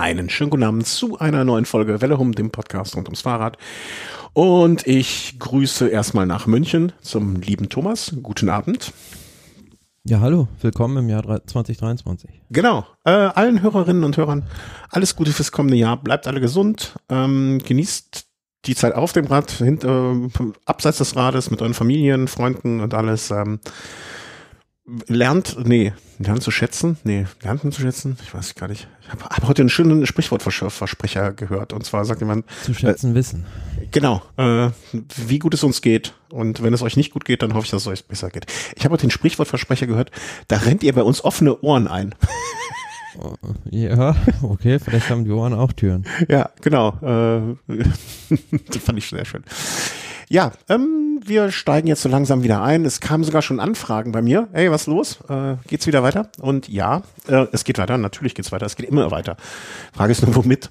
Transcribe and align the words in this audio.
Einen 0.00 0.30
schönen 0.30 0.48
guten 0.48 0.62
Abend 0.62 0.86
zu 0.86 1.18
einer 1.18 1.44
neuen 1.44 1.66
Folge 1.66 2.00
Welle 2.00 2.16
Hum, 2.16 2.32
dem 2.32 2.50
Podcast 2.50 2.96
rund 2.96 3.06
ums 3.08 3.20
Fahrrad. 3.20 3.58
Und 4.32 4.86
ich 4.86 5.38
grüße 5.38 5.88
erstmal 5.88 6.24
nach 6.24 6.46
München 6.46 6.92
zum 7.02 7.36
lieben 7.36 7.68
Thomas. 7.68 8.16
Guten 8.22 8.48
Abend. 8.48 8.94
Ja, 10.04 10.20
hallo, 10.20 10.48
willkommen 10.62 10.96
im 10.96 11.10
Jahr 11.10 11.46
2023. 11.46 12.30
Genau, 12.48 12.86
äh, 13.04 13.10
allen 13.10 13.60
Hörerinnen 13.60 14.02
und 14.02 14.16
Hörern 14.16 14.44
alles 14.88 15.16
Gute 15.16 15.32
fürs 15.32 15.52
kommende 15.52 15.76
Jahr. 15.76 16.02
Bleibt 16.02 16.26
alle 16.26 16.40
gesund, 16.40 16.94
ähm, 17.10 17.58
genießt 17.62 18.26
die 18.64 18.74
Zeit 18.74 18.94
auf 18.94 19.12
dem 19.12 19.26
Rad, 19.26 19.50
hinter, 19.50 20.14
äh, 20.14 20.52
abseits 20.64 20.96
des 20.96 21.14
Rades 21.14 21.50
mit 21.50 21.60
euren 21.60 21.74
Familien, 21.74 22.26
Freunden 22.26 22.80
und 22.80 22.94
alles. 22.94 23.30
Ähm, 23.30 23.60
lernt, 25.06 25.56
nee, 25.66 25.92
lernt 26.18 26.42
zu 26.42 26.50
schätzen, 26.50 26.98
nee, 27.04 27.26
lernt 27.42 27.64
man 27.64 27.72
zu 27.72 27.82
schätzen, 27.82 28.16
ich 28.22 28.34
weiß 28.34 28.54
gar 28.54 28.68
nicht. 28.68 28.88
Ich 29.02 29.10
habe 29.10 29.24
hab 29.24 29.46
heute 29.46 29.62
einen 29.62 29.68
schönen 29.68 30.06
Sprichwortversprecher 30.06 31.32
gehört 31.32 31.72
und 31.72 31.84
zwar 31.84 32.04
sagt 32.04 32.20
jemand. 32.20 32.46
Zu 32.62 32.74
schätzen 32.74 33.12
äh, 33.12 33.14
wissen. 33.14 33.46
Genau, 33.90 34.22
äh, 34.36 34.70
wie 35.16 35.38
gut 35.38 35.54
es 35.54 35.64
uns 35.64 35.82
geht 35.82 36.14
und 36.30 36.62
wenn 36.62 36.74
es 36.74 36.82
euch 36.82 36.96
nicht 36.96 37.12
gut 37.12 37.24
geht, 37.24 37.42
dann 37.42 37.54
hoffe 37.54 37.64
ich, 37.64 37.70
dass 37.70 37.82
es 37.82 37.88
euch 37.88 38.06
besser 38.06 38.30
geht. 38.30 38.46
Ich 38.76 38.84
habe 38.84 38.92
heute 38.92 39.06
den 39.06 39.10
Sprichwortversprecher 39.10 39.86
gehört, 39.86 40.10
da 40.48 40.56
rennt 40.56 40.82
ihr 40.82 40.92
bei 40.92 41.02
uns 41.02 41.24
offene 41.24 41.60
Ohren 41.60 41.88
ein. 41.88 42.14
Ja, 43.70 44.14
okay, 44.40 44.78
vielleicht 44.78 45.10
haben 45.10 45.24
die 45.24 45.32
Ohren 45.32 45.52
auch 45.52 45.72
Türen. 45.72 46.06
Ja, 46.28 46.50
genau. 46.62 46.90
Äh, 47.02 47.56
das 48.68 48.76
fand 48.82 48.98
ich 48.98 49.08
sehr 49.08 49.24
schön. 49.24 49.42
Ja, 50.32 50.52
ähm, 50.68 51.20
wir 51.24 51.50
steigen 51.50 51.88
jetzt 51.88 52.02
so 52.02 52.08
langsam 52.08 52.44
wieder 52.44 52.62
ein. 52.62 52.84
Es 52.84 53.00
kamen 53.00 53.24
sogar 53.24 53.42
schon 53.42 53.58
Anfragen 53.58 54.12
bei 54.12 54.22
mir. 54.22 54.48
Hey, 54.52 54.70
was 54.70 54.86
los? 54.86 55.18
Äh, 55.28 55.56
geht's 55.66 55.88
wieder 55.88 56.04
weiter? 56.04 56.30
Und 56.40 56.68
ja, 56.68 57.02
äh, 57.26 57.48
es 57.50 57.64
geht 57.64 57.78
weiter. 57.78 57.98
Natürlich 57.98 58.36
geht's 58.36 58.52
weiter. 58.52 58.64
Es 58.64 58.76
geht 58.76 58.88
immer 58.88 59.10
weiter. 59.10 59.36
Frage 59.92 60.12
ist 60.12 60.24
nur, 60.24 60.36
womit? 60.36 60.70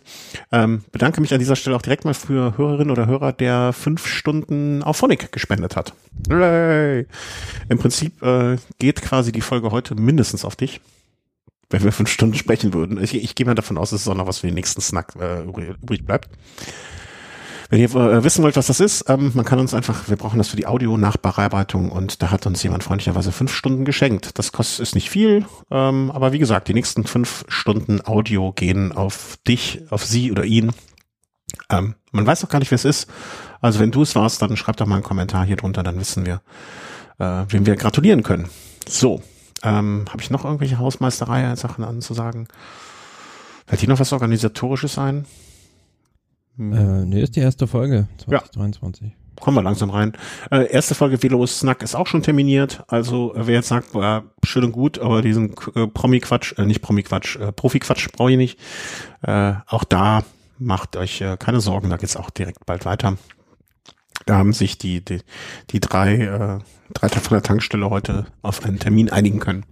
Ähm, 0.54 0.85
bedanke 0.94 1.20
mich 1.20 1.34
an 1.34 1.40
dieser 1.40 1.58
Stelle 1.58 1.76
auch 1.76 1.82
direkt 1.82 2.05
mal 2.05 2.13
für 2.13 2.58
Hörerinnen 2.58 2.90
oder 2.90 3.05
Hörer, 3.05 3.34
der 3.34 3.74
fünf 3.74 4.07
Stunden 4.07 4.82
auf 4.82 4.96
Phonic 4.96 5.34
gespendet 5.34 5.76
hat. 5.76 5.91
Hooray! 6.29 7.05
Im 7.68 7.79
Prinzip 7.79 8.23
äh, 8.23 8.55
geht 8.79 9.01
quasi 9.01 9.34
die 9.34 9.41
Folge 9.41 9.71
heute 9.71 9.94
mindestens 9.94 10.46
auf 10.46 10.55
dich 10.55 10.79
wenn 11.71 11.84
wir 11.84 11.91
fünf 11.91 12.10
Stunden 12.10 12.34
sprechen 12.34 12.73
würden. 12.73 12.99
Ich, 13.04 13.13
ich 13.13 13.35
gehe 13.35 13.46
mal 13.46 13.54
davon 13.54 13.77
aus, 13.77 13.91
dass 13.91 14.01
es 14.01 14.07
auch 14.07 14.16
noch 14.16 14.26
was 14.26 14.40
für 14.40 14.48
den 14.48 14.55
nächsten 14.55 14.82
Snack 14.82 15.13
äh, 15.20 15.44
übrig 15.44 16.04
bleibt. 16.04 16.27
Wenn 17.70 17.79
ihr 17.79 17.95
äh, 17.95 18.23
wissen 18.23 18.43
wollt, 18.43 18.55
was 18.55 18.65
das 18.65 18.79
ist, 18.79 19.05
ähm, 19.09 19.31
man 19.35 19.45
kann 19.45 19.59
uns 19.59 19.75
einfach, 19.75 20.09
wir 20.09 20.17
brauchen 20.17 20.39
das 20.39 20.48
für 20.48 20.57
die 20.57 20.65
Audio-Nachbearbeitung 20.65 21.91
und 21.91 22.23
da 22.23 22.31
hat 22.31 22.48
uns 22.48 22.63
jemand 22.63 22.84
freundlicherweise 22.84 23.31
fünf 23.31 23.53
Stunden 23.53 23.85
geschenkt. 23.85 24.39
Das 24.39 24.51
kostet 24.51 24.79
ist 24.79 24.95
nicht 24.95 25.11
viel, 25.11 25.45
ähm, 25.70 26.09
aber 26.09 26.34
wie 26.34 26.39
gesagt, 26.39 26.67
die 26.67 26.73
nächsten 26.73 27.03
fünf 27.03 27.45
Stunden 27.48 28.03
Audio 28.03 28.53
gehen 28.53 28.91
auf 28.91 29.37
dich, 29.48 29.84
auf 29.91 30.03
sie 30.03 30.31
oder 30.31 30.45
ihn. 30.45 30.71
Ähm, 31.70 31.93
man 32.11 32.26
weiß 32.26 32.41
doch 32.41 32.49
gar 32.49 32.57
nicht, 32.57 32.71
wer 32.71 32.76
es 32.76 32.85
ist. 32.85 33.07
Also 33.61 33.79
wenn 33.79 33.91
du 33.91 34.01
es 34.01 34.15
warst, 34.15 34.41
dann 34.41 34.57
schreib 34.57 34.77
doch 34.77 34.87
mal 34.87 34.95
einen 34.95 35.04
Kommentar 35.04 35.45
hier 35.45 35.57
drunter, 35.57 35.83
dann 35.83 35.99
wissen 35.99 36.26
wir, 36.26 36.41
äh, 37.20 37.45
wem 37.49 37.67
wir 37.67 37.76
gratulieren 37.76 38.23
können. 38.23 38.49
So, 38.87 39.21
ähm, 39.61 40.05
habe 40.09 40.23
ich 40.23 40.31
noch 40.31 40.43
irgendwelche 40.43 40.79
Hausmeisterei-Sachen 40.79 41.83
anzusagen? 41.83 42.48
Fällt 43.67 43.83
dir 43.83 43.89
noch 43.89 43.99
was 43.99 44.11
Organisatorisches 44.11 44.98
ein? 44.98 45.26
Hm. 46.60 46.74
Äh, 46.74 47.05
nee, 47.05 47.24
ist 47.24 47.38
die 47.38 47.40
erste 47.40 47.68
Folge 47.68 48.07
2023. 48.18 49.07
Ja. 49.07 49.13
Kommen 49.40 49.55
wir 49.55 49.63
langsam 49.63 49.90
rein. 49.90 50.12
Äh, 50.52 50.70
erste 50.70 50.93
Folge 50.93 51.24
Velo 51.24 51.48
Snack 51.48 51.82
ist 51.82 51.96
auch 51.96 52.05
schon 52.05 52.21
terminiert. 52.21 52.84
Also 52.88 53.32
wer 53.34 53.55
jetzt 53.55 53.70
sagt, 53.70 53.96
äh, 53.96 54.21
schön 54.43 54.66
und 54.66 54.74
gut, 54.74 54.99
aber 54.99 55.21
diesen 55.21 55.55
äh, 55.76 55.88
Promi-Quatsch, 55.88 56.60
äh, 56.60 56.66
nicht 56.66 56.82
Promi-Quatsch, 56.82 57.38
äh, 57.38 57.54
Profi-Quatsch 57.54 58.10
brauche 58.12 58.32
ich 58.32 58.38
nicht. 58.38 58.60
Äh, 59.21 59.54
auch 59.68 59.85
da 59.85 60.24
macht 60.57 60.98
euch 60.98 61.21
äh, 61.21 61.38
keine 61.38 61.62
Sorgen, 61.62 61.90
da 61.90 61.96
geht's 61.96 62.18
auch 62.18 62.29
direkt 62.29 62.66
bald 62.66 62.84
weiter. 62.84 63.18
Da 64.25 64.35
haben 64.35 64.51
sich 64.51 64.78
die, 64.78 65.03
die, 65.03 65.22
die 65.69 65.79
drei, 65.79 66.16
äh, 66.16 66.59
drei 66.94 67.07
von 67.07 67.35
der 67.38 67.44
Tankstelle 67.44 67.89
heute 67.89 68.25
auf 68.41 68.66
einen 68.66 68.79
Termin 68.79 69.09
einigen 69.09 69.39
können. 69.39 69.66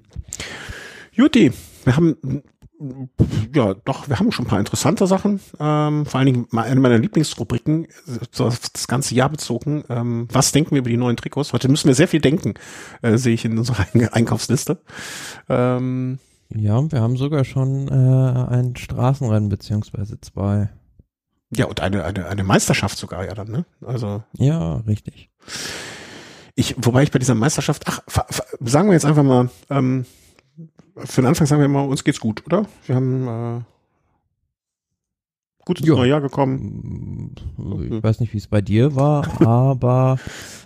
Juti, 1.11 1.51
wir 1.83 1.97
haben 1.97 2.15
ja, 3.55 3.73
doch, 3.73 4.07
wir 4.07 4.19
haben 4.19 4.31
schon 4.31 4.45
ein 4.45 4.49
paar 4.49 4.59
interessante 4.59 5.07
Sachen. 5.07 5.39
Ähm, 5.59 6.05
vor 6.05 6.19
allen 6.19 6.25
Dingen 6.25 6.47
eine 6.51 6.79
meiner 6.79 6.97
Lieblingsrubriken, 6.97 7.87
so 8.31 8.49
das 8.49 8.87
ganze 8.87 9.15
Jahr 9.15 9.29
bezogen. 9.29 9.83
Ähm, 9.89 10.27
was 10.31 10.51
denken 10.51 10.71
wir 10.71 10.79
über 10.79 10.89
die 10.89 10.97
neuen 10.97 11.17
Trikots? 11.17 11.53
Heute 11.53 11.69
müssen 11.69 11.87
wir 11.87 11.95
sehr 11.95 12.07
viel 12.07 12.21
denken, 12.21 12.53
äh, 13.01 13.17
sehe 13.17 13.33
ich 13.33 13.45
in 13.45 13.57
unserer 13.57 13.85
Einkaufsliste. 14.11 14.81
Ähm, 15.49 16.19
ja, 16.49 16.91
wir 16.91 17.01
haben 17.01 17.17
sogar 17.17 17.43
schon 17.43 17.87
äh, 17.87 18.53
ein 18.53 18.75
Straßenrennen 18.75 19.49
beziehungsweise 19.49 20.19
zwei. 20.21 20.69
Ja, 21.49 21.65
und 21.65 21.79
eine, 21.79 22.03
eine, 22.03 22.27
eine 22.27 22.43
Meisterschaft 22.43 22.97
sogar, 22.97 23.25
ja 23.25 23.33
dann, 23.33 23.49
ne? 23.49 23.65
Also. 23.85 24.23
Ja, 24.33 24.77
richtig. 24.87 25.29
Ich, 26.55 26.75
wobei 26.77 27.03
ich 27.03 27.11
bei 27.11 27.19
dieser 27.19 27.35
Meisterschaft, 27.35 27.83
ach, 27.87 28.01
sagen 28.59 28.89
wir 28.89 28.93
jetzt 28.93 29.05
einfach 29.05 29.23
mal, 29.23 29.49
ähm, 29.69 30.05
für 31.05 31.21
den 31.21 31.27
Anfang 31.27 31.47
sagen 31.47 31.61
wir 31.61 31.65
immer, 31.65 31.85
uns 31.85 32.03
geht's 32.03 32.19
gut, 32.19 32.45
oder? 32.45 32.65
Wir 32.85 32.95
haben 32.95 33.27
äh, 33.27 33.61
gut 35.65 35.79
ins 35.79 35.89
neue 35.89 36.09
Jahr 36.09 36.21
gekommen. 36.21 37.35
Ich 37.91 38.03
weiß 38.03 38.19
nicht, 38.19 38.33
wie 38.33 38.37
es 38.37 38.47
bei 38.47 38.61
dir 38.61 38.95
war, 38.95 39.41
aber 39.45 40.17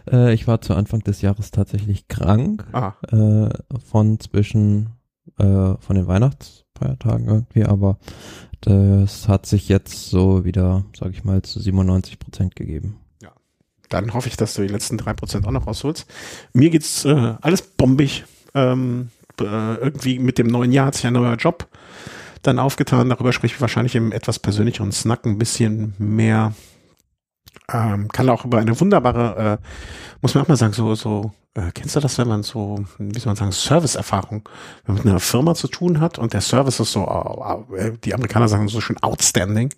äh, 0.09 0.33
ich 0.33 0.47
war 0.47 0.61
zu 0.61 0.75
Anfang 0.75 1.01
des 1.01 1.21
Jahres 1.21 1.51
tatsächlich 1.51 2.07
krank. 2.07 2.65
Äh, 3.11 3.49
von 3.85 4.19
zwischen 4.19 4.91
äh, 5.37 5.75
von 5.79 5.95
den 5.95 6.07
Weihnachtsfeiertagen 6.07 7.27
irgendwie, 7.27 7.65
aber 7.65 7.97
das 8.61 9.27
hat 9.27 9.45
sich 9.47 9.69
jetzt 9.69 10.09
so 10.09 10.45
wieder, 10.45 10.85
sag 10.97 11.11
ich 11.11 11.23
mal, 11.23 11.41
zu 11.41 11.59
97 11.59 12.19
Prozent 12.19 12.55
gegeben. 12.55 12.97
Ja. 13.21 13.31
Dann 13.89 14.13
hoffe 14.13 14.29
ich, 14.29 14.37
dass 14.37 14.53
du 14.53 14.61
die 14.61 14.67
letzten 14.67 14.97
drei 14.97 15.13
Prozent 15.13 15.47
auch 15.47 15.51
noch 15.51 15.65
rausholst. 15.65 16.05
Mir 16.53 16.69
geht's 16.69 17.05
äh, 17.05 17.33
alles 17.41 17.63
bombig. 17.63 18.23
Ähm, 18.53 19.09
äh, 19.39 19.75
irgendwie 19.75 20.19
mit 20.19 20.37
dem 20.37 20.47
neuen 20.47 20.71
Jahr 20.71 20.87
hat 20.87 20.95
sich 20.95 21.07
ein 21.07 21.13
neuer 21.13 21.35
Job 21.35 21.67
dann 22.41 22.59
aufgetan. 22.59 23.09
Darüber 23.09 23.33
spreche 23.33 23.55
ich 23.55 23.61
wahrscheinlich 23.61 23.95
im 23.95 24.11
etwas 24.11 24.39
persönlicheren 24.39 24.91
Snack 24.91 25.25
ein 25.25 25.37
bisschen 25.37 25.93
mehr. 25.97 26.53
Ähm, 27.71 28.07
kann 28.09 28.29
auch 28.29 28.45
über 28.45 28.59
eine 28.59 28.79
wunderbare, 28.79 29.59
äh, 29.61 29.67
muss 30.21 30.33
man 30.33 30.43
auch 30.43 30.47
mal 30.47 30.57
sagen, 30.57 30.73
so, 30.73 30.95
so, 30.95 31.31
äh, 31.53 31.71
kennst 31.73 31.95
du 31.95 31.99
das, 31.99 32.17
wenn 32.17 32.27
man 32.27 32.43
so, 32.43 32.83
wie 32.97 33.19
soll 33.19 33.31
man 33.31 33.35
sagen, 33.35 33.51
Service-Erfahrung, 33.51 34.47
mit 34.87 35.05
einer 35.05 35.19
Firma 35.19 35.53
zu 35.55 35.67
tun 35.67 35.99
hat 35.99 36.17
und 36.17 36.33
der 36.33 36.41
Service 36.41 36.79
ist 36.79 36.93
so, 36.93 37.05
äh, 37.75 37.91
die 38.03 38.13
Amerikaner 38.13 38.47
sagen 38.47 38.67
so 38.67 38.81
schön 38.81 38.97
outstanding. 39.01 39.73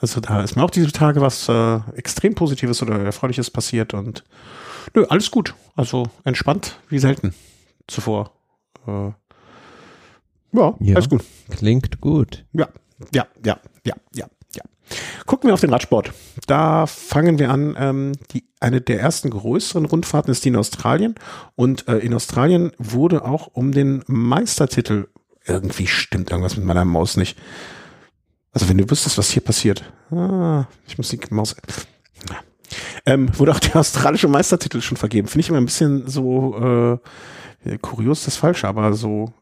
Also 0.00 0.20
da 0.20 0.42
ist 0.42 0.56
mir 0.56 0.64
auch 0.64 0.70
diese 0.70 0.90
Tage 0.90 1.20
was 1.20 1.48
äh, 1.48 1.80
extrem 1.94 2.34
Positives 2.34 2.82
oder 2.82 2.98
Erfreuliches 2.98 3.50
passiert 3.50 3.94
und 3.94 4.24
nö, 4.94 5.06
alles 5.08 5.30
gut. 5.30 5.54
Also 5.76 6.08
entspannt 6.24 6.78
wie 6.88 6.98
selten 6.98 7.34
zuvor. 7.86 8.32
Äh, 8.86 9.12
ja, 10.52 10.74
ja, 10.80 10.94
alles 10.94 11.08
gut. 11.08 11.24
Klingt 11.50 12.00
gut. 12.00 12.44
Ja, 12.52 12.68
ja, 13.14 13.26
ja, 13.44 13.58
ja, 13.86 13.94
ja, 14.14 14.26
ja. 14.54 14.62
Gucken 15.26 15.48
wir 15.48 15.54
auf 15.54 15.60
den 15.60 15.70
Radsport. 15.70 16.12
Da 16.46 16.86
fangen 16.86 17.38
wir 17.38 17.50
an. 17.50 17.74
Ähm, 17.78 18.12
die, 18.32 18.44
eine 18.60 18.80
der 18.80 19.00
ersten 19.00 19.30
größeren 19.30 19.86
Rundfahrten 19.86 20.30
ist 20.30 20.44
die 20.44 20.50
in 20.50 20.56
Australien. 20.56 21.14
Und 21.56 21.88
äh, 21.88 21.98
in 21.98 22.14
Australien 22.14 22.72
wurde 22.78 23.24
auch 23.24 23.48
um 23.52 23.72
den 23.72 24.04
Meistertitel, 24.06 25.08
irgendwie 25.44 25.86
stimmt 25.86 26.30
irgendwas 26.30 26.56
mit 26.56 26.66
meiner 26.66 26.84
Maus 26.84 27.16
nicht. 27.16 27.38
Also 28.52 28.68
wenn 28.68 28.78
du 28.78 28.88
wüsstest, 28.90 29.16
was 29.16 29.30
hier 29.30 29.42
passiert. 29.42 29.90
Ah, 30.10 30.66
ich 30.86 30.98
muss 30.98 31.08
die 31.08 31.18
Maus. 31.30 31.56
Ähm, 33.04 33.36
wurde 33.38 33.52
auch 33.52 33.58
der 33.58 33.76
australische 33.76 34.28
Meistertitel 34.28 34.80
schon 34.80 34.96
vergeben. 34.96 35.28
Finde 35.28 35.40
ich 35.40 35.48
immer 35.48 35.58
ein 35.58 35.64
bisschen 35.64 36.08
so 36.08 36.56
äh, 36.56 36.98
kurios 37.80 38.24
das 38.24 38.36
Falsche, 38.36 38.68
aber 38.68 38.92
so 38.94 39.32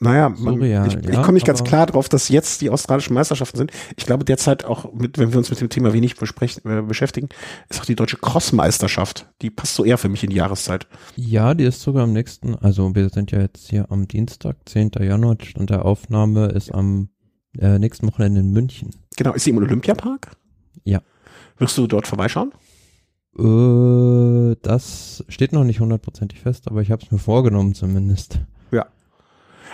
naja, 0.00 0.28
man, 0.28 0.54
Surreal, 0.54 0.86
ich, 0.86 0.94
ich 0.94 1.22
komme 1.22 1.32
nicht 1.32 1.46
ganz 1.46 1.64
klar 1.64 1.86
drauf, 1.86 2.08
dass 2.08 2.28
jetzt 2.28 2.60
die 2.60 2.70
australischen 2.70 3.14
Meisterschaften 3.14 3.56
sind. 3.56 3.72
Ich 3.96 4.06
glaube 4.06 4.24
derzeit 4.24 4.64
auch, 4.64 4.92
mit, 4.92 5.18
wenn 5.18 5.32
wir 5.32 5.38
uns 5.38 5.50
mit 5.50 5.60
dem 5.60 5.70
Thema 5.70 5.92
wenig 5.92 6.14
äh, 6.22 6.82
beschäftigen, 6.82 7.28
ist 7.68 7.80
auch 7.80 7.84
die 7.84 7.96
deutsche 7.96 8.16
Crossmeisterschaft. 8.16 9.26
Die 9.42 9.50
passt 9.50 9.74
so 9.74 9.84
eher 9.84 9.98
für 9.98 10.08
mich 10.08 10.22
in 10.22 10.30
die 10.30 10.36
Jahreszeit. 10.36 10.86
Ja, 11.16 11.52
die 11.54 11.64
ist 11.64 11.82
sogar 11.82 12.04
am 12.04 12.12
nächsten, 12.12 12.54
also 12.54 12.94
wir 12.94 13.08
sind 13.08 13.32
ja 13.32 13.40
jetzt 13.40 13.68
hier 13.70 13.90
am 13.90 14.06
Dienstag, 14.06 14.56
10. 14.66 14.92
Januar, 15.00 15.36
Stand 15.42 15.70
der 15.70 15.84
Aufnahme 15.84 16.46
ist 16.46 16.72
am 16.72 17.08
äh, 17.58 17.80
nächsten 17.80 18.06
Wochenende 18.06 18.40
in 18.40 18.52
München. 18.52 18.90
Genau, 19.16 19.32
ist 19.32 19.44
sie 19.44 19.50
im 19.50 19.56
Olympiapark? 19.56 20.30
Ja. 20.84 21.00
Wirst 21.56 21.76
du 21.76 21.88
dort 21.88 22.06
vorbeischauen? 22.06 22.52
Äh, 23.38 24.56
das 24.62 25.24
steht 25.28 25.52
noch 25.52 25.64
nicht 25.64 25.80
hundertprozentig 25.80 26.40
fest, 26.40 26.68
aber 26.68 26.82
ich 26.82 26.90
habe 26.90 27.02
es 27.04 27.10
mir 27.10 27.18
vorgenommen 27.18 27.74
zumindest. 27.74 28.40
Ja. 28.70 28.86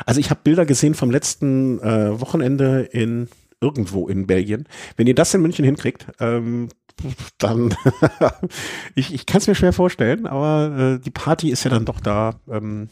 Also 0.05 0.20
ich 0.20 0.31
habe 0.31 0.40
Bilder 0.44 0.66
gesehen 0.66 0.94
vom 0.94 1.11
letzten 1.11 1.81
äh, 1.81 2.20
Wochenende 2.20 2.82
in 2.82 3.28
irgendwo 3.61 4.08
in 4.08 4.26
Belgien. 4.26 4.66
Wenn 4.96 5.06
ihr 5.06 5.14
das 5.14 5.32
in 5.32 5.40
München 5.40 5.64
hinkriegt, 5.64 6.06
ähm, 6.20 6.69
dann 7.38 7.75
ich, 8.94 9.12
ich 9.12 9.26
kann 9.26 9.38
es 9.38 9.46
mir 9.46 9.55
schwer 9.55 9.73
vorstellen, 9.73 10.26
aber 10.26 10.94
äh, 10.94 10.99
die 10.99 11.11
Party 11.11 11.50
ist 11.50 11.64
ja 11.64 11.70
dann 11.70 11.85
doch 11.85 12.00
da. 12.00 12.35
Ähm, 12.50 12.88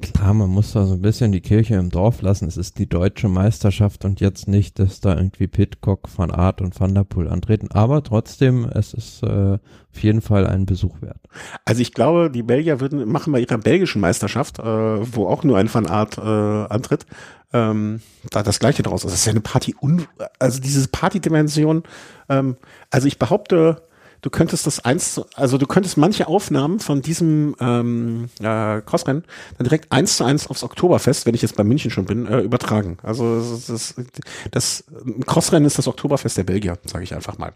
Klar, 0.00 0.34
man 0.34 0.50
muss 0.50 0.72
da 0.72 0.84
so 0.86 0.94
ein 0.94 1.02
bisschen 1.02 1.32
die 1.32 1.40
Kirche 1.40 1.76
im 1.76 1.90
Dorf 1.90 2.22
lassen. 2.22 2.46
Es 2.46 2.56
ist 2.56 2.78
die 2.78 2.88
deutsche 2.88 3.28
Meisterschaft 3.28 4.04
und 4.04 4.20
jetzt 4.20 4.48
nicht, 4.48 4.78
dass 4.78 5.00
da 5.00 5.16
irgendwie 5.16 5.46
Pitcock, 5.46 6.08
Van 6.16 6.30
Art 6.30 6.60
und 6.60 6.78
Van 6.78 6.94
der 6.94 7.04
Poel 7.04 7.28
antreten. 7.28 7.68
Aber 7.70 8.02
trotzdem, 8.02 8.64
es 8.64 8.92
ist 8.94 9.22
äh, 9.22 9.58
auf 9.92 10.02
jeden 10.02 10.20
Fall 10.20 10.46
einen 10.46 10.66
Besuch 10.66 11.00
wert. 11.00 11.20
Also 11.64 11.82
ich 11.82 11.92
glaube, 11.92 12.30
die 12.30 12.42
Belgier 12.42 12.80
würden 12.80 13.10
machen 13.10 13.32
bei 13.32 13.40
ihrer 13.40 13.58
belgischen 13.58 14.00
Meisterschaft, 14.00 14.58
äh, 14.58 14.62
wo 14.62 15.26
auch 15.26 15.44
nur 15.44 15.58
ein 15.58 15.72
Van 15.72 15.86
Art 15.86 16.18
äh, 16.18 16.20
antritt, 16.20 17.06
ähm, 17.52 18.00
da 18.30 18.42
das 18.42 18.60
Gleiche 18.60 18.82
draus. 18.82 19.04
Also 19.04 19.14
es 19.14 19.20
ist 19.20 19.26
ja 19.26 19.32
eine 19.32 19.40
Party, 19.40 19.74
also 20.38 20.60
diese 20.60 20.86
Party-Dimension. 20.88 21.82
Ähm, 22.28 22.56
also 22.90 23.06
ich 23.06 23.18
behaupte, 23.18 23.82
du 24.22 24.30
könntest 24.30 24.66
das 24.66 24.84
eins, 24.84 25.20
also 25.34 25.58
du 25.58 25.66
könntest 25.66 25.96
manche 25.96 26.28
Aufnahmen 26.28 26.80
von 26.80 27.02
diesem 27.02 27.56
ähm, 27.60 28.28
äh, 28.40 28.80
Crossrennen 28.82 29.24
dann 29.58 29.64
direkt 29.64 29.90
eins 29.92 30.16
zu 30.16 30.24
eins 30.24 30.46
aufs 30.46 30.62
Oktoberfest, 30.62 31.26
wenn 31.26 31.34
ich 31.34 31.42
jetzt 31.42 31.56
bei 31.56 31.64
München 31.64 31.90
schon 31.90 32.04
bin, 32.04 32.26
äh, 32.26 32.40
übertragen. 32.40 32.98
Also 33.02 33.40
das, 33.40 33.66
das, 33.66 33.94
das 34.50 34.84
Crossrennen 35.26 35.66
ist 35.66 35.78
das 35.78 35.88
Oktoberfest 35.88 36.36
der 36.36 36.44
Belgier, 36.44 36.78
sage 36.84 37.04
ich 37.04 37.14
einfach 37.14 37.38
mal. 37.38 37.52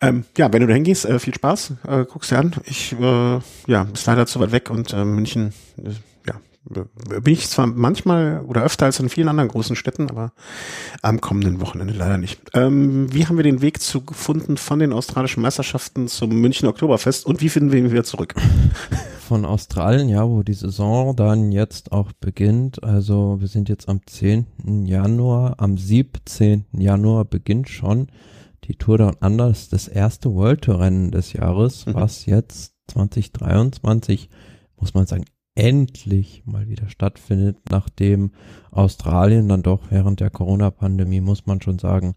Ähm, 0.00 0.24
ja, 0.36 0.52
wenn 0.52 0.60
du 0.60 0.66
da 0.66 0.74
hingehst, 0.74 1.06
äh, 1.06 1.18
viel 1.18 1.34
Spaß, 1.34 1.72
äh, 1.88 2.04
guck's 2.04 2.28
dir 2.28 2.38
an. 2.38 2.54
Ich, 2.64 2.92
äh, 2.92 3.38
ja, 3.66 3.86
ist 3.92 4.06
leider 4.06 4.26
zu 4.26 4.40
weit 4.40 4.52
weg 4.52 4.68
und 4.68 4.92
äh, 4.92 5.04
München, 5.04 5.54
äh, 5.78 5.90
bin 6.64 7.32
ich 7.32 7.48
zwar 7.48 7.66
manchmal 7.66 8.40
oder 8.46 8.62
öfter 8.62 8.86
als 8.86 8.98
in 8.98 9.08
vielen 9.08 9.28
anderen 9.28 9.48
großen 9.48 9.76
Städten, 9.76 10.08
aber 10.08 10.32
am 11.02 11.20
kommenden 11.20 11.60
Wochenende 11.60 11.92
leider 11.92 12.16
nicht. 12.16 12.40
Ähm, 12.54 13.12
wie 13.12 13.26
haben 13.26 13.36
wir 13.36 13.44
den 13.44 13.60
Weg 13.60 13.82
zu 13.82 14.00
gefunden 14.02 14.56
von 14.56 14.78
den 14.78 14.92
australischen 14.92 15.42
Meisterschaften 15.42 16.08
zum 16.08 16.30
München 16.30 16.68
Oktoberfest 16.68 17.26
und 17.26 17.42
wie 17.42 17.50
finden 17.50 17.72
wir 17.72 17.78
ihn 17.78 17.90
wieder 17.90 18.04
zurück? 18.04 18.34
Von 19.28 19.46
Australien, 19.46 20.10
ja, 20.10 20.28
wo 20.28 20.42
die 20.42 20.52
Saison 20.52 21.16
dann 21.16 21.50
jetzt 21.50 21.92
auch 21.92 22.12
beginnt. 22.12 22.84
Also 22.84 23.40
wir 23.40 23.48
sind 23.48 23.70
jetzt 23.70 23.88
am 23.88 24.00
10. 24.06 24.84
Januar, 24.84 25.54
am 25.56 25.78
17. 25.78 26.66
Januar 26.72 27.24
beginnt 27.24 27.70
schon 27.70 28.08
die 28.64 28.76
Tour 28.76 28.98
Down 28.98 29.16
Under, 29.20 29.48
das, 29.48 29.70
das 29.70 29.88
erste 29.88 30.34
World 30.34 30.62
Tour 30.62 30.80
Rennen 30.80 31.10
des 31.10 31.32
Jahres, 31.32 31.86
mhm. 31.86 31.94
was 31.94 32.26
jetzt 32.26 32.74
2023 32.88 34.28
muss 34.76 34.92
man 34.92 35.06
sagen, 35.06 35.24
endlich 35.54 36.42
mal 36.46 36.68
wieder 36.68 36.88
stattfindet, 36.88 37.56
nachdem 37.70 38.32
Australien 38.70 39.48
dann 39.48 39.62
doch 39.62 39.90
während 39.90 40.20
der 40.20 40.30
Corona-Pandemie, 40.30 41.20
muss 41.20 41.46
man 41.46 41.60
schon 41.60 41.78
sagen, 41.78 42.14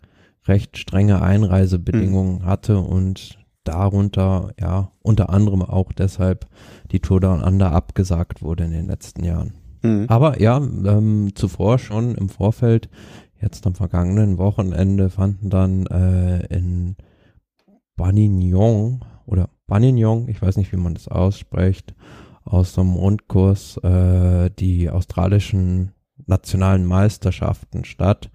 recht 0.47 0.77
strenge 0.77 1.21
Einreisebedingungen 1.21 2.39
mhm. 2.39 2.45
hatte 2.45 2.79
und 2.79 3.37
darunter, 3.63 4.53
ja, 4.59 4.91
unter 5.01 5.29
anderem 5.29 5.61
auch 5.61 5.91
deshalb 5.91 6.47
die 6.91 6.99
Tour 6.99 7.19
Down 7.19 7.43
Under 7.43 7.71
abgesagt 7.71 8.41
wurde 8.41 8.63
in 8.63 8.71
den 8.71 8.87
letzten 8.87 9.23
Jahren. 9.23 9.53
Mhm. 9.83 10.05
Aber 10.07 10.41
ja, 10.41 10.57
ähm, 10.57 11.31
zuvor 11.35 11.77
schon 11.77 12.15
im 12.15 12.29
Vorfeld, 12.29 12.89
jetzt 13.41 13.67
am 13.67 13.75
vergangenen 13.75 14.37
Wochenende 14.37 15.09
fanden 15.09 15.49
dann 15.49 15.85
äh, 15.87 16.45
in 16.47 16.95
Banignon 17.95 19.01
oder 19.25 19.49
Banignon, 19.67 20.27
ich 20.29 20.41
weiß 20.41 20.57
nicht, 20.57 20.71
wie 20.71 20.77
man 20.77 20.93
das 20.93 21.07
ausspricht, 21.07 21.93
aus 22.47 22.77
einem 22.77 22.93
Rundkurs 22.93 23.77
äh, 23.77 24.49
die 24.57 24.89
australischen 24.89 25.91
nationalen 26.25 26.85
Meisterschaften 26.85 27.85
statt. 27.85 28.29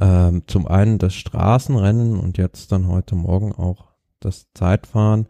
Ähm, 0.00 0.42
zum 0.46 0.66
einen 0.66 0.98
das 0.98 1.14
Straßenrennen 1.14 2.18
und 2.18 2.38
jetzt 2.38 2.72
dann 2.72 2.86
heute 2.88 3.16
Morgen 3.16 3.52
auch 3.52 3.88
das 4.20 4.46
Zeitfahren. 4.54 5.26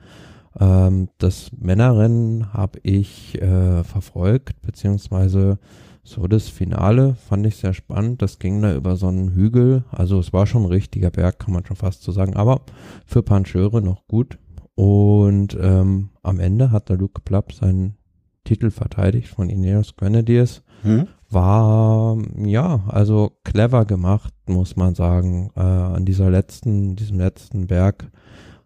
Ähm, 0.59 1.09
das 1.19 1.51
Männerrennen 1.53 2.53
habe 2.53 2.79
ich 2.83 3.41
äh, 3.41 3.83
verfolgt, 3.85 4.61
beziehungsweise 4.63 5.59
so 6.09 6.27
das 6.27 6.49
Finale 6.49 7.17
fand 7.17 7.47
ich 7.47 7.57
sehr 7.57 7.75
spannend. 7.75 8.23
Das 8.23 8.39
ging 8.39 8.63
da 8.63 8.75
über 8.75 8.97
so 8.97 9.09
einen 9.09 9.35
Hügel. 9.35 9.85
Also 9.91 10.19
es 10.19 10.33
war 10.33 10.47
schon 10.47 10.63
ein 10.63 10.71
richtiger 10.71 11.11
Berg, 11.11 11.39
kann 11.39 11.53
man 11.53 11.67
schon 11.67 11.77
fast 11.77 12.03
so 12.03 12.13
sagen. 12.13 12.35
Aber 12.35 12.63
für 13.05 13.23
Pancheure 13.23 13.83
noch 13.83 14.07
gut. 14.07 14.39
Und 14.75 15.59
ähm, 15.61 16.09
am 16.23 16.41
Ende 16.41 16.71
hat 16.71 16.89
der 16.89 16.97
Luke 16.97 17.21
Plapp 17.21 17.53
seinen 17.53 17.98
Titel 18.49 18.71
verteidigt 18.71 19.29
von 19.29 19.51
Ineos 19.51 19.95
Grenadiers. 19.95 20.63
Hm? 20.83 21.07
War, 21.29 22.17
ja, 22.43 22.81
also 22.89 23.33
clever 23.45 23.85
gemacht, 23.85 24.33
muss 24.47 24.75
man 24.75 24.95
sagen. 24.95 25.51
Äh, 25.55 25.61
an 25.61 26.07
dieser 26.07 26.31
letzten, 26.31 26.97
diesem 26.97 27.19
letzten 27.19 27.67
Berg 27.67 28.11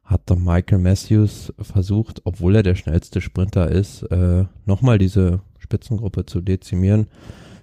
hat 0.05 0.31
der 0.31 0.37
Michael 0.37 0.79
Matthews 0.79 1.52
versucht, 1.61 2.23
obwohl 2.25 2.55
er 2.55 2.62
der 2.62 2.76
schnellste 2.76 3.20
Sprinter 3.20 3.69
ist, 3.73 4.02
äh, 4.05 4.44
nochmal 4.67 4.99
diese 4.99 5.40
Spitzengruppe 5.58 6.26
zu 6.26 6.40
dezimieren. 6.40 7.08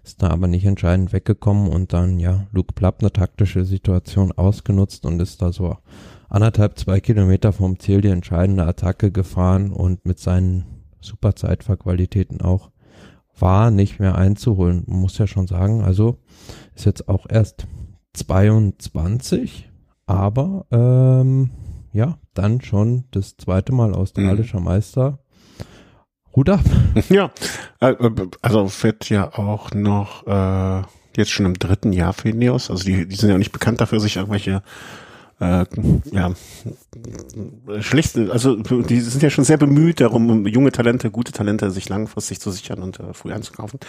Ist 0.03 0.21
da 0.21 0.29
aber 0.29 0.47
nicht 0.47 0.65
entscheidend 0.65 1.13
weggekommen 1.13 1.69
und 1.69 1.93
dann, 1.93 2.19
ja, 2.19 2.47
Luke 2.51 2.73
Plapp 2.73 2.97
eine 2.99 3.13
taktische 3.13 3.63
Situation 3.63 4.33
ausgenutzt 4.33 5.05
und 5.05 5.21
ist 5.21 5.41
da 5.41 5.53
so 5.53 5.77
anderthalb, 6.27 6.77
zwei 6.77 6.99
Kilometer 6.99 7.53
vom 7.53 7.79
Ziel 7.79 8.01
die 8.01 8.09
entscheidende 8.09 8.65
Attacke 8.65 9.09
gefahren 9.11 9.71
und 9.71 10.05
mit 10.05 10.19
seinen 10.19 10.78
super 11.01 11.35
Zeitfahrqualitäten 11.35 12.41
auch, 12.41 12.71
war 13.37 13.71
nicht 13.71 13.99
mehr 13.99 14.15
einzuholen. 14.15 14.83
Muss 14.87 15.17
ja 15.17 15.27
schon 15.27 15.47
sagen, 15.47 15.81
also 15.81 16.17
ist 16.75 16.85
jetzt 16.85 17.07
auch 17.07 17.25
erst 17.29 17.67
22, 18.13 19.69
aber 20.05 20.65
ähm, 20.71 21.51
ja, 21.93 22.17
dann 22.33 22.61
schon 22.61 23.05
das 23.11 23.37
zweite 23.37 23.73
Mal 23.73 23.93
australischer 23.93 24.59
mhm. 24.59 24.65
Meister. 24.65 25.19
Hut 26.35 26.49
ab. 26.49 26.61
Ja, 27.09 27.31
äh, 27.79 27.95
also 28.41 28.71
wird 28.83 29.09
ja 29.09 29.33
auch 29.37 29.71
noch 29.73 30.27
äh, 30.27 30.83
jetzt 31.15 31.31
schon 31.31 31.45
im 31.45 31.53
dritten 31.53 31.93
Jahr 31.93 32.13
für 32.13 32.29
Ineos. 32.29 32.69
Also 32.69 32.83
die, 32.83 33.07
die 33.07 33.15
sind 33.15 33.29
ja 33.29 33.37
nicht 33.37 33.51
bekannt 33.51 33.81
dafür, 33.81 33.99
sich 33.99 34.17
irgendwelche 34.17 34.61
äh, 35.39 35.65
ja, 36.11 36.33
schlicht, 37.79 38.17
also 38.17 38.55
die 38.57 38.99
sind 38.99 39.23
ja 39.23 39.29
schon 39.29 39.45
sehr 39.45 39.57
bemüht 39.57 40.01
darum, 40.01 40.29
um 40.29 40.47
junge 40.47 40.71
Talente, 40.71 41.11
gute 41.11 41.31
Talente 41.31 41.71
sich 41.71 41.87
langfristig 41.87 42.39
zu 42.39 42.51
sichern 42.51 42.81
und 42.81 42.99
äh, 42.99 43.13
früh 43.13 43.31
einzukaufen. 43.31 43.79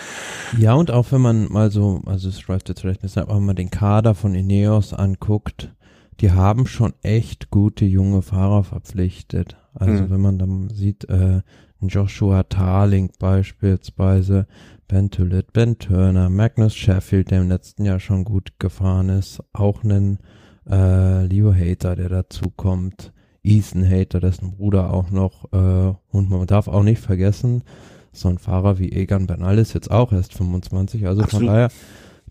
Ja, 0.58 0.74
und 0.74 0.90
auch 0.90 1.10
wenn 1.10 1.20
man 1.20 1.50
mal 1.50 1.70
so, 1.70 2.02
also 2.06 2.28
es 2.28 2.46
läuft 2.46 2.68
jetzt 2.68 2.80
vielleicht 2.80 3.02
nicht, 3.02 3.18
aber 3.18 3.36
wenn 3.36 3.46
man 3.46 3.56
den 3.56 3.70
Kader 3.70 4.14
von 4.14 4.34
Ineos 4.34 4.92
anguckt, 4.92 5.72
die 6.20 6.32
haben 6.32 6.66
schon 6.66 6.92
echt 7.02 7.50
gute 7.50 7.84
junge 7.84 8.22
Fahrer 8.22 8.62
verpflichtet. 8.62 9.56
Also 9.74 10.04
mhm. 10.04 10.10
wenn 10.10 10.20
man 10.20 10.38
dann 10.38 10.70
sieht, 10.70 11.08
äh, 11.08 11.40
Joshua 11.80 12.42
Tarling 12.44 13.10
beispielsweise, 13.18 14.46
Ben 14.86 15.10
Tullett, 15.10 15.52
Ben 15.52 15.78
Turner, 15.78 16.28
Magnus 16.28 16.74
Sheffield, 16.74 17.30
der 17.30 17.40
im 17.40 17.48
letzten 17.48 17.84
Jahr 17.84 18.00
schon 18.00 18.24
gut 18.24 18.58
gefahren 18.58 19.08
ist, 19.08 19.42
auch 19.52 19.82
einen 19.82 20.18
äh, 20.70 21.24
Leo 21.26 21.54
Hater, 21.54 21.96
der 21.96 22.08
dazu 22.08 22.50
kommt, 22.54 23.12
Ethan 23.42 23.88
Hater, 23.88 24.20
dessen 24.20 24.52
Bruder 24.52 24.92
auch 24.92 25.10
noch, 25.10 25.52
äh, 25.52 25.94
und 26.10 26.30
man 26.30 26.46
darf 26.46 26.68
auch 26.68 26.82
nicht 26.82 27.00
vergessen, 27.00 27.62
so 28.12 28.28
ein 28.28 28.38
Fahrer 28.38 28.78
wie 28.78 28.92
Egan 28.92 29.26
Bernal 29.26 29.58
ist 29.58 29.72
jetzt 29.72 29.90
auch 29.90 30.12
erst 30.12 30.34
25, 30.34 31.06
also 31.06 31.22
Absolut. 31.22 31.46
von 31.46 31.54
daher, 31.54 31.70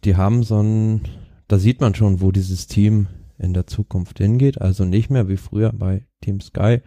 die 0.03 0.15
haben 0.15 0.43
so 0.43 0.61
ein, 0.61 1.01
da 1.47 1.57
sieht 1.57 1.81
man 1.81 1.95
schon, 1.95 2.21
wo 2.21 2.31
dieses 2.31 2.67
Team 2.67 3.07
in 3.37 3.53
der 3.53 3.67
Zukunft 3.67 4.19
hingeht, 4.19 4.61
also 4.61 4.83
nicht 4.85 5.09
mehr 5.09 5.29
wie 5.29 5.37
früher 5.37 5.71
bei 5.73 6.05
Team 6.21 6.41
Sky, 6.41 6.81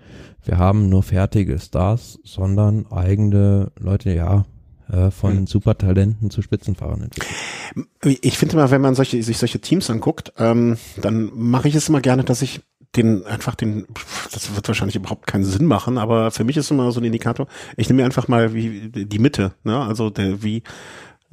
wir 0.44 0.58
haben 0.58 0.88
nur 0.88 1.02
fertige 1.02 1.58
Stars, 1.58 2.18
sondern 2.24 2.86
eigene 2.92 3.72
Leute, 3.78 4.12
ja, 4.14 4.44
von 5.10 5.40
mhm. 5.40 5.46
Supertalenten 5.46 6.30
zu 6.30 6.42
Spitzenfahrern 6.42 7.02
entwickelt. 7.02 7.34
Ich 8.22 8.38
finde 8.38 8.54
immer, 8.54 8.70
wenn 8.70 8.80
man 8.80 8.94
solche, 8.94 9.22
sich 9.22 9.38
solche 9.38 9.60
Teams 9.60 9.88
anguckt, 9.90 10.32
ähm, 10.38 10.76
dann 11.00 11.30
mache 11.34 11.68
ich 11.68 11.74
es 11.74 11.88
immer 11.88 12.00
gerne, 12.00 12.24
dass 12.24 12.42
ich 12.42 12.60
den 12.96 13.24
einfach 13.24 13.54
den, 13.54 13.86
das 14.32 14.54
wird 14.54 14.68
wahrscheinlich 14.68 14.96
überhaupt 14.96 15.26
keinen 15.26 15.44
Sinn 15.44 15.64
machen, 15.64 15.96
aber 15.96 16.30
für 16.30 16.44
mich 16.44 16.56
ist 16.56 16.70
immer 16.70 16.92
so 16.92 17.00
ein 17.00 17.04
Indikator. 17.04 17.46
Ich 17.76 17.88
nehme 17.88 18.02
mir 18.02 18.04
einfach 18.04 18.28
mal 18.28 18.52
wie 18.52 18.90
die 18.90 19.18
Mitte, 19.18 19.54
ne? 19.64 19.80
Also 19.80 20.10
der 20.10 20.42
wie 20.42 20.62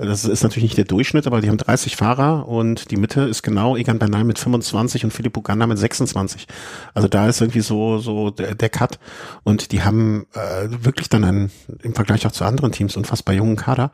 das 0.05 0.23
ist 0.23 0.43
natürlich 0.43 0.63
nicht 0.63 0.77
der 0.77 0.85
Durchschnitt, 0.85 1.27
aber 1.27 1.41
die 1.41 1.49
haben 1.49 1.57
30 1.57 1.97
Fahrer 1.97 2.47
und 2.47 2.89
die 2.89 2.95
Mitte 2.95 3.21
ist 3.21 3.43
genau 3.43 3.75
Egan 3.75 3.99
Bernal 3.99 4.23
mit 4.23 4.39
25 4.39 5.03
und 5.03 5.11
Philipp 5.11 5.35
Uganda 5.35 5.67
mit 5.67 5.77
26. 5.77 6.47
Also 6.93 7.09
da 7.09 7.27
ist 7.27 7.41
irgendwie 7.41 7.59
so 7.59 7.99
so 7.99 8.29
der, 8.29 8.55
der 8.55 8.69
Cut 8.69 8.97
und 9.43 9.73
die 9.73 9.83
haben 9.83 10.25
äh, 10.33 10.69
wirklich 10.69 11.09
dann 11.09 11.25
einen, 11.25 11.51
im 11.83 11.93
Vergleich 11.93 12.25
auch 12.25 12.31
zu 12.31 12.45
anderen 12.45 12.71
Teams 12.71 12.95
unfassbar 12.95 13.35
jungen 13.35 13.57
Kader 13.57 13.91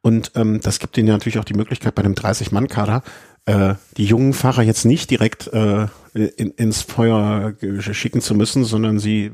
und 0.00 0.32
ähm, 0.34 0.60
das 0.62 0.78
gibt 0.78 0.96
ihnen 0.96 1.08
natürlich 1.08 1.38
auch 1.38 1.44
die 1.44 1.54
Möglichkeit 1.54 1.94
bei 1.94 2.02
einem 2.02 2.14
30-Mann-Kader 2.14 3.02
äh, 3.46 3.74
die 3.98 4.06
jungen 4.06 4.32
Fahrer 4.32 4.62
jetzt 4.62 4.86
nicht 4.86 5.10
direkt 5.10 5.48
äh, 5.48 5.86
in, 6.14 6.50
ins 6.52 6.82
Feuer 6.82 7.54
schicken 7.80 8.20
zu 8.20 8.34
müssen, 8.34 8.64
sondern 8.64 8.98
sie 8.98 9.30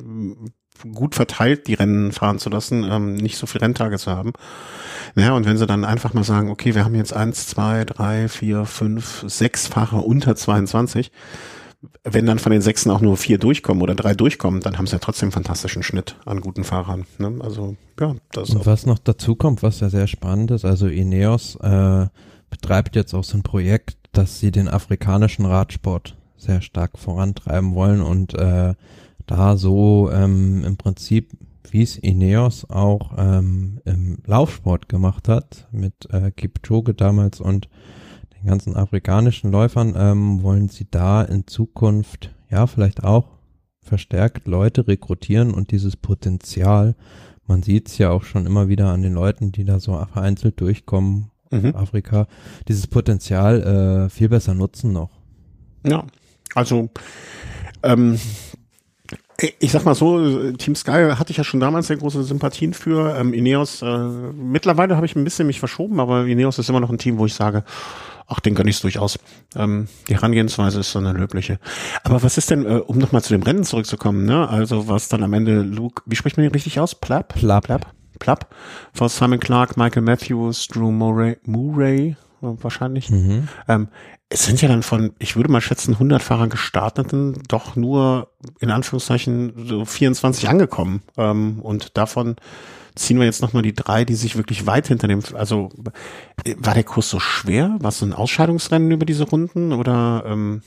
gut 0.92 1.14
verteilt 1.14 1.66
die 1.66 1.74
Rennen 1.74 2.12
fahren 2.12 2.38
zu 2.38 2.50
lassen, 2.50 2.84
ähm, 2.84 3.14
nicht 3.14 3.36
so 3.36 3.46
viel 3.46 3.60
Renntage 3.60 3.98
zu 3.98 4.10
haben. 4.10 4.32
Ja, 5.14 5.34
und 5.34 5.46
wenn 5.46 5.56
sie 5.56 5.66
dann 5.66 5.84
einfach 5.84 6.14
mal 6.14 6.24
sagen, 6.24 6.50
okay, 6.50 6.74
wir 6.74 6.84
haben 6.84 6.94
jetzt 6.94 7.12
eins, 7.12 7.46
zwei, 7.46 7.84
drei, 7.84 8.28
vier, 8.28 8.64
fünf, 8.64 9.24
sechs 9.26 9.66
Fahrer 9.66 10.04
unter 10.06 10.36
22, 10.36 11.10
wenn 12.04 12.26
dann 12.26 12.38
von 12.38 12.52
den 12.52 12.60
Sechsen 12.60 12.90
auch 12.90 13.00
nur 13.00 13.16
vier 13.16 13.38
durchkommen 13.38 13.82
oder 13.82 13.94
drei 13.94 14.14
durchkommen, 14.14 14.60
dann 14.60 14.76
haben 14.76 14.86
sie 14.86 14.92
ja 14.92 14.98
trotzdem 14.98 15.28
einen 15.28 15.32
fantastischen 15.32 15.82
Schnitt 15.82 16.16
an 16.26 16.40
guten 16.40 16.64
Fahrern. 16.64 17.06
Ne? 17.18 17.38
Also 17.40 17.76
ja, 17.98 18.14
das. 18.32 18.50
Und 18.50 18.66
was 18.66 18.86
noch 18.86 18.98
dazu 18.98 19.34
kommt, 19.34 19.62
was 19.62 19.80
ja 19.80 19.88
sehr 19.88 20.06
spannend 20.06 20.50
ist, 20.50 20.64
also 20.64 20.86
Ineos 20.86 21.56
äh, 21.56 22.06
betreibt 22.50 22.96
jetzt 22.96 23.14
auch 23.14 23.24
so 23.24 23.38
ein 23.38 23.42
Projekt, 23.42 23.96
dass 24.12 24.40
sie 24.40 24.50
den 24.50 24.68
afrikanischen 24.68 25.46
Radsport 25.46 26.16
sehr 26.36 26.62
stark 26.62 26.98
vorantreiben 26.98 27.74
wollen 27.74 28.02
und 28.02 28.34
äh, 28.34 28.74
da 29.30 29.56
so 29.56 30.10
ähm, 30.12 30.64
im 30.64 30.76
Prinzip, 30.76 31.30
wie 31.70 31.82
es 31.82 31.96
Ineos 31.96 32.68
auch 32.68 33.12
ähm, 33.16 33.80
im 33.84 34.18
Laufsport 34.26 34.88
gemacht 34.88 35.28
hat, 35.28 35.68
mit 35.70 35.94
äh, 36.10 36.32
Kipchoge 36.32 36.94
damals 36.94 37.40
und 37.40 37.68
den 38.36 38.48
ganzen 38.48 38.76
afrikanischen 38.76 39.52
Läufern, 39.52 39.94
ähm, 39.96 40.42
wollen 40.42 40.68
sie 40.68 40.88
da 40.90 41.22
in 41.22 41.46
Zukunft 41.46 42.34
ja 42.50 42.66
vielleicht 42.66 43.04
auch 43.04 43.28
verstärkt 43.82 44.48
Leute 44.48 44.88
rekrutieren 44.88 45.54
und 45.54 45.70
dieses 45.70 45.96
Potenzial, 45.96 46.96
man 47.46 47.62
sieht 47.62 47.88
es 47.88 47.98
ja 47.98 48.10
auch 48.10 48.24
schon 48.24 48.46
immer 48.46 48.68
wieder 48.68 48.88
an 48.88 49.02
den 49.02 49.14
Leuten, 49.14 49.52
die 49.52 49.64
da 49.64 49.78
so 49.78 49.92
vereinzelt 50.12 50.60
durchkommen, 50.60 51.30
mhm. 51.50 51.76
Afrika, 51.76 52.26
dieses 52.66 52.88
Potenzial 52.88 53.62
äh, 53.62 54.10
viel 54.10 54.28
besser 54.28 54.54
nutzen 54.54 54.92
noch. 54.92 55.10
Ja, 55.86 56.04
also 56.54 56.90
ähm, 57.82 58.18
ich 59.58 59.72
sag 59.72 59.84
mal 59.84 59.94
so, 59.94 60.52
Team 60.52 60.74
Sky 60.74 61.12
hatte 61.14 61.30
ich 61.30 61.36
ja 61.36 61.44
schon 61.44 61.60
damals 61.60 61.86
sehr 61.86 61.96
große 61.96 62.22
Sympathien 62.24 62.74
für. 62.74 63.16
Ähm, 63.16 63.32
Ineos, 63.32 63.82
äh, 63.82 64.08
mittlerweile 64.34 64.96
habe 64.96 65.06
ich 65.06 65.16
ein 65.16 65.24
bisschen 65.24 65.46
mich 65.46 65.58
verschoben, 65.58 66.00
aber 66.00 66.26
Ineos 66.26 66.58
ist 66.58 66.68
immer 66.68 66.80
noch 66.80 66.90
ein 66.90 66.98
Team, 66.98 67.18
wo 67.18 67.26
ich 67.26 67.34
sage, 67.34 67.64
ach, 68.26 68.40
den 68.40 68.54
gönne 68.54 68.70
ich 68.70 68.76
es 68.76 68.82
durchaus. 68.82 69.18
Ähm, 69.56 69.88
die 70.08 70.14
Herangehensweise 70.14 70.80
ist 70.80 70.92
so 70.92 70.98
eine 70.98 71.12
löbliche. 71.12 71.58
Aber 72.04 72.22
was 72.22 72.38
ist 72.38 72.50
denn, 72.50 72.64
äh, 72.64 72.80
um 72.86 72.98
nochmal 72.98 73.22
zu 73.22 73.32
dem 73.32 73.42
Rennen 73.42 73.64
zurückzukommen, 73.64 74.24
ne? 74.24 74.48
Also 74.48 74.88
was 74.88 75.08
dann 75.08 75.22
am 75.22 75.32
Ende 75.32 75.62
Luke, 75.62 76.02
wie 76.06 76.16
spricht 76.16 76.36
man 76.36 76.44
den 76.44 76.52
richtig 76.52 76.80
aus? 76.80 76.94
Plapp? 76.94 77.34
Plapp. 77.34 77.64
Plapp. 77.64 77.86
Plapp. 78.18 78.54
Von 78.92 79.08
Simon 79.08 79.40
Clark, 79.40 79.76
Michael 79.76 80.02
Matthews, 80.02 80.68
Drew 80.68 80.90
Murray, 80.90 81.38
Murray 81.44 82.16
wahrscheinlich. 82.40 83.10
Mhm. 83.10 83.48
Ähm, 83.68 83.88
es 84.28 84.44
sind 84.44 84.62
ja 84.62 84.68
dann 84.68 84.82
von, 84.82 85.12
ich 85.18 85.36
würde 85.36 85.50
mal 85.50 85.60
schätzen, 85.60 85.94
100 85.94 86.22
Fahrern 86.22 86.50
gestarteten, 86.50 87.42
doch 87.48 87.74
nur 87.74 88.28
in 88.60 88.70
Anführungszeichen 88.70 89.66
so 89.66 89.84
24 89.84 90.48
angekommen. 90.48 91.02
Ähm, 91.16 91.60
und 91.60 91.96
davon 91.96 92.36
ziehen 92.94 93.18
wir 93.18 93.26
jetzt 93.26 93.42
nochmal 93.42 93.62
die 93.62 93.74
drei, 93.74 94.04
die 94.04 94.14
sich 94.14 94.36
wirklich 94.36 94.66
weit 94.66 94.86
hinter 94.86 95.08
dem, 95.08 95.22
also 95.34 95.70
war 96.58 96.74
der 96.74 96.84
Kurs 96.84 97.10
so 97.10 97.18
schwer? 97.18 97.76
War 97.80 97.88
es 97.88 97.98
so 97.98 98.06
ein 98.06 98.12
Ausscheidungsrennen 98.12 98.90
über 98.90 99.06
diese 99.06 99.24
Runden 99.24 99.72
oder? 99.72 100.22
Ähm, 100.26 100.62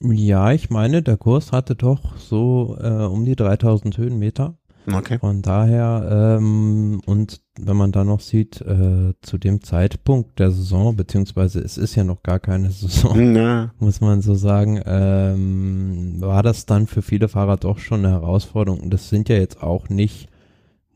ja, 0.00 0.52
ich 0.52 0.70
meine, 0.70 1.02
der 1.02 1.16
Kurs 1.16 1.52
hatte 1.52 1.74
doch 1.74 2.16
so 2.16 2.76
äh, 2.80 3.04
um 3.04 3.24
die 3.24 3.36
3000 3.36 3.96
Höhenmeter. 3.96 4.57
Okay. 4.94 5.18
Von 5.18 5.42
daher, 5.42 6.38
ähm, 6.38 7.00
und 7.06 7.40
wenn 7.60 7.76
man 7.76 7.92
da 7.92 8.04
noch 8.04 8.20
sieht, 8.20 8.60
äh, 8.60 9.14
zu 9.20 9.38
dem 9.38 9.62
Zeitpunkt 9.62 10.38
der 10.38 10.50
Saison, 10.50 10.96
beziehungsweise 10.96 11.60
es 11.60 11.78
ist 11.78 11.94
ja 11.94 12.04
noch 12.04 12.22
gar 12.22 12.38
keine 12.40 12.70
Saison, 12.70 13.32
Na. 13.32 13.72
muss 13.78 14.00
man 14.00 14.22
so 14.22 14.34
sagen, 14.34 14.80
ähm, 14.86 16.16
war 16.20 16.42
das 16.42 16.66
dann 16.66 16.86
für 16.86 17.02
viele 17.02 17.28
Fahrer 17.28 17.56
doch 17.56 17.78
schon 17.78 18.04
eine 18.04 18.14
Herausforderung. 18.14 18.80
Und 18.80 18.90
das 18.90 19.08
sind 19.08 19.28
ja 19.28 19.36
jetzt 19.36 19.62
auch 19.62 19.88
nicht 19.88 20.28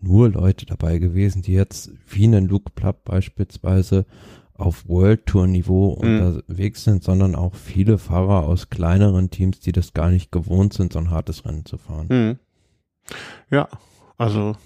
nur 0.01 0.29
Leute 0.31 0.67
dabei 0.67 0.99
gewesen, 0.99 1.43
die 1.43 1.53
jetzt 1.53 1.93
wie 2.09 2.25
einen 2.25 2.49
Luke 2.49 2.73
Plapp 2.75 3.05
beispielsweise 3.05 4.05
auf 4.55 4.89
World 4.89 5.27
Tour 5.27 5.47
Niveau 5.47 5.99
mhm. 6.01 6.21
unterwegs 6.21 6.85
sind, 6.85 7.03
sondern 7.03 7.35
auch 7.35 7.55
viele 7.55 7.99
Fahrer 7.99 8.47
aus 8.47 8.71
kleineren 8.71 9.31
Teams, 9.31 9.61
die 9.61 9.73
das 9.73 9.93
gar 9.93 10.11
nicht 10.11 10.31
gewohnt 10.31 10.73
sind, 10.73 10.93
so 10.93 10.99
ein 10.99 11.11
hartes 11.11 11.45
Rennen 11.45 11.65
zu 11.65 11.79
fahren. 11.79 12.07
Mhm. 12.11 12.39
Ja, 13.51 13.69
also 14.19 14.57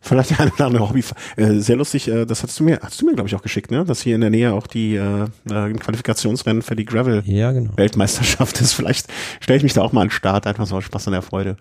vielleicht 0.00 0.38
ein 0.40 0.50
oder 0.50 0.66
andere 0.66 0.88
Hobby. 0.88 1.02
Äh, 1.36 1.54
sehr 1.54 1.76
lustig, 1.76 2.08
äh, 2.08 2.24
das 2.24 2.42
hast 2.42 2.58
du 2.58 2.64
mir, 2.64 2.78
hast 2.82 3.00
du 3.00 3.06
mir, 3.06 3.14
glaube 3.14 3.28
ich, 3.28 3.34
auch 3.34 3.42
geschickt, 3.42 3.70
ne? 3.70 3.84
Dass 3.84 4.00
hier 4.00 4.14
in 4.14 4.20
der 4.20 4.30
Nähe 4.30 4.52
auch 4.52 4.66
die 4.66 4.96
äh, 4.96 5.24
äh 5.24 5.72
Qualifikationsrennen 5.74 6.62
für 6.62 6.76
die 6.76 6.84
Gravel-Weltmeisterschaft 6.84 8.56
ja, 8.56 8.58
genau. 8.58 8.64
ist. 8.64 8.72
Vielleicht 8.72 9.08
stelle 9.40 9.56
ich 9.58 9.62
mich 9.62 9.74
da 9.74 9.82
auch 9.82 9.92
mal 9.92 10.02
an 10.02 10.08
den 10.08 10.12
Start, 10.12 10.46
einfach 10.46 10.66
so 10.66 10.80
Spaß 10.80 11.08
an 11.08 11.12
der 11.12 11.22
Freude. 11.22 11.56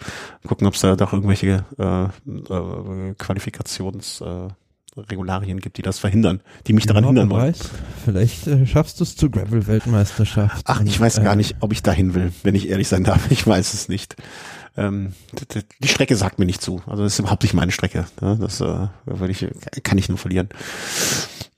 Gucken, 0.47 0.67
ob 0.67 0.75
es 0.75 0.81
da 0.81 0.95
doch 0.95 1.13
irgendwelche 1.13 1.65
äh, 1.79 2.03
äh, 2.03 3.13
Qualifikations 3.17 4.21
äh, 4.21 4.47
Regularien 4.97 5.59
gibt, 5.59 5.77
die 5.77 5.81
das 5.81 5.99
verhindern, 5.99 6.39
die 6.67 6.73
mich 6.73 6.85
daran 6.85 7.03
ja, 7.03 7.09
hindern 7.09 7.29
wollen. 7.29 7.49
Weiß. 7.49 7.69
Vielleicht 8.05 8.47
äh, 8.47 8.65
schaffst 8.65 8.99
du 8.99 9.03
es 9.03 9.17
zur 9.17 9.29
Gravel-Weltmeisterschaft. 9.29 10.63
Ach, 10.65 10.81
ich 10.85 10.99
weiß 10.99 11.21
gar 11.21 11.35
nicht, 11.35 11.57
ob 11.59 11.73
ich 11.73 11.83
dahin 11.83 12.13
will, 12.13 12.31
wenn 12.43 12.55
ich 12.55 12.69
ehrlich 12.69 12.87
sein 12.87 13.03
darf. 13.03 13.29
Ich 13.29 13.45
weiß 13.45 13.73
es 13.73 13.89
nicht 13.89 14.15
ähm, 14.77 15.13
die 15.79 15.87
Strecke 15.87 16.15
sagt 16.15 16.39
mir 16.39 16.45
nicht 16.45 16.61
zu. 16.61 16.81
Also 16.85 17.03
das 17.03 17.13
ist 17.13 17.19
überhaupt 17.19 17.43
nicht 17.43 17.53
meine 17.53 17.71
Strecke. 17.71 18.05
Ne? 18.21 18.37
Das 18.39 18.61
äh, 18.61 18.87
würde 19.05 19.31
ich, 19.31 19.47
kann 19.83 19.97
ich 19.97 20.09
nur 20.09 20.17
verlieren. 20.17 20.49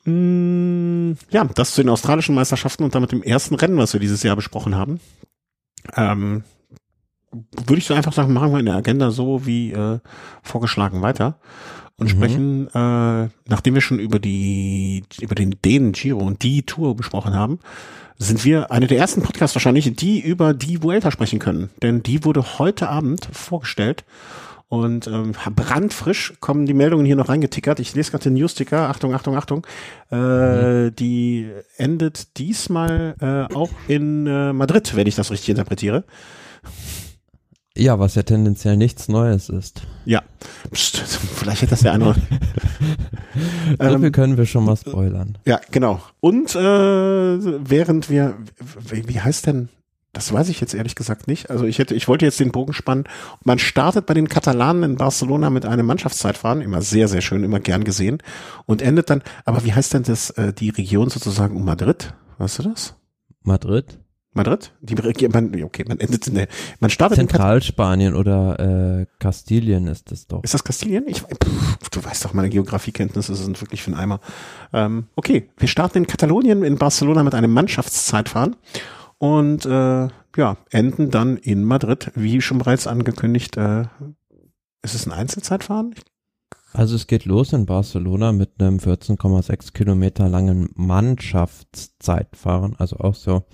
Mm, 0.05 1.13
ja, 1.29 1.43
das 1.55 1.73
zu 1.73 1.81
den 1.81 1.89
australischen 1.89 2.35
Meisterschaften 2.35 2.83
und 2.83 2.95
damit 2.95 3.11
dem 3.11 3.23
ersten 3.23 3.55
Rennen, 3.55 3.77
was 3.77 3.93
wir 3.93 3.99
dieses 3.99 4.23
Jahr 4.23 4.35
besprochen 4.35 4.75
haben. 4.75 4.99
Ähm, 5.95 6.43
würde 7.31 7.77
ich 7.77 7.85
so 7.85 7.93
einfach 7.93 8.13
sagen, 8.13 8.33
machen 8.33 8.51
wir 8.51 8.59
in 8.59 8.65
der 8.65 8.75
Agenda 8.75 9.11
so 9.11 9.45
wie 9.45 9.71
äh, 9.73 9.99
vorgeschlagen 10.43 11.01
weiter 11.01 11.39
und 11.97 12.07
mhm. 12.07 12.09
sprechen, 12.09 12.67
äh, 12.73 13.29
nachdem 13.47 13.73
wir 13.73 13.81
schon 13.81 13.99
über 13.99 14.19
die 14.19 15.03
über 15.19 15.35
den 15.35 15.57
den 15.63 15.91
Giro 15.91 16.19
und 16.19 16.43
die 16.43 16.63
Tour 16.63 16.95
besprochen 16.95 17.33
haben, 17.33 17.59
sind 18.17 18.43
wir 18.45 18.71
eine 18.71 18.87
der 18.87 18.97
ersten 18.97 19.21
Podcasts 19.21 19.55
wahrscheinlich, 19.55 19.95
die 19.95 20.19
über 20.19 20.53
die 20.53 20.81
Vuelta 20.81 21.11
sprechen 21.11 21.39
können. 21.39 21.69
Denn 21.81 22.03
die 22.03 22.23
wurde 22.23 22.59
heute 22.59 22.89
Abend 22.89 23.27
vorgestellt. 23.31 24.03
Und 24.69 25.07
ähm, 25.07 25.33
brandfrisch 25.55 26.33
kommen 26.41 26.65
die 26.65 26.73
Meldungen 26.73 27.05
hier 27.05 27.15
noch 27.15 27.29
reingetickert. 27.29 27.79
Ich 27.79 27.95
lese 27.95 28.11
gerade 28.11 28.25
den 28.25 28.33
Newsticker. 28.33 28.89
Achtung, 28.89 29.13
Achtung, 29.13 29.37
Achtung. 29.37 29.65
Äh, 30.11 30.15
mhm. 30.15 30.95
Die 30.95 31.49
endet 31.77 32.37
diesmal 32.37 33.15
äh, 33.21 33.53
auch 33.53 33.69
in 33.87 34.27
äh, 34.27 34.51
Madrid, 34.51 34.95
wenn 34.95 35.07
ich 35.07 35.15
das 35.15 35.31
richtig 35.31 35.49
interpretiere. 35.49 36.03
Ja, 37.77 37.99
was 37.99 38.15
ja 38.15 38.23
tendenziell 38.23 38.75
nichts 38.75 39.07
Neues 39.07 39.49
ist. 39.49 39.83
Ja, 40.05 40.23
Psst, 40.71 40.97
vielleicht 40.97 41.61
hätte 41.61 41.71
das 41.71 41.85
andere. 41.85 42.15
so 43.79 43.85
viel 43.85 44.05
ähm, 44.05 44.11
können 44.11 44.37
wir 44.37 44.45
schon 44.45 44.65
mal 44.65 44.75
spoilern. 44.75 45.37
Ja, 45.45 45.61
genau. 45.71 46.01
Und 46.19 46.55
äh, 46.55 46.59
während 46.59 48.09
wir, 48.09 48.35
wie, 48.89 49.07
wie 49.07 49.21
heißt 49.21 49.47
denn, 49.47 49.69
das 50.13 50.33
weiß 50.33 50.49
ich 50.49 50.59
jetzt 50.59 50.73
ehrlich 50.73 50.95
gesagt 50.95 51.27
nicht. 51.27 51.51
Also 51.51 51.65
ich 51.65 51.77
hätte, 51.77 51.93
ich 51.93 52.07
wollte 52.07 52.25
jetzt 52.25 52.39
den 52.39 52.51
Bogen 52.51 52.73
spannen. 52.73 53.03
Man 53.43 53.59
startet 53.59 54.07
bei 54.07 54.13
den 54.13 54.27
Katalanen 54.27 54.83
in 54.83 54.95
Barcelona 54.95 55.49
mit 55.49 55.65
einem 55.65 55.85
Mannschaftszeitfahren, 55.85 56.61
immer 56.61 56.81
sehr, 56.81 57.07
sehr 57.07 57.21
schön, 57.21 57.43
immer 57.43 57.59
gern 57.59 57.83
gesehen. 57.83 58.23
Und 58.65 58.81
endet 58.81 59.09
dann, 59.09 59.21
aber 59.45 59.63
wie 59.63 59.73
heißt 59.73 59.93
denn 59.93 60.03
das, 60.03 60.31
äh, 60.31 60.53
die 60.53 60.69
Region 60.69 61.09
sozusagen 61.09 61.55
um 61.55 61.65
Madrid? 61.65 62.13
Weißt 62.39 62.59
du 62.59 62.63
das? 62.63 62.95
Madrid? 63.43 63.99
Madrid? 64.37 64.71
Die, 64.79 64.95
man, 65.27 65.63
okay, 65.63 65.83
man 65.87 65.99
endet 65.99 66.27
in 66.27 66.35
der, 66.35 66.47
man 66.79 66.89
startet 66.89 67.17
Zentralspanien 67.17 68.15
oder 68.15 69.01
äh, 69.01 69.05
Kastilien 69.19 69.87
ist 69.87 70.11
das 70.11 70.27
doch. 70.27 70.43
Ist 70.43 70.53
das 70.53 70.63
Kastilien? 70.63 71.03
Ich, 71.07 71.21
pff, 71.21 71.89
du 71.89 72.03
weißt 72.03 72.23
doch, 72.23 72.33
meine 72.33 72.49
Geografiekenntnisse 72.49 73.35
sind 73.35 73.59
wirklich 73.61 73.83
für 73.83 73.91
einen 73.91 73.99
Eimer. 73.99 74.19
Ähm, 74.71 75.07
okay, 75.15 75.49
wir 75.57 75.67
starten 75.67 75.99
in 75.99 76.07
Katalonien, 76.07 76.63
in 76.63 76.77
Barcelona 76.77 77.23
mit 77.23 77.35
einem 77.35 77.51
Mannschaftszeitfahren 77.51 78.55
und 79.17 79.65
äh, 79.65 80.07
ja, 80.37 80.57
enden 80.69 81.11
dann 81.11 81.37
in 81.37 81.63
Madrid, 81.65 82.11
wie 82.15 82.41
schon 82.41 82.59
bereits 82.59 82.87
angekündigt. 82.87 83.57
Äh, 83.57 83.85
ist 84.83 84.93
es 84.93 85.05
ein 85.05 85.11
Einzelzeitfahren? 85.11 85.95
Also 86.77 86.95
es 86.95 87.07
geht 87.07 87.25
los 87.25 87.51
in 87.53 87.65
Barcelona 87.65 88.31
mit 88.31 88.61
einem 88.61 88.77
14,6 88.77 89.73
Kilometer 89.73 90.29
langen 90.29 90.69
Mannschaftszeitfahren. 90.75 92.75
Also 92.77 92.97
auch 92.97 93.15
so, 93.15 93.45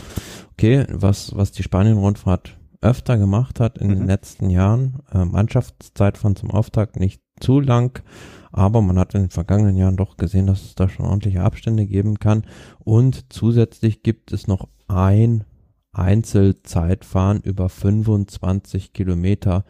okay, 0.51 0.85
was, 0.89 1.33
was 1.33 1.53
die 1.53 1.63
Spanien-Rundfahrt 1.63 2.57
öfter 2.81 3.17
gemacht 3.17 3.61
hat 3.61 3.77
in 3.77 3.87
mhm. 3.87 3.93
den 3.93 4.07
letzten 4.07 4.49
Jahren. 4.49 4.99
Äh, 5.13 5.23
Mannschaftszeitfahren 5.23 6.35
zum 6.35 6.51
Auftakt 6.51 6.99
nicht 6.99 7.21
zu 7.39 7.61
lang, 7.61 8.03
aber 8.51 8.81
man 8.81 8.99
hat 8.99 9.15
in 9.15 9.21
den 9.21 9.29
vergangenen 9.29 9.77
Jahren 9.77 9.95
doch 9.95 10.17
gesehen, 10.17 10.47
dass 10.47 10.61
es 10.61 10.75
da 10.75 10.89
schon 10.89 11.05
ordentliche 11.05 11.43
Abstände 11.43 11.85
geben 11.85 12.19
kann. 12.19 12.43
Und 12.79 13.31
zusätzlich 13.31 14.03
gibt 14.03 14.33
es 14.33 14.47
noch 14.47 14.67
ein 14.89 15.45
Einzelzeitfahren 15.93 17.39
über 17.39 17.69
25 17.69 18.91
Kilometer. 18.91 19.63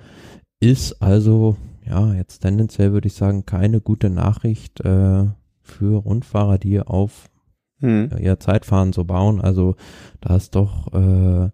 Ist 0.60 1.04
also 1.04 1.56
ja, 1.86 2.14
jetzt 2.14 2.40
tendenziell 2.40 2.94
würde 2.94 3.08
ich 3.08 3.14
sagen, 3.14 3.46
keine 3.46 3.82
gute 3.82 4.10
Nachricht 4.10 4.80
äh, 4.82 5.26
für 5.62 5.98
Rundfahrer, 5.98 6.58
die 6.58 6.80
auf 6.80 7.30
hm. 7.80 8.10
äh, 8.12 8.24
ihr 8.24 8.40
Zeitfahren 8.40 8.94
so 8.94 9.04
bauen. 9.04 9.42
Also 9.42 9.76
da 10.22 10.36
ist 10.36 10.56
doch 10.56 10.88
äh, 10.94 11.50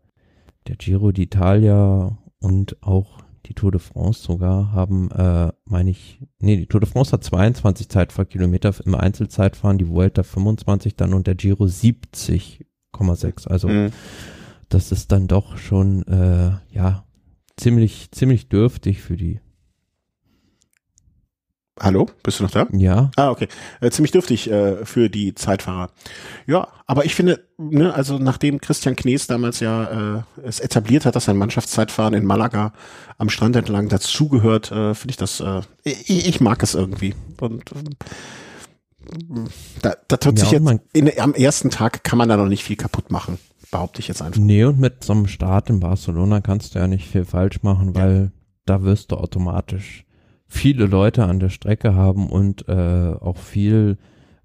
der 0.67 0.75
Giro 0.77 1.07
d'Italia 1.07 2.15
und 2.39 2.81
auch 2.81 3.24
die 3.45 3.53
Tour 3.53 3.71
de 3.71 3.79
France 3.79 4.21
sogar 4.21 4.71
haben, 4.71 5.09
äh, 5.12 5.51
meine 5.65 5.89
ich, 5.89 6.21
nee, 6.39 6.55
die 6.57 6.67
Tour 6.67 6.81
de 6.81 6.89
France 6.89 7.12
hat 7.12 7.24
22 7.24 7.89
Zeitfahrkilometer 7.89 8.74
im 8.86 8.93
Einzelzeitfahren, 8.93 9.77
die 9.77 9.88
Vuelta 9.88 10.24
25 10.24 10.95
dann 10.95 11.13
und 11.13 11.25
der 11.25 11.36
Giro 11.36 11.63
70,6. 11.63 13.48
Also 13.48 13.67
mhm. 13.67 13.91
das 14.69 14.91
ist 14.91 15.12
dann 15.12 15.27
doch 15.27 15.57
schon, 15.57 16.03
äh, 16.03 16.51
ja, 16.71 17.05
ziemlich, 17.57 18.12
ziemlich 18.12 18.50
dürftig 18.50 19.01
für 19.01 19.17
die 19.17 19.39
Hallo, 21.81 22.07
bist 22.24 22.39
du 22.39 22.43
noch 22.43 22.51
da? 22.51 22.67
Ja. 22.71 23.09
Ah, 23.15 23.29
okay. 23.29 23.48
Äh, 23.79 23.89
ziemlich 23.91 24.12
dürftig 24.12 24.51
äh, 24.51 24.86
für 24.86 25.09
die 25.09 25.33
Zeitfahrer. 25.33 25.89
Ja, 26.45 26.67
aber 26.86 27.05
ich 27.05 27.15
finde, 27.15 27.45
ne, 27.57 27.93
also 27.93 28.17
nachdem 28.17 28.59
Christian 28.59 28.95
Knees 28.95 29.27
damals 29.27 29.59
ja 29.62 30.17
äh, 30.17 30.21
es 30.43 30.59
etabliert 30.59 31.05
hat, 31.05 31.15
dass 31.15 31.29
ein 31.29 31.38
Mannschaftszeitfahren 31.38 32.13
in 32.13 32.25
Malaga 32.25 32.74
am 33.17 33.29
Strand 33.29 33.55
entlang 33.55 33.88
dazugehört, 33.88 34.71
äh, 34.71 34.93
finde 34.93 35.12
ich 35.12 35.17
das, 35.17 35.39
äh, 35.39 35.62
ich, 35.83 36.27
ich, 36.27 36.41
mag 36.41 36.62
es 36.63 36.75
irgendwie. 36.75 37.15
Und 37.39 37.71
äh, 37.71 37.75
da, 39.81 39.95
da 40.07 40.17
tut 40.17 40.38
ja, 40.38 40.45
sich 40.45 40.51
jetzt, 40.51 40.81
in, 40.93 41.19
am 41.19 41.33
ersten 41.33 41.69
Tag 41.69 42.03
kann 42.03 42.17
man 42.17 42.27
da 42.27 42.38
noch 42.38 42.48
nicht 42.48 42.63
viel 42.63 42.75
kaputt 42.75 43.12
machen, 43.12 43.39
behaupte 43.71 44.01
ich 44.01 44.07
jetzt 44.07 44.21
einfach. 44.21 44.39
Nee, 44.39 44.65
und 44.65 44.79
mit 44.79 45.03
so 45.03 45.13
einem 45.13 45.27
Start 45.27 45.69
in 45.69 45.79
Barcelona 45.79 46.41
kannst 46.41 46.75
du 46.75 46.79
ja 46.79 46.88
nicht 46.88 47.07
viel 47.07 47.25
falsch 47.25 47.63
machen, 47.63 47.95
weil 47.95 48.15
ja. 48.15 48.41
da 48.65 48.83
wirst 48.83 49.12
du 49.12 49.15
automatisch 49.15 50.05
viele 50.49 50.87
Leute 50.87 51.23
an 51.25 51.39
der 51.39 51.49
Strecke 51.49 51.95
haben 51.95 52.27
und 52.27 52.67
äh, 52.67 52.73
auch 52.73 53.37
viel 53.37 53.97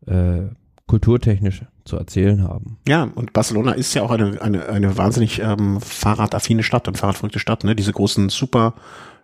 äh, 0.06 0.42
kulturtechnisch 0.86 1.62
zu 1.84 1.96
erzählen 1.96 2.42
haben. 2.42 2.78
Ja, 2.86 3.08
und 3.14 3.32
Barcelona 3.32 3.72
ist 3.72 3.94
ja 3.94 4.02
auch 4.02 4.10
eine, 4.10 4.40
eine, 4.40 4.68
eine 4.68 4.96
wahnsinnig 4.96 5.40
ähm, 5.40 5.80
fahrradaffine 5.80 6.62
Stadt 6.62 6.88
und 6.88 6.98
fahrradverrückte 6.98 7.38
Stadt, 7.38 7.64
ne? 7.64 7.74
Diese 7.74 7.92
großen 7.92 8.28
super, 8.28 8.74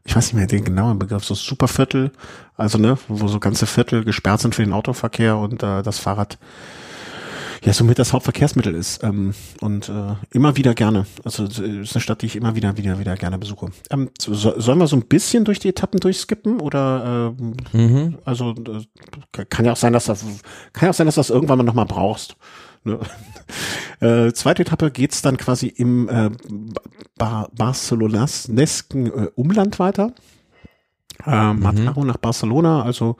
ich 0.04 0.16
weiß 0.16 0.26
nicht 0.26 0.34
mehr 0.34 0.46
den 0.46 0.64
genauen 0.64 0.98
Begriff, 0.98 1.24
so 1.24 1.34
Superviertel, 1.34 2.10
also 2.56 2.78
ne, 2.78 2.98
wo 3.08 3.28
so 3.28 3.38
ganze 3.40 3.66
Viertel 3.66 4.04
gesperrt 4.04 4.40
sind 4.40 4.54
für 4.54 4.62
den 4.62 4.72
Autoverkehr 4.72 5.36
und 5.36 5.62
äh, 5.62 5.82
das 5.82 5.98
Fahrrad 5.98 6.38
ja 7.64 7.72
somit 7.72 7.98
das 7.98 8.12
Hauptverkehrsmittel 8.12 8.74
ist 8.74 9.02
ähm, 9.04 9.34
und 9.60 9.88
äh, 9.88 10.14
immer 10.30 10.56
wieder 10.56 10.74
gerne. 10.74 11.06
Also 11.24 11.44
ist 11.44 11.60
eine 11.60 11.84
Stadt, 11.84 12.22
die 12.22 12.26
ich 12.26 12.36
immer 12.36 12.54
wieder, 12.54 12.76
wieder, 12.76 12.98
wieder 12.98 13.16
gerne 13.16 13.38
besuche. 13.38 13.70
Ähm, 13.90 14.10
so, 14.18 14.34
sollen 14.34 14.78
wir 14.78 14.86
so 14.86 14.96
ein 14.96 15.06
bisschen 15.06 15.44
durch 15.44 15.58
die 15.58 15.68
Etappen 15.68 16.00
durchskippen 16.00 16.60
oder 16.60 17.34
äh, 17.72 17.76
mhm. 17.76 18.18
also 18.24 18.54
äh, 18.54 19.44
kann 19.46 19.64
ja 19.64 19.72
auch 19.72 19.76
sein, 19.76 19.92
dass 19.92 20.06
das 20.06 20.24
kann 20.72 20.86
ja 20.86 20.90
auch 20.90 20.94
sein, 20.94 21.06
dass 21.06 21.16
das 21.16 21.30
irgendwann 21.30 21.58
mal 21.58 21.64
nochmal 21.64 21.86
brauchst. 21.86 22.36
Ne? 22.84 22.98
äh, 24.00 24.32
zweite 24.32 24.62
Etappe 24.62 24.90
geht's 24.90 25.22
dann 25.22 25.36
quasi 25.36 25.66
im 25.66 26.08
äh, 26.08 26.30
Bar 27.18 27.50
Barcelonas-nesken 27.54 29.06
äh, 29.06 29.28
Umland 29.34 29.78
weiter. 29.78 30.12
Äh, 31.26 31.52
Mataro 31.52 32.00
mhm. 32.00 32.06
nach 32.06 32.16
Barcelona, 32.16 32.82
also 32.82 33.16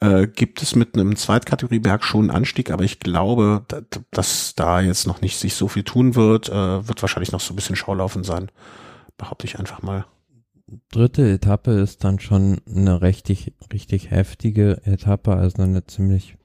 äh, 0.00 0.26
gibt 0.26 0.62
es 0.62 0.74
mit 0.74 0.94
einem 0.94 1.16
Zweitkategorieberg 1.16 2.04
schon 2.04 2.30
einen 2.30 2.38
Anstieg, 2.38 2.70
aber 2.70 2.84
ich 2.84 3.00
glaube, 3.00 3.64
dass 4.10 4.54
da 4.54 4.80
jetzt 4.80 5.06
noch 5.06 5.20
nicht 5.20 5.36
sich 5.36 5.54
so 5.54 5.68
viel 5.68 5.84
tun 5.84 6.14
wird, 6.14 6.48
äh, 6.48 6.88
wird 6.88 7.02
wahrscheinlich 7.02 7.32
noch 7.32 7.40
so 7.40 7.52
ein 7.52 7.56
bisschen 7.56 7.76
Schaulaufen 7.76 8.24
sein, 8.24 8.50
behaupte 9.16 9.46
ich 9.46 9.58
einfach 9.58 9.82
mal. 9.82 10.06
Dritte 10.90 11.30
Etappe 11.30 11.72
ist 11.72 12.04
dann 12.04 12.18
schon 12.18 12.60
eine 12.66 13.02
richtig, 13.02 13.52
richtig 13.72 14.10
heftige 14.10 14.80
Etappe, 14.84 15.34
also 15.36 15.62
eine 15.62 15.86
ziemlich 15.86 16.36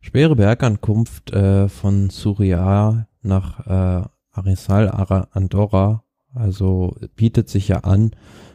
schwere 0.00 0.36
Bergankunft 0.36 1.32
äh, 1.32 1.68
von 1.68 2.10
Surya 2.10 3.06
nach 3.22 3.66
äh, 3.66 4.06
Arizal, 4.30 4.88
Andorra. 5.32 6.04
Also 6.34 6.96
bietet 7.14 7.48
sich 7.48 7.68
ja 7.68 7.78
an, 7.78 8.10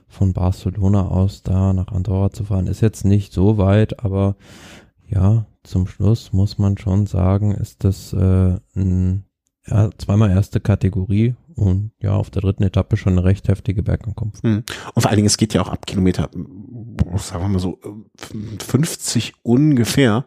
von 0.09 0.33
Barcelona 0.33 1.07
aus 1.07 1.43
da 1.43 1.71
nach 1.71 1.89
Andorra 1.89 2.31
zu 2.31 2.43
fahren. 2.43 2.67
Ist 2.67 2.81
jetzt 2.81 3.05
nicht 3.05 3.31
so 3.31 3.57
weit, 3.57 4.03
aber 4.03 4.35
ja, 5.07 5.45
zum 5.63 5.87
Schluss 5.87 6.33
muss 6.33 6.57
man 6.57 6.77
schon 6.77 7.05
sagen, 7.05 7.51
ist 7.51 7.83
das 7.83 8.11
äh, 8.13 8.57
ein, 8.75 9.25
ja, 9.65 9.89
zweimal 9.97 10.31
erste 10.31 10.59
Kategorie 10.59 11.35
und 11.55 11.91
ja, 12.01 12.15
auf 12.15 12.29
der 12.29 12.41
dritten 12.41 12.63
Etappe 12.63 12.97
schon 12.97 13.13
eine 13.13 13.23
recht 13.23 13.47
heftige 13.47 13.83
Bergankunft. 13.83 14.43
Hm. 14.43 14.63
Und 14.93 15.01
vor 15.01 15.09
allen 15.09 15.17
Dingen, 15.17 15.27
es 15.27 15.37
geht 15.37 15.53
ja 15.53 15.61
auch 15.61 15.69
ab 15.69 15.85
Kilometer, 15.85 16.29
sagen 17.17 17.43
wir 17.43 17.49
mal 17.49 17.59
so, 17.59 17.79
50 18.65 19.33
ungefähr 19.43 20.25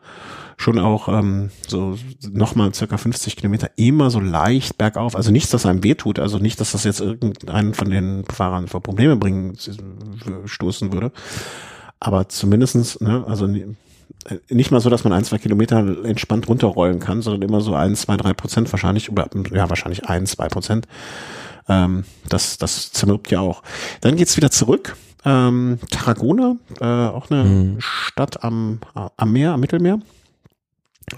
schon 0.57 0.78
auch 0.78 1.09
ähm, 1.09 1.50
so 1.66 1.99
nochmal 2.31 2.73
circa 2.73 2.97
50 2.97 3.37
Kilometer 3.37 3.71
immer 3.76 4.11
so 4.11 4.21
leicht 4.21 4.78
bergauf. 4.78 5.16
Also 5.16 5.31
nichts, 5.31 5.50
das 5.50 5.66
einem 5.66 5.83
wehtut. 5.83 6.19
Also 6.19 6.38
nicht, 6.38 6.61
dass 6.61 6.73
das 6.73 6.85
jetzt 6.85 7.00
irgendeinen 7.00 7.75
von 7.75 7.90
den 7.90 8.25
Fahrern 8.25 8.69
vor 8.69 8.83
Probleme 8.83 9.17
bringen, 9.17 9.56
stoßen 10.45 10.93
würde. 10.93 11.10
Aber 12.00 12.28
zumindestens, 12.28 13.00
ne, 13.00 13.25
also 13.26 13.49
nicht 14.49 14.71
mal 14.71 14.80
so, 14.80 14.91
dass 14.91 15.04
man 15.04 15.13
ein, 15.13 15.25
zwei 15.25 15.39
Kilometer 15.39 16.04
entspannt 16.04 16.49
runterrollen 16.49 17.00
kann, 17.00 17.23
sondern 17.23 17.43
immer 17.43 17.60
so 17.60 17.75
ein, 17.75 17.97
zwei, 17.97 18.17
drei 18.17 18.32
Prozent 18.32 18.71
wahrscheinlich, 18.73 19.10
oder 19.10 19.28
ja, 19.52 19.69
wahrscheinlich 19.69 20.06
ein, 20.06 20.26
zwei 20.26 20.49
Prozent. 20.49 20.86
Ähm, 21.69 22.04
das, 22.28 22.58
das 22.58 22.93
zermürbt 22.93 23.30
ja 23.30 23.41
auch. 23.41 23.63
Dann 24.00 24.17
geht's 24.17 24.36
wieder 24.36 24.50
zurück. 24.50 24.97
Ähm, 25.25 25.78
Tarragona, 25.91 26.56
äh, 26.80 26.85
auch 26.85 27.30
eine 27.30 27.45
mhm. 27.45 27.76
Stadt 27.78 28.43
am, 28.43 28.80
am 28.95 29.32
Meer, 29.32 29.52
am 29.52 29.61
Mittelmeer. 29.61 30.00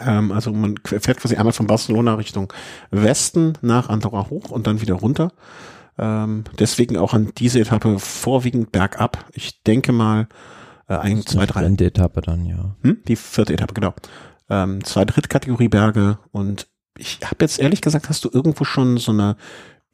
Ähm, 0.01 0.33
also 0.33 0.53
man 0.53 0.77
fährt 0.85 1.19
quasi 1.19 1.37
einmal 1.37 1.53
von 1.53 1.67
Barcelona 1.67 2.15
Richtung 2.15 2.53
Westen 2.91 3.55
nach 3.63 3.89
Andorra 3.89 4.29
hoch 4.31 4.51
und 4.51 4.67
dann 4.67 4.81
wieder 4.81 4.95
runter. 4.95 5.33
Ähm, 5.97 6.45
deswegen 6.59 6.97
auch 6.97 7.15
an 7.15 7.33
diese 7.37 7.61
Etappe 7.61 7.99
vorwiegend 7.99 8.73
bergab. 8.73 9.25
Ich 9.33 9.63
denke 9.63 9.93
mal, 9.93 10.29
äh, 10.89 10.97
ein, 10.97 11.25
zwei, 11.25 11.47
drei. 11.47 11.67
Die 11.69 11.85
Etappe 11.85 12.21
dann, 12.21 12.45
ja. 12.45 12.77
Hm? 12.83 12.99
Die 13.07 13.17
vierte 13.17 13.53
Etappe, 13.53 13.75
genau. 13.75 13.95
Ähm, 14.51 14.85
zwei 14.85 15.05
Drittkategorie 15.05 15.69
Berge 15.69 16.19
und 16.33 16.67
ich 16.97 17.19
habe 17.25 17.37
jetzt 17.41 17.59
ehrlich 17.59 17.81
gesagt, 17.81 18.09
hast 18.09 18.25
du 18.25 18.31
irgendwo 18.33 18.65
schon 18.65 18.99
so 18.99 19.11
eine 19.11 19.37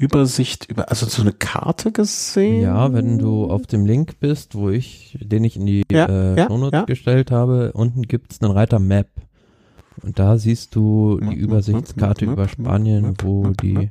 Übersicht 0.01 0.65
über, 0.71 0.89
also 0.89 1.07
so 1.07 1.21
eine 1.21 1.33
Karte 1.33 1.93
gesehen? 1.93 2.63
Ja, 2.63 2.93
wenn 2.93 3.19
du 3.19 3.51
auf 3.51 3.67
dem 3.67 3.85
Link 3.85 4.19
bist, 4.19 4.55
wo 4.55 4.71
ich, 4.71 5.19
den 5.21 5.45
ich 5.45 5.57
in 5.57 5.67
die 5.67 5.83
ja, 5.93 6.07
äh, 6.07 6.39
ja, 6.39 6.47
Shownotes 6.47 6.81
ja. 6.81 6.85
gestellt 6.85 7.31
habe, 7.31 7.73
unten 7.73 8.03
gibt's 8.03 8.41
einen 8.41 8.53
Reiter 8.53 8.79
Map. 8.79 9.09
Und 10.03 10.19
da 10.19 10.39
siehst 10.39 10.75
du 10.75 11.21
die 11.21 11.35
Übersichtskarte 11.35 12.25
über 12.25 12.49
Spanien, 12.49 13.15
wo 13.21 13.49
die, 13.49 13.91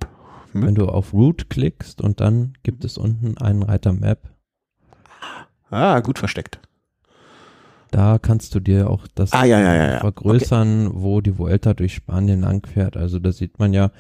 wenn 0.54 0.74
du 0.74 0.88
auf 0.88 1.14
Route 1.14 1.46
klickst 1.46 2.02
und 2.02 2.20
dann 2.20 2.54
gibt 2.64 2.84
es 2.84 2.98
unten 2.98 3.38
einen 3.38 3.62
Reiter 3.62 3.94
Map. 3.94 4.32
Ah, 5.70 6.00
gut 6.00 6.18
versteckt. 6.18 6.60
Da 7.92 8.20
kannst 8.20 8.54
du 8.54 8.60
dir 8.60 8.90
auch 8.90 9.08
das 9.16 9.34
ah, 9.34 9.46
ja, 9.46 9.60
ja, 9.60 10.00
vergrößern, 10.00 10.88
okay. 10.88 10.96
wo 11.00 11.22
die 11.22 11.38
Vuelta 11.38 11.74
durch 11.74 11.96
Spanien 11.96 12.42
langfährt. 12.42 12.96
Also 12.98 13.20
da 13.20 13.32
sieht 13.32 13.58
man 13.58 13.74
ja, 13.74 13.92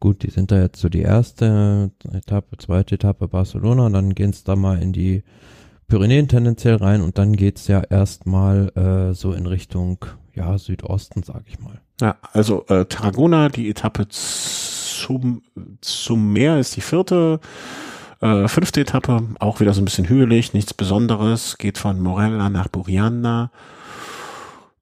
gut, 0.00 0.22
die 0.22 0.30
sind 0.30 0.50
da 0.50 0.60
jetzt 0.60 0.80
so 0.80 0.88
die 0.88 1.02
erste 1.02 1.90
Etappe, 2.12 2.56
zweite 2.56 2.94
Etappe 2.94 3.28
Barcelona, 3.28 3.90
dann 3.90 4.14
gehen 4.14 4.30
es 4.30 4.44
da 4.44 4.56
mal 4.56 4.80
in 4.80 4.92
die 4.92 5.24
Pyrenäen 5.88 6.28
tendenziell 6.28 6.76
rein 6.76 7.02
und 7.02 7.18
dann 7.18 7.36
geht's 7.36 7.68
ja 7.68 7.80
erstmal 7.80 8.70
äh, 8.76 9.14
so 9.14 9.32
in 9.32 9.46
Richtung 9.46 9.98
ja, 10.34 10.56
Südosten, 10.58 11.22
sag 11.22 11.44
ich 11.46 11.60
mal. 11.60 11.80
Ja, 12.00 12.16
also 12.32 12.64
äh, 12.68 12.86
Tarragona, 12.86 13.50
die 13.50 13.68
Etappe 13.68 14.08
zum, 14.08 15.42
zum 15.80 16.32
Meer 16.32 16.58
ist 16.58 16.76
die 16.76 16.80
vierte. 16.80 17.40
Äh, 18.20 18.48
fünfte 18.48 18.80
Etappe, 18.80 19.22
auch 19.40 19.60
wieder 19.60 19.74
so 19.74 19.80
ein 19.80 19.84
bisschen 19.84 20.08
hügelig, 20.08 20.54
nichts 20.54 20.74
Besonderes, 20.74 21.58
geht 21.58 21.78
von 21.78 22.00
Morella 22.00 22.48
nach 22.48 22.68
Buriana. 22.68 23.50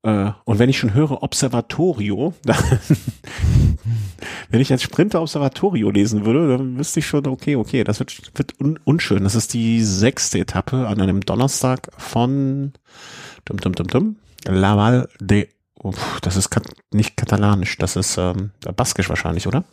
Äh, 0.02 0.32
und 0.44 0.58
wenn 0.58 0.68
ich 0.68 0.78
schon 0.78 0.94
höre 0.94 1.22
Observatorio, 1.22 2.34
wenn 4.50 4.60
ich 4.60 4.72
als 4.72 4.82
Sprinter 4.82 5.22
Observatorio 5.22 5.90
lesen 5.90 6.26
würde, 6.26 6.48
dann 6.48 6.78
wüsste 6.78 7.00
ich 7.00 7.06
schon, 7.06 7.26
okay, 7.26 7.56
okay, 7.56 7.84
das 7.84 8.00
wird, 8.00 8.32
wird 8.34 8.60
un 8.60 8.78
unschön. 8.84 9.24
Das 9.24 9.34
ist 9.34 9.54
die 9.54 9.82
sechste 9.82 10.38
Etappe 10.40 10.88
an 10.88 11.00
einem 11.00 11.20
Donnerstag 11.20 11.88
von 11.96 12.72
dum, 13.44 13.58
dum, 13.58 13.74
dum, 13.74 13.86
dum, 13.86 14.16
Laval 14.46 15.08
de, 15.20 15.48
uff, 15.82 16.20
das 16.20 16.36
ist 16.36 16.50
kat 16.50 16.64
nicht 16.92 17.16
katalanisch, 17.16 17.78
das 17.78 17.96
ist 17.96 18.18
ähm, 18.18 18.50
baskisch 18.76 19.08
wahrscheinlich, 19.08 19.46
oder? 19.46 19.64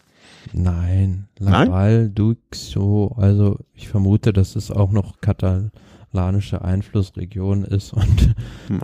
Nein, 0.54 1.28
Laval 1.38 2.10
Duxo, 2.10 3.16
also 3.18 3.58
ich 3.74 3.88
vermute, 3.88 4.34
dass 4.34 4.56
es 4.56 4.72
auch 4.72 4.92
noch 4.92 5.22
katalanische 5.22 6.64
Einflussregion 6.64 7.64
ist 7.64 7.94
und 7.94 8.36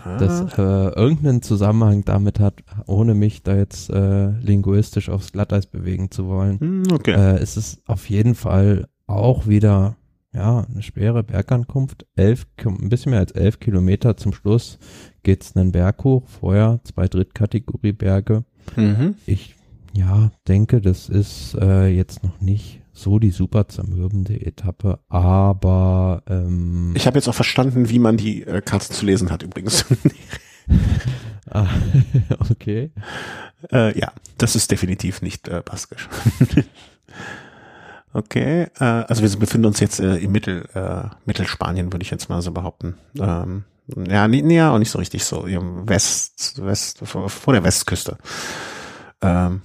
ah. 0.04 0.18
das 0.18 0.58
äh, 0.58 0.89
irgendeinen 1.00 1.41
Zusammenhang 1.41 2.04
damit 2.06 2.39
hat, 2.39 2.63
ohne 2.86 3.13
mich 3.13 3.44
da 3.44 3.56
jetzt 3.56 3.89
äh, 3.89 4.30
linguistisch 4.39 5.10
aufs 5.10 5.32
Glatteis 5.32 5.68
bewegen 5.68 6.12
zu 6.12 6.28
wollen. 6.28 6.60
Hm, 6.60 6.84
okay. 6.94 7.13
Äh, 7.13 7.41
ist 7.41 7.58
es 7.58 7.82
auf 7.86 8.10
jeden 8.10 8.36
Fall 8.36 8.88
auch 9.08 9.48
wieder 9.48 9.98
ja, 10.36 10.65
eine 10.70 10.84
schwere 10.84 11.24
Bergankunft, 11.24 12.06
elf, 12.15 12.46
ein 12.65 12.89
bisschen 12.89 13.12
mehr 13.12 13.22
als 13.22 13.32
elf 13.32 13.60
Kilometer 13.60 14.18
zum 14.18 14.34
Schluss 14.34 14.78
geht's 15.24 15.56
einen 15.56 15.72
Berg 15.72 16.04
hoch, 16.04 16.28
vorher 16.28 16.80
zwei 16.84 17.08
Drittkategorie 17.08 17.94
Berge. 17.94 18.44
Mhm. 18.76 19.15
Ich, 19.26 19.56
ja, 19.95 20.31
denke, 20.47 20.81
das 20.81 21.08
ist 21.08 21.55
äh, 21.55 21.88
jetzt 21.88 22.21
noch 22.23 22.41
nicht 22.41 22.81
so 22.91 23.17
die 23.17 23.31
super 23.31 23.67
zermürbende 23.69 24.45
Etappe, 24.45 24.99
aber 25.08 26.21
ähm, 26.27 26.93
ich 26.95 27.08
habe 27.08 27.17
jetzt 27.17 27.29
auch 27.29 27.36
verstanden, 27.36 27.89
wie 27.89 27.99
man 27.99 28.17
die 28.17 28.43
äh, 28.43 28.62
Karte 28.62 28.89
zu 28.89 29.05
lesen 29.05 29.31
hat 29.31 29.41
übrigens. 29.41 29.86
ah, 31.49 31.67
okay. 32.49 32.91
Äh, 33.71 33.97
ja, 33.97 34.12
das 34.38 34.58
ist 34.58 34.69
definitiv 34.69 35.21
nicht 35.21 35.47
äh, 35.47 35.62
baskisch. 35.63 36.10
okay, 38.13 38.67
äh, 38.77 38.84
also 38.84 39.21
wir 39.21 39.39
befinden 39.39 39.67
uns 39.67 39.79
jetzt 39.79 40.01
äh, 40.01 40.17
im 40.17 40.34
Mittel, 40.34 40.67
äh, 40.73 41.10
Mittelspanien, 41.25 41.93
würde 41.93 42.03
ich 42.03 42.12
jetzt 42.12 42.29
mal 42.29 42.41
so 42.41 42.51
behaupten. 42.51 42.95
Ähm, 43.17 43.63
ja, 44.10 44.27
nee, 44.27 44.41
nee, 44.41 44.62
auch 44.62 44.79
nicht 44.79 44.91
so 44.91 44.99
richtig 44.99 45.23
so, 45.23 45.45
im 45.45 45.88
West, 45.88 46.62
West, 46.62 46.99
vor, 47.03 47.29
vor 47.29 47.53
der 47.53 47.63
Westküste. 47.63 48.17
Ähm, 49.21 49.62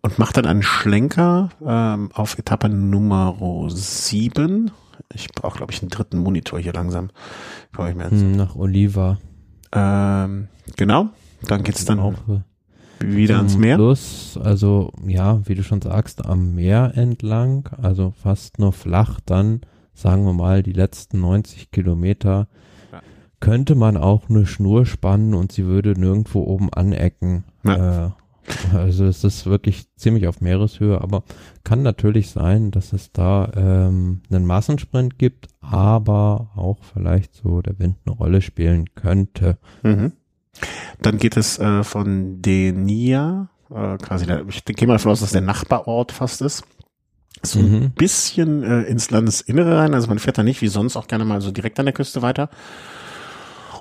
und 0.00 0.18
macht 0.18 0.36
dann 0.36 0.46
einen 0.46 0.62
Schlenker 0.62 1.50
ähm, 1.64 2.10
auf 2.12 2.38
Etappe 2.38 2.68
Nummer 2.68 3.36
7. 3.68 4.70
Ich 5.12 5.28
brauche, 5.28 5.58
glaube 5.58 5.72
ich, 5.72 5.82
einen 5.82 5.90
dritten 5.90 6.18
Monitor 6.18 6.58
hier 6.58 6.72
langsam. 6.72 7.10
Ich 7.72 7.94
mir. 7.94 8.10
Hm, 8.10 8.32
nach 8.32 8.56
Oliva. 8.56 9.18
Ähm, 9.72 10.48
genau. 10.76 11.10
Dann 11.42 11.62
geht's 11.62 11.84
dann 11.84 12.00
auch 12.00 12.14
wieder 13.00 13.36
ans 13.36 13.56
Meer. 13.56 13.76
Plus, 13.76 14.38
also 14.42 14.92
ja, 15.06 15.46
wie 15.46 15.54
du 15.54 15.62
schon 15.62 15.82
sagst, 15.82 16.24
am 16.24 16.54
Meer 16.54 16.92
entlang, 16.94 17.68
also 17.80 18.12
fast 18.22 18.58
nur 18.58 18.72
flach, 18.72 19.20
dann 19.24 19.60
sagen 19.92 20.24
wir 20.24 20.32
mal 20.32 20.62
die 20.62 20.72
letzten 20.72 21.20
90 21.20 21.70
Kilometer 21.70 22.48
ja. 22.92 23.00
könnte 23.40 23.74
man 23.74 23.96
auch 23.96 24.28
eine 24.28 24.46
Schnur 24.46 24.86
spannen 24.86 25.34
und 25.34 25.52
sie 25.52 25.66
würde 25.66 25.98
nirgendwo 25.98 26.42
oben 26.42 26.72
anecken. 26.72 27.44
Ja. 27.64 28.06
Äh, 28.06 28.10
also 28.74 29.06
es 29.06 29.24
ist 29.24 29.46
wirklich 29.46 29.86
ziemlich 29.96 30.26
auf 30.28 30.40
Meereshöhe, 30.40 31.00
aber 31.00 31.24
kann 31.64 31.82
natürlich 31.82 32.30
sein, 32.30 32.70
dass 32.70 32.92
es 32.92 33.12
da 33.12 33.50
ähm, 33.56 34.22
einen 34.30 34.46
Massensprint 34.46 35.18
gibt, 35.18 35.48
aber 35.60 36.50
auch 36.54 36.78
vielleicht 36.92 37.34
so 37.34 37.62
der 37.62 37.78
Wind 37.78 37.96
eine 38.06 38.14
Rolle 38.14 38.42
spielen 38.42 38.94
könnte. 38.94 39.58
Mhm. 39.82 40.12
Dann 41.02 41.18
geht 41.18 41.36
es 41.36 41.58
äh, 41.58 41.84
von 41.84 42.40
Denia, 42.40 43.48
äh, 43.70 43.98
quasi, 43.98 44.26
der, 44.26 44.44
ich 44.48 44.64
gehe 44.64 44.88
mal 44.88 44.94
davon 44.94 45.12
aus, 45.12 45.20
dass 45.20 45.32
der 45.32 45.40
Nachbarort 45.40 46.12
fast 46.12 46.40
ist. 46.40 46.64
So 47.42 47.60
mhm. 47.60 47.74
ein 47.74 47.90
bisschen 47.90 48.62
äh, 48.62 48.82
ins 48.82 49.10
Landesinnere 49.10 49.76
rein, 49.76 49.94
also 49.94 50.08
man 50.08 50.18
fährt 50.18 50.38
da 50.38 50.42
nicht 50.42 50.62
wie 50.62 50.68
sonst 50.68 50.96
auch 50.96 51.06
gerne 51.06 51.24
mal 51.24 51.40
so 51.40 51.50
direkt 51.50 51.78
an 51.78 51.86
der 51.86 51.92
Küste 51.92 52.22
weiter. 52.22 52.48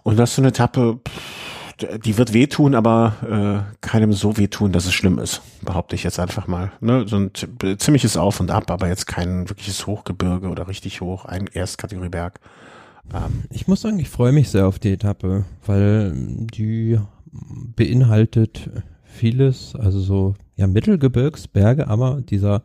Und 0.04 0.17
das 0.17 0.32
ist 0.32 0.36
so 0.36 0.41
eine 0.41 0.49
Etappe, 0.49 0.99
pff, 1.08 1.44
die 1.81 2.17
wird 2.17 2.33
wehtun, 2.33 2.75
aber 2.75 3.65
äh, 3.71 3.75
keinem 3.81 4.13
so 4.13 4.38
wehtun, 4.38 4.71
dass 4.71 4.85
es 4.85 4.93
schlimm 4.93 5.19
ist, 5.19 5.41
behaupte 5.61 5.95
ich 5.95 6.03
jetzt 6.03 6.19
einfach 6.19 6.47
mal. 6.47 6.71
Ne? 6.79 7.05
So 7.07 7.17
ein 7.17 7.31
ziemliches 7.77 8.17
Auf 8.17 8.39
und 8.39 8.51
Ab, 8.51 8.71
aber 8.71 8.88
jetzt 8.88 9.07
kein 9.07 9.49
wirkliches 9.49 9.85
Hochgebirge 9.85 10.47
oder 10.47 10.67
richtig 10.67 11.01
hoch, 11.01 11.25
ein 11.25 11.47
Erstkategorieberg. 11.47 12.39
Ähm. 13.13 13.43
Ich 13.49 13.67
muss 13.67 13.81
sagen, 13.81 13.99
ich 13.99 14.09
freue 14.09 14.31
mich 14.31 14.49
sehr 14.49 14.67
auf 14.67 14.79
die 14.79 14.93
Etappe, 14.93 15.45
weil 15.65 16.13
die 16.15 16.97
beinhaltet 17.75 18.69
vieles, 19.03 19.75
also 19.75 19.99
so 19.99 20.35
ja 20.55 20.67
Mittelgebirgsberge, 20.67 21.88
aber 21.88 22.21
dieser 22.21 22.63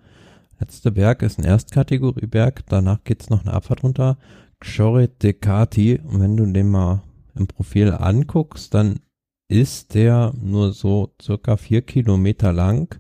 letzte 0.60 0.92
Berg 0.92 1.22
ist 1.22 1.38
ein 1.38 1.44
Erstkategorieberg, 1.44 2.62
danach 2.68 3.02
geht's 3.04 3.30
noch 3.30 3.42
eine 3.42 3.52
Abfahrt 3.52 3.82
runter. 3.82 4.18
Xoret 4.60 5.22
de 5.22 5.32
Cati, 5.32 6.00
und 6.04 6.20
wenn 6.20 6.36
du 6.36 6.44
den 6.46 6.70
mal 6.70 7.02
im 7.40 7.46
Profil 7.46 7.92
anguckst, 7.92 8.74
dann 8.74 9.00
ist 9.48 9.94
der 9.94 10.33
nur 10.40 10.72
so 10.72 11.12
circa 11.20 11.57
vier 11.57 11.83
Kilometer 11.83 12.53
lang, 12.53 12.94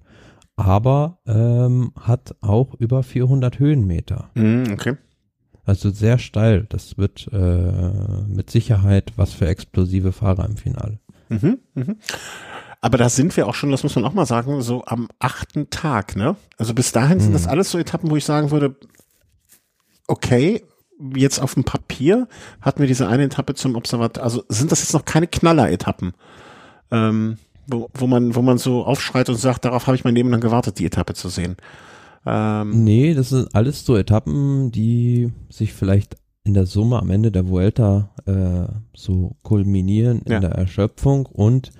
aber 0.56 1.20
ähm, 1.26 1.92
hat 1.98 2.34
auch 2.40 2.74
über 2.74 3.02
400 3.02 3.58
Höhenmeter. 3.58 4.30
Mm, 4.34 4.64
okay. 4.72 4.96
Also 5.64 5.90
sehr 5.90 6.18
steil. 6.18 6.66
Das 6.68 6.98
wird 6.98 7.28
äh, 7.32 8.26
mit 8.26 8.50
Sicherheit 8.50 9.12
was 9.16 9.32
für 9.32 9.46
explosive 9.46 10.10
Fahrer 10.12 10.44
im 10.46 10.56
Finale. 10.56 10.98
Mhm, 11.28 11.58
mhm. 11.74 11.96
Aber 12.80 12.98
da 12.98 13.08
sind 13.08 13.36
wir 13.36 13.46
auch 13.46 13.54
schon, 13.54 13.70
das 13.70 13.82
muss 13.82 13.94
man 13.94 14.04
auch 14.04 14.14
mal 14.14 14.26
sagen, 14.26 14.62
so 14.62 14.84
am 14.86 15.08
achten 15.18 15.70
Tag, 15.70 16.16
ne? 16.16 16.34
Also 16.56 16.74
bis 16.74 16.92
dahin 16.92 17.20
sind 17.20 17.30
mhm. 17.30 17.34
das 17.34 17.46
alles 17.46 17.70
so 17.70 17.78
Etappen, 17.78 18.10
wo 18.10 18.16
ich 18.16 18.24
sagen 18.24 18.50
würde, 18.50 18.74
okay, 20.08 20.64
jetzt 21.14 21.40
auf 21.40 21.54
dem 21.54 21.64
Papier 21.64 22.28
hatten 22.60 22.80
wir 22.80 22.86
diese 22.86 23.08
eine 23.08 23.24
Etappe 23.24 23.54
zum 23.54 23.76
Observat, 23.76 24.18
also 24.18 24.42
sind 24.48 24.72
das 24.72 24.80
jetzt 24.80 24.92
noch 24.92 25.04
keine 25.04 25.26
Knaller-Etappen, 25.26 26.12
ähm, 26.90 27.38
wo, 27.66 27.88
wo 27.94 28.06
man, 28.06 28.34
wo 28.34 28.42
man 28.42 28.58
so 28.58 28.84
aufschreit 28.84 29.28
und 29.28 29.36
sagt, 29.36 29.64
darauf 29.64 29.86
habe 29.86 29.96
ich 29.96 30.04
mein 30.04 30.14
Leben 30.14 30.30
lang 30.30 30.40
gewartet, 30.40 30.78
die 30.78 30.86
Etappe 30.86 31.14
zu 31.14 31.28
sehen. 31.28 31.56
Ähm, 32.26 32.84
nee, 32.84 33.14
das 33.14 33.30
sind 33.30 33.54
alles 33.54 33.84
so 33.84 33.96
Etappen, 33.96 34.70
die 34.70 35.32
sich 35.48 35.72
vielleicht 35.72 36.16
in 36.44 36.54
der 36.54 36.66
Summe 36.66 36.98
am 36.98 37.10
Ende 37.10 37.30
der 37.30 37.48
Vuelta 37.48 38.10
äh, 38.26 38.72
so 38.94 39.36
kulminieren 39.42 40.22
in 40.22 40.32
ja. 40.32 40.40
der 40.40 40.52
Erschöpfung 40.52 41.26
und 41.26 41.70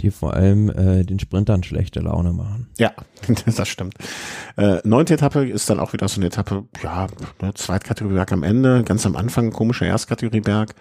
die 0.00 0.10
vor 0.10 0.34
allem 0.34 0.68
äh, 0.70 1.04
den 1.04 1.18
Sprintern 1.18 1.62
schlechte 1.62 2.00
Laune 2.00 2.32
machen. 2.32 2.68
Ja, 2.78 2.92
das 3.56 3.68
stimmt. 3.68 3.94
Äh, 4.56 4.78
neunte 4.84 5.14
Etappe 5.14 5.46
ist 5.46 5.68
dann 5.70 5.80
auch 5.80 5.92
wieder 5.92 6.08
so 6.08 6.20
eine 6.20 6.26
Etappe, 6.26 6.64
ja, 6.82 7.06
ne, 7.40 7.54
Zweitkategorieberg 7.54 8.32
am 8.32 8.42
Ende, 8.42 8.82
ganz 8.84 9.06
am 9.06 9.16
Anfang 9.16 9.52
komischer 9.52 9.86
Erstkategorieberg. 9.86 10.74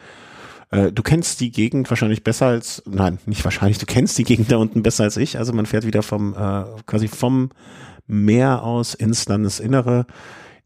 Äh, 0.72 0.92
du 0.92 1.04
kennst 1.04 1.40
die 1.40 1.52
Gegend 1.52 1.90
wahrscheinlich 1.90 2.24
besser 2.24 2.48
als, 2.48 2.84
nein, 2.86 3.20
nicht 3.26 3.44
wahrscheinlich, 3.44 3.78
du 3.78 3.86
kennst 3.86 4.18
die 4.18 4.24
Gegend 4.24 4.52
da 4.52 4.58
unten 4.58 4.84
besser 4.84 5.04
als 5.04 5.18
ich. 5.18 5.38
Also 5.38 5.54
man 5.54 5.66
fährt 5.66 5.86
wieder 5.86 6.04
vom, 6.04 6.34
äh, 6.34 6.64
quasi 6.86 7.08
vom 7.08 7.52
Meer 8.08 8.64
aus 8.64 8.94
ins 8.94 9.28
Landesinnere 9.28 10.06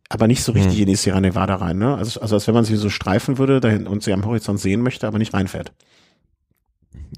aber 0.10 0.26
nicht 0.26 0.44
so 0.44 0.54
richtig 0.54 0.74
hm. 0.74 0.82
in 0.82 0.88
die 0.88 0.96
Sierra 0.96 1.22
Nevada 1.22 1.56
rein, 1.56 1.78
ne? 1.78 1.96
Also, 1.96 2.20
also 2.20 2.36
als 2.36 2.48
wenn 2.48 2.56
man 2.56 2.66
sie 2.66 2.76
so 2.76 2.90
streifen 2.90 3.38
würde 3.38 3.60
dahin, 3.60 3.86
und 3.86 4.02
sie 4.02 4.12
am 4.12 4.26
Horizont 4.26 4.60
sehen 4.60 4.82
möchte, 4.82 5.06
aber 5.08 5.20
nicht 5.20 5.36
reinfährt 5.36 5.72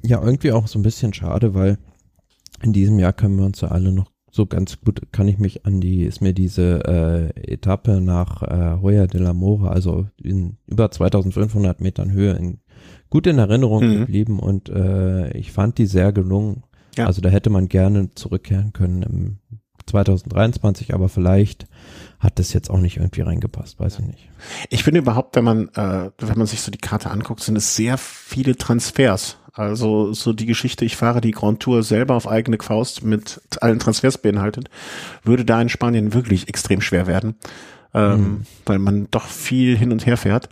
ja, 0.03 0.21
irgendwie 0.21 0.51
auch 0.51 0.67
so 0.67 0.79
ein 0.79 0.83
bisschen 0.83 1.13
schade, 1.13 1.53
weil 1.53 1.77
in 2.61 2.73
diesem 2.73 2.99
Jahr 2.99 3.13
können 3.13 3.37
wir 3.37 3.45
uns 3.45 3.61
ja 3.61 3.69
alle 3.69 3.91
noch 3.91 4.11
so 4.31 4.45
ganz 4.45 4.79
gut, 4.79 5.01
kann 5.11 5.27
ich 5.27 5.39
mich 5.39 5.65
an 5.65 5.81
die, 5.81 6.03
ist 6.03 6.21
mir 6.21 6.33
diese 6.33 7.33
äh, 7.35 7.53
Etappe 7.53 7.99
nach 7.99 8.41
äh, 8.43 8.81
Hoya 8.81 9.05
de 9.05 9.19
la 9.19 9.33
Mora, 9.33 9.69
also 9.69 10.07
in 10.21 10.57
über 10.67 10.89
2500 10.89 11.81
Metern 11.81 12.11
Höhe, 12.11 12.33
in, 12.33 12.59
gut 13.09 13.27
in 13.27 13.37
Erinnerung 13.37 13.85
mhm. 13.85 13.99
geblieben 13.99 14.39
und 14.39 14.69
äh, 14.69 15.35
ich 15.37 15.51
fand 15.51 15.77
die 15.77 15.85
sehr 15.85 16.13
gelungen. 16.13 16.63
Ja. 16.95 17.07
Also 17.07 17.21
da 17.21 17.29
hätte 17.29 17.49
man 17.49 17.67
gerne 17.67 18.11
zurückkehren 18.15 18.71
können 18.71 19.03
im 19.03 19.37
2023, 19.85 20.93
aber 20.93 21.09
vielleicht 21.09 21.67
hat 22.19 22.39
das 22.39 22.53
jetzt 22.53 22.69
auch 22.69 22.79
nicht 22.79 22.97
irgendwie 22.97 23.21
reingepasst, 23.21 23.79
weiß 23.79 23.99
ich 23.99 24.05
nicht. 24.05 24.29
Ich 24.69 24.83
finde 24.83 24.99
überhaupt, 24.99 25.35
wenn 25.35 25.43
man, 25.43 25.67
äh, 25.69 26.11
wenn 26.17 26.37
man 26.37 26.47
sich 26.47 26.61
so 26.61 26.71
die 26.71 26.77
Karte 26.77 27.11
anguckt, 27.11 27.41
sind 27.41 27.57
es 27.57 27.75
sehr 27.75 27.97
viele 27.97 28.55
Transfers. 28.55 29.37
Also 29.53 30.13
so 30.13 30.31
die 30.33 30.45
Geschichte, 30.45 30.85
ich 30.85 30.95
fahre 30.95 31.19
die 31.19 31.31
Grand 31.31 31.59
Tour 31.59 31.83
selber 31.83 32.15
auf 32.15 32.27
eigene 32.27 32.57
Faust 32.61 33.03
mit 33.03 33.41
allen 33.59 33.79
Transfers 33.79 34.17
beinhaltet, 34.17 34.69
würde 35.23 35.43
da 35.43 35.61
in 35.61 35.69
Spanien 35.69 36.13
wirklich 36.13 36.47
extrem 36.47 36.81
schwer 36.81 37.05
werden, 37.05 37.35
ähm, 37.93 38.19
mhm. 38.19 38.45
weil 38.65 38.79
man 38.79 39.07
doch 39.11 39.25
viel 39.25 39.77
hin 39.77 39.91
und 39.91 40.05
her 40.05 40.17
fährt. 40.17 40.47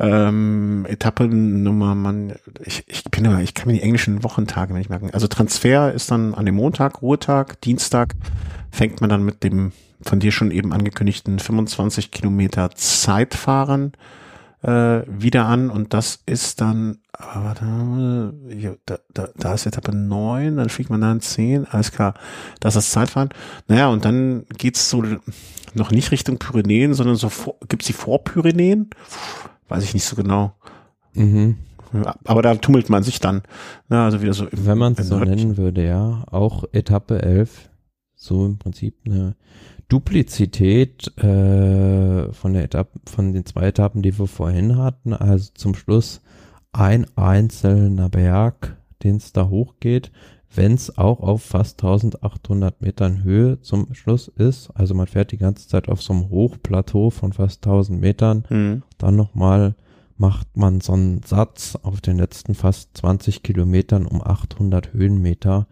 Ähm, 0.00 0.84
Etappennummer, 0.88 1.94
man, 1.94 2.34
ich, 2.64 2.82
ich 2.88 3.04
bin 3.04 3.24
immer, 3.24 3.40
ich 3.40 3.54
kann 3.54 3.68
mir 3.68 3.74
die 3.74 3.82
englischen 3.82 4.24
Wochentage 4.24 4.74
nicht 4.74 4.90
merken. 4.90 5.10
Also 5.12 5.28
Transfer 5.28 5.92
ist 5.92 6.10
dann 6.10 6.34
an 6.34 6.44
dem 6.44 6.56
Montag, 6.56 7.02
Ruhetag, 7.02 7.60
Dienstag 7.60 8.14
fängt 8.72 9.00
man 9.00 9.10
dann 9.10 9.22
mit 9.22 9.44
dem 9.44 9.72
von 10.04 10.18
dir 10.18 10.32
schon 10.32 10.50
eben 10.50 10.72
angekündigten 10.72 11.38
25 11.38 12.10
Kilometer 12.10 12.70
Zeitfahren 12.74 13.92
äh, 14.62 15.02
wieder 15.06 15.46
an 15.46 15.70
und 15.70 15.92
das 15.92 16.22
ist 16.26 16.60
dann, 16.60 16.98
aber 17.12 17.54
da, 17.54 18.98
da, 19.12 19.28
da, 19.36 19.54
ist 19.54 19.66
Etappe 19.66 19.94
9, 19.94 20.56
dann 20.56 20.68
fliegt 20.68 20.90
man 20.90 21.00
da 21.00 21.12
in 21.12 21.20
10, 21.20 21.66
alles 21.66 21.92
klar, 21.92 22.14
das 22.60 22.76
ist 22.76 22.86
das 22.86 22.90
Zeitfahren. 22.92 23.30
Naja, 23.68 23.88
und 23.88 24.04
dann 24.04 24.46
geht's 24.58 24.88
so 24.88 25.04
noch 25.74 25.90
nicht 25.90 26.10
Richtung 26.10 26.38
Pyrenäen, 26.38 26.94
sondern 26.94 27.16
so 27.16 27.28
vor, 27.28 27.56
gibt's 27.68 27.86
die 27.86 27.92
Vorpyrenäen? 27.92 28.90
Weiß 29.68 29.84
ich 29.84 29.94
nicht 29.94 30.04
so 30.04 30.16
genau. 30.16 30.54
Mhm. 31.14 31.58
Aber 32.24 32.42
da 32.42 32.54
tummelt 32.54 32.88
man 32.88 33.02
sich 33.02 33.20
dann. 33.20 33.42
Na, 33.88 34.06
also 34.06 34.22
wieder 34.22 34.32
so. 34.32 34.46
Im, 34.46 34.66
Wenn 34.66 34.78
man 34.78 34.94
es 34.96 35.08
so 35.08 35.18
nennen 35.18 35.56
würde, 35.56 35.84
ja. 35.84 36.24
Auch 36.30 36.64
Etappe 36.72 37.20
11. 37.20 37.68
So 38.14 38.46
im 38.46 38.58
Prinzip 38.58 38.96
eine 39.04 39.34
Duplizität 39.92 41.06
äh, 41.18 42.32
von 42.32 42.54
der 42.54 42.64
Etappe, 42.64 42.98
von 43.04 43.34
den 43.34 43.44
zwei 43.44 43.66
Etappen, 43.66 44.00
die 44.00 44.18
wir 44.18 44.26
vorhin 44.26 44.78
hatten. 44.78 45.12
Also 45.12 45.50
zum 45.52 45.74
Schluss 45.74 46.22
ein 46.72 47.06
einzelner 47.14 48.08
Berg, 48.08 48.78
den 49.02 49.16
es 49.16 49.34
da 49.34 49.50
hochgeht, 49.50 50.10
wenn 50.54 50.72
es 50.72 50.96
auch 50.96 51.20
auf 51.20 51.42
fast 51.42 51.82
1800 51.82 52.80
Metern 52.80 53.22
Höhe 53.22 53.60
zum 53.60 53.92
Schluss 53.92 54.28
ist. 54.28 54.70
Also 54.70 54.94
man 54.94 55.08
fährt 55.08 55.30
die 55.30 55.36
ganze 55.36 55.68
Zeit 55.68 55.90
auf 55.90 56.00
so 56.00 56.14
einem 56.14 56.30
Hochplateau 56.30 57.10
von 57.10 57.34
fast 57.34 57.66
1000 57.66 58.00
Metern. 58.00 58.44
Mhm. 58.48 58.82
Dann 58.96 59.16
nochmal 59.16 59.74
macht 60.16 60.56
man 60.56 60.80
so 60.80 60.94
einen 60.94 61.22
Satz 61.22 61.76
auf 61.82 62.00
den 62.00 62.16
letzten 62.16 62.54
fast 62.54 62.96
20 62.96 63.42
Kilometern 63.42 64.06
um 64.06 64.22
800 64.22 64.94
Höhenmeter. 64.94 65.66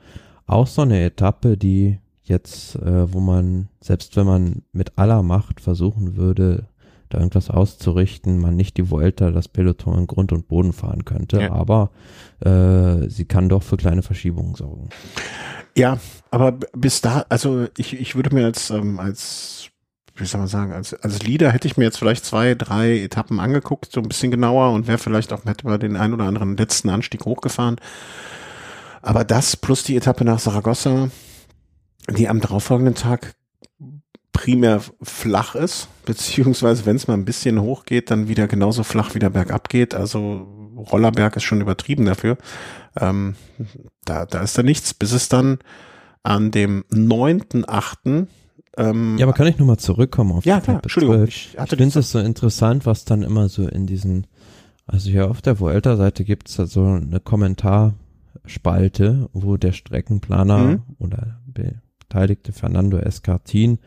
Auch 0.46 0.66
so 0.66 0.82
eine 0.82 1.02
Etappe, 1.02 1.56
die 1.56 2.00
jetzt, 2.30 2.76
äh, 2.76 3.12
wo 3.12 3.20
man, 3.20 3.68
selbst 3.80 4.16
wenn 4.16 4.26
man 4.26 4.62
mit 4.72 4.96
aller 4.96 5.22
Macht 5.22 5.60
versuchen 5.60 6.16
würde, 6.16 6.66
da 7.10 7.18
irgendwas 7.18 7.50
auszurichten, 7.50 8.38
man 8.38 8.56
nicht 8.56 8.76
die 8.76 8.90
Vuelta, 8.90 9.30
das 9.30 9.48
Peloton 9.48 9.98
in 9.98 10.06
Grund 10.06 10.32
und 10.32 10.48
Boden 10.48 10.72
fahren 10.72 11.04
könnte, 11.04 11.40
ja. 11.40 11.52
aber 11.52 11.90
äh, 12.40 13.08
sie 13.08 13.24
kann 13.26 13.48
doch 13.48 13.62
für 13.62 13.76
kleine 13.76 14.02
Verschiebungen 14.02 14.54
sorgen. 14.54 14.88
Ja, 15.76 15.98
aber 16.30 16.52
bis 16.72 17.00
da, 17.00 17.26
also 17.28 17.66
ich, 17.76 17.98
ich 17.98 18.14
würde 18.14 18.34
mir 18.34 18.46
jetzt 18.46 18.70
ähm, 18.70 19.00
als, 19.00 19.70
wie 20.14 20.24
soll 20.24 20.38
man 20.38 20.48
sagen, 20.48 20.72
als, 20.72 20.94
als 20.94 21.22
Leader 21.22 21.50
hätte 21.50 21.66
ich 21.66 21.76
mir 21.76 21.84
jetzt 21.84 21.98
vielleicht 21.98 22.24
zwei, 22.24 22.54
drei 22.54 23.00
Etappen 23.00 23.40
angeguckt, 23.40 23.90
so 23.92 24.00
ein 24.00 24.08
bisschen 24.08 24.30
genauer 24.30 24.72
und 24.72 24.86
wäre 24.86 24.98
vielleicht 24.98 25.32
auch, 25.32 25.44
hätte 25.44 25.66
man 25.66 25.80
den 25.80 25.96
einen 25.96 26.14
oder 26.14 26.24
anderen 26.24 26.56
letzten 26.56 26.90
Anstieg 26.90 27.24
hochgefahren. 27.24 27.76
Aber 29.02 29.24
das 29.24 29.56
plus 29.56 29.82
die 29.82 29.96
Etappe 29.96 30.24
nach 30.24 30.38
Saragossa, 30.38 31.08
die 32.08 32.28
am 32.28 32.40
darauffolgenden 32.40 32.94
Tag 32.94 33.34
primär 34.32 34.80
flach 35.02 35.54
ist, 35.54 35.88
beziehungsweise 36.06 36.86
wenn 36.86 36.96
es 36.96 37.08
mal 37.08 37.14
ein 37.14 37.24
bisschen 37.24 37.60
hoch 37.60 37.84
geht, 37.84 38.10
dann 38.10 38.28
wieder 38.28 38.48
genauso 38.48 38.84
flach 38.84 39.14
wieder 39.14 39.30
bergab 39.30 39.68
geht. 39.68 39.94
Also 39.94 40.46
Rollerberg 40.76 41.36
ist 41.36 41.44
schon 41.44 41.60
übertrieben 41.60 42.06
dafür. 42.06 42.38
Ähm, 42.98 43.34
da, 44.04 44.26
da 44.26 44.42
ist 44.42 44.56
da 44.56 44.62
nichts, 44.62 44.94
bis 44.94 45.12
es 45.12 45.28
dann 45.28 45.58
an 46.22 46.50
dem 46.50 46.84
9.8. 46.90 48.26
Ähm, 48.76 49.18
ja, 49.18 49.26
aber 49.26 49.34
kann 49.34 49.46
ich 49.46 49.58
nochmal 49.58 49.78
zurückkommen 49.78 50.32
auf 50.32 50.44
ja, 50.44 50.60
klar, 50.60 50.80
Entschuldigung. 50.82 51.24
Ich, 51.24 51.56
ich 51.62 51.68
finde 51.68 51.98
es 51.98 52.10
so 52.10 52.18
interessant, 52.18 52.86
was 52.86 53.04
dann 53.04 53.22
immer 53.22 53.48
so 53.48 53.66
in 53.66 53.86
diesen, 53.86 54.26
also 54.86 55.10
hier 55.10 55.30
auf 55.30 55.42
der 55.42 55.60
Vuelta-Seite 55.60 56.24
gibt 56.24 56.48
es 56.48 56.56
da 56.56 56.66
so 56.66 56.84
eine 56.84 57.20
Kommentarspalte, 57.20 59.28
wo 59.32 59.56
der 59.56 59.72
Streckenplaner 59.72 60.58
mhm. 60.58 60.82
oder 60.98 61.40
beteiligte 62.10 62.52
Fernando 62.52 62.98
Escartin 62.98 63.78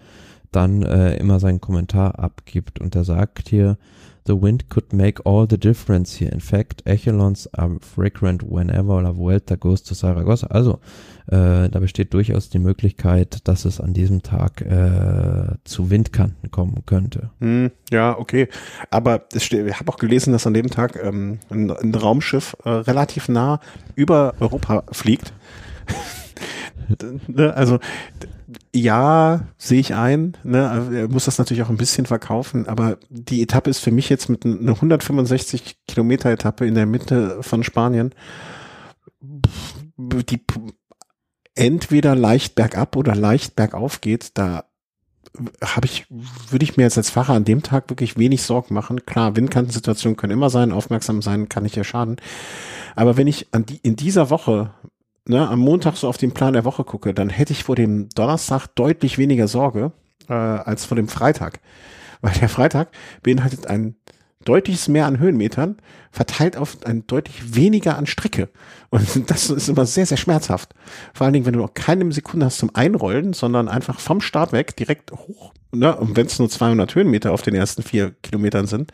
dann 0.51 0.83
äh, 0.83 1.17
immer 1.17 1.39
seinen 1.39 1.59
Kommentar 1.59 2.19
abgibt 2.19 2.79
und 2.79 2.95
er 2.95 3.03
sagt 3.03 3.49
hier, 3.49 3.77
The 4.25 4.41
wind 4.41 4.69
could 4.69 4.93
make 4.93 5.21
all 5.25 5.45
the 5.49 5.57
difference 5.57 6.17
here. 6.17 6.31
In 6.31 6.39
fact, 6.39 6.81
Echelons 6.86 7.53
are 7.55 7.77
frequent 7.81 8.41
whenever 8.41 9.01
La 9.01 9.17
Vuelta 9.17 9.57
goes 9.57 9.83
to 9.83 9.93
Saragossa. 9.93 10.47
Also, 10.47 10.79
äh, 11.27 11.67
da 11.67 11.79
besteht 11.79 12.13
durchaus 12.13 12.49
die 12.49 12.59
Möglichkeit, 12.59 13.45
dass 13.49 13.65
es 13.65 13.81
an 13.81 13.93
diesem 13.93 14.23
Tag 14.23 14.62
äh, 14.62 15.55
zu 15.65 15.89
Windkanten 15.89 16.51
kommen 16.51 16.83
könnte. 16.86 17.31
Hm, 17.41 17.71
ja, 17.91 18.17
okay. 18.17 18.47
Aber 18.91 19.25
ich 19.33 19.51
habe 19.51 19.91
auch 19.91 19.97
gelesen, 19.97 20.31
dass 20.31 20.47
an 20.47 20.53
dem 20.53 20.69
Tag 20.69 20.97
ähm, 21.03 21.39
ein, 21.49 21.69
ein 21.71 21.93
Raumschiff 21.93 22.55
äh, 22.63 22.69
relativ 22.69 23.27
nah 23.27 23.59
über 23.95 24.36
Europa 24.39 24.86
fliegt. 24.93 25.33
Ne, 27.28 27.54
also 27.54 27.80
ja, 28.76 29.48
sehe 29.58 29.80
ich 29.80 29.93
ein. 29.93 30.38
Ne? 30.43 30.91
Er 30.93 31.08
muss 31.08 31.26
das 31.26 31.38
natürlich 31.38 31.63
auch 31.63 31.69
ein 31.69 31.78
bisschen 31.78 32.06
verkaufen, 32.06 32.67
aber 32.67 32.98
die 33.10 33.41
Etappe 33.41 33.69
ist 33.69 33.80
für 33.80 33.91
mich 33.91 34.10
jetzt 34.10 34.30
mit 34.30 34.46
einer 34.46 34.74
165 34.74 35.78
Kilometer 35.88 36.30
Etappe 36.30 36.65
in 36.65 36.76
der 36.76 36.86
Mitte 36.86 37.38
von 37.41 37.63
Spanien, 37.63 38.13
die 39.22 40.41
entweder 41.56 42.15
leicht 42.15 42.56
bergab 42.56 42.96
oder 42.96 43.15
leicht 43.15 43.56
bergauf 43.56 44.02
geht. 44.02 44.38
Da 44.38 44.65
habe 45.63 45.86
ich, 45.86 46.06
würde 46.10 46.63
ich 46.63 46.78
mir 46.78 46.84
jetzt 46.84 46.98
als 46.98 47.10
Fahrer 47.10 47.34
an 47.34 47.46
dem 47.46 47.63
Tag 47.63 47.89
wirklich 47.89 48.17
wenig 48.17 48.43
Sorgen 48.43 48.74
machen. 48.74 49.06
Klar, 49.06 49.36
Windkantensituationen 49.36 50.17
können 50.17 50.34
immer 50.34 50.50
sein, 50.50 50.72
aufmerksam 50.72 51.22
sein 51.22 51.50
kann 51.50 51.63
nicht 51.63 51.76
ja 51.76 51.84
schaden. 51.84 52.17
Aber 52.96 53.17
wenn 53.17 53.28
ich 53.28 53.48
an 53.52 53.65
die, 53.65 53.78
in 53.78 53.96
dieser 53.96 54.30
Woche 54.30 54.72
ne, 55.27 55.47
am 55.47 55.59
Montag 55.59 55.95
so 55.95 56.07
auf 56.07 56.17
den 56.17 56.33
Plan 56.33 56.53
der 56.53 56.65
Woche 56.65 56.83
gucke, 56.83 57.13
dann 57.13 57.29
hätte 57.29 57.53
ich 57.53 57.63
vor 57.63 57.75
dem 57.75 58.09
Donnerstag 58.09 58.67
deutlich 58.67 59.17
weniger 59.17 59.47
Sorge 59.47 59.91
äh, 60.29 60.33
als 60.33 60.86
vor 60.86 60.95
dem 60.95 61.07
Freitag. 61.07 61.59
Weil 62.21 62.33
der 62.33 62.49
Freitag 62.49 62.89
beinhaltet 63.21 63.67
ein 63.67 63.95
deutliches 64.45 64.88
mehr 64.88 65.05
an 65.05 65.19
Höhenmetern, 65.19 65.77
verteilt 66.12 66.57
auf 66.57 66.77
ein 66.86 67.07
deutlich 67.07 67.55
weniger 67.55 67.97
an 67.97 68.05
Strecke. 68.05 68.49
Und 68.89 69.29
das 69.29 69.49
ist 69.49 69.69
immer 69.69 69.86
sehr, 69.86 70.05
sehr 70.05 70.17
schmerzhaft. 70.17 70.73
Vor 71.13 71.25
allen 71.25 71.33
Dingen, 71.33 71.45
wenn 71.45 71.53
du 71.53 71.59
noch 71.59 71.73
keine 71.73 72.09
Sekunde 72.12 72.45
hast 72.45 72.57
zum 72.57 72.73
Einrollen, 72.75 73.33
sondern 73.33 73.67
einfach 73.67 73.99
vom 73.99 74.21
Start 74.21 74.51
weg 74.51 74.75
direkt 74.75 75.12
hoch. 75.12 75.53
Ne? 75.71 75.95
Und 75.95 76.15
wenn 76.15 76.27
es 76.27 76.39
nur 76.39 76.49
200 76.49 76.93
Höhenmeter 76.95 77.31
auf 77.31 77.41
den 77.41 77.55
ersten 77.55 77.83
vier 77.83 78.12
Kilometern 78.21 78.67
sind. 78.67 78.91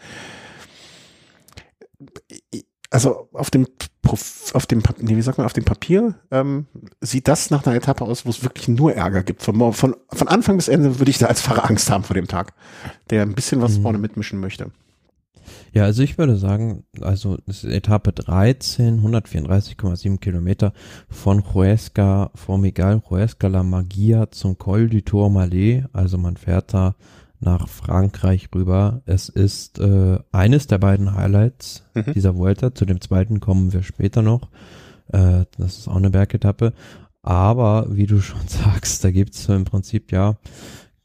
Also 2.89 3.30
auf 3.34 3.52
dem 3.52 3.67
auf 4.54 4.65
dem, 4.65 4.82
nee, 4.99 5.15
wie 5.15 5.21
sagt 5.21 5.38
man, 5.38 5.45
auf 5.45 5.54
dem 5.54 5.65
Papier 5.65 6.15
ähm, 6.32 6.65
sieht 7.02 7.28
das 7.28 7.52
nach 7.52 7.65
einer 7.65 7.75
Etappe 7.75 8.04
aus, 8.04 8.25
wo 8.25 8.30
es 8.30 8.43
wirklich 8.43 8.67
nur 8.67 8.93
Ärger 8.93 9.21
gibt. 9.21 9.43
Von, 9.43 9.73
von, 9.73 9.95
von 10.10 10.28
Anfang 10.28 10.56
bis 10.56 10.67
Ende 10.67 10.99
würde 10.99 11.12
ich 11.12 11.19
da 11.19 11.28
als 11.28 11.41
Fahrer 11.41 11.69
Angst 11.69 11.91
haben 11.91 12.04
vor 12.04 12.15
dem 12.15 12.28
Tag, 12.28 12.54
der 13.12 13.21
ein 13.21 13.36
bisschen 13.36 13.62
was 13.62 13.78
mhm. 13.78 13.84
vorne 13.84 13.97
mitmischen 13.99 14.39
möchte. 14.39 14.71
Ja, 15.73 15.84
also 15.84 16.02
ich 16.04 16.17
würde 16.17 16.38
sagen, 16.38 16.84
also 17.02 17.38
es 17.45 17.63
ist 17.63 17.71
Etappe 17.71 18.12
13, 18.12 19.02
134,7 19.02 20.17
Kilometer 20.19 20.73
von 21.10 21.54
Huesca, 21.54 22.32
Formigal, 22.36 23.02
Huesca 23.10 23.47
La 23.47 23.63
Magia 23.63 24.32
zum 24.32 24.58
Col 24.58 24.89
du 24.89 25.02
Tourmalet. 25.02 25.86
Also 25.93 26.17
man 26.17 26.38
fährt 26.38 26.73
da 26.73 26.95
nach 27.39 27.67
Frankreich 27.67 28.49
rüber. 28.54 29.02
Es 29.06 29.30
ist 29.30 29.80
äh, 29.80 30.19
eines 30.32 30.67
der 30.67 30.78
beiden 30.78 31.15
Highlights 31.15 31.86
mhm. 31.93 32.13
dieser 32.13 32.36
Vuelta. 32.36 32.73
Zu 32.73 32.86
dem 32.86 33.02
zweiten 33.02 33.39
kommen 33.39 33.73
wir 33.73 33.84
später 33.84 34.21
noch. 34.21 34.49
Äh, 35.12 35.45
das 35.58 35.80
ist 35.80 35.88
auch 35.88 35.95
eine 35.95 36.10
Bergetappe. 36.10 36.73
Aber 37.21 37.88
wie 37.89 38.06
du 38.06 38.21
schon 38.21 38.47
sagst, 38.47 39.04
da 39.04 39.12
gibt's 39.12 39.47
im 39.47 39.65
Prinzip 39.65 40.12
ja 40.12 40.38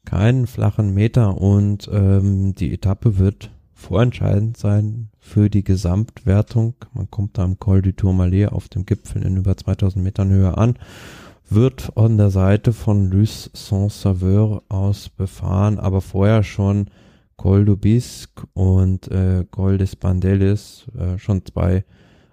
keinen 0.05 0.45
flachen 0.47 0.93
Meter 0.93 1.41
und 1.41 1.89
ähm, 1.91 2.53
die 2.53 2.71
Etappe 2.73 3.17
wird 3.17 3.49
vorentscheidend 3.73 4.55
sein 4.57 5.09
für 5.19 5.49
die 5.49 5.63
Gesamtwertung. 5.63 6.75
Man 6.93 7.09
kommt 7.09 7.37
da 7.37 7.43
am 7.43 7.59
Col 7.59 7.81
du 7.81 7.91
Tourmalet 7.91 8.51
auf 8.51 8.69
dem 8.69 8.85
Gipfel 8.85 9.23
in 9.23 9.37
über 9.37 9.57
2000 9.57 10.03
Metern 10.03 10.29
Höhe 10.29 10.57
an 10.57 10.75
wird 11.49 11.95
an 11.95 12.17
der 12.17 12.29
Seite 12.29 12.73
von 12.73 13.09
Lys 13.09 13.49
Saint-Sauveur 13.53 14.63
aus 14.69 15.09
befahren, 15.09 15.79
aber 15.79 16.01
vorher 16.01 16.43
schon 16.43 16.89
Col 17.37 17.65
du 17.65 17.75
Bisque 17.75 18.47
und 18.53 19.09
äh, 19.11 19.45
Col 19.51 19.77
des 19.77 19.95
Bandeles, 19.95 20.85
äh, 20.97 21.17
schon 21.17 21.45
zwei, 21.45 21.83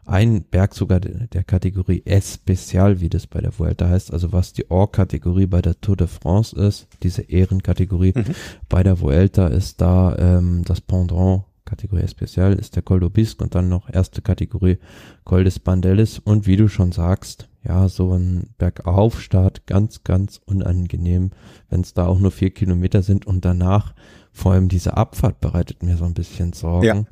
ein 0.04 0.42
Berg 0.44 0.74
sogar 0.74 1.00
der, 1.00 1.26
der 1.28 1.44
Kategorie 1.44 2.02
S-Spezial, 2.04 3.00
wie 3.00 3.08
das 3.08 3.26
bei 3.26 3.40
der 3.40 3.56
Vuelta 3.58 3.88
heißt, 3.88 4.12
also 4.12 4.32
was 4.32 4.52
die 4.52 4.70
Or-Kategorie 4.70 5.46
bei 5.46 5.62
der 5.62 5.80
Tour 5.80 5.96
de 5.96 6.06
France 6.06 6.56
ist, 6.56 6.88
diese 7.02 7.22
Ehrenkategorie. 7.22 8.12
Mhm. 8.14 8.34
Bei 8.68 8.82
der 8.82 9.00
Vuelta 9.00 9.48
ist 9.48 9.80
da 9.80 10.16
ähm, 10.18 10.62
das 10.64 10.80
Pendant 10.80 11.44
Kategorie 11.64 12.06
Spezial 12.06 12.52
ist 12.54 12.76
der 12.76 12.82
Col 12.82 13.00
du 13.00 13.08
Bisque 13.08 13.42
und 13.42 13.54
dann 13.54 13.68
noch 13.68 13.88
erste 13.88 14.20
Kategorie 14.20 14.78
Col 15.24 15.44
des 15.44 15.58
Bandeles 15.58 16.18
und 16.18 16.46
wie 16.46 16.56
du 16.56 16.68
schon 16.68 16.92
sagst, 16.92 17.48
ja, 17.64 17.88
so 17.88 18.12
ein 18.12 18.50
Bergaufstart 18.58 19.66
ganz, 19.66 20.02
ganz 20.04 20.40
unangenehm, 20.44 21.30
wenn 21.68 21.80
es 21.80 21.94
da 21.94 22.06
auch 22.06 22.18
nur 22.18 22.32
vier 22.32 22.50
Kilometer 22.50 23.02
sind 23.02 23.26
und 23.26 23.44
danach 23.44 23.94
vor 24.32 24.52
allem 24.52 24.68
diese 24.68 24.96
Abfahrt 24.96 25.40
bereitet 25.40 25.82
mir 25.82 25.96
so 25.96 26.04
ein 26.04 26.14
bisschen 26.14 26.52
Sorgen. 26.52 26.86
Ja. 26.86 27.04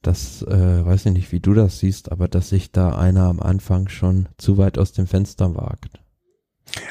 Das, 0.00 0.42
äh, 0.42 0.84
weiß 0.84 1.06
ich 1.06 1.12
nicht, 1.12 1.30
wie 1.30 1.38
du 1.38 1.54
das 1.54 1.78
siehst, 1.78 2.10
aber 2.10 2.26
dass 2.26 2.48
sich 2.48 2.72
da 2.72 2.96
einer 2.96 3.24
am 3.24 3.38
Anfang 3.38 3.88
schon 3.88 4.28
zu 4.36 4.58
weit 4.58 4.76
aus 4.78 4.92
dem 4.92 5.06
Fenster 5.06 5.54
wagt. 5.54 6.00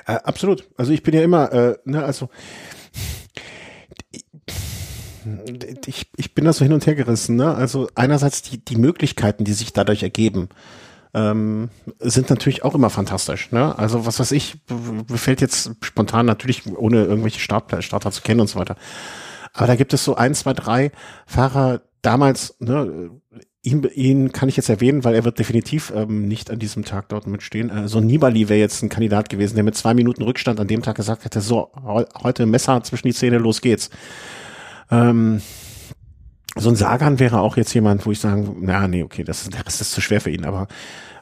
Äh, 0.05 0.13
absolut. 0.13 0.69
Also 0.77 0.93
ich 0.93 1.03
bin 1.03 1.13
ja 1.13 1.21
immer, 1.21 1.51
äh, 1.51 1.77
ne, 1.83 2.03
also 2.05 2.29
ich, 5.85 6.09
ich 6.15 6.33
bin 6.33 6.45
da 6.45 6.53
so 6.53 6.63
hin 6.63 6.73
und 6.73 6.85
her 6.85 6.95
gerissen. 6.95 7.35
Ne? 7.35 7.53
Also 7.53 7.89
einerseits 7.95 8.41
die, 8.43 8.63
die 8.63 8.77
Möglichkeiten, 8.77 9.43
die 9.43 9.53
sich 9.53 9.73
dadurch 9.73 10.03
ergeben 10.03 10.49
ähm, 11.13 11.69
sind 11.99 12.29
natürlich 12.29 12.63
auch 12.63 12.75
immer 12.75 12.89
fantastisch. 12.89 13.51
Ne? 13.51 13.77
Also 13.77 14.05
was 14.05 14.19
weiß 14.19 14.31
ich, 14.31 14.55
mir 14.69 15.17
fällt 15.17 15.41
jetzt 15.41 15.71
spontan 15.81 16.25
natürlich, 16.25 16.63
ohne 16.75 17.03
irgendwelche 17.03 17.39
Start, 17.39 17.83
Starter 17.83 18.11
zu 18.11 18.21
kennen 18.21 18.39
und 18.39 18.47
so 18.47 18.59
weiter. 18.59 18.75
Aber 19.53 19.67
da 19.67 19.75
gibt 19.75 19.93
es 19.93 20.03
so 20.03 20.15
ein, 20.15 20.33
zwei, 20.33 20.53
drei 20.53 20.91
Fahrer 21.25 21.81
damals, 22.01 22.55
ne, 22.59 23.11
ihn, 23.63 23.83
ihn 23.93 24.31
kann 24.31 24.49
ich 24.49 24.57
jetzt 24.57 24.69
erwähnen, 24.69 25.03
weil 25.03 25.13
er 25.13 25.23
wird 25.23 25.37
definitiv 25.37 25.91
ähm, 25.95 26.27
nicht 26.27 26.49
an 26.49 26.59
diesem 26.59 26.83
Tag 26.83 27.09
dort 27.09 27.27
mitstehen. 27.27 27.69
Äh, 27.69 27.87
so 27.87 27.99
Nibali 27.99 28.49
wäre 28.49 28.59
jetzt 28.59 28.81
ein 28.81 28.89
Kandidat 28.89 29.29
gewesen, 29.29 29.55
der 29.55 29.63
mit 29.63 29.75
zwei 29.75 29.93
Minuten 29.93 30.23
Rückstand 30.23 30.59
an 30.59 30.67
dem 30.67 30.81
Tag 30.81 30.95
gesagt 30.95 31.25
hätte, 31.25 31.41
so, 31.41 31.71
heute 32.23 32.45
Messer 32.45 32.81
zwischen 32.83 33.07
die 33.07 33.13
Zähne, 33.13 33.37
los 33.37 33.61
geht's. 33.61 33.89
Ähm, 34.89 35.41
so 36.55 36.69
ein 36.69 36.75
Sagan 36.75 37.19
wäre 37.19 37.39
auch 37.39 37.57
jetzt 37.57 37.73
jemand, 37.73 38.05
wo 38.05 38.11
ich 38.11 38.19
sagen, 38.19 38.57
na 38.61 38.87
nee, 38.87 39.03
okay, 39.03 39.23
das 39.23 39.43
ist, 39.43 39.57
das 39.65 39.81
ist 39.81 39.91
zu 39.91 40.01
schwer 40.01 40.21
für 40.21 40.31
ihn, 40.31 40.45
aber 40.45 40.67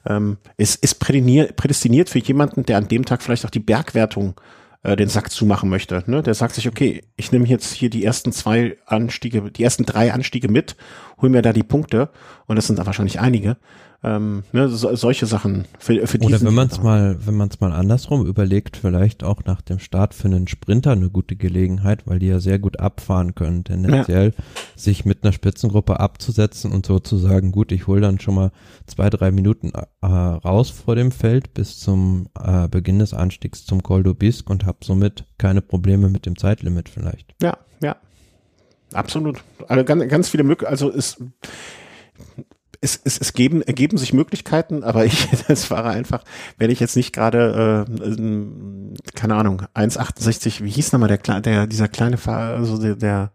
ähm, 0.05 0.37
es 0.57 0.75
ist 0.75 0.95
prädestiniert 0.95 2.09
für 2.09 2.19
jemanden, 2.19 2.63
der 2.63 2.77
an 2.77 2.87
dem 2.87 3.05
Tag 3.05 3.21
vielleicht 3.21 3.45
auch 3.45 3.49
die 3.49 3.59
Bergwertung 3.59 4.39
äh, 4.83 4.95
den 4.95 5.09
Sack 5.09 5.31
zumachen 5.31 5.69
möchte. 5.69 6.03
Ne? 6.07 6.23
Der 6.23 6.33
sagt 6.33 6.55
sich, 6.55 6.67
okay, 6.67 7.03
ich 7.15 7.31
nehme 7.31 7.45
jetzt 7.45 7.73
hier 7.73 7.89
die 7.89 8.03
ersten 8.03 8.31
zwei 8.31 8.77
Anstiege, 8.85 9.51
die 9.51 9.63
ersten 9.63 9.85
drei 9.85 10.13
Anstiege 10.13 10.49
mit, 10.49 10.75
hol 11.21 11.29
mir 11.29 11.41
da 11.41 11.53
die 11.53 11.63
Punkte 11.63 12.09
und 12.47 12.55
das 12.55 12.67
sind 12.67 12.79
da 12.79 12.85
wahrscheinlich 12.85 13.19
einige 13.19 13.57
Ähm, 14.01 14.43
ne, 14.53 14.69
so, 14.69 14.95
solche 14.95 15.25
Sachen. 15.25 15.65
Für, 15.77 16.07
für 16.07 16.19
Oder 16.19 16.41
wenn 16.41 16.53
man 16.53 16.69
es 16.69 16.81
mal, 16.81 17.17
wenn 17.25 17.35
man 17.35 17.49
es 17.49 17.59
mal 17.59 17.73
andersrum 17.73 18.25
überlegt, 18.25 18.77
vielleicht 18.77 19.25
auch 19.25 19.43
nach 19.43 19.61
dem 19.61 19.79
Start 19.79 20.13
für 20.13 20.29
einen 20.29 20.47
Sprinter 20.47 20.91
eine 20.91 21.09
gute 21.09 21.35
Gelegenheit, 21.35 22.07
weil 22.07 22.19
die 22.19 22.27
ja 22.27 22.39
sehr 22.39 22.59
gut 22.59 22.79
abfahren 22.79 23.35
können, 23.35 23.65
tendenziell 23.65 24.33
ja. 24.37 24.43
sich 24.77 25.03
mit 25.03 25.23
einer 25.23 25.33
Spitzengruppe 25.33 25.99
abzusetzen 25.99 26.71
und 26.71 26.85
sozusagen, 26.85 27.51
gut, 27.51 27.73
ich 27.73 27.87
hole 27.87 27.99
dann 27.99 28.21
schon 28.21 28.35
mal 28.35 28.51
zwei, 28.85 29.09
drei 29.09 29.31
Minuten 29.31 29.73
äh, 30.01 30.07
raus 30.07 30.69
vor 30.69 30.95
dem 30.95 31.11
Feld 31.11 31.53
bis 31.53 31.79
zum 31.79 32.29
äh, 32.41 32.69
Beginn 32.69 32.99
des 32.99 33.13
Anstiegs 33.13 33.65
zum 33.65 33.83
Col 33.83 34.03
d'Aubisque 34.03 34.49
und 34.49 34.65
habe 34.65 34.79
somit 34.81 35.25
keine 35.37 35.61
Probleme 35.61 36.07
mit 36.07 36.25
dem 36.25 36.37
Zeitlimit 36.37 36.87
vielleicht. 36.87 37.35
Ja, 37.41 37.57
ja. 37.81 37.97
Absolut. 38.93 39.43
Also 39.67 39.83
ganz, 39.83 40.07
ganz 40.07 40.29
viele 40.29 40.43
Möglichkeiten, 40.43 40.71
also 40.71 40.89
ist 40.89 41.21
es, 42.81 42.99
es, 43.03 43.17
es 43.19 43.33
geben, 43.33 43.61
ergeben 43.61 43.97
sich 43.97 44.13
Möglichkeiten, 44.13 44.83
aber 44.83 45.05
ich 45.05 45.27
als 45.47 45.65
Fahrer 45.65 45.89
einfach, 45.89 46.23
wenn 46.57 46.71
ich 46.71 46.79
jetzt 46.79 46.95
nicht 46.95 47.13
gerade, 47.13 47.85
äh, 47.87 49.15
keine 49.15 49.35
Ahnung, 49.35 49.63
1,68, 49.75 50.63
wie 50.63 50.69
hieß 50.69 50.91
nochmal 50.91 51.09
der, 51.09 51.41
der, 51.41 51.67
dieser 51.67 51.87
kleine 51.87 52.17
Fahrer, 52.17 52.55
also 52.55 52.77
der, 52.77 52.95
der 52.95 53.31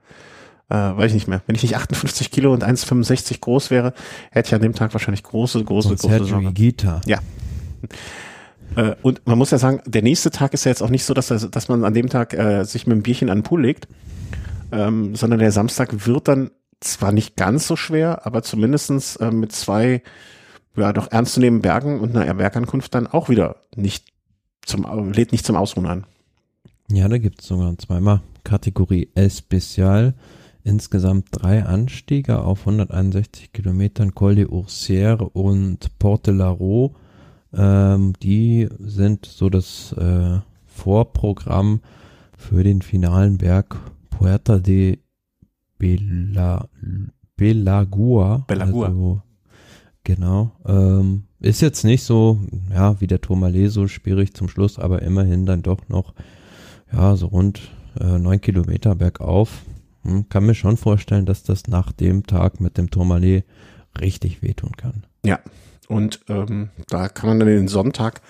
äh, 0.71 0.75
weiß 0.75 1.09
ich 1.09 1.15
nicht 1.15 1.29
mehr, 1.29 1.43
wenn 1.47 1.57
ich 1.57 1.63
nicht 1.63 1.77
58 1.77 2.31
Kilo 2.31 2.53
und 2.53 2.65
1,65 2.65 3.41
groß 3.41 3.71
wäre, 3.71 3.93
hätte 4.31 4.49
ich 4.49 4.55
an 4.55 4.63
dem 4.63 4.75
Tag 4.75 4.95
wahrscheinlich 4.95 5.23
große, 5.23 5.63
große, 5.63 5.91
und 5.91 5.99
große 5.99 6.25
Sorge. 6.25 6.53
Gita. 6.53 7.01
Ja. 7.07 7.19
Äh, 8.77 8.95
und 9.03 9.27
man 9.27 9.37
muss 9.37 9.51
ja 9.51 9.59
sagen, 9.59 9.81
der 9.87 10.03
nächste 10.03 10.31
Tag 10.31 10.55
ist 10.55 10.65
ja 10.65 10.71
jetzt 10.71 10.83
auch 10.83 10.91
nicht 10.91 11.05
so, 11.05 11.13
dass, 11.13 11.29
dass 11.29 11.69
man 11.69 11.85
an 11.85 11.93
dem 11.93 12.09
Tag 12.09 12.33
äh, 12.33 12.65
sich 12.65 12.87
mit 12.87 12.95
einem 12.95 13.03
Bierchen 13.03 13.29
an 13.29 13.39
den 13.39 13.45
Pool 13.45 13.63
legt, 13.63 13.89
ähm, 14.73 15.15
sondern 15.15 15.39
der 15.39 15.53
Samstag 15.53 16.07
wird 16.07 16.29
dann 16.29 16.51
zwar 16.81 17.13
nicht 17.13 17.37
ganz 17.37 17.67
so 17.67 17.77
schwer, 17.77 18.27
aber 18.27 18.43
zumindestens 18.43 19.17
äh, 19.17 19.31
mit 19.31 19.53
zwei 19.53 20.03
ja 20.77 20.93
doch 20.93 21.11
ernstzunehmenden 21.11 21.63
Bergen 21.63 22.01
und 22.01 22.17
einer 22.17 22.35
Bergankunft 22.35 22.95
dann 22.95 23.07
auch 23.07 23.29
wieder 23.29 23.57
nicht 23.77 24.07
zum 24.67 25.13
lädt 25.13 25.33
nicht 25.33 25.47
zum 25.47 25.57
Ausruhen 25.57 25.87
an. 25.87 26.05
Ja, 26.91 27.09
da 27.09 27.19
gibt 27.19 27.41
es 27.41 27.49
sogar 27.49 27.77
zweimal 27.79 28.23
Kategorie 28.45 29.11
Especial. 29.15 30.15
Insgesamt 30.63 31.29
drei 31.31 31.65
Anstiege 31.65 32.41
auf 32.41 32.61
161 32.61 33.53
Kilometern 33.53 34.15
Col 34.15 34.35
de 34.35 34.47
Ursière 34.47 35.23
und 35.23 35.99
Porte 35.99 36.33
Laro. 36.33 36.97
Ähm, 37.53 38.15
die 38.23 38.69
sind 38.79 39.27
so 39.27 39.51
das 39.51 39.93
äh, 39.93 40.41
Vorprogramm 40.67 41.81
für 42.37 42.65
den 42.65 42.83
finalen 42.83 43.39
Berg 43.39 43.77
Puerta 44.11 44.59
de 44.59 44.99
Bela, 45.79 46.69
Belagua. 47.37 48.45
Belagua. 48.47 48.87
Also, 48.87 49.23
genau. 50.05 50.53
Ähm, 50.67 51.25
ist 51.41 51.61
jetzt 51.61 51.85
nicht 51.85 52.05
so, 52.05 52.41
ja, 52.73 53.01
wie 53.01 53.07
der 53.07 53.21
Tourmalet 53.21 53.71
so 53.71 53.87
schwierig 53.89 54.35
zum 54.35 54.49
Schluss, 54.49 54.79
aber 54.79 55.03
immerhin 55.03 55.47
dann 55.47 55.63
doch 55.63 55.89
noch, 55.89 56.15
ja, 56.93 57.17
so 57.17 57.27
rund 57.27 57.61
äh, 58.01 58.19
neun 58.19 58.41
Kilometer 58.41 58.95
bergauf. 58.95 59.63
Hm, 60.03 60.29
kann 60.29 60.47
mir 60.47 60.55
schon 60.55 60.77
vorstellen, 60.77 61.27
dass 61.27 61.43
das 61.43 61.67
nach 61.67 61.93
dem 61.93 62.27
Tag 62.27 62.61
mit 62.61 62.79
dem 62.79 62.91
Tourmalet 62.91 63.45
richtig 64.01 64.43
wehtun 64.43 64.73
kann. 64.77 65.07
Ja, 65.25 65.41
und 65.89 66.21
ähm, 66.29 66.71
da 66.89 67.09
kann 67.09 67.29
man 67.29 67.41
dann 67.41 67.49
den 67.49 67.69
Sonntag, 67.69 68.21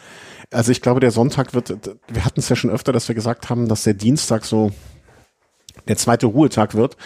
also 0.50 0.72
ich 0.72 0.82
glaube, 0.82 1.00
der 1.00 1.10
Sonntag 1.10 1.54
wird, 1.54 1.70
wir 2.08 2.24
hatten 2.24 2.40
es 2.40 2.48
ja 2.48 2.56
schon 2.56 2.70
öfter, 2.70 2.92
dass 2.92 3.08
wir 3.08 3.14
gesagt 3.14 3.50
haben, 3.50 3.68
dass 3.68 3.84
der 3.84 3.94
Dienstag 3.94 4.44
so 4.44 4.72
der 5.88 5.96
zweite 5.96 6.26
Ruhetag 6.26 6.74
wird. 6.74 6.96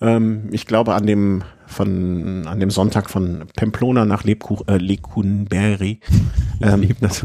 Ähm, 0.00 0.48
ich 0.50 0.66
glaube, 0.66 0.94
an 0.94 1.06
dem 1.06 1.42
von 1.66 2.46
an 2.46 2.60
dem 2.60 2.70
Sonntag 2.70 3.10
von 3.10 3.44
Pamplona 3.56 4.04
nach 4.04 4.24
Lebkuch, 4.24 4.68
äh, 4.68 4.76
Lecunberry. 4.76 6.00
Ähm, 6.60 6.88
das, 7.00 7.24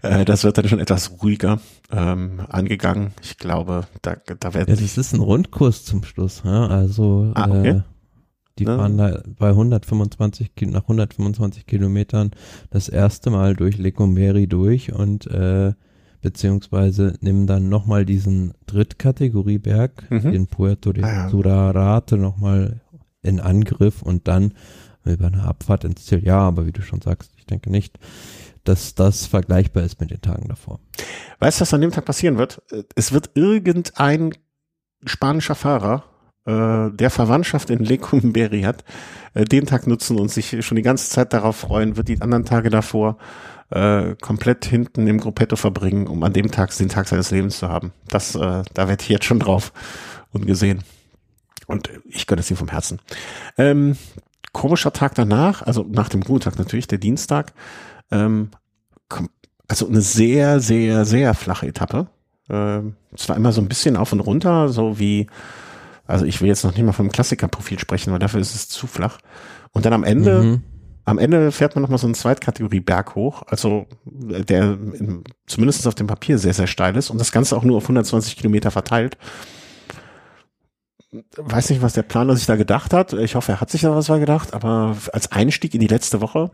äh, 0.00 0.24
das 0.24 0.42
wird 0.42 0.56
dann 0.56 0.66
schon 0.66 0.80
etwas 0.80 1.22
ruhiger 1.22 1.60
ähm, 1.92 2.40
angegangen. 2.48 3.12
Ich 3.20 3.36
glaube, 3.36 3.86
da, 4.00 4.16
da 4.40 4.54
werden. 4.54 4.74
Ja, 4.74 4.80
das 4.80 4.96
ist 4.96 5.12
ein 5.12 5.20
Rundkurs 5.20 5.84
zum 5.84 6.02
Schluss. 6.02 6.42
Ja? 6.44 6.66
Also 6.66 7.30
ah, 7.34 7.48
okay. 7.48 7.68
äh, 7.68 7.80
die 8.58 8.64
ja. 8.64 8.76
fahren 8.76 8.96
da 8.96 9.22
bei 9.38 9.50
125 9.50 10.52
nach 10.62 10.82
125 10.82 11.66
Kilometern 11.66 12.32
das 12.70 12.88
erste 12.88 13.30
Mal 13.30 13.54
durch 13.54 13.78
Lecumberry 13.78 14.46
durch 14.46 14.92
und 14.92 15.26
äh, 15.26 15.74
beziehungsweise 16.22 17.18
nimm 17.20 17.46
dann 17.46 17.68
nochmal 17.68 18.06
diesen 18.06 18.54
Drittkategorieberg, 18.66 20.10
mhm. 20.10 20.32
den 20.32 20.46
Puerto 20.46 20.92
de 20.92 21.04
ah, 21.04 21.12
ja. 21.12 21.28
Surarate 21.28 22.16
nochmal 22.16 22.80
in 23.22 23.40
Angriff 23.40 24.02
und 24.02 24.28
dann 24.28 24.54
über 25.04 25.26
eine 25.26 25.42
Abfahrt 25.42 25.84
ins 25.84 26.06
Ziel. 26.06 26.24
Ja, 26.24 26.38
aber 26.38 26.66
wie 26.66 26.72
du 26.72 26.82
schon 26.82 27.02
sagst, 27.02 27.32
ich 27.36 27.46
denke 27.46 27.70
nicht, 27.70 27.98
dass 28.64 28.94
das 28.94 29.26
vergleichbar 29.26 29.82
ist 29.82 30.00
mit 30.00 30.10
den 30.12 30.20
Tagen 30.20 30.48
davor. 30.48 30.78
Weißt 31.40 31.58
du, 31.58 31.62
was 31.62 31.74
an 31.74 31.80
dem 31.80 31.90
Tag 31.90 32.04
passieren 32.04 32.38
wird? 32.38 32.62
Es 32.94 33.12
wird 33.12 33.30
irgendein 33.34 34.32
spanischer 35.04 35.56
Fahrer, 35.56 36.04
äh, 36.44 36.90
der 36.90 37.10
Verwandtschaft 37.10 37.70
in 37.70 37.80
Lecumberri 37.80 38.62
hat, 38.62 38.84
äh, 39.34 39.44
den 39.44 39.66
Tag 39.66 39.88
nutzen 39.88 40.18
und 40.18 40.30
sich 40.30 40.64
schon 40.64 40.76
die 40.76 40.82
ganze 40.82 41.10
Zeit 41.10 41.32
darauf 41.32 41.56
freuen, 41.56 41.96
wird 41.96 42.08
die 42.08 42.20
anderen 42.20 42.44
Tage 42.44 42.70
davor 42.70 43.18
äh, 43.72 44.16
komplett 44.20 44.64
hinten 44.64 45.06
im 45.06 45.18
Gruppetto 45.18 45.56
verbringen, 45.56 46.06
um 46.06 46.22
an 46.22 46.32
dem 46.32 46.50
Tag 46.50 46.76
den 46.76 46.88
Tag 46.88 47.08
seines 47.08 47.30
Lebens 47.30 47.58
zu 47.58 47.68
haben. 47.68 47.92
Das, 48.08 48.34
äh, 48.34 48.62
da 48.74 48.88
werde 48.88 49.02
ich 49.02 49.08
jetzt 49.08 49.24
schon 49.24 49.38
drauf 49.38 49.72
und 50.30 50.46
gesehen. 50.46 50.82
Und 51.66 51.90
ich 52.08 52.26
gönne 52.26 52.40
es 52.40 52.50
ihm 52.50 52.56
vom 52.56 52.68
Herzen. 52.68 53.00
Ähm, 53.56 53.96
komischer 54.52 54.92
Tag 54.92 55.14
danach, 55.14 55.62
also 55.62 55.86
nach 55.88 56.08
dem 56.08 56.22
Ruhetag 56.22 56.58
natürlich, 56.58 56.86
der 56.86 56.98
Dienstag, 56.98 57.54
ähm, 58.10 58.50
also 59.68 59.88
eine 59.88 60.02
sehr, 60.02 60.60
sehr, 60.60 61.04
sehr 61.06 61.32
flache 61.34 61.66
Etappe. 61.66 62.08
Ähm, 62.50 62.96
war 63.26 63.36
immer 63.36 63.52
so 63.52 63.62
ein 63.62 63.68
bisschen 63.68 63.96
auf 63.96 64.12
und 64.12 64.20
runter, 64.20 64.68
so 64.68 64.98
wie, 64.98 65.28
also 66.06 66.26
ich 66.26 66.40
will 66.40 66.48
jetzt 66.48 66.64
noch 66.64 66.72
nicht 66.72 66.84
mal 66.84 66.92
vom 66.92 67.10
Klassikerprofil 67.10 67.78
sprechen, 67.78 68.12
weil 68.12 68.18
dafür 68.18 68.40
ist 68.40 68.54
es 68.54 68.68
zu 68.68 68.86
flach. 68.86 69.18
Und 69.70 69.86
dann 69.86 69.94
am 69.94 70.04
Ende 70.04 70.42
mhm 70.42 70.62
am 71.04 71.18
Ende 71.18 71.50
fährt 71.50 71.74
man 71.74 71.82
nochmal 71.82 71.98
so 71.98 72.06
einen 72.06 72.14
Zweitkategorie 72.14 72.80
Berg 72.80 73.14
hoch, 73.14 73.42
also 73.46 73.86
der 74.04 74.72
in, 74.72 75.24
zumindest 75.46 75.86
auf 75.86 75.94
dem 75.94 76.06
Papier 76.06 76.38
sehr, 76.38 76.54
sehr 76.54 76.66
steil 76.66 76.96
ist 76.96 77.10
und 77.10 77.18
das 77.18 77.32
Ganze 77.32 77.56
auch 77.56 77.64
nur 77.64 77.76
auf 77.76 77.84
120 77.84 78.36
Kilometer 78.36 78.70
verteilt. 78.70 79.16
Weiß 81.36 81.70
nicht, 81.70 81.82
was 81.82 81.92
der 81.92 82.04
Planer 82.04 82.36
sich 82.36 82.46
da 82.46 82.56
gedacht 82.56 82.94
hat. 82.94 83.12
Ich 83.12 83.34
hoffe, 83.34 83.52
er 83.52 83.60
hat 83.60 83.70
sich 83.70 83.82
da 83.82 83.94
was 83.94 84.06
gedacht, 84.06 84.54
aber 84.54 84.96
als 85.12 85.30
Einstieg 85.30 85.74
in 85.74 85.80
die 85.80 85.86
letzte 85.86 86.20
Woche. 86.20 86.50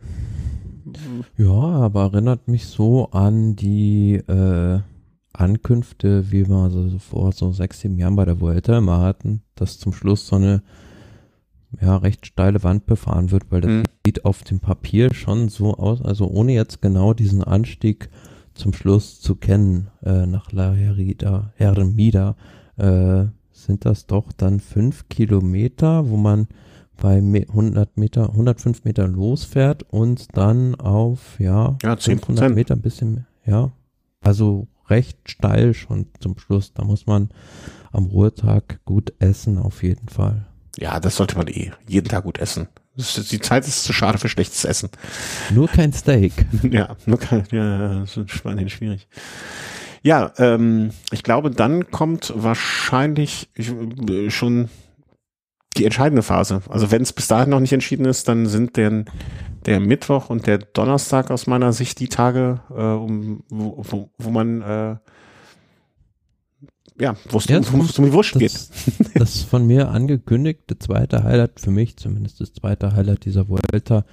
Ja, 1.37 1.53
aber 1.53 2.03
erinnert 2.05 2.49
mich 2.49 2.67
so 2.67 3.11
an 3.11 3.55
die 3.55 4.15
äh, 4.15 4.81
Ankünfte, 5.33 6.33
wie 6.33 6.49
wir 6.49 6.71
so 6.71 6.99
vor 6.99 7.33
so 7.33 7.53
sechs, 7.53 7.81
sieben 7.81 7.99
Jahren 7.99 8.17
bei 8.17 8.25
der 8.25 8.41
Vuelta 8.41 8.79
immer 8.79 9.01
hatten, 9.01 9.43
dass 9.55 9.79
zum 9.79 9.93
Schluss 9.93 10.27
so 10.27 10.37
eine 10.37 10.63
ja, 11.81 11.97
recht 11.99 12.27
steile 12.27 12.63
Wand 12.63 12.87
befahren 12.87 13.31
wird, 13.31 13.45
weil 13.51 13.61
das 13.61 13.71
mhm. 13.71 13.83
sieht 14.05 14.25
auf 14.25 14.43
dem 14.43 14.61
Papier 14.61 15.13
schon 15.13 15.49
so 15.49 15.75
aus, 15.75 16.03
also 16.03 16.27
ohne 16.29 16.53
jetzt 16.53 16.81
genau 16.81 17.15
diesen 17.15 17.43
Anstieg 17.43 18.09
zum 18.55 18.73
Schluss 18.73 19.21
zu 19.21 19.37
kennen, 19.37 19.89
äh, 20.03 20.27
nach 20.27 20.51
La 20.53 20.73
Herida, 20.73 21.53
Hermida, 21.57 22.37
äh, 22.77 23.27
sind 23.53 23.85
das 23.85 24.07
doch 24.07 24.33
dann 24.33 24.61
fünf 24.61 25.09
Kilometer, 25.09 26.09
wo 26.09 26.17
man 26.17 26.49
bei 27.01 27.19
100 27.19 27.97
Meter, 27.97 28.31
105 28.31 28.85
Meter 28.85 29.07
losfährt 29.07 29.85
und 29.85 30.37
dann 30.37 30.75
auf, 30.75 31.39
ja, 31.39 31.77
ja 31.83 31.97
500 31.97 32.55
Meter 32.55 32.75
ein 32.75 32.83
bisschen, 32.83 33.27
ja, 33.47 33.71
also 34.21 34.67
recht 34.89 35.31
steil 35.31 35.75
schon 35.75 36.07
zum 36.19 36.39
Schluss. 36.39 36.73
Da 36.73 36.85
muss 36.85 37.07
man 37.07 37.29
am 37.93 38.07
Ruhetag 38.07 38.81
gut 38.85 39.13
essen, 39.21 39.59
auf 39.59 39.83
jeden 39.83 40.09
Fall. 40.09 40.48
Ja, 40.79 41.01
das 41.01 41.17
sollte 41.17 41.37
man 41.37 41.49
eh 41.49 41.73
jeden 41.89 42.09
Tag 42.09 42.25
gut 42.25 42.39
essen. 42.39 42.69
Die 42.95 43.41
Zeit 43.41 43.67
ist 43.67 43.85
zu 43.85 43.93
schade 43.93 44.19
für 44.19 44.29
schlechtes 44.29 44.65
Essen. 44.65 44.91
Nur 45.51 45.69
kein 45.69 45.93
Steak. 45.93 46.33
ja, 46.71 46.97
nur 47.07 47.19
kein, 47.19 47.45
ja, 47.51 48.01
das 48.01 48.17
ist 48.17 48.31
Schwein 48.31 48.69
schwierig. 48.69 49.09
Ja, 50.03 50.33
ähm, 50.39 50.91
ich 51.11 51.23
glaube, 51.23 51.51
dann 51.51 51.91
kommt 51.91 52.33
wahrscheinlich 52.35 53.51
äh, 53.57 54.31
schon 54.31 54.69
die 55.77 55.85
entscheidende 55.85 56.23
Phase. 56.23 56.63
Also 56.69 56.91
wenn 56.91 57.03
es 57.03 57.13
bis 57.13 57.27
dahin 57.27 57.51
noch 57.51 57.61
nicht 57.61 57.73
entschieden 57.73 58.05
ist, 58.05 58.29
dann 58.29 58.47
sind 58.47 58.77
der, 58.77 59.05
der 59.67 59.81
Mittwoch 59.81 60.31
und 60.31 60.47
der 60.47 60.59
Donnerstag 60.59 61.31
aus 61.31 61.47
meiner 61.47 61.73
Sicht 61.73 61.99
die 61.99 62.09
Tage, 62.09 62.61
äh, 62.71 62.83
um, 62.83 63.43
wo, 63.49 63.85
wo, 63.89 64.11
wo 64.19 64.31
man 64.31 64.63
äh, 64.63 64.97
ja, 67.01 67.17
wo 67.31 67.39
es 67.39 67.47
ja, 67.47 67.59
um, 67.59 67.81
um 67.81 68.05
die 68.05 68.13
Wurst 68.13 68.35
geht. 68.35 68.53
Das 69.15 69.43
von 69.43 69.67
mir 69.67 69.89
angekündigte 69.89 70.79
zweite 70.79 71.25
Highlight, 71.25 71.61
für 71.61 71.71
mich 71.71 71.97
zumindest 71.97 72.41
das 72.41 72.53
zweite 72.53 72.95
Highlight 72.95 73.25
dieser 73.25 73.49
Vuelta, 73.49 74.05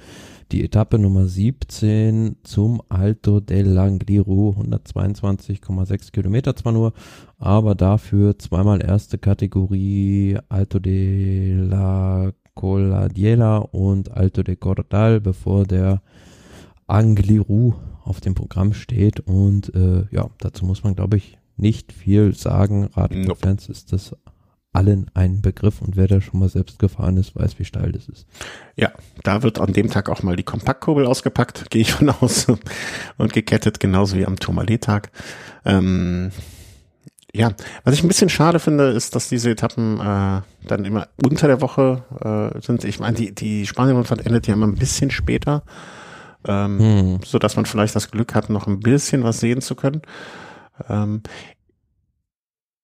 die 0.52 0.64
Etappe 0.64 1.00
Nummer 1.00 1.26
17 1.26 2.38
zum 2.44 2.82
Alto 2.90 3.40
del 3.40 3.68
Langliru, 3.68 4.56
122,6 4.60 6.12
Kilometer 6.12 6.56
zwar 6.56 6.72
nur, 6.72 6.94
aber 7.38 7.76
dafür 7.76 8.38
zweimal 8.38 8.84
erste 8.84 9.18
Kategorie 9.18 10.38
Alto 10.50 10.80
de 10.80 11.56
la 11.56 12.32
Coladiela 12.54 13.58
und 13.58 14.12
Alto 14.12 14.44
de 14.44 14.56
Cordal, 14.56 15.20
bevor 15.20 15.66
der 15.66 16.02
Angliru 16.88 17.74
auf 18.04 18.22
dem 18.22 18.36
Programm 18.36 18.74
steht. 18.74 19.20
Und 19.20 19.74
äh, 19.76 20.06
ja, 20.12 20.30
dazu 20.40 20.66
muss 20.66 20.84
man, 20.84 20.96
glaube 20.96 21.18
ich, 21.18 21.38
nicht 21.58 21.94
viel 21.94 22.36
sagen. 22.36 22.90
Radfans 22.94 23.68
nope. 23.68 23.72
ist 23.72 23.94
das 23.94 24.16
allen 24.76 25.10
ein 25.14 25.42
Begriff 25.42 25.82
und 25.82 25.96
wer 25.96 26.08
da 26.08 26.20
schon 26.20 26.40
mal 26.40 26.50
selbst 26.50 26.80
gefahren 26.80 27.18
ist, 27.18 27.36
weiß, 27.36 27.58
wie 27.60 27.66
steil 27.66 27.94
das 27.94 28.10
ist. 28.10 28.28
Ja, 28.76 28.92
da 29.24 29.42
wird 29.42 29.60
an 29.60 29.72
dem 29.72 29.90
Tag 29.90 30.10
auch 30.10 30.22
mal 30.22 30.36
die 30.36 30.44
Kompaktkurbel 30.44 31.06
ausgepackt, 31.06 31.70
gehe 31.70 31.82
ich 31.82 31.94
von 31.94 32.10
aus, 32.10 32.48
und 33.18 33.34
gekettet, 33.34 33.80
genauso 33.80 34.18
wie 34.18 34.26
am 34.26 34.36
Tourmalet-Tag. 34.36 35.12
Ähm, 35.64 36.32
ja, 37.34 37.52
was 37.84 37.94
ich 37.96 38.04
ein 38.04 38.08
bisschen 38.08 38.30
schade 38.30 38.60
finde, 38.60 38.90
ist, 38.90 39.16
dass 39.16 39.30
diese 39.30 39.50
Etappen 39.50 40.00
äh, 40.00 40.42
dann 40.68 40.86
immer 40.86 41.08
unter 41.24 41.48
der 41.48 41.62
Woche 41.62 42.04
äh, 42.56 42.62
sind. 42.62 42.84
Ich 42.84 43.00
meine, 43.00 43.16
die, 43.16 43.34
die 43.34 43.66
Spanien-Rundfahrt 43.66 44.26
endet 44.26 44.48
ja 44.48 44.54
immer 44.54 44.68
ein 44.68 44.76
bisschen 44.76 45.12
später, 45.12 45.64
ähm, 46.48 46.80
hm. 46.80 47.20
so 47.26 47.40
dass 47.40 47.56
man 47.56 47.66
vielleicht 47.66 47.96
das 47.96 48.12
Glück 48.12 48.36
hat, 48.36 48.50
noch 48.50 48.68
ein 48.68 48.80
bisschen 48.80 49.24
was 49.24 49.40
sehen 49.40 49.62
zu 49.62 49.76
können. 49.76 50.02
Ähm, 50.90 51.22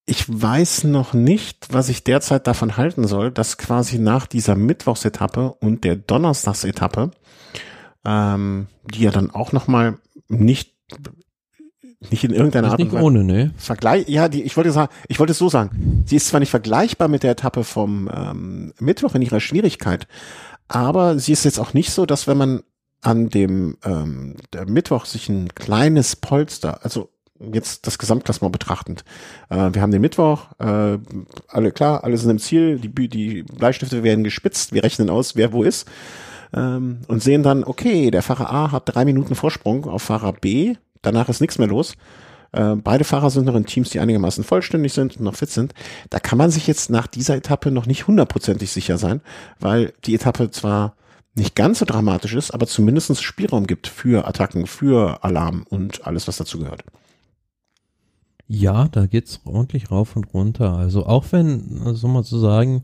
ich 0.04 0.24
weiß 0.28 0.84
noch 0.84 1.14
nicht, 1.14 1.72
was 1.72 1.88
ich 1.88 2.04
derzeit 2.04 2.46
davon 2.46 2.76
halten 2.76 3.06
soll, 3.06 3.30
dass 3.30 3.56
quasi 3.56 3.98
nach 3.98 4.26
dieser 4.26 4.56
Mittwochsetappe 4.56 5.54
und 5.60 5.84
der 5.84 5.96
Donnerstagsetappe, 5.96 7.12
ähm, 8.04 8.66
die 8.92 9.02
ja 9.02 9.10
dann 9.10 9.30
auch 9.30 9.52
noch 9.52 9.68
mal 9.68 9.98
nicht 10.28 10.72
nicht 12.10 12.24
in 12.24 12.32
irgendeiner 12.32 12.72
Art 12.72 12.80
und 12.80 12.92
Weise 12.92 13.04
ohne, 13.04 13.22
ne? 13.22 13.52
Vergleich, 13.56 14.08
ja, 14.08 14.28
die, 14.28 14.42
ich 14.42 14.56
wollte 14.56 14.72
sagen, 14.72 14.92
ich 15.06 15.20
wollte 15.20 15.30
es 15.30 15.38
so 15.38 15.48
sagen. 15.48 16.02
Sie 16.04 16.16
ist 16.16 16.26
zwar 16.26 16.40
nicht 16.40 16.50
vergleichbar 16.50 17.06
mit 17.06 17.22
der 17.22 17.30
Etappe 17.30 17.62
vom 17.62 18.10
ähm, 18.12 18.72
Mittwoch 18.80 19.14
in 19.14 19.22
ihrer 19.22 19.38
Schwierigkeit, 19.38 20.08
aber 20.66 21.20
sie 21.20 21.32
ist 21.32 21.44
jetzt 21.44 21.60
auch 21.60 21.74
nicht 21.74 21.92
so, 21.92 22.04
dass 22.04 22.26
wenn 22.26 22.38
man 22.38 22.62
an 23.02 23.28
dem 23.28 23.76
ähm, 23.84 24.34
der 24.52 24.68
Mittwoch 24.68 25.04
sich 25.04 25.28
ein 25.28 25.54
kleines 25.54 26.16
Polster, 26.16 26.84
also 26.84 27.11
jetzt 27.52 27.86
das 27.86 27.98
Gesamtklassement 27.98 28.52
betrachtend. 28.52 29.04
Äh, 29.48 29.70
wir 29.72 29.82
haben 29.82 29.92
den 29.92 30.00
Mittwoch, 30.00 30.46
äh, 30.58 30.98
alle 31.48 31.72
klar, 31.72 32.04
alle 32.04 32.16
sind 32.16 32.30
im 32.30 32.38
Ziel, 32.38 32.78
die, 32.78 33.08
die 33.08 33.42
Bleistifte 33.42 34.02
werden 34.02 34.24
gespitzt, 34.24 34.72
wir 34.72 34.84
rechnen 34.84 35.10
aus, 35.10 35.36
wer 35.36 35.52
wo 35.52 35.62
ist 35.62 35.88
ähm, 36.54 37.00
und 37.08 37.22
sehen 37.22 37.42
dann, 37.42 37.64
okay, 37.64 38.10
der 38.10 38.22
Fahrer 38.22 38.52
A 38.52 38.72
hat 38.72 38.82
drei 38.86 39.04
Minuten 39.04 39.34
Vorsprung 39.34 39.86
auf 39.86 40.02
Fahrer 40.02 40.32
B, 40.32 40.74
danach 41.02 41.28
ist 41.28 41.40
nichts 41.40 41.58
mehr 41.58 41.68
los. 41.68 41.94
Äh, 42.52 42.76
beide 42.76 43.04
Fahrer 43.04 43.30
sind 43.30 43.46
noch 43.46 43.54
in 43.54 43.64
Teams, 43.64 43.90
die 43.90 44.00
einigermaßen 44.00 44.44
vollständig 44.44 44.92
sind 44.92 45.16
und 45.16 45.24
noch 45.24 45.36
fit 45.36 45.50
sind. 45.50 45.72
Da 46.10 46.20
kann 46.20 46.38
man 46.38 46.50
sich 46.50 46.66
jetzt 46.66 46.90
nach 46.90 47.06
dieser 47.06 47.36
Etappe 47.36 47.70
noch 47.70 47.86
nicht 47.86 48.06
hundertprozentig 48.06 48.70
sicher 48.70 48.98
sein, 48.98 49.22
weil 49.58 49.94
die 50.04 50.14
Etappe 50.14 50.50
zwar 50.50 50.94
nicht 51.34 51.54
ganz 51.54 51.78
so 51.78 51.86
dramatisch 51.86 52.34
ist, 52.34 52.52
aber 52.52 52.66
zumindest 52.66 53.22
Spielraum 53.22 53.66
gibt 53.66 53.86
für 53.86 54.28
Attacken, 54.28 54.66
für 54.66 55.24
Alarm 55.24 55.64
und 55.68 56.06
alles, 56.06 56.28
was 56.28 56.36
dazu 56.36 56.58
gehört. 56.58 56.84
Ja, 58.46 58.88
da 58.88 59.06
geht's 59.06 59.40
ordentlich 59.44 59.90
rauf 59.90 60.16
und 60.16 60.32
runter. 60.34 60.74
Also 60.76 61.06
auch 61.06 61.26
wenn, 61.30 61.94
so 61.94 62.08
mal 62.08 62.24
zu 62.24 62.38
sagen, 62.38 62.82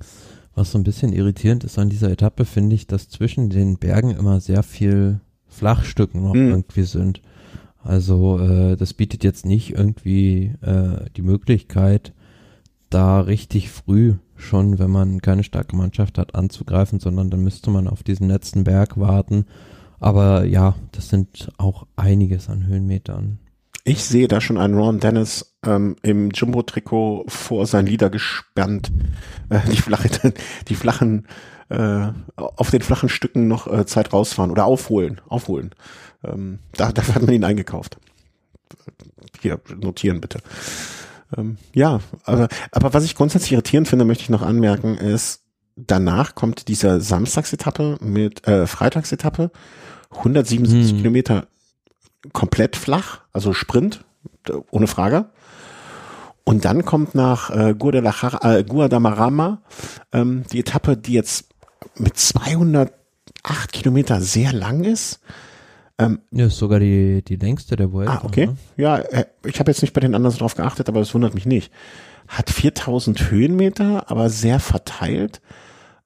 was 0.54 0.72
so 0.72 0.78
ein 0.78 0.84
bisschen 0.84 1.12
irritierend 1.12 1.64
ist 1.64 1.78
an 1.78 1.88
dieser 1.88 2.10
Etappe, 2.10 2.44
finde 2.44 2.74
ich, 2.74 2.86
dass 2.86 3.08
zwischen 3.08 3.50
den 3.50 3.78
Bergen 3.78 4.10
immer 4.10 4.40
sehr 4.40 4.62
viel 4.62 5.20
Flachstücken 5.46 6.22
noch 6.22 6.34
mhm. 6.34 6.50
irgendwie 6.50 6.82
sind. 6.82 7.22
Also 7.82 8.38
äh, 8.40 8.76
das 8.76 8.92
bietet 8.92 9.24
jetzt 9.24 9.46
nicht 9.46 9.70
irgendwie 9.70 10.52
äh, 10.62 11.06
die 11.16 11.22
Möglichkeit, 11.22 12.12
da 12.90 13.20
richtig 13.20 13.70
früh 13.70 14.14
schon, 14.36 14.78
wenn 14.78 14.90
man 14.90 15.20
keine 15.20 15.44
starke 15.44 15.76
Mannschaft 15.76 16.18
hat, 16.18 16.34
anzugreifen, 16.34 17.00
sondern 17.00 17.30
dann 17.30 17.42
müsste 17.42 17.70
man 17.70 17.88
auf 17.88 18.02
diesen 18.02 18.28
letzten 18.28 18.64
Berg 18.64 18.98
warten. 18.98 19.46
Aber 20.00 20.44
ja, 20.44 20.74
das 20.92 21.08
sind 21.08 21.50
auch 21.58 21.86
einiges 21.96 22.48
an 22.48 22.66
Höhenmetern. 22.66 23.38
Ich 23.88 24.04
sehe 24.04 24.28
da 24.28 24.42
schon 24.42 24.58
einen 24.58 24.74
Ron 24.74 25.00
Dennis 25.00 25.56
ähm, 25.64 25.96
im 26.02 26.30
Jumbo-Trikot 26.30 27.24
vor 27.26 27.66
sein 27.66 27.86
Lieder 27.86 28.10
gespannt, 28.10 28.92
äh, 29.48 29.60
die, 29.70 29.78
flache, 29.78 30.10
die 30.68 30.74
flachen, 30.74 31.26
äh, 31.70 32.08
auf 32.36 32.70
den 32.70 32.82
flachen 32.82 33.08
Stücken 33.08 33.48
noch 33.48 33.66
äh, 33.66 33.86
Zeit 33.86 34.12
rausfahren 34.12 34.50
oder 34.50 34.66
aufholen, 34.66 35.22
aufholen. 35.26 35.70
Ähm, 36.22 36.58
da, 36.76 36.92
dafür 36.92 37.14
hat 37.14 37.22
man 37.22 37.34
ihn 37.34 37.44
eingekauft. 37.44 37.96
Hier, 39.40 39.58
notieren 39.80 40.20
bitte. 40.20 40.40
Ähm, 41.34 41.56
ja, 41.72 42.00
aber, 42.24 42.48
aber 42.72 42.92
was 42.92 43.04
ich 43.04 43.14
grundsätzlich 43.14 43.52
irritierend 43.52 43.88
finde, 43.88 44.04
möchte 44.04 44.22
ich 44.22 44.28
noch 44.28 44.42
anmerken, 44.42 44.98
ist, 44.98 45.44
danach 45.76 46.34
kommt 46.34 46.68
diese 46.68 47.00
Samstagsetappe 47.00 47.96
mit 48.02 48.46
äh, 48.46 48.66
Freitagsetappe, 48.66 49.50
177 50.10 50.90
hm. 50.90 50.98
Kilometer 50.98 51.46
komplett 52.32 52.76
flach, 52.76 53.20
also 53.32 53.52
Sprint, 53.52 54.04
ohne 54.70 54.86
Frage. 54.86 55.26
Und 56.44 56.64
dann 56.64 56.84
kommt 56.84 57.14
nach 57.14 57.50
äh, 57.50 57.70
äh, 57.70 58.64
Guadamarama 58.64 59.60
ähm, 60.12 60.44
die 60.50 60.60
Etappe, 60.60 60.96
die 60.96 61.12
jetzt 61.12 61.50
mit 61.96 62.16
208 62.16 62.90
Kilometer 63.72 64.22
sehr 64.22 64.54
lang 64.54 64.84
ist. 64.84 65.20
Ähm, 65.98 66.20
ja, 66.30 66.46
ist 66.46 66.56
sogar 66.56 66.78
die, 66.78 67.22
die 67.22 67.36
längste 67.36 67.76
der 67.76 67.92
Vuelta. 67.92 68.20
Ah, 68.22 68.24
okay. 68.24 68.46
Ne? 68.46 68.56
Ja, 68.76 68.96
äh, 68.96 69.26
ich 69.44 69.58
habe 69.60 69.70
jetzt 69.70 69.82
nicht 69.82 69.92
bei 69.92 70.00
den 70.00 70.14
anderen 70.14 70.32
so 70.32 70.38
drauf 70.38 70.54
geachtet, 70.54 70.88
aber 70.88 71.00
es 71.00 71.12
wundert 71.12 71.34
mich 71.34 71.44
nicht. 71.44 71.72
Hat 72.28 72.48
4000 72.50 73.30
Höhenmeter, 73.30 74.10
aber 74.10 74.30
sehr 74.30 74.60
verteilt. 74.60 75.42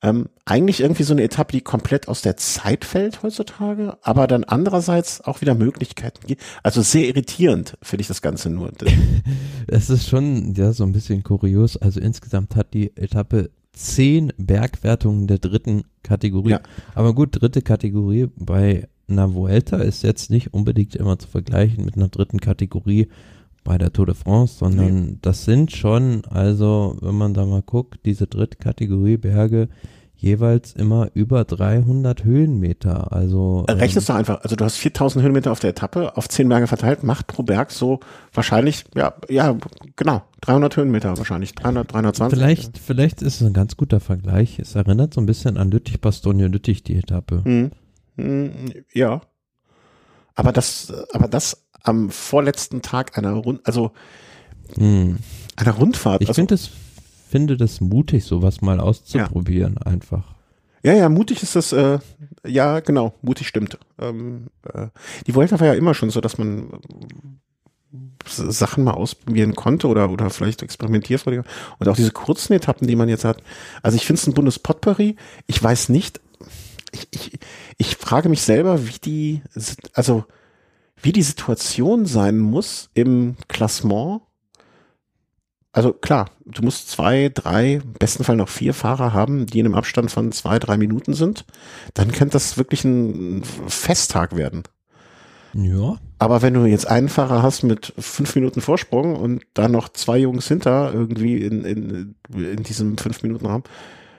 Ähm, 0.04 0.28
eigentlich 0.44 0.80
irgendwie 0.80 1.04
so 1.04 1.14
eine 1.14 1.22
Etappe, 1.22 1.52
die 1.52 1.60
komplett 1.60 2.08
aus 2.08 2.22
der 2.22 2.36
Zeit 2.36 2.84
fällt 2.84 3.22
heutzutage, 3.22 3.96
aber 4.02 4.26
dann 4.26 4.42
andererseits 4.42 5.20
auch 5.20 5.40
wieder 5.40 5.54
Möglichkeiten 5.54 6.26
gibt. 6.26 6.42
Also 6.64 6.82
sehr 6.82 7.06
irritierend 7.06 7.78
finde 7.82 8.02
ich 8.02 8.08
das 8.08 8.20
Ganze 8.22 8.50
nur. 8.50 8.72
Es 9.68 9.90
ist 9.90 10.08
schon 10.08 10.54
ja 10.54 10.72
so 10.72 10.82
ein 10.82 10.92
bisschen 10.92 11.22
kurios. 11.22 11.76
Also 11.76 12.00
insgesamt 12.00 12.56
hat 12.56 12.74
die 12.74 12.96
Etappe 12.96 13.50
zehn 13.72 14.32
Bergwertungen 14.36 15.28
der 15.28 15.38
dritten 15.38 15.84
Kategorie. 16.02 16.50
Ja. 16.50 16.60
Aber 16.94 17.14
gut, 17.14 17.40
dritte 17.40 17.62
Kategorie 17.62 18.28
bei 18.36 18.88
einer 19.08 19.34
Vuelta 19.34 19.78
ist 19.78 20.02
jetzt 20.02 20.30
nicht 20.30 20.52
unbedingt 20.52 20.96
immer 20.96 21.18
zu 21.18 21.28
vergleichen 21.28 21.84
mit 21.84 21.96
einer 21.96 22.08
dritten 22.08 22.40
Kategorie 22.40 23.08
bei 23.64 23.78
der 23.78 23.92
Tour 23.92 24.06
de 24.06 24.14
France, 24.14 24.58
sondern 24.58 25.04
nee. 25.04 25.18
das 25.22 25.44
sind 25.44 25.72
schon, 25.72 26.24
also 26.26 26.96
wenn 27.00 27.14
man 27.14 27.34
da 27.34 27.46
mal 27.46 27.62
guckt, 27.62 28.00
diese 28.04 28.26
dritte 28.26 28.58
Kategorie 28.58 29.16
Berge 29.16 29.68
jeweils 30.22 30.72
immer 30.72 31.10
über 31.14 31.44
300 31.44 32.22
Höhenmeter. 32.22 33.12
Also 33.12 33.64
äh, 33.66 33.72
rechnest 33.72 34.08
ähm, 34.08 34.14
du 34.14 34.18
einfach, 34.18 34.40
also 34.42 34.54
du 34.54 34.64
hast 34.64 34.76
4000 34.76 35.24
Höhenmeter 35.24 35.50
auf 35.50 35.58
der 35.58 35.70
Etappe, 35.70 36.16
auf 36.16 36.28
10 36.28 36.48
Berge 36.48 36.68
verteilt, 36.68 37.02
macht 37.02 37.26
pro 37.26 37.42
Berg 37.42 37.72
so 37.72 37.98
wahrscheinlich, 38.32 38.84
ja, 38.94 39.14
ja, 39.28 39.56
genau, 39.96 40.22
300 40.42 40.76
Höhenmeter 40.76 41.18
wahrscheinlich, 41.18 41.54
300, 41.56 41.92
320. 41.92 42.38
Vielleicht, 42.38 42.78
vielleicht 42.78 43.20
ist 43.20 43.40
es 43.40 43.46
ein 43.46 43.52
ganz 43.52 43.76
guter 43.76 43.98
Vergleich. 43.98 44.60
Es 44.60 44.76
erinnert 44.76 45.12
so 45.12 45.20
ein 45.20 45.26
bisschen 45.26 45.56
an 45.56 45.72
Lüttich-Bastogne-Lüttich, 45.72 46.84
die 46.84 46.96
Etappe. 46.96 47.42
Hm. 47.44 47.72
Hm, 48.16 48.52
ja. 48.92 49.22
Aber 50.34 50.52
das, 50.52 50.92
aber 51.12 51.26
das 51.26 51.61
am 51.82 52.10
vorletzten 52.10 52.82
Tag 52.82 53.16
einer 53.18 53.32
Rund, 53.32 53.60
also 53.64 53.92
hm. 54.74 55.18
einer 55.56 55.72
Rundfahrt. 55.72 56.22
Ich 56.22 56.28
also, 56.28 56.40
finde 56.40 56.54
das, 56.54 56.70
finde 57.28 57.56
das 57.56 57.80
mutig, 57.80 58.24
sowas 58.24 58.60
mal 58.60 58.80
auszuprobieren, 58.80 59.76
ja. 59.80 59.90
einfach. 59.90 60.34
Ja, 60.84 60.94
ja, 60.94 61.08
mutig 61.08 61.42
ist 61.42 61.54
das, 61.54 61.72
äh, 61.72 62.00
ja, 62.44 62.80
genau, 62.80 63.14
mutig 63.22 63.46
stimmt. 63.46 63.78
Ähm, 64.00 64.48
äh, 64.72 64.88
die 65.26 65.34
Vuelta 65.34 65.60
war 65.60 65.68
ja 65.68 65.74
immer 65.74 65.94
schon 65.94 66.10
so, 66.10 66.20
dass 66.20 66.38
man 66.38 66.70
äh, 66.72 67.96
Sachen 68.26 68.82
mal 68.82 68.94
ausprobieren 68.94 69.54
konnte 69.54 69.86
oder, 69.86 70.10
oder 70.10 70.30
vielleicht 70.30 70.62
experimentierfreudiger. 70.62 71.44
Und 71.78 71.88
auch 71.88 71.94
diese 71.94 72.10
kurzen 72.10 72.54
Etappen, 72.54 72.88
die 72.88 72.96
man 72.96 73.08
jetzt 73.08 73.24
hat. 73.24 73.42
Also 73.82 73.96
ich 73.96 74.06
finde 74.06 74.20
es 74.20 74.26
ein 74.26 74.34
Bundespotpourri. 74.34 75.16
Ich 75.46 75.62
weiß 75.62 75.88
nicht, 75.88 76.20
ich, 76.90 77.08
ich, 77.12 77.38
ich 77.78 77.96
frage 77.96 78.28
mich 78.28 78.42
selber, 78.42 78.86
wie 78.88 78.98
die, 78.98 79.42
also 79.94 80.24
wie 81.02 81.12
die 81.12 81.22
Situation 81.22 82.06
sein 82.06 82.38
muss 82.38 82.90
im 82.94 83.36
Klassement. 83.48 84.22
Also 85.72 85.92
klar, 85.92 86.30
du 86.44 86.62
musst 86.62 86.90
zwei, 86.90 87.30
drei, 87.32 87.74
im 87.74 87.92
besten 87.94 88.24
Fall 88.24 88.36
noch 88.36 88.48
vier 88.48 88.74
Fahrer 88.74 89.12
haben, 89.12 89.46
die 89.46 89.58
in 89.58 89.66
einem 89.66 89.74
Abstand 89.74 90.10
von 90.10 90.30
zwei, 90.32 90.58
drei 90.58 90.76
Minuten 90.76 91.14
sind. 91.14 91.44
Dann 91.94 92.12
könnte 92.12 92.34
das 92.34 92.58
wirklich 92.58 92.84
ein 92.84 93.42
Festtag 93.68 94.36
werden. 94.36 94.64
Ja. 95.54 95.98
Aber 96.18 96.42
wenn 96.42 96.54
du 96.54 96.64
jetzt 96.66 96.86
einen 96.86 97.08
Fahrer 97.08 97.42
hast 97.42 97.62
mit 97.62 97.92
fünf 97.98 98.34
Minuten 98.34 98.60
Vorsprung 98.60 99.16
und 99.16 99.44
da 99.54 99.68
noch 99.68 99.88
zwei 99.88 100.18
Jungs 100.18 100.46
hinter 100.46 100.92
irgendwie 100.92 101.42
in, 101.42 101.64
in, 101.64 102.14
in 102.34 102.62
diesem 102.62 102.96
fünf 102.96 103.22
Minuten 103.22 103.46
Raum, 103.46 103.62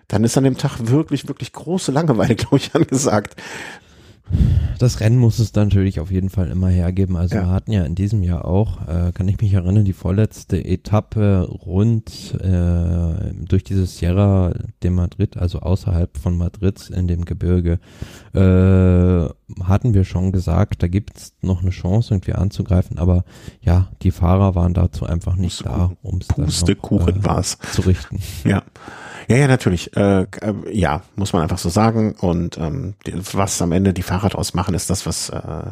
dann 0.07 0.23
ist 0.23 0.37
an 0.37 0.43
dem 0.43 0.57
Tag 0.57 0.77
wirklich, 0.79 1.27
wirklich 1.27 1.53
große 1.53 1.91
Langeweile, 1.91 2.35
glaube 2.35 2.57
ich, 2.57 2.75
angesagt. 2.75 3.35
Das 4.79 4.99
Rennen 4.99 5.17
muss 5.17 5.39
es 5.39 5.51
dann 5.51 5.67
natürlich 5.67 5.99
auf 5.99 6.11
jeden 6.11 6.29
Fall 6.29 6.49
immer 6.49 6.67
hergeben. 6.67 7.15
Also 7.15 7.35
ja. 7.35 7.43
wir 7.43 7.49
hatten 7.49 7.71
ja 7.71 7.83
in 7.83 7.95
diesem 7.95 8.23
Jahr 8.23 8.45
auch, 8.45 8.81
äh, 8.87 9.11
kann 9.13 9.27
ich 9.27 9.39
mich 9.39 9.53
erinnern, 9.53 9.85
die 9.85 9.93
vorletzte 9.93 10.63
Etappe 10.63 11.47
rund 11.47 12.33
äh, 12.41 13.33
durch 13.33 13.63
dieses 13.63 13.97
Sierra 13.97 14.53
de 14.81 14.89
Madrid, 14.89 15.37
also 15.37 15.59
außerhalb 15.59 16.17
von 16.17 16.37
Madrid 16.37 16.89
in 16.89 17.07
dem 17.07 17.25
Gebirge, 17.25 17.79
äh, 18.33 19.29
hatten 19.63 19.93
wir 19.93 20.03
schon 20.03 20.31
gesagt, 20.31 20.81
da 20.83 20.87
gibt 20.87 21.17
es 21.17 21.33
noch 21.41 21.61
eine 21.61 21.71
Chance 21.71 22.13
irgendwie 22.13 22.33
anzugreifen, 22.33 22.97
aber 22.97 23.23
ja, 23.61 23.89
die 24.01 24.11
Fahrer 24.11 24.55
waren 24.55 24.73
dazu 24.73 25.05
einfach 25.05 25.35
nicht 25.35 25.65
da, 25.65 25.91
um 26.01 26.19
es 26.19 26.27
äh, 26.29 26.49
zu 27.71 27.81
richten. 27.81 28.19
Ja. 28.43 28.63
Ja, 29.27 29.37
ja, 29.37 29.47
natürlich. 29.47 29.95
Äh, 29.95 30.23
äh, 30.23 30.53
ja, 30.71 31.03
muss 31.15 31.33
man 31.33 31.41
einfach 31.41 31.57
so 31.57 31.69
sagen. 31.69 32.15
Und 32.19 32.57
ähm, 32.57 32.95
was 33.33 33.61
am 33.61 33.71
Ende 33.71 33.93
die 33.93 34.03
Fahrer 34.03 34.29
draus 34.29 34.53
machen, 34.53 34.75
ist 34.75 34.89
das, 34.89 35.05
was 35.05 35.29
äh, 35.29 35.71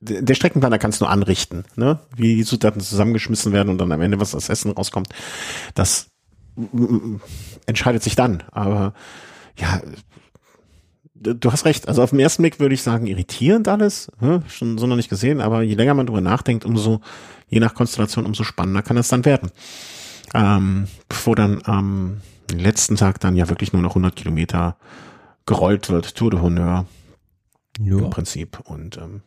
der 0.00 0.34
Streckenplaner 0.34 0.78
kann 0.78 0.90
es 0.90 1.00
nur 1.00 1.10
anrichten, 1.10 1.64
ne? 1.76 2.00
wie 2.16 2.34
die 2.36 2.44
Zutaten 2.44 2.80
zusammengeschmissen 2.80 3.52
werden 3.52 3.68
und 3.68 3.78
dann 3.78 3.92
am 3.92 4.00
Ende 4.00 4.18
was 4.18 4.32
das 4.32 4.48
Essen 4.48 4.72
rauskommt. 4.72 5.08
Das 5.74 6.08
entscheidet 7.66 8.02
sich 8.02 8.16
dann. 8.16 8.42
Aber 8.50 8.94
ja, 9.56 9.80
du 11.14 11.52
hast 11.52 11.64
recht. 11.64 11.88
Also 11.88 12.02
auf 12.02 12.10
den 12.10 12.18
ersten 12.18 12.42
Blick 12.42 12.58
würde 12.58 12.74
ich 12.74 12.82
sagen, 12.82 13.06
irritierend 13.06 13.68
alles. 13.68 14.10
Hm? 14.18 14.42
Schon 14.48 14.76
so 14.78 14.86
noch 14.86 14.96
nicht 14.96 15.08
gesehen, 15.08 15.40
aber 15.40 15.62
je 15.62 15.74
länger 15.74 15.94
man 15.94 16.06
drüber 16.06 16.20
nachdenkt, 16.20 16.64
umso, 16.64 17.00
je 17.48 17.60
nach 17.60 17.74
Konstellation, 17.74 18.26
umso 18.26 18.42
spannender 18.42 18.82
kann 18.82 18.96
es 18.96 19.08
dann 19.08 19.24
werden. 19.24 19.50
Ähm, 20.34 20.88
bevor 21.08 21.36
dann 21.36 21.62
am 21.64 22.20
letzten 22.50 22.96
Tag 22.96 23.20
dann 23.20 23.36
ja 23.36 23.48
wirklich 23.48 23.72
nur 23.72 23.82
noch 23.82 23.90
100 23.90 24.16
Kilometer 24.16 24.76
gerollt 25.46 25.90
wird, 25.90 26.14
Tour 26.14 26.30
de 26.30 26.40
Honneur. 26.40 26.86
Ja. 27.78 27.98
Im 27.98 28.10
Prinzip. 28.10 28.60
Und 28.64 28.98
ähm, 28.98 29.22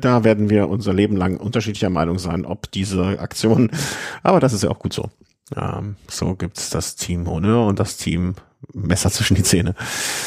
da 0.00 0.24
werden 0.24 0.50
wir 0.50 0.68
unser 0.68 0.92
Leben 0.92 1.16
lang 1.16 1.36
unterschiedlicher 1.36 1.90
Meinung 1.90 2.18
sein, 2.18 2.44
ob 2.44 2.70
diese 2.70 3.18
Aktion, 3.20 3.70
aber 4.22 4.40
das 4.40 4.52
ist 4.52 4.62
ja 4.62 4.70
auch 4.70 4.78
gut 4.78 4.92
so. 4.92 5.10
Ähm, 5.56 5.96
so 6.08 6.34
gibt's 6.34 6.70
das 6.70 6.96
Team 6.96 7.26
Honneur 7.26 7.66
und 7.66 7.78
das 7.78 7.96
Team 7.96 8.34
Messer 8.72 9.10
zwischen 9.10 9.34
die 9.34 9.42
Zähne. 9.42 9.74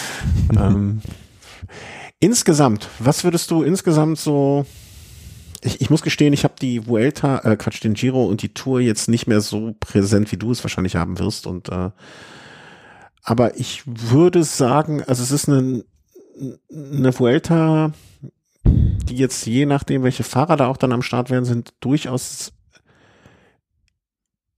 ähm, 0.55 1.01
insgesamt, 2.19 2.89
was 2.99 3.23
würdest 3.23 3.49
du 3.49 3.63
insgesamt 3.63 4.19
so 4.19 4.65
ich, 5.63 5.81
ich 5.81 5.89
muss 5.89 6.01
gestehen, 6.01 6.33
ich 6.33 6.43
habe 6.43 6.55
die 6.61 6.87
Vuelta, 6.87 7.39
äh, 7.39 7.55
Quatsch, 7.55 7.83
den 7.83 7.93
Giro 7.93 8.25
und 8.25 8.41
die 8.41 8.53
Tour 8.53 8.79
jetzt 8.79 9.07
nicht 9.09 9.27
mehr 9.27 9.41
so 9.41 9.75
präsent, 9.79 10.31
wie 10.31 10.37
du 10.37 10.51
es 10.51 10.63
wahrscheinlich 10.63 10.95
haben 10.95 11.19
wirst. 11.19 11.47
Und 11.47 11.69
äh, 11.69 11.91
aber 13.23 13.57
ich 13.59 13.83
würde 13.85 14.43
sagen, 14.43 15.03
also 15.03 15.23
es 15.23 15.31
ist 15.31 15.49
eine, 15.49 15.83
eine 16.71 17.17
Vuelta, 17.17 17.91
die 18.63 19.15
jetzt 19.15 19.45
je 19.45 19.65
nachdem, 19.65 20.03
welche 20.03 20.23
Fahrer 20.23 20.57
da 20.57 20.67
auch 20.67 20.77
dann 20.77 20.91
am 20.93 21.01
Start 21.01 21.29
werden, 21.29 21.45
sind 21.45 21.73
durchaus 21.79 22.53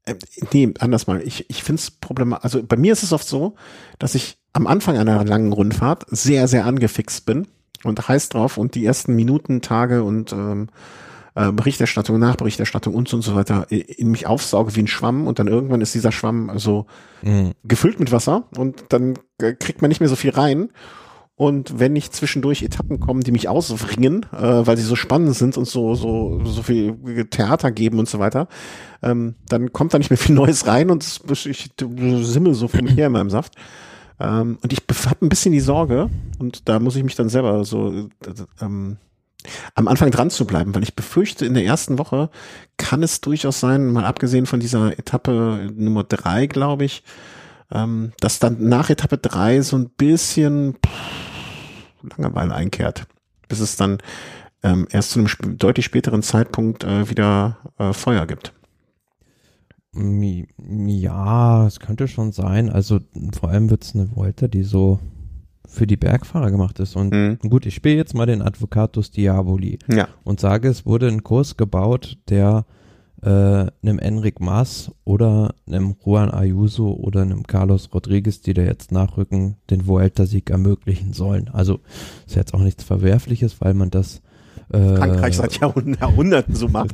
äh, 0.05 0.15
nee, 0.51 0.73
anders 0.79 1.07
mal. 1.07 1.21
Ich, 1.21 1.49
ich 1.49 1.63
finde 1.63 1.79
es 1.79 1.91
problematisch. 1.91 2.43
Also 2.43 2.63
bei 2.63 2.77
mir 2.77 2.93
ist 2.93 3.03
es 3.03 3.13
oft 3.13 3.27
so, 3.27 3.55
dass 3.99 4.15
ich 4.15 4.37
am 4.53 4.67
Anfang 4.67 4.97
einer 4.97 5.23
langen 5.23 5.53
Rundfahrt 5.53 6.05
sehr, 6.09 6.47
sehr 6.47 6.65
angefixt 6.65 7.25
bin 7.25 7.47
und 7.83 8.07
heiß 8.07 8.29
drauf 8.29 8.57
und 8.57 8.75
die 8.75 8.85
ersten 8.85 9.15
Minuten, 9.15 9.61
Tage 9.61 10.03
und 10.03 10.33
ähm, 10.33 10.67
äh, 11.35 11.51
Berichterstattung, 11.51 12.19
Nachberichterstattung 12.19 12.93
und 12.93 13.07
so 13.07 13.17
und 13.17 13.21
so 13.21 13.35
weiter 13.35 13.67
in 13.69 14.09
mich 14.09 14.27
aufsauge 14.27 14.75
wie 14.75 14.81
ein 14.81 14.87
Schwamm 14.87 15.27
und 15.27 15.39
dann 15.39 15.47
irgendwann 15.47 15.81
ist 15.81 15.93
dieser 15.93 16.11
Schwamm 16.11 16.49
also 16.49 16.85
mhm. 17.21 17.53
gefüllt 17.63 17.99
mit 17.99 18.11
Wasser 18.11 18.43
und 18.57 18.85
dann 18.89 19.15
äh, 19.41 19.53
kriegt 19.53 19.81
man 19.81 19.89
nicht 19.89 19.99
mehr 19.99 20.09
so 20.09 20.15
viel 20.15 20.31
rein 20.31 20.69
und 21.39 21.79
wenn 21.79 21.93
nicht 21.93 22.13
zwischendurch 22.13 22.63
Etappen 22.63 22.99
kommen, 22.99 23.21
die 23.21 23.31
mich 23.31 23.47
auswringen, 23.47 24.25
äh, 24.33 24.67
weil 24.67 24.75
sie 24.75 24.83
so 24.83 24.97
spannend 24.97 25.37
sind 25.37 25.55
und 25.55 25.69
so, 25.69 25.95
so, 25.95 26.41
so 26.43 26.63
viel 26.63 26.97
Theater 27.29 27.71
geben 27.71 27.97
und 27.97 28.09
so 28.09 28.19
weiter, 28.19 28.49
ähm, 29.01 29.35
dann 29.47 29.71
kommt 29.71 29.93
da 29.93 29.99
nicht 29.99 30.09
mehr 30.09 30.17
viel 30.17 30.35
Neues 30.35 30.67
rein 30.67 30.89
und 30.89 31.21
ich 31.45 31.69
simmel 31.77 32.53
so 32.55 32.67
vor 32.67 32.81
mir 32.81 32.91
her 32.91 33.07
in 33.07 33.13
meinem 33.13 33.29
Saft. 33.29 33.53
Ähm, 34.19 34.57
und 34.61 34.73
ich 34.73 34.79
habe 35.05 35.25
ein 35.25 35.29
bisschen 35.29 35.51
die 35.51 35.59
Sorge, 35.59 36.09
und 36.39 36.67
da 36.67 36.79
muss 36.79 36.95
ich 36.95 37.03
mich 37.03 37.15
dann 37.15 37.29
selber 37.29 37.63
so 37.65 37.91
äh, 37.91 38.07
ähm, 38.61 38.97
am 39.75 39.87
Anfang 39.87 40.11
dran 40.11 40.29
zu 40.29 40.45
bleiben, 40.45 40.75
weil 40.75 40.83
ich 40.83 40.95
befürchte, 40.95 41.45
in 41.45 41.53
der 41.53 41.65
ersten 41.65 41.97
Woche 41.97 42.29
kann 42.77 43.03
es 43.03 43.21
durchaus 43.21 43.59
sein, 43.59 43.91
mal 43.91 44.05
abgesehen 44.05 44.45
von 44.45 44.59
dieser 44.59 44.97
Etappe 44.99 45.71
Nummer 45.75 46.03
drei, 46.03 46.47
glaube 46.47 46.85
ich, 46.85 47.03
ähm, 47.71 48.11
dass 48.19 48.39
dann 48.39 48.67
nach 48.67 48.89
Etappe 48.89 49.17
drei 49.17 49.61
so 49.61 49.77
ein 49.77 49.89
bisschen 49.89 50.75
pff, 50.85 52.17
Langeweile 52.17 52.53
einkehrt, 52.53 53.07
bis 53.47 53.59
es 53.59 53.75
dann 53.75 53.99
ähm, 54.63 54.87
erst 54.89 55.11
zu 55.11 55.19
einem 55.19 55.27
sp 55.31 55.55
deutlich 55.57 55.85
späteren 55.85 56.23
Zeitpunkt 56.23 56.83
äh, 56.83 57.09
wieder 57.09 57.57
äh, 57.77 57.93
Feuer 57.93 58.25
gibt. 58.25 58.53
Ja, 59.93 61.65
es 61.65 61.79
könnte 61.79 62.07
schon 62.07 62.31
sein. 62.31 62.69
Also 62.69 62.99
vor 63.33 63.49
allem 63.49 63.69
wird 63.69 63.83
es 63.83 63.95
eine 63.95 64.15
Volta, 64.15 64.47
die 64.47 64.63
so 64.63 64.99
für 65.67 65.87
die 65.87 65.97
Bergfahrer 65.97 66.51
gemacht 66.51 66.79
ist. 66.79 66.95
Und 66.95 67.13
mhm. 67.13 67.37
gut, 67.49 67.65
ich 67.65 67.75
spiele 67.75 67.95
jetzt 67.95 68.13
mal 68.13 68.25
den 68.25 68.41
Advocatus 68.41 69.11
Diaboli 69.11 69.79
ja. 69.87 70.07
und 70.23 70.39
sage, 70.39 70.67
es 70.67 70.85
wurde 70.85 71.07
ein 71.07 71.23
Kurs 71.23 71.57
gebaut, 71.57 72.17
der 72.29 72.65
äh, 73.21 73.29
einem 73.29 73.99
Enric 73.99 74.39
Mas 74.39 74.91
oder 75.03 75.53
einem 75.67 75.95
Juan 76.03 76.31
Ayuso 76.31 76.93
oder 76.93 77.21
einem 77.21 77.43
Carlos 77.43 77.89
Rodriguez, 77.93 78.41
die 78.41 78.53
da 78.53 78.61
jetzt 78.61 78.91
nachrücken, 78.91 79.57
den 79.69 79.87
Vuelta-Sieg 79.87 80.49
ermöglichen 80.49 81.13
sollen. 81.13 81.49
Also 81.49 81.79
ist 82.25 82.35
jetzt 82.35 82.53
auch 82.53 82.61
nichts 82.61 82.83
Verwerfliches, 82.83 83.61
weil 83.61 83.73
man 83.73 83.89
das 83.89 84.21
Frankreich 84.71 85.35
seit 85.35 85.59
Jahrhunderten 85.59 86.55
so 86.55 86.67
macht. 86.67 86.91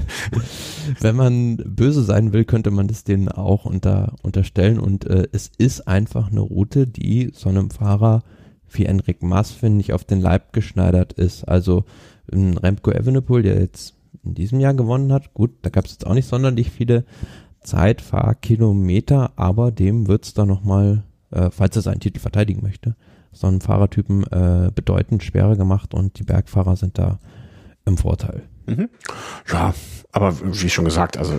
Wenn 1.02 1.16
man 1.16 1.58
böse 1.58 2.04
sein 2.04 2.32
will, 2.32 2.46
könnte 2.46 2.72
man 2.72 2.88
das 2.88 3.04
denen 3.04 3.28
auch 3.28 3.66
unter, 3.66 4.16
unterstellen. 4.22 4.80
Und 4.80 5.06
äh, 5.06 5.28
es 5.32 5.52
ist 5.58 5.88
einfach 5.88 6.32
eine 6.32 6.40
Route, 6.40 6.88
die 6.88 7.32
so 7.34 7.50
einem 7.50 7.72
Fahrer 7.72 8.24
wie 8.70 8.86
Enric 8.86 9.22
Mas, 9.22 9.52
finde 9.52 9.82
ich, 9.82 9.94
auf 9.94 10.06
den 10.06 10.22
Leib 10.22 10.54
geschneidert 10.54 11.14
ist. 11.14 11.48
Also 11.48 11.84
ein 12.32 12.58
Remco 12.58 12.92
Evenepoel, 12.92 13.44
der 13.44 13.60
jetzt 13.60 13.96
in 14.24 14.34
diesem 14.34 14.60
Jahr 14.60 14.74
gewonnen 14.74 15.12
hat. 15.12 15.34
Gut, 15.34 15.52
da 15.62 15.70
gab 15.70 15.86
es 15.86 15.92
jetzt 15.92 16.08
auch 16.08 16.14
nicht 16.14 16.28
sonderlich 16.28 16.72
viele 16.72 17.04
Zeitfahrkilometer, 17.62 19.34
aber 19.36 19.72
dem 19.72 20.08
wird 20.08 20.26
es 20.26 20.34
da 20.34 20.46
nochmal, 20.46 21.04
äh, 21.32 21.50
falls 21.52 21.76
er 21.76 21.82
seinen 21.82 22.00
Titel 22.00 22.20
verteidigen 22.20 22.62
möchte, 22.62 22.96
so 23.32 23.48
einen 23.48 23.62
Fahrertypen 23.62 24.24
äh, 24.32 24.72
bedeutend 24.74 25.24
schwerer 25.24 25.56
gemacht 25.56 25.94
und 25.94 26.20
die 26.20 26.24
Bergfahrer 26.24 26.76
sind 26.76 26.98
da 26.98 27.20
im 27.86 27.98
Vorteil. 27.98 28.44
Mhm. 28.66 28.90
Ja, 29.52 29.74
aber 30.12 30.36
wie 30.42 30.70
schon 30.70 30.86
gesagt, 30.86 31.18
also 31.18 31.34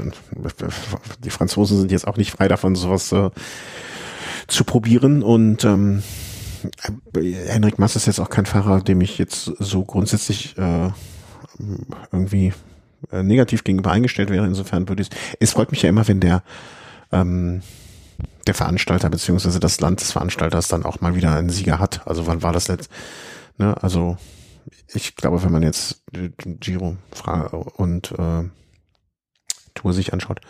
die 1.25 1.31
Franzosen 1.31 1.79
sind 1.79 1.91
jetzt 1.93 2.07
auch 2.07 2.17
nicht 2.17 2.31
frei 2.31 2.49
davon, 2.49 2.75
sowas 2.75 3.11
äh, 3.13 3.31
zu 4.47 4.65
probieren 4.65 5.23
und 5.23 5.65
ähm, 5.65 6.03
Henrik 7.15 7.79
Mass 7.79 7.97
ist 7.97 8.07
jetzt 8.07 8.21
auch 8.21 8.31
kein 8.31 8.47
Fahrer, 8.47 8.81
dem 8.81 9.01
ich 9.01 9.19
jetzt 9.19 9.45
so 9.45 9.85
grundsätzlich 9.85 10.57
äh, 10.59 10.91
irgendwie 12.13 12.53
äh, 13.13 13.23
negativ 13.23 13.65
gegenüber 13.65 13.93
eingestellt 13.93 14.31
wäre. 14.31 14.47
Insofern 14.47 14.89
würde 14.89 15.03
ich, 15.03 15.11
es 15.41 15.53
freut 15.53 15.71
mich 15.71 15.83
ja 15.83 15.89
immer, 15.89 16.07
wenn 16.09 16.21
der, 16.21 16.43
ähm, 17.13 17.63
der 18.47 18.55
Veranstalter 18.55 19.11
beziehungsweise 19.11 19.61
das 19.61 19.81
Land 19.81 20.01
des 20.01 20.13
Veranstalters 20.13 20.69
dann 20.69 20.85
auch 20.85 21.01
mal 21.01 21.15
wieder 21.15 21.35
einen 21.35 21.51
Sieger 21.51 21.79
hat. 21.79 22.07
Also 22.07 22.27
wann 22.27 22.43
war 22.43 22.53
das 22.53 22.69
letzt? 22.69 22.91
Ne, 23.59 23.75
also 23.83 24.17
ich 24.93 25.17
glaube, 25.17 25.43
wenn 25.43 25.53
man 25.53 25.63
jetzt 25.63 26.03
Giro 26.61 26.97
und 27.77 28.13
äh, 28.13 28.45
Tour 29.75 29.93
sich 29.93 30.13
anschaut, 30.13 30.41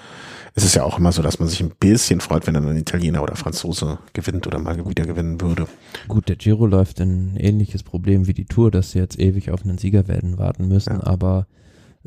ist 0.55 0.65
es 0.65 0.75
ja 0.75 0.85
auch 0.85 0.99
immer 0.99 1.13
so, 1.13 1.21
dass 1.21 1.39
man 1.39 1.49
sich 1.49 1.61
ein 1.61 1.75
bisschen 1.79 2.21
freut, 2.21 2.47
wenn 2.47 2.55
dann 2.55 2.67
ein 2.67 2.77
Italiener 2.77 3.23
oder 3.23 3.37
Franzose 3.37 3.99
gewinnt 4.15 4.47
oder 4.47 4.59
mal 4.59 4.89
wieder 4.89 5.05
gewinnen 5.05 5.41
würde. 5.41 5.67
Gut, 6.09 6.29
der 6.29 6.37
Giro 6.37 6.67
läuft 6.67 7.01
ein 7.01 7.37
ähnliches 7.37 7.83
Problem 7.83 8.27
wie 8.27 8.35
die 8.35 8.47
Tour, 8.47 8.71
dass 8.71 8.93
sie 8.93 8.99
jetzt 8.99 9.19
ewig 9.19 9.51
auf 9.51 9.65
einen 9.65 9.79
Sieger 9.79 10.09
werden 10.09 10.39
warten 10.39 10.69
müssen, 10.69 10.95
ja. 10.95 11.07
aber 11.07 11.47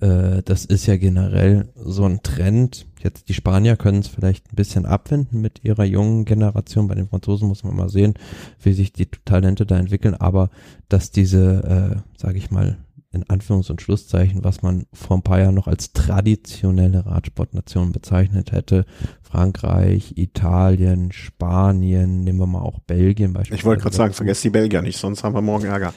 äh, 0.02 0.42
das 0.44 0.66
ist 0.66 0.86
ja 0.86 0.98
generell 0.98 1.70
so 1.76 2.06
ein 2.06 2.22
Trend. 2.24 2.88
Jetzt 3.02 3.30
die 3.30 3.34
Spanier 3.34 3.76
können 3.76 4.00
es 4.00 4.08
vielleicht 4.08 4.52
ein 4.52 4.56
bisschen 4.56 4.86
abwenden 4.86 5.42
mit 5.42 5.64
ihrer 5.64 5.84
jungen 5.84 6.26
Generation. 6.26 6.88
Bei 6.88 6.96
den 6.96 7.08
Franzosen 7.08 7.48
muss 7.48 7.64
man 7.64 7.76
mal 7.76 7.90
sehen, 7.90 8.14
wie 8.62 8.74
sich 8.74 8.94
die 8.94 9.08
Talente 9.26 9.66
da 9.66 9.78
entwickeln. 9.78 10.16
Aber 10.16 10.50
dass 10.88 11.12
diese, 11.12 12.02
äh, 12.04 12.20
sage 12.20 12.38
ich 12.38 12.52
mal, 12.52 12.78
in 13.12 13.24
Anführungs- 13.24 13.72
und 13.72 13.82
Schlusszeichen, 13.82 14.44
was 14.44 14.62
man 14.62 14.86
vor 14.94 15.18
ein 15.18 15.24
paar 15.24 15.40
Jahren 15.40 15.56
noch 15.56 15.68
als 15.68 15.94
traditionelle 15.94 17.06
Radsportnation 17.08 17.92
bezeichnet 17.92 18.52
hätte. 18.52 18.86
Frankreich, 19.24 20.14
Italien, 20.16 21.12
Spanien, 21.12 22.24
nehmen 22.24 22.40
wir 22.40 22.46
mal 22.46 22.62
auch 22.62 22.80
Belgien 22.80 23.34
beispielsweise. 23.34 23.60
Ich 23.60 23.66
wollte 23.66 23.82
gerade 23.82 23.96
sagen, 23.96 24.14
vergesst 24.14 24.44
die 24.44 24.52
Belgier 24.52 24.84
nicht, 24.84 25.00
sonst 25.00 25.24
haben 25.24 25.34
wir 25.34 25.42
morgen 25.42 25.66
Ärger. 25.66 25.94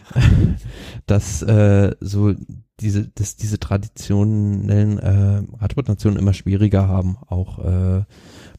dass 1.06 1.42
äh, 1.42 1.94
so 2.00 2.34
diese, 2.80 3.08
dass 3.08 3.36
diese 3.36 3.60
traditionellen 3.60 4.98
äh, 4.98 5.42
Radsportnationen 5.60 6.18
immer 6.18 6.32
schwieriger 6.32 6.88
haben, 6.88 7.18
auch 7.26 7.58
äh, 7.58 8.04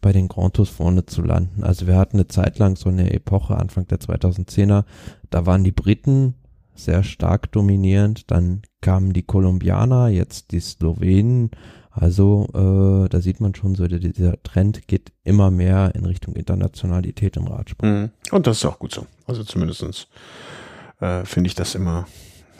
bei 0.02 0.12
den 0.12 0.28
Grand 0.28 0.56
Tours 0.56 0.70
vorne 0.70 1.06
zu 1.06 1.24
landen. 1.24 1.64
Also 1.64 1.88
wir 1.88 1.98
hatten 1.98 2.18
eine 2.18 2.28
Zeit 2.28 2.60
lang 2.60 2.76
so 2.76 2.90
eine 2.90 3.12
Epoche, 3.14 3.58
Anfang 3.58 3.88
der 3.88 4.00
2010er, 4.00 4.86
da 5.32 5.46
waren 5.48 5.64
die 5.64 5.72
Briten 5.72 6.36
sehr 6.76 7.04
stark 7.04 7.52
dominierend. 7.52 8.32
Dann 8.32 8.62
kamen 8.82 9.14
die 9.14 9.24
Kolumbianer, 9.24 10.10
jetzt 10.10 10.52
die 10.52 10.60
Slowenen, 10.60 11.52
Also 11.92 12.48
äh, 12.54 13.10
da 13.10 13.22
sieht 13.22 13.40
man 13.40 13.54
schon 13.54 13.76
so, 13.76 13.88
dieser 13.88 14.42
Trend 14.42 14.88
geht 14.88 15.12
immer 15.24 15.52
mehr 15.52 15.94
in 15.94 16.06
Richtung 16.06 16.36
Internationalität 16.36 17.38
im 17.38 17.46
Radsport. 17.48 17.92
Mhm. 17.92 18.10
Und 18.32 18.48
das 18.48 18.58
ist 18.58 18.66
auch 18.66 18.80
gut 18.80 18.94
so. 18.94 19.06
Also 19.28 19.44
zumindestens 19.44 20.08
äh, 21.00 21.24
finde 21.24 21.50
ich 21.50 21.56
das 21.56 21.76
immer 21.76 22.08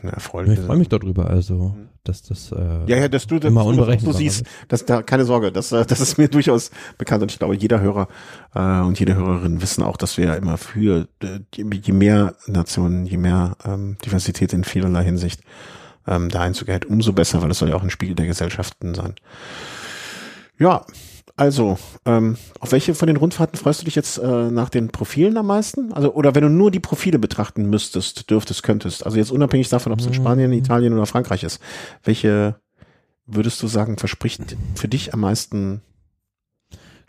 eine 0.04 0.12
erfreuliche. 0.12 0.62
Ich 0.62 0.66
freue 0.66 0.78
mich 0.78 0.90
darüber, 0.90 1.30
also 1.30 1.76
mhm. 1.76 1.90
dass 2.04 2.24
das 2.24 2.52
äh, 2.52 2.56
ja, 2.88 2.98
ja, 2.98 3.08
dass 3.08 3.28
du 3.28 3.40
das 3.40 3.50
immer 3.50 3.66
unberechenbar 3.66 4.14
du 4.14 4.18
siehst, 4.20 4.46
dass 4.68 4.86
da 4.86 5.02
keine 5.02 5.26
Sorge, 5.26 5.52
das, 5.52 5.72
äh, 5.72 5.86
das 5.86 6.00
ist 6.00 6.18
mir 6.18 6.28
durchaus 6.28 6.72
bekannt 6.98 7.24
und 7.24 7.32
ich 7.32 7.40
glaube, 7.40 7.56
jeder 7.56 7.82
Hörer 7.82 8.08
äh, 8.54 8.82
und 8.82 9.00
jede 9.00 9.16
Hörerin 9.16 9.62
wissen 9.62 9.84
auch, 9.84 9.98
dass 9.98 10.18
wir 10.18 10.36
immer 10.38 10.58
für 10.58 11.08
äh, 11.22 11.40
je 11.56 11.94
mehr 11.94 12.36
Nationen, 12.48 13.06
je 13.06 13.18
mehr 13.18 13.58
ähm, 13.66 13.98
Diversität 14.06 14.54
in 14.54 14.64
vielerlei 14.64 15.04
Hinsicht 15.04 15.42
ähm, 16.08 16.30
da 16.30 16.42
Einzug 16.42 16.68
umso 16.88 17.14
besser, 17.14 17.42
weil 17.42 17.52
es 17.52 17.58
soll 17.60 17.70
ja 17.70 17.76
auch 17.76 17.84
ein 17.84 17.90
Spiegel 17.90 18.16
der 18.16 18.28
Gesellschaften 18.28 18.94
sein. 18.94 19.16
Ja, 20.60 20.86
also, 21.36 21.80
ähm, 22.06 22.38
auf 22.60 22.72
welche 22.72 22.94
von 22.94 23.08
den 23.08 23.18
Rundfahrten 23.18 23.58
freust 23.58 23.82
du 23.82 23.86
dich 23.86 23.96
jetzt 23.96 24.20
äh, 24.20 24.52
nach 24.52 24.70
den 24.70 24.90
Profilen 24.90 25.36
am 25.38 25.48
meisten? 25.48 25.92
Also, 25.92 26.14
oder 26.14 26.36
wenn 26.36 26.44
du 26.44 26.50
nur 26.50 26.70
die 26.70 26.80
Profile 26.80 27.18
betrachten 27.18 27.70
müsstest, 27.70 28.30
dürftest, 28.30 28.62
könntest, 28.62 29.06
also 29.06 29.18
jetzt 29.18 29.32
unabhängig 29.32 29.70
davon, 29.70 29.92
ob 29.92 30.00
es 30.00 30.06
in 30.06 30.14
Spanien, 30.14 30.52
mhm. 30.52 30.58
Italien 30.58 30.94
oder 30.94 31.08
Frankreich 31.08 31.44
ist, 31.44 31.60
welche 32.04 32.56
würdest 33.26 33.62
du 33.64 33.68
sagen, 33.68 33.98
verspricht 33.98 34.56
für 34.76 34.88
dich 34.88 35.14
am 35.14 35.22
meisten 35.22 35.82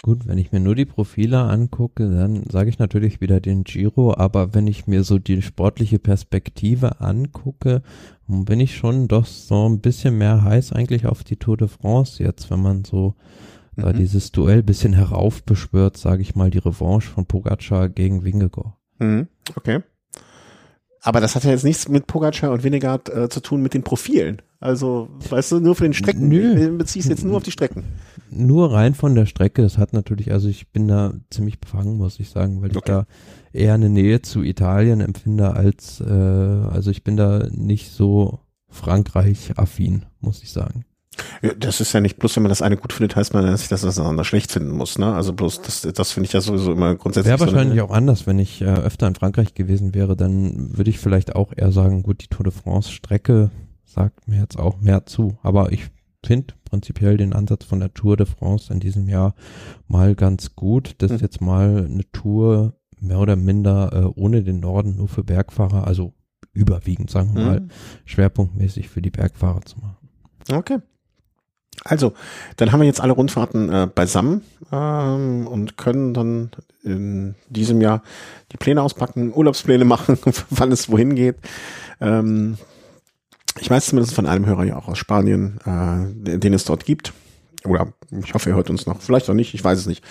Gut, 0.05 0.27
wenn 0.27 0.37
ich 0.37 0.53
mir 0.53 0.61
nur 0.61 0.75
die 0.75 0.85
Profile 0.85 1.45
angucke, 1.45 2.11
dann 2.11 2.45
sage 2.51 2.69
ich 2.69 2.79
natürlich 2.79 3.23
wieder 3.23 3.41
den 3.41 3.65
Giro, 3.65 4.15
aber 4.15 4.53
wenn 4.53 4.67
ich 4.67 4.87
mir 4.87 5.03
so 5.03 5.19
die 5.19 5.41
sportliche 5.41 5.99
Perspektive 5.99 7.01
angucke, 7.01 7.83
bin 8.27 8.61
ich 8.61 8.77
schon 8.77 9.09
doch 9.09 9.25
so 9.25 9.67
ein 9.67 9.81
bisschen 9.81 10.19
mehr 10.19 10.45
heiß 10.45 10.73
eigentlich 10.73 11.07
auf 11.07 11.25
die 11.25 11.37
Tour 11.37 11.57
de 11.57 11.69
France 11.69 12.23
jetzt, 12.23 12.51
wenn 12.51 12.61
man 12.61 12.85
so 12.85 13.15
mhm. 13.77 13.83
da 13.83 13.93
dieses 13.93 14.33
Duell 14.33 14.63
bisschen 14.63 14.93
heraufbeschwört, 14.93 15.97
sage 15.97 16.23
ich 16.23 16.35
mal, 16.35 16.51
die 16.51 16.59
Revanche 16.59 17.11
von 17.11 17.27
Pogacar 17.27 17.89
gegen 17.89 18.25
Wingegaard. 18.25 18.75
Mhm. 18.99 19.29
Okay. 19.57 19.81
Aber 21.01 21.21
das 21.21 21.35
hat 21.35 21.45
ja 21.45 21.51
jetzt 21.51 21.65
nichts 21.65 21.87
mit 21.89 22.07
Pogacar 22.07 22.51
und 22.51 22.65
Winnegaard 22.65 23.11
äh, 23.11 23.29
zu 23.29 23.41
tun 23.41 23.61
mit 23.61 23.75
den 23.75 23.83
Profilen. 23.83 24.41
Also, 24.59 25.11
weißt 25.29 25.53
du, 25.53 25.61
nur 25.61 25.75
für 25.75 25.85
den 25.85 25.93
Strecken. 25.93 26.29
Nö. 26.29 26.55
Ich 26.55 26.79
beziehe 26.79 27.05
jetzt 27.05 27.23
nur 27.23 27.37
auf 27.37 27.43
die 27.43 27.51
Strecken. 27.51 27.85
Nur 28.31 28.73
rein 28.73 28.95
von 28.95 29.15
der 29.15 29.27
Strecke. 29.27 29.61
Das 29.61 29.77
hat 29.77 29.93
natürlich, 29.93 30.33
also 30.33 30.49
ich 30.49 30.73
bin 30.73 30.89
da 30.89 31.13
ziemlich 31.29 31.61
befangen, 31.61 31.99
muss 31.99 32.19
ich 32.19 32.31
sagen, 32.31 32.63
weil 32.63 32.71
okay. 32.71 32.79
ich 32.79 32.85
da 32.85 33.07
eher 33.53 33.75
eine 33.75 33.91
Nähe 33.91 34.23
zu 34.23 34.43
Italien 34.43 35.03
empfinde 35.03 35.53
als, 35.53 36.01
äh, 36.01 36.05
also 36.09 36.91
ich 36.91 37.05
bin 37.05 37.19
da 37.19 37.49
nicht 37.51 37.93
so 37.93 38.41
Frankreich-affin, 38.71 40.07
muss 40.21 40.43
ich 40.43 40.53
sagen. 40.53 40.87
Ja, 41.43 41.53
das 41.55 41.81
ist 41.81 41.93
ja 41.93 42.01
nicht 42.01 42.19
bloß, 42.19 42.37
wenn 42.37 42.43
man 42.43 42.51
das 42.51 42.63
eine 42.63 42.77
gut 42.77 42.93
findet, 42.93 43.17
heißt 43.17 43.35
man, 43.35 43.47
dass 43.47 43.63
ich 43.63 43.69
das 43.69 43.85
andere 43.99 44.25
schlecht 44.25 44.53
finden 44.53 44.71
muss. 44.71 44.99
Ne? 44.99 45.13
Also 45.13 45.33
bloß, 45.33 45.63
das, 45.63 45.83
das 45.83 46.13
finde 46.13 46.27
ich 46.27 46.33
ja 46.33 46.41
sowieso 46.41 46.73
immer 46.73 46.95
grundsätzlich. 46.95 47.31
Wäre 47.31 47.41
wahrscheinlich 47.41 47.79
so 47.79 47.85
auch 47.87 47.91
anders, 47.91 48.27
wenn 48.27 48.39
ich 48.39 48.61
äh, 48.63 48.67
öfter 48.67 49.07
in 49.07 49.15
Frankreich 49.15 49.55
gewesen 49.55 49.95
wäre, 49.95 50.17
dann 50.17 50.77
würde 50.77 50.91
ich 50.91 50.99
vielleicht 50.99 51.37
auch 51.37 51.53
eher 51.55 51.73
sagen, 51.73 52.03
gut, 52.03 52.23
die 52.23 52.29
Tour 52.29 52.45
de 52.45 52.53
France 52.53 52.91
Strecke 52.91 53.51
sagt 53.85 54.27
mir 54.29 54.41
jetzt 54.41 54.59
auch 54.59 54.81
mehr 54.81 55.07
zu. 55.07 55.39
Aber 55.43 55.73
ich 55.73 55.91
finde 56.25 56.55
prinzipiell 56.65 57.17
den 57.17 57.33
Ansatz 57.33 57.65
von 57.65 57.81
der 57.81 57.93
Tour 57.95 58.17
de 58.17 58.27
France 58.27 58.73
in 58.73 58.81
diesem 58.81 59.09
Jahr 59.09 59.35
mal 59.87 60.15
ganz 60.15 60.55
gut. 60.57 60.95
Das 60.99 61.11
ist 61.11 61.21
mhm. 61.21 61.25
jetzt 61.25 61.41
mal 61.41 61.87
eine 61.91 62.11
Tour 62.13 62.75
mehr 63.01 63.19
oder 63.19 63.37
minder 63.37 63.93
äh, 63.93 64.21
ohne 64.21 64.43
den 64.43 64.61
Norden 64.61 64.97
nur 64.97 65.09
für 65.09 65.25
Bergfahrer, 65.25 65.87
also 65.87 66.15
überwiegend, 66.53 67.11
sagen 67.11 67.35
wir 67.35 67.41
mhm. 67.41 67.47
mal, 67.47 67.69
schwerpunktmäßig 68.05 68.89
für 68.89 69.03
die 69.03 69.11
Bergfahrer 69.11 69.63
zu 69.63 69.79
machen. 69.79 70.09
Okay. 70.51 70.79
Also, 71.85 72.15
dann 72.57 72.73
haben 72.73 72.81
wir 72.81 72.87
jetzt 72.87 73.03
alle 73.03 73.13
Rundfahrten 73.13 73.71
äh, 73.71 73.89
beisammen 73.95 74.43
ähm, 74.73 75.47
und 75.47 75.77
können 75.77 76.15
dann 76.15 76.51
in 76.83 77.35
diesem 77.49 77.83
Jahr 77.83 78.03
die 78.53 78.57
Pläne 78.57 78.83
auspacken, 78.83 79.33
Urlaubspläne 79.35 79.85
machen, 79.85 80.19
wann 80.51 80.73
es 80.73 80.91
wohin 80.91 81.15
geht. 81.15 81.37
Ähm, 82.01 82.57
ich 83.61 83.71
weiß 83.71 83.87
zumindest 83.87 84.15
von 84.15 84.27
einem 84.27 84.47
Hörer 84.47 84.65
ja 84.65 84.77
auch 84.77 84.89
aus 84.89 84.99
Spanien, 84.99 85.61
äh, 85.65 86.39
den 86.39 86.55
es 86.55 86.65
dort 86.65 86.85
gibt. 86.87 87.13
Oder 87.65 87.93
ich 88.25 88.35
hoffe, 88.35 88.51
er 88.51 88.57
hört 88.57 88.71
uns 88.71 88.87
noch. 88.87 89.01
Vielleicht 89.01 89.29
auch 89.29 89.35
nicht, 89.35 89.55
ich 89.55 89.63
weiß 89.63 89.79
es 89.79 89.87
nicht. 89.87 90.05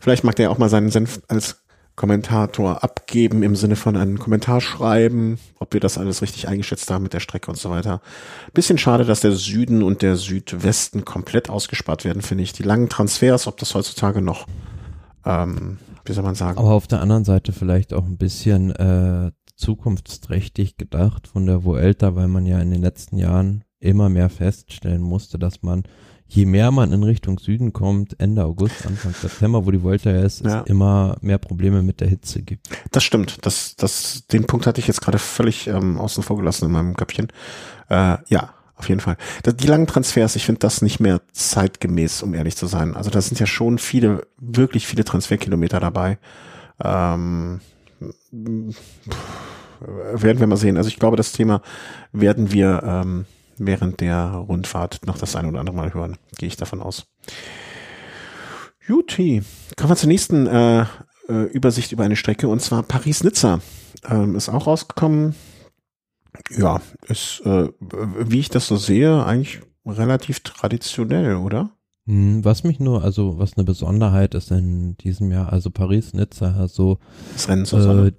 Vielleicht 0.00 0.24
mag 0.24 0.36
der 0.36 0.50
auch 0.50 0.58
mal 0.58 0.68
seinen 0.68 0.90
Senf 0.90 1.20
als 1.28 1.62
Kommentator 1.96 2.82
abgeben 2.82 3.42
im 3.42 3.56
Sinne 3.56 3.76
von 3.76 3.96
einen 3.96 4.18
Kommentar 4.18 4.60
schreiben, 4.60 5.38
ob 5.58 5.74
wir 5.74 5.80
das 5.80 5.98
alles 5.98 6.22
richtig 6.22 6.48
eingeschätzt 6.48 6.90
haben 6.90 7.02
mit 7.02 7.12
der 7.12 7.20
Strecke 7.20 7.50
und 7.50 7.58
so 7.58 7.70
weiter. 7.70 8.00
Bisschen 8.54 8.78
schade, 8.78 9.04
dass 9.04 9.20
der 9.20 9.32
Süden 9.32 9.82
und 9.82 10.02
der 10.02 10.16
Südwesten 10.16 11.04
komplett 11.04 11.50
ausgespart 11.50 12.04
werden, 12.04 12.22
finde 12.22 12.44
ich. 12.44 12.52
Die 12.52 12.62
langen 12.62 12.88
Transfers, 12.88 13.46
ob 13.46 13.58
das 13.58 13.74
heutzutage 13.74 14.22
noch, 14.22 14.46
ähm, 15.26 15.78
wie 16.04 16.12
soll 16.12 16.24
man 16.24 16.34
sagen. 16.34 16.58
Aber 16.58 16.72
auf 16.72 16.86
der 16.86 17.02
anderen 17.02 17.24
Seite 17.24 17.52
vielleicht 17.52 17.92
auch 17.92 18.06
ein 18.06 18.16
bisschen 18.16 18.70
äh, 18.70 19.32
zukunftsträchtig 19.56 20.78
gedacht 20.78 21.28
von 21.28 21.46
der 21.46 21.64
Vuelta, 21.64 22.14
weil 22.14 22.28
man 22.28 22.46
ja 22.46 22.58
in 22.60 22.70
den 22.70 22.80
letzten 22.80 23.18
Jahren 23.18 23.64
immer 23.78 24.08
mehr 24.08 24.30
feststellen 24.30 25.02
musste, 25.02 25.38
dass 25.38 25.62
man 25.62 25.84
je 26.30 26.46
mehr 26.46 26.70
man 26.70 26.92
in 26.92 27.02
Richtung 27.02 27.38
Süden 27.38 27.72
kommt, 27.72 28.18
Ende 28.20 28.44
August, 28.44 28.86
Anfang 28.86 29.12
September, 29.12 29.66
wo 29.66 29.70
die 29.72 29.82
Volta 29.82 30.10
ist, 30.10 30.44
ja. 30.44 30.60
es 30.60 30.70
immer 30.70 31.16
mehr 31.20 31.38
Probleme 31.38 31.82
mit 31.82 32.00
der 32.00 32.08
Hitze 32.08 32.42
gibt. 32.42 32.68
Das 32.92 33.02
stimmt. 33.02 33.44
Das, 33.44 33.74
das, 33.76 34.26
den 34.28 34.46
Punkt 34.46 34.66
hatte 34.66 34.80
ich 34.80 34.86
jetzt 34.86 35.00
gerade 35.00 35.18
völlig 35.18 35.66
ähm, 35.66 35.98
außen 35.98 36.22
vor 36.22 36.36
gelassen 36.36 36.66
in 36.66 36.70
meinem 36.70 36.94
Köpfchen. 36.94 37.28
Äh, 37.88 38.18
ja, 38.28 38.54
auf 38.76 38.88
jeden 38.88 39.00
Fall. 39.00 39.16
Die 39.44 39.66
langen 39.66 39.88
Transfers, 39.88 40.36
ich 40.36 40.46
finde 40.46 40.60
das 40.60 40.82
nicht 40.82 41.00
mehr 41.00 41.20
zeitgemäß, 41.32 42.22
um 42.22 42.32
ehrlich 42.32 42.56
zu 42.56 42.66
sein. 42.66 42.96
Also 42.96 43.10
da 43.10 43.20
sind 43.20 43.40
ja 43.40 43.46
schon 43.46 43.78
viele, 43.78 44.26
wirklich 44.38 44.86
viele 44.86 45.04
Transferkilometer 45.04 45.80
dabei. 45.80 46.18
Ähm, 46.82 47.60
werden 48.30 50.38
wir 50.38 50.46
mal 50.46 50.56
sehen. 50.56 50.76
Also 50.76 50.88
ich 50.88 50.98
glaube, 50.98 51.16
das 51.16 51.32
Thema 51.32 51.60
werden 52.12 52.52
wir 52.52 52.82
ähm, 52.84 53.26
während 53.60 54.00
der 54.00 54.30
Rundfahrt 54.30 55.06
noch 55.06 55.18
das 55.18 55.36
ein 55.36 55.46
oder 55.46 55.60
andere 55.60 55.76
Mal 55.76 55.94
hören. 55.94 56.16
Gehe 56.38 56.48
ich 56.48 56.56
davon 56.56 56.80
aus. 56.80 57.06
Juti, 58.86 59.42
kommen 59.76 59.90
wir 59.90 59.96
zur 59.96 60.08
nächsten 60.08 60.46
äh, 60.46 60.84
äh, 61.28 61.44
Übersicht 61.52 61.92
über 61.92 62.04
eine 62.04 62.16
Strecke 62.16 62.48
und 62.48 62.60
zwar 62.60 62.82
Paris-Nizza. 62.82 63.60
Ähm, 64.08 64.34
ist 64.34 64.48
auch 64.48 64.66
rausgekommen. 64.66 65.34
Ja, 66.50 66.80
ist, 67.06 67.42
äh, 67.44 67.68
wie 67.80 68.40
ich 68.40 68.48
das 68.48 68.66
so 68.66 68.76
sehe, 68.76 69.24
eigentlich 69.24 69.60
relativ 69.84 70.40
traditionell, 70.40 71.36
oder? 71.36 71.70
Hm, 72.06 72.44
was 72.44 72.64
mich 72.64 72.80
nur, 72.80 73.04
also 73.04 73.38
was 73.38 73.56
eine 73.56 73.64
Besonderheit 73.64 74.34
ist 74.34 74.50
in 74.50 74.96
diesem 74.96 75.30
Jahr, 75.30 75.52
also 75.52 75.70
Paris-Nizza, 75.70 76.56
also 76.58 76.98
das 77.32 77.48
Rennen 77.48 77.64
Sonne. 77.66 78.08
Äh, 78.08 78.12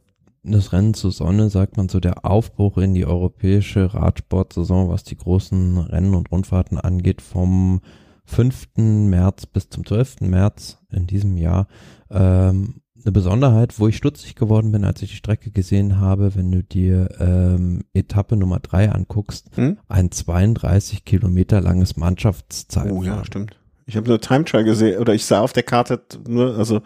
das 0.44 0.74
Rennen 0.74 0.94
zur 0.94 1.12
Sonne, 1.12 1.50
sagt 1.50 1.78
man 1.78 1.90
so, 1.90 2.00
der 2.00 2.26
Aufbruch 2.26 2.78
in 2.78 2.94
die 2.94 3.06
europäische 3.06 3.94
Radsportsaison, 3.94 4.90
was 4.90 5.04
die 5.04 5.18
großen 5.18 5.78
Rennen 5.78 6.16
und 6.16 6.32
Rundfahrten 6.32 6.80
angeht, 6.80 7.22
vom 7.22 7.82
5. 8.26 8.70
März 8.78 9.46
bis 9.46 9.70
zum 9.70 9.86
12. 9.86 10.22
März 10.22 10.80
in 10.92 11.06
diesem 11.06 11.38
Jahr. 11.38 11.68
Ähm, 12.10 12.82
eine 13.04 13.12
Besonderheit, 13.12 13.80
wo 13.80 13.88
ich 13.88 13.98
stutzig 13.98 14.36
geworden 14.36 14.72
bin, 14.72 14.86
als 14.86 15.02
ich 15.02 15.10
die 15.10 15.16
Strecke 15.16 15.52
gesehen 15.52 16.00
habe, 16.00 16.36
wenn 16.36 16.52
du 16.52 16.64
dir 16.64 17.10
ähm, 17.20 17.84
Etappe 17.94 18.36
Nummer 18.36 18.60
drei 18.60 18.92
anguckst, 18.92 19.50
hm? 19.56 19.80
ein 19.88 20.12
32 20.12 21.04
Kilometer 21.04 21.62
langes 21.62 21.98
Mannschaftszeit. 21.98 22.92
Oh 22.92 23.04
ja, 23.04 23.26
stimmt. 23.26 23.58
Ich 23.88 23.98
habe 23.98 24.08
nur 24.08 24.22
Time 24.22 24.46
Trial 24.46 24.64
gesehen 24.64 25.00
oder 25.00 25.14
ich 25.14 25.26
sah 25.26 25.42
auf 25.42 25.54
der 25.54 25.64
Karte 25.64 26.02
nur, 26.28 26.58
also 26.58 26.82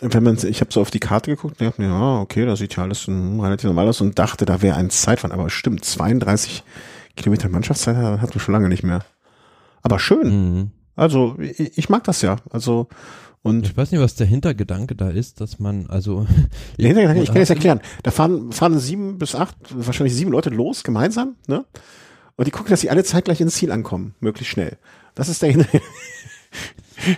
wenn 0.00 0.22
man, 0.22 0.38
ich 0.42 0.60
habe 0.60 0.72
so 0.72 0.80
auf 0.80 0.90
die 0.90 1.00
Karte 1.00 1.30
geguckt 1.30 1.60
und 1.60 1.66
dachte 1.66 1.80
mir, 1.80 1.88
ja, 1.88 2.20
okay, 2.20 2.46
da 2.46 2.56
sieht 2.56 2.76
ja 2.76 2.82
alles 2.82 3.06
relativ 3.06 3.64
normal 3.64 3.88
aus 3.88 4.00
und 4.00 4.18
dachte, 4.18 4.44
da 4.46 4.62
wäre 4.62 4.76
ein 4.76 4.90
Zeitfahren. 4.90 5.32
Aber 5.32 5.50
stimmt, 5.50 5.84
32 5.84 6.64
Kilometer 7.16 7.48
Mannschaftszeit 7.48 7.96
hatten 7.96 8.34
wir 8.34 8.40
schon 8.40 8.54
lange 8.54 8.68
nicht 8.68 8.82
mehr. 8.82 9.04
Aber 9.82 9.98
schön. 9.98 10.28
Mhm. 10.28 10.70
Also 10.96 11.36
ich, 11.38 11.78
ich, 11.78 11.88
mag 11.88 12.04
das 12.04 12.22
ja. 12.22 12.36
Also 12.50 12.88
und 13.42 13.66
ich 13.66 13.76
weiß 13.76 13.90
nicht, 13.90 14.00
was 14.00 14.14
der 14.14 14.26
Hintergedanke 14.26 14.94
da 14.94 15.08
ist, 15.08 15.40
dass 15.40 15.58
man 15.58 15.86
also 15.88 16.26
der 16.78 16.86
Hintergedanke, 16.86 17.22
ich 17.22 17.32
kann 17.32 17.42
es 17.42 17.50
erklären. 17.50 17.80
Da 18.02 18.10
fahren 18.10 18.52
fahren 18.52 18.78
sieben 18.78 19.18
bis 19.18 19.34
acht, 19.34 19.56
wahrscheinlich 19.70 20.14
sieben 20.14 20.32
Leute 20.32 20.50
los 20.50 20.84
gemeinsam, 20.84 21.36
ne? 21.46 21.64
Und 22.36 22.46
die 22.46 22.52
gucken, 22.52 22.70
dass 22.70 22.80
sie 22.80 22.90
alle 22.90 23.04
zeitgleich 23.04 23.40
ins 23.40 23.54
Ziel 23.54 23.70
ankommen, 23.70 24.14
möglichst 24.20 24.52
schnell. 24.52 24.78
Das 25.14 25.28
ist 25.28 25.42
der 25.42 25.50
Hintergedanke. 25.50 25.86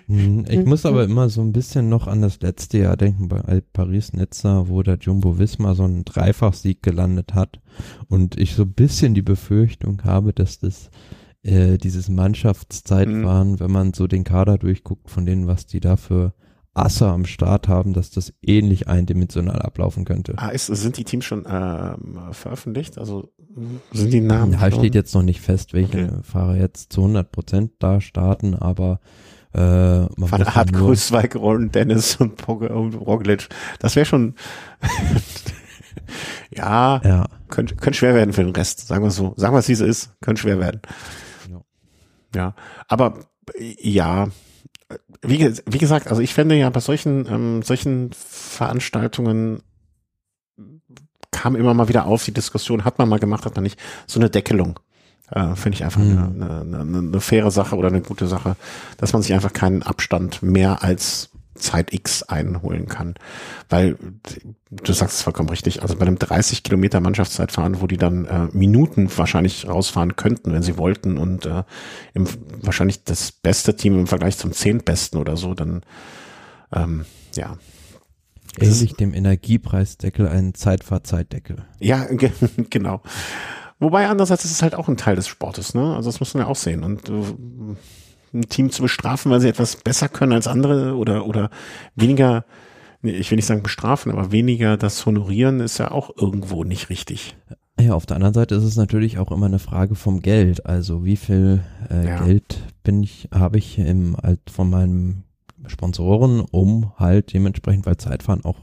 Hm, 0.06 0.44
ich 0.48 0.64
muss 0.64 0.86
aber 0.86 1.04
immer 1.04 1.28
so 1.28 1.40
ein 1.40 1.52
bisschen 1.52 1.88
noch 1.88 2.06
an 2.06 2.22
das 2.22 2.40
letzte 2.40 2.78
Jahr 2.78 2.96
denken 2.96 3.28
bei 3.28 3.62
Paris-Nizza, 3.72 4.68
wo 4.68 4.82
der 4.82 4.98
Jumbo 4.98 5.38
Visma 5.38 5.74
so 5.74 5.84
einen 5.84 6.04
Dreifachsieg 6.04 6.82
gelandet 6.82 7.34
hat 7.34 7.60
und 8.08 8.38
ich 8.38 8.54
so 8.54 8.62
ein 8.62 8.72
bisschen 8.72 9.14
die 9.14 9.22
Befürchtung 9.22 10.02
habe, 10.04 10.32
dass 10.32 10.58
das 10.58 10.90
äh, 11.42 11.78
dieses 11.78 12.08
Mannschaftszeitfahren, 12.08 13.52
mhm. 13.52 13.60
wenn 13.60 13.70
man 13.70 13.94
so 13.94 14.06
den 14.06 14.24
Kader 14.24 14.58
durchguckt 14.58 15.10
von 15.10 15.26
denen, 15.26 15.46
was 15.46 15.66
die 15.66 15.80
da 15.80 15.96
für 15.96 16.34
Asse 16.74 17.06
am 17.06 17.26
Start 17.26 17.68
haben, 17.68 17.92
dass 17.92 18.10
das 18.10 18.32
ähnlich 18.40 18.88
eindimensional 18.88 19.60
ablaufen 19.60 20.04
könnte. 20.06 20.34
Ah, 20.36 20.48
ist, 20.48 20.66
sind 20.66 20.96
die 20.96 21.04
Teams 21.04 21.24
schon 21.24 21.44
ähm, 21.46 22.18
veröffentlicht? 22.30 22.96
Also 22.96 23.30
sind 23.92 24.12
die 24.12 24.22
Namen? 24.22 24.52
Da 24.52 24.70
steht 24.70 24.94
jetzt 24.94 25.14
noch 25.14 25.22
nicht 25.22 25.42
fest, 25.42 25.74
welche 25.74 26.04
okay. 26.04 26.22
Fahrer 26.22 26.56
jetzt 26.56 26.92
zu 26.92 27.02
100 27.02 27.30
Prozent 27.30 27.72
da 27.78 28.00
starten, 28.00 28.54
aber 28.54 29.00
äh, 29.54 29.58
Van 29.58 30.42
Aert, 30.42 30.72
Kruiswijk, 30.72 31.36
Ron, 31.36 31.70
Dennis 31.70 32.16
und, 32.16 32.48
und 32.48 32.94
Roglic. 32.94 33.48
Das 33.78 33.96
wäre 33.96 34.06
schon 34.06 34.34
ja, 36.50 37.00
ja. 37.04 37.26
Könnte, 37.48 37.76
könnte 37.76 37.98
schwer 37.98 38.14
werden 38.14 38.32
für 38.32 38.44
den 38.44 38.54
Rest, 38.54 38.88
sagen 38.88 39.04
wir 39.04 39.10
so. 39.10 39.34
Sagen 39.36 39.54
wir 39.54 39.58
es, 39.58 39.68
wie 39.68 39.72
es 39.72 39.80
ist, 39.80 40.10
könnte 40.20 40.42
schwer 40.42 40.58
werden. 40.58 40.80
Ja. 41.50 41.60
ja, 42.34 42.54
aber 42.88 43.26
ja, 43.58 44.28
wie, 45.22 45.54
wie 45.66 45.78
gesagt, 45.78 46.08
also 46.08 46.22
ich 46.22 46.34
fände 46.34 46.56
ja 46.56 46.70
bei 46.70 46.80
solchen, 46.80 47.26
ähm, 47.26 47.62
solchen 47.62 48.10
Veranstaltungen 48.12 49.62
kam 51.30 51.56
immer 51.56 51.74
mal 51.74 51.88
wieder 51.88 52.06
auf 52.06 52.24
die 52.24 52.32
Diskussion, 52.32 52.84
hat 52.84 52.98
man 52.98 53.08
mal 53.08 53.18
gemacht, 53.18 53.44
hat 53.44 53.54
man 53.54 53.64
nicht, 53.64 53.80
so 54.06 54.20
eine 54.20 54.30
Deckelung. 54.30 54.78
Äh, 55.32 55.56
Finde 55.56 55.76
ich 55.76 55.84
einfach 55.84 56.00
mhm. 56.00 56.18
eine, 56.18 56.60
eine, 56.60 56.80
eine, 56.80 56.98
eine 56.98 57.20
faire 57.20 57.50
Sache 57.50 57.76
oder 57.76 57.88
eine 57.88 58.02
gute 58.02 58.26
Sache, 58.26 58.56
dass 58.98 59.12
man 59.12 59.22
sich 59.22 59.32
einfach 59.34 59.52
keinen 59.52 59.82
Abstand 59.82 60.42
mehr 60.42 60.82
als 60.82 61.30
Zeit 61.54 61.92
X 61.92 62.22
einholen 62.22 62.86
kann. 62.86 63.14
Weil 63.68 63.96
du 64.70 64.92
sagst 64.92 65.16
es 65.16 65.22
vollkommen 65.22 65.48
richtig, 65.48 65.82
also 65.82 65.96
bei 65.96 66.06
einem 66.06 66.18
30 66.18 66.62
Kilometer 66.62 67.00
Mannschaftszeitfahren, 67.00 67.80
wo 67.80 67.86
die 67.86 67.96
dann 67.96 68.24
äh, 68.24 68.48
Minuten 68.52 69.10
wahrscheinlich 69.16 69.68
rausfahren 69.68 70.16
könnten, 70.16 70.52
wenn 70.52 70.62
sie 70.62 70.76
wollten 70.76 71.18
und 71.18 71.46
äh, 71.46 71.64
im, 72.14 72.26
wahrscheinlich 72.60 73.04
das 73.04 73.32
beste 73.32 73.76
Team 73.76 73.98
im 73.98 74.06
Vergleich 74.06 74.38
zum 74.38 74.52
zehntbesten 74.52 75.18
oder 75.18 75.36
so, 75.36 75.54
dann 75.54 75.82
ähm, 76.72 77.04
ja. 77.34 77.56
Ähnlich 78.58 78.94
dem 78.96 79.14
Energiepreisdeckel 79.14 80.28
einen 80.28 80.54
Zeitfahrzeitdeckel. 80.54 81.64
Ja, 81.78 82.06
genau. 82.70 83.00
Wobei 83.82 84.06
andererseits 84.06 84.44
ist 84.44 84.52
es 84.52 84.62
halt 84.62 84.76
auch 84.76 84.88
ein 84.88 84.96
Teil 84.96 85.16
des 85.16 85.26
Sportes, 85.26 85.74
ne? 85.74 85.96
Also 85.96 86.08
das 86.08 86.20
muss 86.20 86.34
man 86.34 86.44
ja 86.44 86.48
auch 86.48 86.54
sehen. 86.56 86.84
Und 86.84 87.08
äh, 87.08 87.12
ein 88.32 88.48
Team 88.48 88.70
zu 88.70 88.80
bestrafen, 88.80 89.32
weil 89.32 89.40
sie 89.40 89.48
etwas 89.48 89.74
besser 89.74 90.08
können 90.08 90.32
als 90.32 90.46
andere 90.46 90.94
oder, 90.94 91.26
oder 91.26 91.50
weniger, 91.96 92.44
ich 93.02 93.28
will 93.32 93.36
nicht 93.36 93.46
sagen 93.46 93.64
bestrafen, 93.64 94.12
aber 94.12 94.30
weniger 94.30 94.76
das 94.76 95.04
honorieren 95.04 95.58
ist 95.58 95.78
ja 95.78 95.90
auch 95.90 96.16
irgendwo 96.16 96.62
nicht 96.62 96.90
richtig. 96.90 97.34
Ja, 97.80 97.94
auf 97.94 98.06
der 98.06 98.14
anderen 98.14 98.34
Seite 98.34 98.54
ist 98.54 98.62
es 98.62 98.76
natürlich 98.76 99.18
auch 99.18 99.32
immer 99.32 99.46
eine 99.46 99.58
Frage 99.58 99.96
vom 99.96 100.22
Geld. 100.22 100.64
Also 100.64 101.04
wie 101.04 101.16
viel 101.16 101.64
äh, 101.90 102.06
ja. 102.06 102.24
Geld 102.24 102.62
bin 102.84 103.02
ich, 103.02 103.30
habe 103.34 103.58
ich 103.58 103.80
im, 103.80 104.16
halt 104.22 104.48
von 104.48 104.70
meinem 104.70 105.24
Sponsoren, 105.66 106.40
um 106.40 106.92
halt 106.98 107.32
dementsprechend, 107.32 107.84
weil 107.84 107.96
Zeitfahren 107.96 108.44
auch 108.44 108.58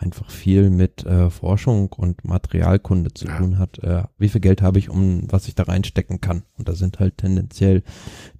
einfach 0.00 0.30
viel 0.30 0.70
mit 0.70 1.04
äh, 1.04 1.30
Forschung 1.30 1.92
und 1.92 2.24
Materialkunde 2.24 3.12
zu 3.12 3.26
ja. 3.26 3.36
tun 3.36 3.58
hat. 3.58 3.78
Äh, 3.80 4.04
wie 4.18 4.28
viel 4.28 4.40
Geld 4.40 4.62
habe 4.62 4.78
ich, 4.78 4.88
um 4.88 5.24
was 5.30 5.46
ich 5.46 5.54
da 5.54 5.64
reinstecken 5.64 6.20
kann? 6.20 6.42
Und 6.58 6.68
da 6.68 6.74
sind 6.74 6.98
halt 6.98 7.18
tendenziell 7.18 7.82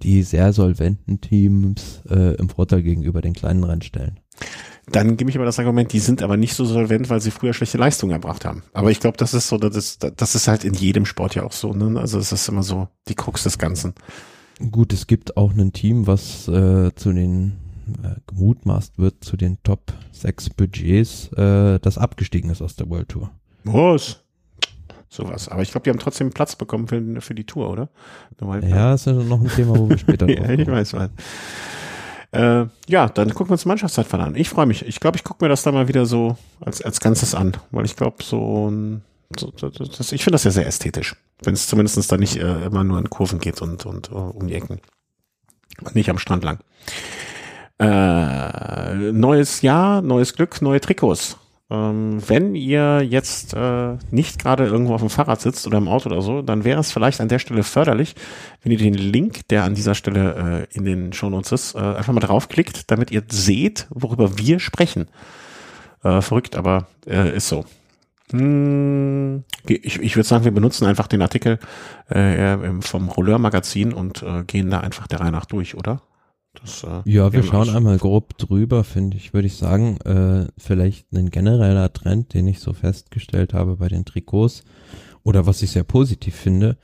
die 0.03 0.23
sehr 0.23 0.53
solventen 0.53 1.21
Teams 1.21 2.03
äh, 2.09 2.35
im 2.37 2.49
Vorteil 2.49 2.83
gegenüber 2.83 3.21
den 3.21 3.35
kleinen 3.35 3.65
Rennstellen. 3.65 4.19
Dann 4.87 5.17
gebe 5.17 5.31
ich 5.31 5.37
aber 5.37 5.45
das 5.45 5.59
Argument, 5.59 5.93
die 5.93 6.01
sind 6.01 6.23
aber 6.23 6.37
nicht 6.37 6.55
so 6.55 6.65
solvent, 6.65 7.11
weil 7.11 7.21
sie 7.21 7.31
früher 7.31 7.53
schlechte 7.53 7.79
Leistungen 7.79 8.13
erbracht 8.13 8.45
haben. 8.45 8.65
Aber 8.73 8.91
ich 8.91 8.99
glaube, 8.99 9.19
das 9.19 9.35
ist 9.35 9.49
so, 9.49 9.59
das 9.59 9.77
ist, 9.77 10.07
das 10.17 10.35
ist 10.35 10.49
halt 10.49 10.65
in 10.65 10.75
jedem 10.75 11.05
Sport 11.05 11.35
ja 11.35 11.45
auch 11.45 11.53
so. 11.53 11.73
Ne? 11.73 12.01
Also 12.01 12.19
es 12.19 12.33
ist 12.33 12.49
immer 12.49 12.63
so 12.63 12.89
die 13.07 13.15
Krux 13.15 13.45
des 13.45 13.59
Ganzen. 13.59 13.95
Gut, 14.71 14.93
es 14.93 15.07
gibt 15.07 15.37
auch 15.37 15.53
ein 15.53 15.73
Team, 15.73 16.07
was 16.07 16.49
äh, 16.49 16.95
zu 16.95 17.13
den 17.13 17.53
äh, 18.03 18.21
gemutmaßt 18.27 18.99
wird 18.99 19.25
zu 19.25 19.37
den 19.37 19.59
Top 19.63 19.93
6 20.13 20.51
Budgets, 20.51 21.33
äh, 21.33 21.79
das 21.81 21.99
abgestiegen 21.99 22.51
ist 22.51 22.63
aus 22.63 22.77
der 22.77 22.89
World 22.89 23.09
Tour. 23.09 23.31
Was? 23.65 24.23
Sowas. 25.09 25.49
Aber 25.49 25.63
ich 25.63 25.73
glaube, 25.73 25.85
die 25.85 25.91
haben 25.91 25.99
trotzdem 25.99 26.31
Platz 26.31 26.55
bekommen 26.55 26.87
für, 26.87 27.21
für 27.21 27.35
die 27.35 27.45
Tour, 27.45 27.69
oder? 27.69 27.89
ja, 28.41 28.93
das 28.93 29.07
ist 29.07 29.29
noch 29.29 29.41
ein 29.41 29.49
Thema, 29.49 29.77
wo 29.77 29.89
wir 29.89 29.99
später 29.99 30.29
ja, 30.29 30.49
ich 30.51 30.67
weiß 30.67 30.95
was. 30.95 31.11
Äh, 32.33 32.67
ja, 32.89 33.09
dann 33.09 33.31
gucken 33.31 33.49
wir 33.49 33.55
uns 33.55 33.65
Mannschaftszeitfahren 33.65 34.29
an. 34.29 34.37
Ich 34.37 34.49
freue 34.49 34.67
mich. 34.67 34.87
Ich 34.87 35.01
glaube, 35.01 35.17
ich 35.17 35.25
gucke 35.25 35.45
mir 35.45 35.49
das 35.49 35.65
da 35.65 35.73
mal 35.73 35.89
wieder 35.89 36.07
so 36.07 36.37
als, 36.61 36.81
als 36.81 37.01
Ganzes 37.01 37.35
an, 37.35 37.57
weil 37.73 37.85
ich 37.87 37.97
glaube, 37.97 38.23
so 38.23 38.71
ein 38.71 39.03
so, 39.39 39.51
das, 39.51 40.13
ich 40.13 40.25
finde 40.25 40.35
das 40.35 40.45
ja 40.45 40.51
sehr 40.51 40.67
ästhetisch, 40.67 41.15
wenn 41.45 41.55
es 41.55 41.69
zumindest 41.69 42.11
da 42.11 42.17
nicht 42.17 42.37
äh, 42.37 42.65
immer 42.65 42.83
nur 42.83 42.99
an 42.99 43.09
Kurven 43.11 43.39
geht 43.39 43.63
und, 43.63 43.87
und 43.87 44.11
uh, 44.11 44.17
um 44.17 44.49
die 44.49 44.55
Ecken. 44.55 44.81
Und 45.83 45.95
nicht 45.95 46.11
am 46.11 46.19
Strand 46.19 46.43
lang. 46.43 46.59
Äh, 47.81 49.13
neues 49.13 49.63
Jahr, 49.63 50.03
neues 50.03 50.35
Glück, 50.35 50.61
neue 50.61 50.83
Trikots. 50.83 51.39
Ähm, 51.71 52.19
wenn 52.29 52.55
ihr 52.55 53.01
jetzt 53.03 53.55
äh, 53.55 53.97
nicht 54.11 54.43
gerade 54.43 54.67
irgendwo 54.67 54.93
auf 54.93 55.01
dem 55.01 55.09
Fahrrad 55.09 55.41
sitzt 55.41 55.67
oder 55.67 55.79
im 55.79 55.89
Auto 55.89 56.11
oder 56.11 56.21
so, 56.21 56.43
dann 56.43 56.65
wäre 56.65 56.79
es 56.81 56.93
vielleicht 56.93 57.23
an 57.23 57.29
der 57.29 57.39
Stelle 57.39 57.63
förderlich, 57.63 58.17
wenn 58.63 58.73
ihr 58.73 58.79
den 58.79 58.93
Link, 58.93 59.49
der 59.49 59.65
an 59.65 59.75
dieser 59.75 59.95
Stelle 59.95 60.67
äh, 60.73 60.77
in 60.77 60.85
den 60.85 61.15
Shownotes 61.15 61.53
ist, 61.53 61.75
äh, 61.75 61.79
einfach 61.79 62.13
mal 62.13 62.21
draufklickt, 62.21 62.91
damit 62.91 63.11
ihr 63.13 63.23
seht, 63.31 63.87
worüber 63.89 64.37
wir 64.37 64.59
sprechen. 64.61 65.09
Äh, 66.03 66.21
verrückt, 66.21 66.57
aber 66.57 66.87
äh, 67.07 67.35
ist 67.35 67.49
so. 67.49 67.65
Hm, 68.31 69.45
ich, 69.67 70.01
ich 70.01 70.17
würde 70.17 70.29
sagen, 70.29 70.45
wir 70.45 70.53
benutzen 70.53 70.87
einfach 70.87 71.07
den 71.07 71.23
Artikel 71.23 71.59
äh, 72.11 72.59
vom 72.81 73.09
Rolleur 73.09 73.39
Magazin 73.39 73.95
und 73.95 74.23
äh, 74.23 74.45
gehen 74.45 74.71
da 74.71 74.81
einfach 74.81 75.07
der 75.07 75.21
Reihe 75.21 75.33
nach 75.33 75.47
durch, 75.47 75.77
oder? 75.77 76.03
Das, 76.55 76.83
äh, 76.83 77.03
ja, 77.05 77.33
wir 77.33 77.43
schauen 77.43 77.71
einmal 77.71 77.99
grob 77.99 78.37
drüber, 78.37 78.83
finde 78.83 79.17
ich, 79.17 79.33
würde 79.33 79.47
ich 79.47 79.57
sagen. 79.57 79.99
Äh, 79.99 80.49
vielleicht 80.59 81.13
ein 81.13 81.31
genereller 81.31 81.93
Trend, 81.93 82.35
den 82.35 82.49
ich 82.49 82.61
so 82.61 82.73
festgestellt 82.73 83.55
habe 83.55 83.77
bei 83.77 83.89
den 83.89 84.05
Trikots 84.05 84.65
oder 85.23 85.47
was 85.47 85.63
ich 85.63 85.71
sehr 85.71 85.85
positiv 85.85 86.35
finde, 86.35 86.77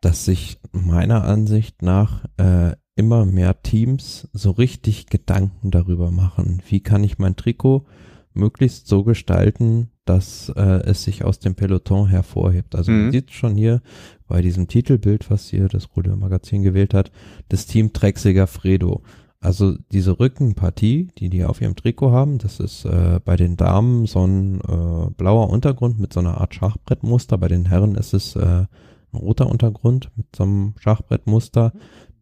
dass 0.00 0.24
sich 0.24 0.58
meiner 0.72 1.24
Ansicht 1.24 1.82
nach 1.82 2.24
äh, 2.38 2.72
immer 2.96 3.24
mehr 3.24 3.62
Teams 3.62 4.28
so 4.32 4.50
richtig 4.50 5.06
Gedanken 5.06 5.70
darüber 5.70 6.10
machen, 6.10 6.62
wie 6.68 6.80
kann 6.80 7.04
ich 7.04 7.18
mein 7.18 7.36
Trikot 7.36 7.86
möglichst 8.34 8.86
so 8.86 9.04
gestalten, 9.04 9.90
dass 10.04 10.52
äh, 10.56 10.82
es 10.84 11.04
sich 11.04 11.24
aus 11.24 11.38
dem 11.38 11.54
Peloton 11.54 12.08
hervorhebt. 12.08 12.74
Also 12.74 12.90
mhm. 12.90 13.02
man 13.02 13.12
sieht 13.12 13.30
schon 13.30 13.56
hier 13.56 13.82
bei 14.26 14.42
diesem 14.42 14.68
Titelbild, 14.68 15.30
was 15.30 15.48
hier 15.48 15.68
das 15.68 15.88
Rudel 15.96 16.16
Magazin 16.16 16.62
gewählt 16.62 16.94
hat, 16.94 17.12
das 17.48 17.66
Team 17.66 17.92
Trexiger 17.92 18.46
Fredo. 18.46 19.02
Also 19.40 19.76
diese 19.90 20.20
Rückenpartie, 20.20 21.08
die 21.18 21.28
die 21.28 21.44
auf 21.44 21.60
ihrem 21.60 21.74
Trikot 21.74 22.12
haben, 22.12 22.38
das 22.38 22.60
ist 22.60 22.84
äh, 22.84 23.18
bei 23.24 23.36
den 23.36 23.56
Damen 23.56 24.06
so 24.06 24.24
ein 24.24 24.60
äh, 24.60 25.10
blauer 25.16 25.50
Untergrund 25.50 25.98
mit 25.98 26.12
so 26.12 26.20
einer 26.20 26.40
Art 26.40 26.54
Schachbrettmuster. 26.54 27.38
Bei 27.38 27.48
den 27.48 27.66
Herren 27.66 27.96
ist 27.96 28.14
es 28.14 28.36
äh, 28.36 28.66
ein 29.12 29.18
roter 29.18 29.48
Untergrund 29.48 30.10
mit 30.16 30.26
so 30.36 30.44
einem 30.44 30.74
Schachbrettmuster. 30.78 31.72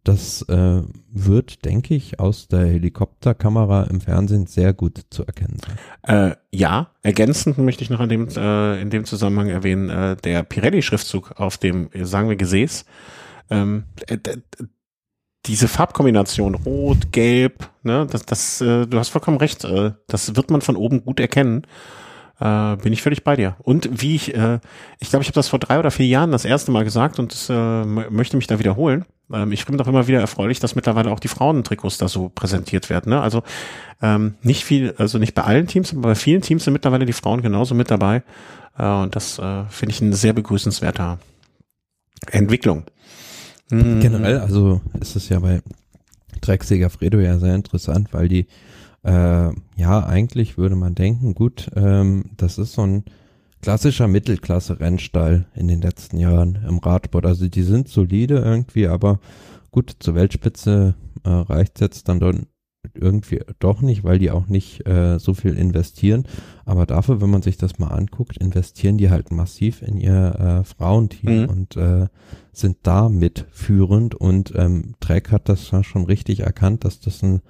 Das 0.04 0.42
äh, 0.48 0.82
wird, 1.12 1.64
denke 1.64 1.94
ich, 1.94 2.18
aus 2.18 2.48
der 2.48 2.66
Helikopterkamera 2.66 3.84
im 3.84 4.00
Fernsehen 4.00 4.46
sehr 4.46 4.72
gut 4.72 5.02
zu 5.10 5.26
erkennen 5.26 5.58
sein. 5.64 6.30
Äh, 6.32 6.36
ja, 6.50 6.90
ergänzend 7.02 7.58
möchte 7.58 7.84
ich 7.84 7.90
noch 7.90 8.00
in 8.00 8.08
dem, 8.08 8.28
äh, 8.28 8.80
in 8.80 8.88
dem 8.88 9.04
Zusammenhang 9.04 9.48
erwähnen, 9.48 9.90
äh, 9.90 10.16
der 10.16 10.42
Pirelli-Schriftzug 10.42 11.32
auf 11.38 11.58
dem, 11.58 11.90
sagen 12.02 12.28
wir, 12.30 12.36
Gesäß. 12.36 12.86
Ähm, 13.50 13.84
äh, 14.06 14.16
diese 15.46 15.68
Farbkombination 15.68 16.54
Rot, 16.54 17.12
Gelb, 17.12 17.68
ne, 17.82 18.06
das, 18.10 18.24
das, 18.26 18.60
äh, 18.60 18.86
du 18.86 18.98
hast 18.98 19.08
vollkommen 19.08 19.38
recht, 19.38 19.64
äh, 19.64 19.92
das 20.06 20.36
wird 20.36 20.50
man 20.50 20.60
von 20.60 20.76
oben 20.76 21.04
gut 21.04 21.20
erkennen. 21.20 21.66
Äh, 22.40 22.76
bin 22.76 22.92
ich 22.92 23.02
völlig 23.02 23.22
bei 23.22 23.36
dir. 23.36 23.56
Und 23.62 24.00
wie 24.00 24.16
ich, 24.16 24.34
äh, 24.34 24.60
ich 24.98 25.10
glaube, 25.10 25.22
ich 25.22 25.28
habe 25.28 25.34
das 25.34 25.48
vor 25.48 25.58
drei 25.58 25.78
oder 25.78 25.90
vier 25.90 26.06
Jahren 26.06 26.32
das 26.32 26.46
erste 26.46 26.70
Mal 26.70 26.84
gesagt 26.84 27.18
und 27.18 27.32
das, 27.32 27.50
äh, 27.50 27.84
möchte 27.84 28.36
mich 28.36 28.46
da 28.46 28.58
wiederholen. 28.58 29.04
Ähm, 29.32 29.52
ich 29.52 29.64
finde 29.64 29.78
doch 29.82 29.88
immer 29.88 30.06
wieder 30.06 30.20
erfreulich, 30.20 30.60
dass 30.60 30.74
mittlerweile 30.74 31.10
auch 31.10 31.20
die 31.20 31.28
Frauentrikots 31.28 31.98
da 31.98 32.08
so 32.08 32.28
präsentiert 32.28 32.90
werden. 32.90 33.10
Ne? 33.10 33.20
Also 33.20 33.42
ähm, 34.02 34.34
nicht 34.42 34.64
viel, 34.64 34.94
also 34.98 35.18
nicht 35.18 35.34
bei 35.34 35.42
allen 35.42 35.66
Teams, 35.66 35.92
aber 35.92 36.02
bei 36.02 36.14
vielen 36.14 36.42
Teams 36.42 36.64
sind 36.64 36.72
mittlerweile 36.72 37.06
die 37.06 37.12
Frauen 37.12 37.42
genauso 37.42 37.74
mit 37.74 37.90
dabei. 37.90 38.22
Äh, 38.78 38.86
und 38.86 39.16
das 39.16 39.38
äh, 39.38 39.64
finde 39.68 39.94
ich 39.94 40.02
eine 40.02 40.16
sehr 40.16 40.32
begrüßenswerter 40.32 41.18
Entwicklung. 42.30 42.84
Mhm. 43.70 44.00
Generell, 44.00 44.38
also 44.38 44.80
ist 45.00 45.16
es 45.16 45.28
ja 45.28 45.38
bei 45.38 45.62
Drecksäger 46.40 46.90
Fredo 46.90 47.18
ja 47.18 47.38
sehr 47.38 47.54
interessant, 47.54 48.08
weil 48.12 48.28
die 48.28 48.46
äh, 49.02 49.50
ja, 49.76 50.04
eigentlich 50.06 50.58
würde 50.58 50.76
man 50.76 50.94
denken, 50.94 51.34
gut, 51.34 51.70
ähm, 51.74 52.24
das 52.36 52.58
ist 52.58 52.74
so 52.74 52.82
ein 52.82 53.04
klassischer 53.62 54.08
Mittelklasse-Rennstall 54.08 55.46
in 55.54 55.68
den 55.68 55.80
letzten 55.80 56.18
Jahren 56.18 56.58
im 56.66 56.78
Radsport. 56.78 57.26
Also 57.26 57.48
die 57.48 57.62
sind 57.62 57.88
solide 57.88 58.38
irgendwie, 58.38 58.86
aber 58.86 59.20
gut, 59.70 59.96
zur 60.00 60.14
Weltspitze 60.14 60.94
äh, 61.24 61.28
reicht 61.28 61.80
jetzt 61.80 62.08
dann 62.08 62.20
doch 62.20 62.32
irgendwie 62.94 63.40
doch 63.58 63.82
nicht, 63.82 64.04
weil 64.04 64.18
die 64.18 64.30
auch 64.30 64.46
nicht 64.46 64.86
äh, 64.86 65.18
so 65.18 65.34
viel 65.34 65.56
investieren. 65.56 66.24
Aber 66.64 66.86
dafür, 66.86 67.20
wenn 67.20 67.30
man 67.30 67.42
sich 67.42 67.56
das 67.56 67.78
mal 67.78 67.88
anguckt, 67.88 68.36
investieren 68.38 68.96
die 68.96 69.10
halt 69.10 69.30
massiv 69.30 69.82
in 69.82 69.98
ihr 69.98 70.34
äh, 70.38 70.64
Frauenteam 70.64 71.42
mhm. 71.42 71.48
und 71.48 71.76
äh, 71.76 72.06
sind 72.52 72.78
da 72.82 73.08
mitführend. 73.08 74.14
Und 74.14 74.52
ähm, 74.56 74.94
Trek 75.00 75.30
hat 75.30 75.48
das 75.48 75.70
ja 75.70 75.84
schon 75.84 76.04
richtig 76.04 76.40
erkannt, 76.40 76.84
dass 76.84 77.00
das 77.00 77.22
ein 77.22 77.42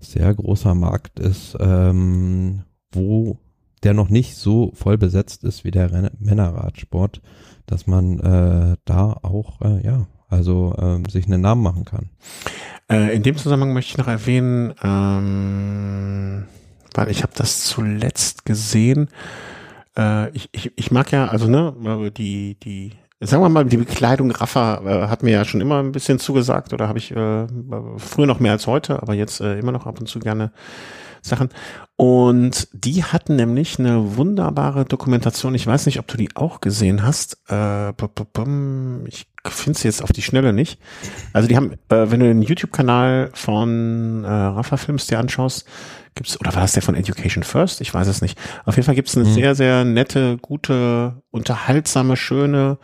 sehr 0.00 0.34
großer 0.34 0.74
Markt 0.74 1.20
ist, 1.20 1.56
ähm, 1.60 2.62
wo 2.92 3.38
der 3.80 3.94
noch 3.94 4.08
nicht 4.08 4.36
so 4.36 4.72
voll 4.74 4.98
besetzt 4.98 5.44
ist 5.44 5.64
wie 5.64 5.70
der 5.70 5.92
Ren 5.92 6.10
Männerradsport, 6.18 7.20
dass 7.66 7.86
man 7.86 8.18
äh, 8.20 8.76
da 8.84 9.16
auch, 9.22 9.60
äh, 9.60 9.84
ja, 9.84 10.06
also 10.28 10.74
äh, 10.76 11.10
sich 11.10 11.26
einen 11.26 11.40
Namen 11.40 11.62
machen 11.62 11.84
kann. 11.84 12.10
Äh, 12.90 13.14
in 13.14 13.22
dem 13.22 13.36
Zusammenhang 13.36 13.72
möchte 13.72 13.92
ich 13.92 13.98
noch 13.98 14.08
erwähnen, 14.08 14.74
ähm, 14.82 16.44
weil 16.94 17.10
ich 17.10 17.22
habe 17.22 17.32
das 17.36 17.64
zuletzt 17.64 18.44
gesehen. 18.44 19.08
Äh, 19.96 20.30
ich, 20.30 20.48
ich, 20.52 20.72
ich 20.76 20.90
mag 20.90 21.12
ja, 21.12 21.26
also 21.26 21.48
ne, 21.48 22.10
die, 22.16 22.58
die 22.58 22.92
sagen 23.20 23.42
wir 23.42 23.48
mal, 23.48 23.64
die 23.64 23.76
Bekleidung 23.76 24.30
Raffa 24.30 24.80
äh, 24.84 25.08
hat 25.08 25.22
mir 25.22 25.32
ja 25.32 25.44
schon 25.44 25.60
immer 25.60 25.82
ein 25.82 25.92
bisschen 25.92 26.18
zugesagt 26.18 26.72
oder 26.72 26.88
habe 26.88 26.98
ich 26.98 27.10
äh, 27.10 27.46
früher 27.96 28.26
noch 28.26 28.40
mehr 28.40 28.52
als 28.52 28.66
heute, 28.66 29.02
aber 29.02 29.14
jetzt 29.14 29.40
äh, 29.40 29.58
immer 29.58 29.72
noch 29.72 29.86
ab 29.86 29.98
und 29.98 30.06
zu 30.06 30.20
gerne 30.20 30.52
Sachen. 31.22 31.50
Und 31.96 32.68
die 32.72 33.02
hatten 33.02 33.36
nämlich 33.36 33.78
eine 33.78 34.16
wunderbare 34.16 34.84
Dokumentation. 34.84 35.54
Ich 35.54 35.66
weiß 35.66 35.86
nicht, 35.86 35.98
ob 35.98 36.06
du 36.06 36.16
die 36.16 36.36
auch 36.36 36.60
gesehen 36.60 37.02
hast. 37.02 37.38
Äh, 37.50 37.90
ich 39.06 39.26
finde 39.46 39.78
sie 39.78 39.88
jetzt 39.88 40.02
auf 40.02 40.12
die 40.12 40.22
Schnelle 40.22 40.52
nicht. 40.52 40.78
Also 41.32 41.48
die 41.48 41.56
haben, 41.56 41.72
äh, 41.88 42.10
wenn 42.10 42.20
du 42.20 42.26
den 42.26 42.42
YouTube-Kanal 42.42 43.30
von 43.34 44.24
äh, 44.24 44.28
Rafa 44.28 44.76
Films 44.76 45.06
dir 45.06 45.18
anschaust, 45.18 45.66
gibt's 46.14 46.38
oder 46.40 46.54
war 46.54 46.62
das 46.62 46.72
der 46.72 46.82
von 46.82 46.94
Education 46.94 47.42
First? 47.42 47.80
Ich 47.80 47.92
weiß 47.92 48.06
es 48.06 48.22
nicht. 48.22 48.38
Auf 48.64 48.76
jeden 48.76 48.86
Fall 48.86 48.94
gibt's 48.94 49.16
eine 49.16 49.28
mhm. 49.28 49.34
sehr, 49.34 49.54
sehr 49.54 49.84
nette, 49.84 50.38
gute, 50.40 51.22
unterhaltsame, 51.30 52.16
schöne 52.16 52.78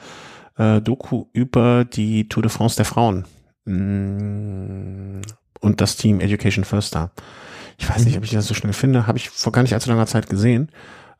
äh, 0.57 0.81
Doku 0.81 1.27
über 1.33 1.85
die 1.85 2.29
Tour 2.29 2.43
de 2.43 2.51
France 2.51 2.77
der 2.77 2.85
Frauen. 2.85 3.25
Mm, 3.65 5.21
und 5.61 5.81
das 5.81 5.97
Team 5.97 6.21
Education 6.21 6.65
First 6.65 6.95
da. 6.95 7.11
Ich 7.79 7.89
weiß 7.89 8.05
nicht, 8.05 8.15
mhm. 8.15 8.19
ob 8.19 8.25
ich 8.25 8.31
das 8.31 8.47
so 8.47 8.55
schnell 8.55 8.73
finde. 8.73 9.07
Habe 9.07 9.19
ich 9.19 9.31
vor 9.31 9.53
gar 9.53 9.63
nicht 9.63 9.75
allzu 9.75 9.91
langer 9.91 10.07
Zeit 10.07 10.29
gesehen. 10.29 10.71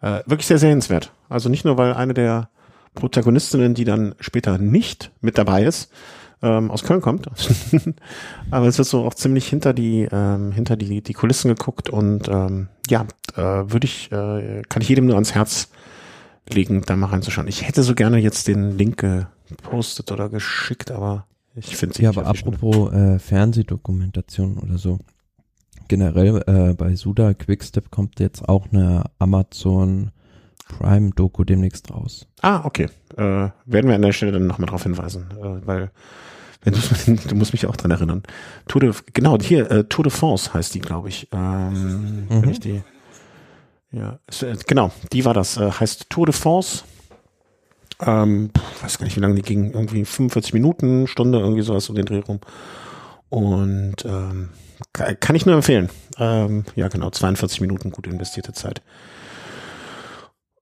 Äh, 0.01 0.21
wirklich 0.27 0.47
sehr 0.47 0.59
sehenswert. 0.59 1.13
Also 1.29 1.49
nicht 1.49 1.65
nur, 1.65 1.79
weil 1.79 1.95
eine 1.95 2.15
der 2.15 2.49
Protagonistinnen, 2.95 3.75
die 3.75 3.85
dann 3.85 4.15
später 4.21 4.59
nicht 4.59 5.11
mit 5.21 5.39
dabei 5.39 5.65
ist, 5.65 5.91
ähm, 6.43 6.71
aus 6.71 6.85
Köln 6.85 7.01
kommt. 7.01 7.29
Aber 8.51 8.67
es 8.67 8.79
wird 8.79 8.87
so 8.87 9.05
auch 9.05 9.15
ziemlich 9.15 9.49
hinter 9.49 9.73
die, 9.73 10.09
ähm, 10.11 10.53
hinter 10.53 10.77
die, 10.77 11.03
die 11.03 11.13
Kulissen 11.13 11.49
geguckt 11.49 11.91
und 11.91 12.29
ähm, 12.29 12.69
ja, 12.89 13.07
äh, 13.35 13.41
würde 13.41 13.87
ich, 13.87 14.13
äh, 14.13 14.63
kann 14.69 14.83
ich 14.83 14.89
jedem 14.89 15.07
nur 15.07 15.15
ans 15.15 15.35
Herz 15.35 15.71
legen, 16.53 16.83
da 16.85 16.95
mal 16.97 17.07
reinzuschauen. 17.07 17.49
Ich 17.49 17.67
hätte 17.67 17.83
so 17.83 17.95
gerne 17.95 18.19
jetzt 18.19 18.47
den 18.47 18.77
Link 18.77 19.05
gepostet 19.49 20.13
oder 20.13 20.29
geschickt, 20.29 20.91
aber 20.91 21.27
ich 21.57 21.77
finde 21.77 21.95
es 21.95 22.01
Ja, 22.01 22.11
aber 22.11 22.27
apropos 22.27 22.93
äh, 22.93 23.19
Fernsehdokumentation 23.19 24.59
oder 24.59 24.77
so. 24.77 24.99
Generell 25.89 26.43
äh, 26.47 26.75
bei 26.75 26.95
Suda 26.97 27.35
Quickstep 27.35 27.91
kommt 27.91 28.21
jetzt 28.21 28.49
auch 28.49 28.67
eine 28.73 29.05
Amazon 29.19 30.11
Prime 30.67 31.11
Doku 31.11 31.45
demnächst 31.45 31.91
raus. 31.91 32.27
Ah, 32.41 32.65
okay. 32.65 32.89
Äh, 33.17 33.51
werden 33.67 33.89
wir 33.89 33.95
an 33.95 34.03
der 34.03 34.13
Stelle 34.13 34.33
dann 34.33 34.47
nochmal 34.47 34.69
drauf 34.69 34.83
hinweisen, 34.83 35.27
äh, 35.33 35.67
weil 35.67 35.91
wenn 36.63 36.73
du, 36.73 36.81
du 37.29 37.35
musst 37.35 37.53
mich 37.53 37.67
auch 37.67 37.77
dran 37.77 37.91
erinnern. 37.91 38.23
Tour 38.67 38.81
de, 38.81 38.93
genau, 39.13 39.39
hier, 39.39 39.71
äh, 39.71 39.85
Tour 39.85 40.05
de 40.05 40.13
France 40.13 40.53
heißt 40.55 40.75
die, 40.75 40.81
glaube 40.81 41.09
ich. 41.09 41.29
Ähm, 41.33 42.27
mhm. 42.29 42.43
Wenn 42.43 42.51
ich 42.51 42.61
die, 42.61 42.83
ja, 43.93 44.19
äh, 44.41 44.57
genau, 44.67 44.91
die 45.13 45.25
war 45.25 45.35
das. 45.35 45.57
Äh, 45.57 45.71
heißt 45.71 46.11
Tour 46.11 46.27
de 46.27 46.35
France. 46.35 46.85
Ähm, 48.01 48.51
weiß 48.83 48.99
gar 48.99 49.05
nicht, 49.05 49.17
wie 49.17 49.21
lange 49.21 49.37
die 49.37 49.43
ging. 49.43 49.73
Irgendwie 49.73 50.05
45 50.05 50.53
Minuten, 50.53 51.07
Stunde, 51.07 51.39
irgendwie 51.39 51.63
sowas 51.63 51.89
um 51.89 51.95
den 51.95 52.07
Dreh 52.07 52.19
rum. 52.19 52.41
Und 53.29 54.05
ähm, 54.05 54.51
kann 54.93 55.37
ich 55.37 55.47
nur 55.47 55.55
empfehlen. 55.55 55.91
Ähm, 56.19 56.65
ja, 56.75 56.89
genau, 56.89 57.11
42 57.11 57.61
Minuten 57.61 57.91
gut 57.91 58.07
investierte 58.07 58.53
Zeit. 58.53 58.83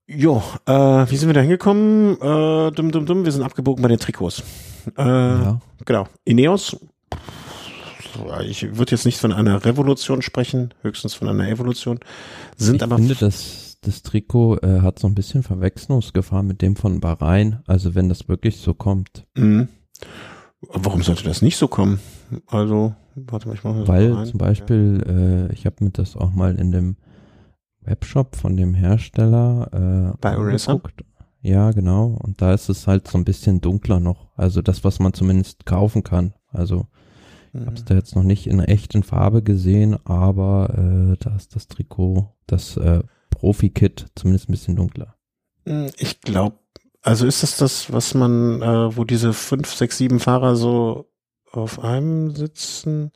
Jo, 0.06 0.42
äh, 0.66 0.72
wie 0.72 1.16
sind 1.16 1.28
wir 1.28 1.34
da 1.34 1.40
hingekommen? 1.40 2.16
Äh, 2.16 2.72
dumm, 2.72 2.90
dumm, 2.90 3.06
dumm, 3.06 3.24
wir 3.24 3.32
sind 3.32 3.42
abgebogen 3.42 3.82
bei 3.82 3.88
den 3.88 3.98
Trikots. 3.98 4.42
Äh, 4.98 5.02
ja. 5.02 5.60
Genau. 5.84 6.06
Ineos, 6.24 6.76
ich 8.44 8.76
würde 8.76 8.92
jetzt 8.92 9.04
nicht 9.04 9.18
von 9.18 9.32
einer 9.32 9.64
Revolution 9.64 10.22
sprechen, 10.22 10.74
höchstens 10.82 11.14
von 11.14 11.28
einer 11.28 11.48
Evolution. 11.48 12.00
Sind 12.56 12.76
ich 12.76 12.82
aber. 12.82 12.96
Ich 12.96 13.06
finde, 13.06 13.14
das, 13.14 13.78
das 13.80 14.02
Trikot 14.02 14.58
äh, 14.58 14.80
hat 14.80 14.98
so 14.98 15.06
ein 15.06 15.14
bisschen 15.14 15.42
Verwechslungsgefahr 15.42 16.42
mit 16.42 16.62
dem 16.62 16.76
von 16.76 17.00
Bahrain. 17.00 17.60
Also 17.66 17.94
wenn 17.94 18.08
das 18.08 18.28
wirklich 18.28 18.58
so 18.58 18.74
kommt. 18.74 19.24
Mhm. 19.34 19.68
Warum 20.60 21.02
sollte 21.02 21.24
das 21.24 21.42
nicht 21.42 21.56
so 21.56 21.68
kommen? 21.68 22.00
Also, 22.46 22.94
warte 23.14 23.48
mal, 23.48 23.54
ich 23.54 23.64
mache 23.64 23.80
das 23.80 23.88
Weil 23.88 24.26
zum 24.26 24.38
Beispiel, 24.38 25.48
äh, 25.50 25.52
ich 25.52 25.66
habe 25.66 25.84
mir 25.84 25.90
das 25.90 26.16
auch 26.16 26.32
mal 26.32 26.56
in 26.56 26.72
dem 26.72 26.96
Webshop 27.80 28.36
von 28.36 28.56
dem 28.56 28.74
Hersteller 28.74 30.12
äh, 30.12 30.16
bei 30.20 30.30
Eraser. 30.30 30.80
Ja, 31.40 31.72
genau. 31.72 32.16
Und 32.22 32.40
da 32.40 32.54
ist 32.54 32.68
es 32.68 32.86
halt 32.86 33.08
so 33.08 33.18
ein 33.18 33.24
bisschen 33.24 33.60
dunkler 33.60 33.98
noch. 33.98 34.30
Also 34.36 34.62
das, 34.62 34.84
was 34.84 35.00
man 35.00 35.12
zumindest 35.12 35.66
kaufen 35.66 36.04
kann. 36.04 36.34
Also 36.48 36.86
ich 37.52 37.60
mhm. 37.60 37.66
habe 37.66 37.76
es 37.76 37.84
da 37.84 37.94
jetzt 37.94 38.14
noch 38.14 38.22
nicht 38.22 38.46
in 38.46 38.60
echten 38.60 39.02
Farbe 39.02 39.42
gesehen, 39.42 39.98
aber 40.06 40.70
äh, 40.70 41.16
da 41.18 41.34
ist 41.34 41.56
das 41.56 41.66
Trikot, 41.66 42.32
das 42.46 42.76
äh, 42.76 43.02
Profi-Kit 43.30 44.06
zumindest 44.14 44.48
ein 44.48 44.52
bisschen 44.52 44.76
dunkler. 44.76 45.16
Hm, 45.66 45.90
ich 45.96 46.20
glaube, 46.20 46.56
also 47.02 47.26
ist 47.26 47.42
das 47.42 47.56
das, 47.56 47.92
was 47.92 48.14
man, 48.14 48.62
äh, 48.62 48.96
wo 48.96 49.04
diese 49.04 49.32
fünf, 49.32 49.74
sechs, 49.74 49.98
sieben 49.98 50.20
Fahrer 50.20 50.54
so 50.54 51.11
auf 51.56 51.82
einem 51.82 52.30
sitzen? 52.30 53.12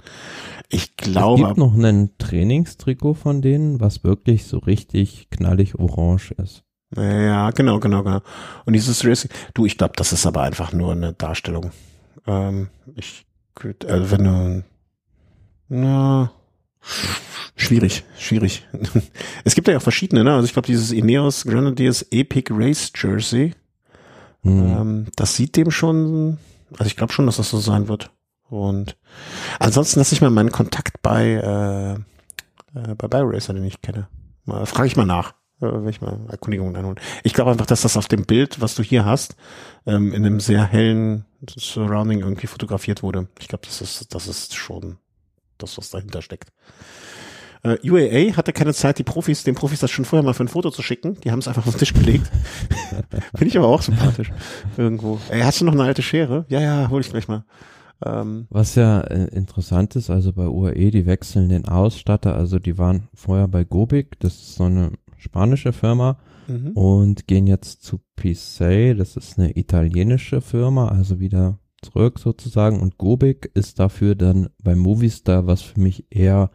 Ich 0.68 0.96
glaube. 0.96 1.42
Es 1.42 1.48
gibt 1.48 1.58
noch 1.58 1.74
ein 1.74 2.10
Trainingstrikot 2.18 3.14
von 3.14 3.42
denen, 3.42 3.80
was 3.80 4.04
wirklich 4.04 4.46
so 4.46 4.58
richtig 4.58 5.28
knallig 5.30 5.78
orange 5.78 6.32
ist. 6.32 6.62
Ja, 6.94 7.50
genau, 7.50 7.80
genau, 7.80 8.02
genau. 8.02 8.20
Und 8.64 8.72
dieses 8.72 9.04
Racing, 9.04 9.30
du, 9.54 9.66
ich 9.66 9.76
glaube, 9.76 9.94
das 9.96 10.12
ist 10.12 10.26
aber 10.26 10.42
einfach 10.42 10.72
nur 10.72 10.92
eine 10.92 11.12
Darstellung. 11.12 11.72
Ähm, 12.26 12.68
ich, 12.94 13.26
also 13.86 14.10
wenn 14.10 14.24
du, 14.24 14.64
na, 15.68 16.30
schwierig, 17.56 18.04
schwierig. 18.18 18.66
es 19.44 19.54
gibt 19.54 19.66
ja 19.68 19.76
auch 19.76 19.82
verschiedene, 19.82 20.22
ne? 20.22 20.34
Also 20.34 20.46
ich 20.46 20.52
glaube, 20.52 20.66
dieses 20.66 20.92
Ineos 20.92 21.44
Grenadiers 21.44 22.06
Epic 22.10 22.52
Race 22.54 22.92
Jersey, 22.94 23.54
hm. 24.42 24.60
ähm, 24.60 25.06
das 25.16 25.34
sieht 25.34 25.56
dem 25.56 25.70
schon, 25.70 26.38
also 26.72 26.86
ich 26.86 26.96
glaube 26.96 27.12
schon, 27.12 27.26
dass 27.26 27.38
das 27.38 27.50
so 27.50 27.58
sein 27.58 27.88
wird. 27.88 28.10
Und 28.48 28.96
ansonsten 29.58 30.00
lasse 30.00 30.14
ich 30.14 30.20
mal 30.20 30.30
meinen 30.30 30.52
Kontakt 30.52 31.02
bei, 31.02 31.24
äh, 31.24 31.92
äh, 32.78 32.94
bei 32.94 33.08
BioRacer, 33.08 33.54
den 33.54 33.64
ich 33.64 33.80
kenne. 33.80 34.08
Frage 34.64 34.86
ich 34.86 34.96
mal 34.96 35.06
nach, 35.06 35.34
äh, 35.60 35.88
ich 35.90 36.00
mal 36.00 36.20
Erkundigungen 36.28 36.76
einholen. 36.76 37.00
Ich 37.24 37.34
glaube 37.34 37.50
einfach, 37.50 37.66
dass 37.66 37.82
das 37.82 37.96
auf 37.96 38.08
dem 38.08 38.24
Bild, 38.24 38.60
was 38.60 38.74
du 38.74 38.82
hier 38.82 39.04
hast, 39.04 39.36
ähm, 39.86 40.12
in 40.12 40.24
einem 40.24 40.40
sehr 40.40 40.64
hellen 40.64 41.24
Surrounding 41.48 42.20
irgendwie 42.20 42.46
fotografiert 42.46 43.02
wurde. 43.02 43.28
Ich 43.40 43.48
glaube, 43.48 43.66
das 43.66 43.80
ist, 43.80 44.14
das 44.14 44.28
ist 44.28 44.54
schon 44.54 44.98
das, 45.58 45.76
was 45.78 45.90
dahinter 45.90 46.22
steckt. 46.22 46.52
Äh, 47.62 47.78
UAA 47.82 48.36
hatte 48.36 48.52
keine 48.52 48.74
Zeit, 48.74 48.98
die 48.98 49.04
Profis, 49.04 49.42
den 49.42 49.54
Profis 49.56 49.80
das 49.80 49.90
schon 49.90 50.04
vorher 50.04 50.24
mal 50.24 50.34
für 50.34 50.44
ein 50.44 50.48
Foto 50.48 50.70
zu 50.70 50.82
schicken. 50.82 51.18
Die 51.22 51.32
haben 51.32 51.40
es 51.40 51.48
einfach 51.48 51.66
auf 51.66 51.74
den 51.74 51.78
Tisch 51.78 51.94
gelegt. 51.94 52.30
Finde 53.34 53.46
ich 53.46 53.58
aber 53.58 53.66
auch 53.66 53.82
sympathisch. 53.82 54.30
Irgendwo. 54.76 55.20
Ey, 55.30 55.40
hast 55.40 55.60
du 55.60 55.64
noch 55.64 55.72
eine 55.72 55.82
alte 55.82 56.02
Schere? 56.02 56.44
Ja, 56.48 56.60
ja, 56.60 56.88
hol 56.90 57.00
ich 57.00 57.10
gleich 57.10 57.26
mal. 57.26 57.44
Ähm, 58.04 58.46
Was 58.50 58.74
ja 58.74 59.00
äh, 59.00 59.28
interessant 59.28 59.96
ist, 59.96 60.10
also 60.10 60.32
bei 60.32 60.46
UAE, 60.46 60.90
die 60.90 61.06
wechseln 61.06 61.48
den 61.48 61.66
Ausstatter, 61.66 62.36
also 62.36 62.58
die 62.58 62.76
waren 62.78 63.08
vorher 63.14 63.48
bei 63.48 63.64
Gobic, 63.64 64.20
das 64.20 64.34
ist 64.34 64.54
so 64.56 64.64
eine 64.64 64.92
spanische 65.16 65.72
Firma, 65.72 66.18
mhm. 66.46 66.72
und 66.72 67.26
gehen 67.26 67.46
jetzt 67.46 67.82
zu 67.82 68.00
Pisei, 68.14 68.94
das 68.94 69.16
ist 69.16 69.38
eine 69.38 69.56
italienische 69.56 70.40
Firma, 70.42 70.88
also 70.88 71.20
wieder 71.20 71.58
zurück 71.80 72.18
sozusagen, 72.18 72.80
und 72.80 72.98
Gobic 72.98 73.50
ist 73.54 73.78
dafür 73.78 74.14
dann 74.14 74.48
bei 74.62 74.74
Movistar, 74.74 75.46
was 75.46 75.62
für 75.62 75.80
mich 75.80 76.06
eher 76.10 76.50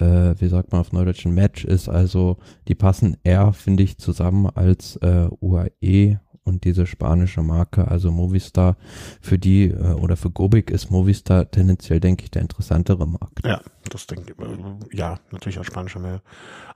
äh, 0.00 0.34
wie 0.38 0.48
sagt 0.48 0.72
man 0.72 0.80
auf 0.80 0.92
Neudeutsch, 0.92 1.26
ein 1.26 1.34
Match 1.34 1.64
ist. 1.64 1.88
Also 1.88 2.38
die 2.68 2.74
passen 2.74 3.16
eher, 3.24 3.52
finde 3.52 3.82
ich, 3.82 3.98
zusammen 3.98 4.46
als 4.46 4.96
äh, 4.96 5.28
UAE 5.40 6.20
und 6.48 6.64
diese 6.64 6.86
spanische 6.86 7.42
Marke, 7.42 7.88
also 7.88 8.10
Movistar, 8.10 8.76
für 9.20 9.38
die 9.38 9.66
äh, 9.66 9.92
oder 9.92 10.16
für 10.16 10.30
Gobik 10.30 10.70
ist 10.70 10.90
Movistar 10.90 11.50
tendenziell, 11.50 12.00
denke 12.00 12.24
ich, 12.24 12.30
der 12.30 12.42
interessantere 12.42 13.06
Markt. 13.06 13.44
Ja, 13.44 13.60
das 13.90 14.06
denke 14.06 14.32
ich, 14.32 14.44
äh, 14.44 14.96
ja, 14.96 15.20
natürlich 15.30 15.58
als 15.58 15.66
spanischer 15.66 16.00
mehr. 16.00 16.22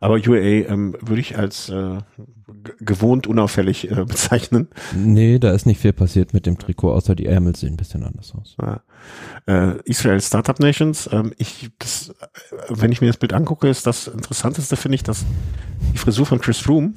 Aber 0.01 0.15
UAA 0.15 0.69
ähm, 0.69 0.97
würde 1.01 1.21
ich 1.21 1.39
als 1.39 1.69
äh, 1.69 1.99
gewohnt 2.81 3.27
unauffällig 3.27 3.91
äh, 3.91 3.95
bezeichnen. 4.07 4.69
Nee, 4.95 5.39
da 5.39 5.53
ist 5.53 5.67
nicht 5.67 5.81
viel 5.81 5.93
passiert 5.93 6.35
mit 6.35 6.47
dem 6.47 6.59
Trikot, 6.59 6.93
außer 6.93 7.15
die 7.15 7.27
Ärmel 7.27 7.57
sehen 7.57 7.75
ein 7.75 7.77
bisschen 7.77 8.05
anders 8.05 8.35
aus. 8.35 8.57
Ja. 8.61 8.83
Äh, 9.47 9.79
Israel 9.85 10.21
Startup 10.21 10.59
Nations, 10.61 11.09
ähm, 11.13 11.33
ich, 11.39 11.71
das, 11.79 12.11
äh, 12.11 12.13
wenn 12.69 12.93
ich 12.93 13.01
mir 13.01 13.09
das 13.09 13.17
Bild 13.17 13.33
angucke, 13.33 13.69
ist 13.69 13.87
das 13.87 14.09
Interessanteste, 14.09 14.77
finde 14.77 14.97
ich, 14.97 15.03
dass 15.03 15.25
die 15.93 15.99
Frisur 15.99 16.27
von 16.27 16.41
Chris 16.41 16.59
Froome 16.59 16.95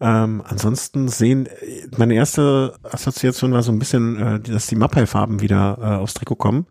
ähm, 0.00 0.42
ansonsten 0.44 1.08
sehen, 1.08 1.48
meine 1.96 2.14
erste 2.14 2.74
Assoziation 2.84 3.52
war 3.52 3.62
so 3.62 3.72
ein 3.72 3.78
bisschen, 3.78 4.16
äh, 4.20 4.40
dass 4.40 4.68
die 4.68 4.76
Mapai-Farben 4.76 5.40
wieder 5.40 5.78
äh, 5.80 5.84
aufs 5.96 6.14
Trikot 6.14 6.36
kommen. 6.36 6.66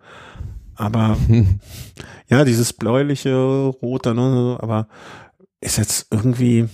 Aber 0.76 1.18
ja, 2.30 2.46
dieses 2.46 2.72
bläuliche, 2.74 3.36
rote, 3.36 4.14
ne, 4.14 4.58
aber 4.62 4.88
ist 5.60 5.78
jetzt 5.78 6.08
irgendwie, 6.12 6.70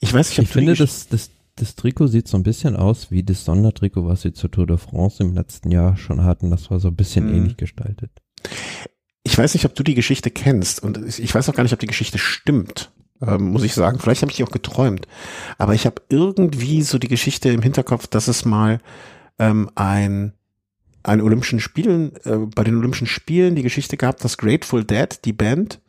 ich 0.00 0.12
weiß 0.12 0.28
nicht, 0.28 0.38
ich 0.38 0.48
finde, 0.48 0.74
das, 0.74 1.08
das, 1.08 1.30
das 1.56 1.74
Trikot 1.74 2.06
sieht 2.06 2.28
so 2.28 2.36
ein 2.36 2.42
bisschen 2.42 2.76
aus 2.76 3.10
wie 3.10 3.24
das 3.24 3.44
Sondertrikot, 3.44 4.06
was 4.06 4.22
sie 4.22 4.32
zur 4.32 4.50
Tour 4.50 4.66
de 4.66 4.76
France 4.76 5.22
im 5.22 5.34
letzten 5.34 5.70
Jahr 5.70 5.96
schon 5.96 6.22
hatten. 6.22 6.50
Das 6.50 6.70
war 6.70 6.78
so 6.78 6.88
ein 6.88 6.96
bisschen 6.96 7.28
mhm. 7.28 7.34
ähnlich 7.34 7.56
gestaltet. 7.56 8.10
Ich 9.24 9.36
weiß 9.36 9.54
nicht, 9.54 9.64
ob 9.64 9.74
du 9.74 9.82
die 9.82 9.94
Geschichte 9.94 10.30
kennst 10.30 10.82
und 10.82 10.98
ich 11.18 11.34
weiß 11.34 11.48
auch 11.48 11.54
gar 11.54 11.62
nicht, 11.62 11.72
ob 11.72 11.80
die 11.80 11.86
Geschichte 11.86 12.18
stimmt, 12.18 12.92
ähm, 13.26 13.52
muss 13.52 13.64
ich 13.64 13.74
sagen. 13.74 13.98
Vielleicht 13.98 14.22
habe 14.22 14.30
ich 14.30 14.36
die 14.36 14.44
auch 14.44 14.50
geträumt. 14.50 15.06
Aber 15.58 15.74
ich 15.74 15.86
habe 15.86 16.02
irgendwie 16.08 16.82
so 16.82 16.98
die 16.98 17.08
Geschichte 17.08 17.50
im 17.50 17.62
Hinterkopf, 17.62 18.06
dass 18.06 18.28
es 18.28 18.44
mal 18.44 18.80
ähm, 19.38 19.70
ein 19.74 20.32
ein 21.04 21.20
Olympischen 21.20 21.60
Spielen, 21.60 22.12
äh, 22.24 22.36
bei 22.36 22.64
den 22.64 22.76
Olympischen 22.76 23.06
Spielen 23.06 23.56
die 23.56 23.62
Geschichte 23.62 23.96
gab, 23.96 24.18
dass 24.18 24.38
Grateful 24.38 24.84
Dead, 24.84 25.08
die 25.24 25.32
Band, 25.32 25.80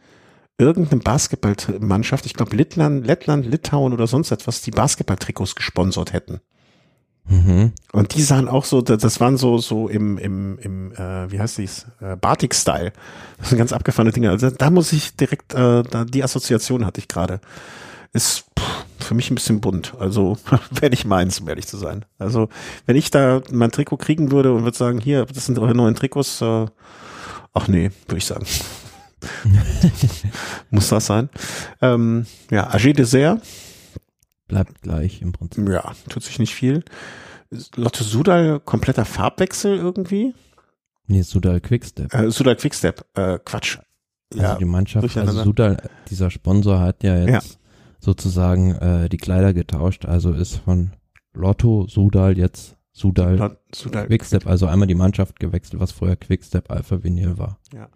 irgendeine 0.57 1.01
Basketballmannschaft, 1.01 2.25
ich 2.25 2.33
glaube 2.33 2.55
Lettland, 2.55 3.05
Lettland, 3.05 3.45
Litauen 3.45 3.93
oder 3.93 4.07
sonst 4.07 4.31
etwas, 4.31 4.61
die 4.61 4.71
Basketballtrikots 4.71 5.55
gesponsert 5.55 6.13
hätten. 6.13 6.41
Mhm. 7.25 7.71
Und 7.93 8.15
die 8.15 8.21
sahen 8.21 8.49
auch 8.49 8.65
so, 8.65 8.81
das 8.81 9.19
waren 9.19 9.37
so 9.37 9.57
so 9.57 9.87
im 9.87 10.17
im 10.17 10.57
im 10.59 10.91
äh, 10.93 11.31
wie 11.31 11.39
heißt 11.39 11.57
dies 11.57 11.85
äh, 12.01 12.15
Batik-Style. 12.17 12.91
Das 13.37 13.49
sind 13.49 13.57
ganz 13.57 13.71
abgefahrene 13.71 14.11
Dinge. 14.11 14.29
Also 14.29 14.49
da 14.49 14.69
muss 14.69 14.91
ich 14.91 15.15
direkt 15.15 15.53
äh, 15.53 15.83
da, 15.83 16.03
die 16.03 16.23
Assoziation 16.23 16.85
hatte 16.85 16.99
ich 16.99 17.07
gerade. 17.07 17.39
Ist 18.11 18.45
pff, 18.59 18.85
für 18.99 19.15
mich 19.15 19.31
ein 19.31 19.35
bisschen 19.35 19.61
bunt. 19.61 19.93
Also 19.99 20.37
wäre 20.71 20.89
nicht 20.89 21.05
meins, 21.05 21.39
um 21.39 21.47
ehrlich 21.47 21.67
zu 21.67 21.77
sein. 21.77 22.03
Also 22.19 22.49
wenn 22.85 22.95
ich 22.97 23.09
da 23.09 23.41
mein 23.51 23.71
Trikot 23.71 23.97
kriegen 23.97 24.31
würde 24.31 24.53
und 24.53 24.63
würde 24.63 24.77
sagen, 24.77 24.99
hier, 24.99 25.25
das 25.25 25.45
sind 25.45 25.59
eure 25.59 25.75
neuen 25.75 25.95
Trikots, 25.95 26.41
äh, 26.41 26.65
ach 27.53 27.67
nee, 27.67 27.91
würde 28.07 28.17
ich 28.17 28.25
sagen. 28.25 28.45
Muss 30.71 30.89
das 30.89 31.05
sein? 31.05 31.29
Ähm, 31.81 32.25
ja, 32.51 32.69
Agé 32.69 32.93
Dessert. 32.93 33.41
Bleibt 34.53 34.83
gleich 34.83 35.19
im 35.23 35.31
Prinzip. 35.31 35.67
Ja, 35.67 35.93
tut 36.09 36.21
sich 36.21 36.37
nicht 36.37 36.53
viel. 36.53 36.83
Lotte 37.75 38.03
Sudal, 38.03 38.59
kompletter 38.59 39.03
Farbwechsel 39.03 39.77
irgendwie? 39.77 40.35
Nee, 41.07 41.23
Sudal 41.23 41.59
Quickstep. 41.59 42.13
Äh, 42.13 42.29
Sudal 42.29 42.55
Quickstep, 42.55 43.03
äh, 43.15 43.39
Quatsch. 43.43 43.79
Also 44.31 44.43
ja, 44.43 44.55
die 44.55 44.65
Mannschaft, 44.65 45.17
also 45.17 45.43
Sudal, 45.43 45.89
dieser 46.11 46.29
Sponsor 46.29 46.79
hat 46.79 47.01
ja 47.03 47.17
jetzt 47.17 47.53
ja. 47.53 47.59
sozusagen 47.99 48.75
äh, 48.75 49.09
die 49.09 49.17
Kleider 49.17 49.55
getauscht, 49.55 50.05
also 50.05 50.33
ist 50.33 50.57
von 50.57 50.91
Lotto 51.33 51.87
Sudal 51.87 52.37
jetzt 52.37 52.77
Sudal, 52.91 53.57
Sudal 53.73 54.05
Quickstep, 54.05 54.45
also 54.45 54.67
einmal 54.67 54.87
die 54.87 54.93
Mannschaft 54.93 55.39
gewechselt, 55.39 55.79
was 55.79 55.91
vorher 55.91 56.15
Quickstep 56.15 56.69
Alpha 56.69 57.03
Vinyl 57.03 57.39
war. 57.39 57.57
Ja. 57.73 57.89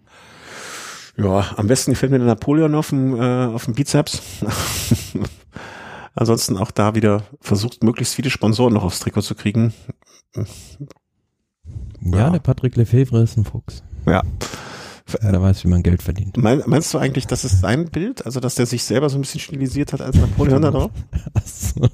Ja, 1.16 1.52
am 1.56 1.68
besten 1.68 1.92
gefällt 1.92 2.10
mir 2.10 2.18
der 2.18 2.26
Napoleon 2.26 2.74
auf 2.74 2.90
dem, 2.90 3.14
äh, 3.20 3.46
auf 3.46 3.64
dem 3.64 3.74
Bizeps. 3.74 4.22
Ansonsten 6.18 6.56
auch 6.56 6.72
da 6.72 6.96
wieder 6.96 7.22
versucht, 7.40 7.84
möglichst 7.84 8.16
viele 8.16 8.30
Sponsoren 8.30 8.74
noch 8.74 8.82
aufs 8.82 8.98
Trikot 8.98 9.20
zu 9.20 9.36
kriegen. 9.36 9.72
Ja, 10.34 12.18
ja. 12.18 12.30
der 12.30 12.40
Patrick 12.40 12.74
Lefebvre 12.74 13.22
ist 13.22 13.36
ein 13.36 13.44
Fuchs. 13.44 13.84
Ja. 14.04 14.24
Er 15.20 15.40
weiß, 15.40 15.62
wie 15.62 15.68
man 15.68 15.84
Geld 15.84 16.02
verdient. 16.02 16.36
meinst 16.36 16.92
du 16.92 16.98
eigentlich, 16.98 17.28
das 17.28 17.44
ist 17.44 17.60
sein 17.60 17.88
Bild? 17.88 18.26
Also, 18.26 18.40
dass 18.40 18.56
der 18.56 18.66
sich 18.66 18.82
selber 18.82 19.08
so 19.08 19.16
ein 19.16 19.20
bisschen 19.20 19.40
stilisiert 19.40 19.92
hat 19.92 20.00
als 20.00 20.16
Napoleon 20.16 20.60
da 20.60 20.72
drauf? 20.72 20.90
so. 21.44 21.88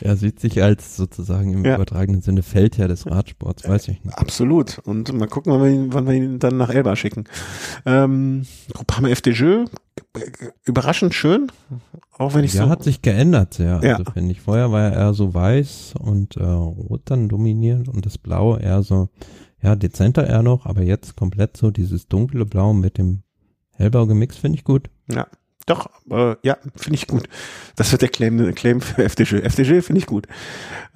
Er 0.00 0.16
sieht 0.16 0.40
sich 0.40 0.62
als 0.62 0.96
sozusagen 0.96 1.52
im 1.52 1.64
ja. 1.64 1.74
übertragenen 1.74 2.22
Sinne 2.22 2.42
Feldherr 2.42 2.88
des 2.88 3.06
Radsports, 3.06 3.68
weiß 3.68 3.88
ich 3.88 4.02
nicht. 4.02 4.18
Absolut. 4.18 4.78
Und 4.78 5.12
mal 5.12 5.28
gucken, 5.28 5.52
wann 5.52 5.62
wir 5.62 5.70
ihn, 5.70 5.92
wann 5.92 6.06
wir 6.06 6.14
ihn 6.14 6.38
dann 6.38 6.56
nach 6.56 6.70
Elba 6.70 6.96
schicken. 6.96 7.24
Ähm, 7.84 8.46
Groupama 8.72 9.08
FDJ, 9.08 9.66
überraschend 10.64 11.14
schön. 11.14 11.52
Auch 12.20 12.34
wenn 12.34 12.44
ich 12.44 12.52
ja, 12.52 12.64
so. 12.64 12.68
hat 12.68 12.82
sich 12.82 13.00
geändert, 13.00 13.58
ja. 13.58 13.80
ja. 13.82 13.96
Also 13.96 14.12
finde 14.12 14.32
ich. 14.32 14.42
Vorher 14.42 14.70
war 14.70 14.82
er 14.82 14.92
eher 14.92 15.14
so 15.14 15.32
weiß 15.32 15.94
und 15.98 16.36
äh, 16.36 16.44
rot 16.44 17.00
dann 17.06 17.30
dominierend 17.30 17.88
und 17.88 18.04
das 18.04 18.18
Blaue 18.18 18.60
eher 18.60 18.82
so 18.82 19.08
ja, 19.62 19.74
dezenter 19.74 20.26
eher 20.26 20.42
noch, 20.42 20.66
aber 20.66 20.82
jetzt 20.82 21.16
komplett 21.16 21.56
so 21.56 21.70
dieses 21.70 22.08
dunkle 22.08 22.44
Blau 22.44 22.74
mit 22.74 22.98
dem 22.98 23.22
hellblau 23.74 24.06
gemixt, 24.06 24.38
finde 24.38 24.58
ich 24.58 24.64
gut. 24.64 24.90
Ja, 25.10 25.28
doch, 25.64 25.88
äh, 26.10 26.36
ja, 26.42 26.58
finde 26.76 26.96
ich 26.96 27.06
gut. 27.06 27.26
Das 27.76 27.90
wird 27.90 28.02
der 28.02 28.10
Claim, 28.10 28.54
Claim 28.54 28.82
für 28.82 29.02
FDG. 29.02 29.40
FDG 29.40 29.80
finde 29.80 30.00
ich 30.00 30.06
gut. 30.06 30.26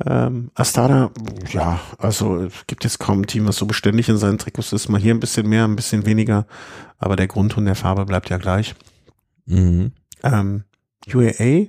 Ähm, 0.05 0.51
Astana, 0.55 1.11
ja, 1.51 1.81
also 1.97 2.37
es 2.37 2.66
gibt 2.66 2.85
jetzt 2.85 2.99
kaum 2.99 3.22
ein 3.22 3.27
Team, 3.27 3.47
was 3.47 3.57
so 3.57 3.64
beständig 3.64 4.11
in 4.11 4.18
seinen 4.18 4.37
Trikots 4.37 4.75
ist. 4.75 4.91
Mal 4.91 5.01
hier 5.01 5.14
ein 5.14 5.20
bisschen 5.20 5.49
mehr, 5.49 5.64
ein 5.64 5.77
bisschen 5.77 6.05
weniger, 6.05 6.47
aber 6.99 7.16
der 7.16 7.29
Grundton 7.29 7.64
der 7.64 7.77
Farbe 7.77 8.05
bleibt 8.05 8.29
ja 8.29 8.37
gleich. 8.37 8.75
Mhm. 9.47 9.93
Ähm, 10.22 10.64
UAA, 11.12 11.68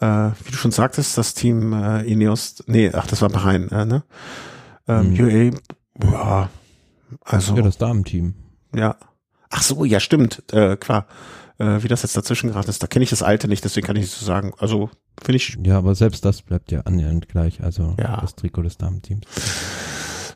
äh, 0.00 0.32
wie 0.44 0.50
du 0.50 0.56
schon 0.56 0.72
sagtest, 0.72 1.16
das 1.18 1.34
Team 1.34 1.72
äh, 1.72 2.02
Ineos, 2.02 2.64
nee, 2.66 2.90
ach, 2.92 3.06
das 3.06 3.22
war 3.22 3.28
Bahrain, 3.28 3.70
äh, 3.70 3.84
ne? 3.84 4.04
Ähm, 4.86 5.12
mhm. 5.12 5.20
UAA 5.20 5.50
ja, 6.02 6.48
also. 7.24 7.56
Ja, 7.56 7.62
das 7.62 7.78
Damenteam. 7.78 8.34
Ja. 8.74 8.96
Ach 9.50 9.62
so, 9.62 9.84
ja, 9.84 10.00
stimmt. 10.00 10.42
Äh, 10.52 10.76
klar. 10.76 11.06
Äh, 11.58 11.82
wie 11.84 11.88
das 11.88 12.02
jetzt 12.02 12.16
dazwischen 12.16 12.50
gerade 12.50 12.68
ist, 12.68 12.82
da 12.82 12.88
kenne 12.88 13.04
ich 13.04 13.10
das 13.10 13.22
alte 13.22 13.46
nicht, 13.46 13.64
deswegen 13.64 13.86
kann 13.86 13.94
ich 13.94 14.02
nicht 14.02 14.14
so 14.14 14.26
sagen. 14.26 14.52
Also, 14.58 14.90
finde 15.22 15.36
ich. 15.36 15.56
Ja, 15.62 15.78
aber 15.78 15.94
selbst 15.94 16.24
das 16.24 16.42
bleibt 16.42 16.72
ja 16.72 16.80
annähernd 16.80 17.28
gleich. 17.28 17.62
Also, 17.62 17.94
ja. 17.98 18.20
das 18.20 18.34
Trikot 18.34 18.62
des 18.62 18.76
Damenteams. 18.76 19.24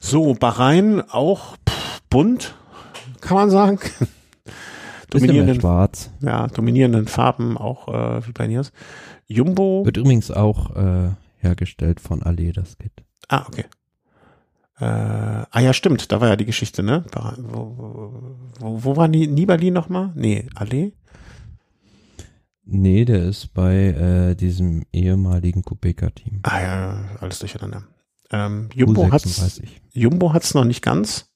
So, 0.00 0.34
Bahrain 0.34 1.02
auch 1.10 1.56
pff, 1.68 2.02
bunt, 2.08 2.54
kann 3.20 3.36
man 3.36 3.50
sagen. 3.50 3.80
Dominierenden 5.10 5.60
schwarz. 5.60 6.10
Ja, 6.20 6.46
dominierenden 6.46 7.06
Farben 7.06 7.56
auch 7.56 7.88
äh, 7.88 8.26
wie 8.26 8.32
bei 8.32 8.46
Niers. 8.46 8.72
Jumbo. 9.26 9.84
Wird 9.84 9.96
übrigens 9.96 10.30
auch 10.30 10.76
äh, 10.76 11.10
hergestellt 11.38 12.00
von 12.00 12.22
Ale, 12.22 12.52
das 12.52 12.78
Kit. 12.78 12.92
Ah, 13.28 13.44
okay. 13.46 13.64
Äh, 14.80 14.84
ah 14.84 15.60
ja, 15.60 15.72
stimmt, 15.72 16.12
da 16.12 16.20
war 16.20 16.28
ja 16.28 16.36
die 16.36 16.44
Geschichte, 16.44 16.82
ne? 16.82 17.04
Wo, 17.38 17.74
wo, 18.60 18.84
wo 18.84 18.96
war 18.96 19.08
Nibali 19.08 19.70
nochmal? 19.70 20.12
Nee, 20.14 20.46
Allee? 20.54 20.92
Nee, 22.64 23.04
der 23.04 23.24
ist 23.24 23.54
bei 23.54 23.74
äh, 23.74 24.34
diesem 24.36 24.84
ehemaligen 24.92 25.62
Kubeka-Team. 25.62 26.40
Ah 26.42 26.60
ja, 26.60 27.04
alles 27.20 27.38
durcheinander. 27.38 27.84
Ähm, 28.30 28.68
Jumbo 28.74 29.10
hat 29.10 29.24
Jumbo 29.92 30.32
hat's 30.34 30.54
noch 30.54 30.64
nicht 30.64 30.82
ganz 30.82 31.27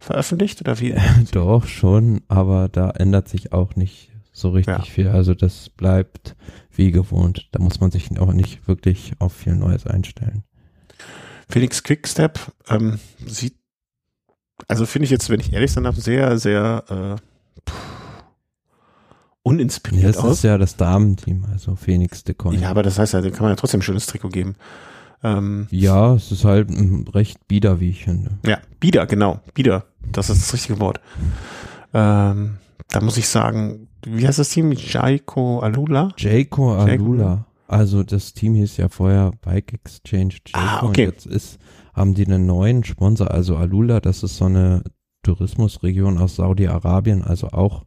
veröffentlicht 0.00 0.60
oder 0.62 0.80
wie? 0.80 0.96
Doch 1.32 1.66
schon, 1.66 2.22
aber 2.26 2.68
da 2.68 2.90
ändert 2.90 3.28
sich 3.28 3.52
auch 3.52 3.76
nicht 3.76 4.10
so 4.32 4.50
richtig 4.50 4.74
ja. 4.74 4.82
viel. 4.82 5.08
Also 5.08 5.34
das 5.34 5.68
bleibt 5.68 6.34
wie 6.74 6.90
gewohnt. 6.90 7.48
Da 7.52 7.62
muss 7.62 7.80
man 7.80 7.90
sich 7.90 8.18
auch 8.18 8.32
nicht 8.32 8.66
wirklich 8.66 9.12
auf 9.18 9.32
viel 9.32 9.54
Neues 9.54 9.86
einstellen. 9.86 10.44
Felix 11.48 11.82
Quickstep 11.82 12.38
ähm, 12.68 12.98
sieht, 13.26 13.56
also 14.68 14.86
finde 14.86 15.04
ich 15.04 15.10
jetzt, 15.10 15.28
wenn 15.30 15.40
ich 15.40 15.52
ehrlich 15.52 15.72
sein 15.72 15.84
darf, 15.84 15.96
sehr, 15.96 16.38
sehr 16.38 17.18
äh, 17.18 17.70
uninspiriert 19.42 20.02
ja, 20.02 20.08
das 20.08 20.18
aus. 20.18 20.24
Das 20.24 20.38
ist 20.38 20.42
ja 20.44 20.58
das 20.58 20.76
Damenteam, 20.76 21.44
also 21.50 21.74
Phoenix 21.76 22.24
de 22.24 22.34
Coin. 22.34 22.60
Ja, 22.60 22.70
aber 22.70 22.82
das 22.82 22.98
heißt 22.98 23.14
ja, 23.14 23.20
dann 23.20 23.32
kann 23.32 23.42
man 23.42 23.52
ja 23.52 23.56
trotzdem 23.56 23.80
ein 23.80 23.82
schönes 23.82 24.06
Trikot 24.06 24.28
geben. 24.28 24.54
Ähm, 25.22 25.66
ja, 25.70 26.14
es 26.14 26.32
ist 26.32 26.44
halt 26.44 26.70
recht 27.14 27.46
bieder, 27.46 27.80
wie 27.80 27.90
ich 27.90 28.04
finde. 28.04 28.38
Ja, 28.46 28.58
bieder, 28.78 29.06
genau, 29.06 29.40
bieder. 29.52 29.84
Das 30.12 30.30
ist 30.30 30.42
das 30.42 30.52
richtige 30.52 30.80
Wort. 30.80 31.00
Ähm, 31.92 32.58
da 32.88 33.00
muss 33.00 33.16
ich 33.16 33.28
sagen, 33.28 33.88
wie 34.04 34.26
heißt 34.26 34.38
das 34.38 34.50
Team? 34.50 34.72
Jaiko 34.72 35.60
Alula? 35.60 36.12
Jaiko 36.16 36.74
Alula. 36.74 37.46
Also 37.68 38.02
das 38.02 38.34
Team 38.34 38.54
hieß 38.54 38.78
ja 38.78 38.88
vorher 38.88 39.30
Bike 39.42 39.74
Exchange 39.74 40.34
Jaco 40.46 40.58
ah, 40.58 40.76
okay. 40.78 40.86
und 40.86 40.96
jetzt 40.96 41.26
ist, 41.26 41.58
haben 41.94 42.14
die 42.14 42.26
einen 42.26 42.46
neuen 42.46 42.82
Sponsor, 42.82 43.30
also 43.30 43.56
Alula, 43.56 44.00
das 44.00 44.24
ist 44.24 44.38
so 44.38 44.46
eine 44.46 44.82
Tourismusregion 45.22 46.18
aus 46.18 46.36
Saudi-Arabien, 46.36 47.22
also 47.22 47.48
auch 47.48 47.84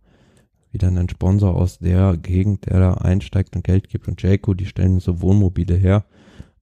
wieder 0.72 0.88
einen 0.88 1.10
Sponsor 1.10 1.56
aus 1.56 1.80
der 1.80 2.16
Gegend, 2.18 2.66
der 2.68 2.80
da 2.80 2.94
einsteigt 2.94 3.56
und 3.56 3.64
Geld 3.64 3.90
gibt 3.90 4.08
und 4.08 4.22
Jayco, 4.22 4.54
die 4.54 4.66
stellen 4.66 5.00
so 5.00 5.22
Wohnmobile 5.22 5.76
her, 5.76 6.06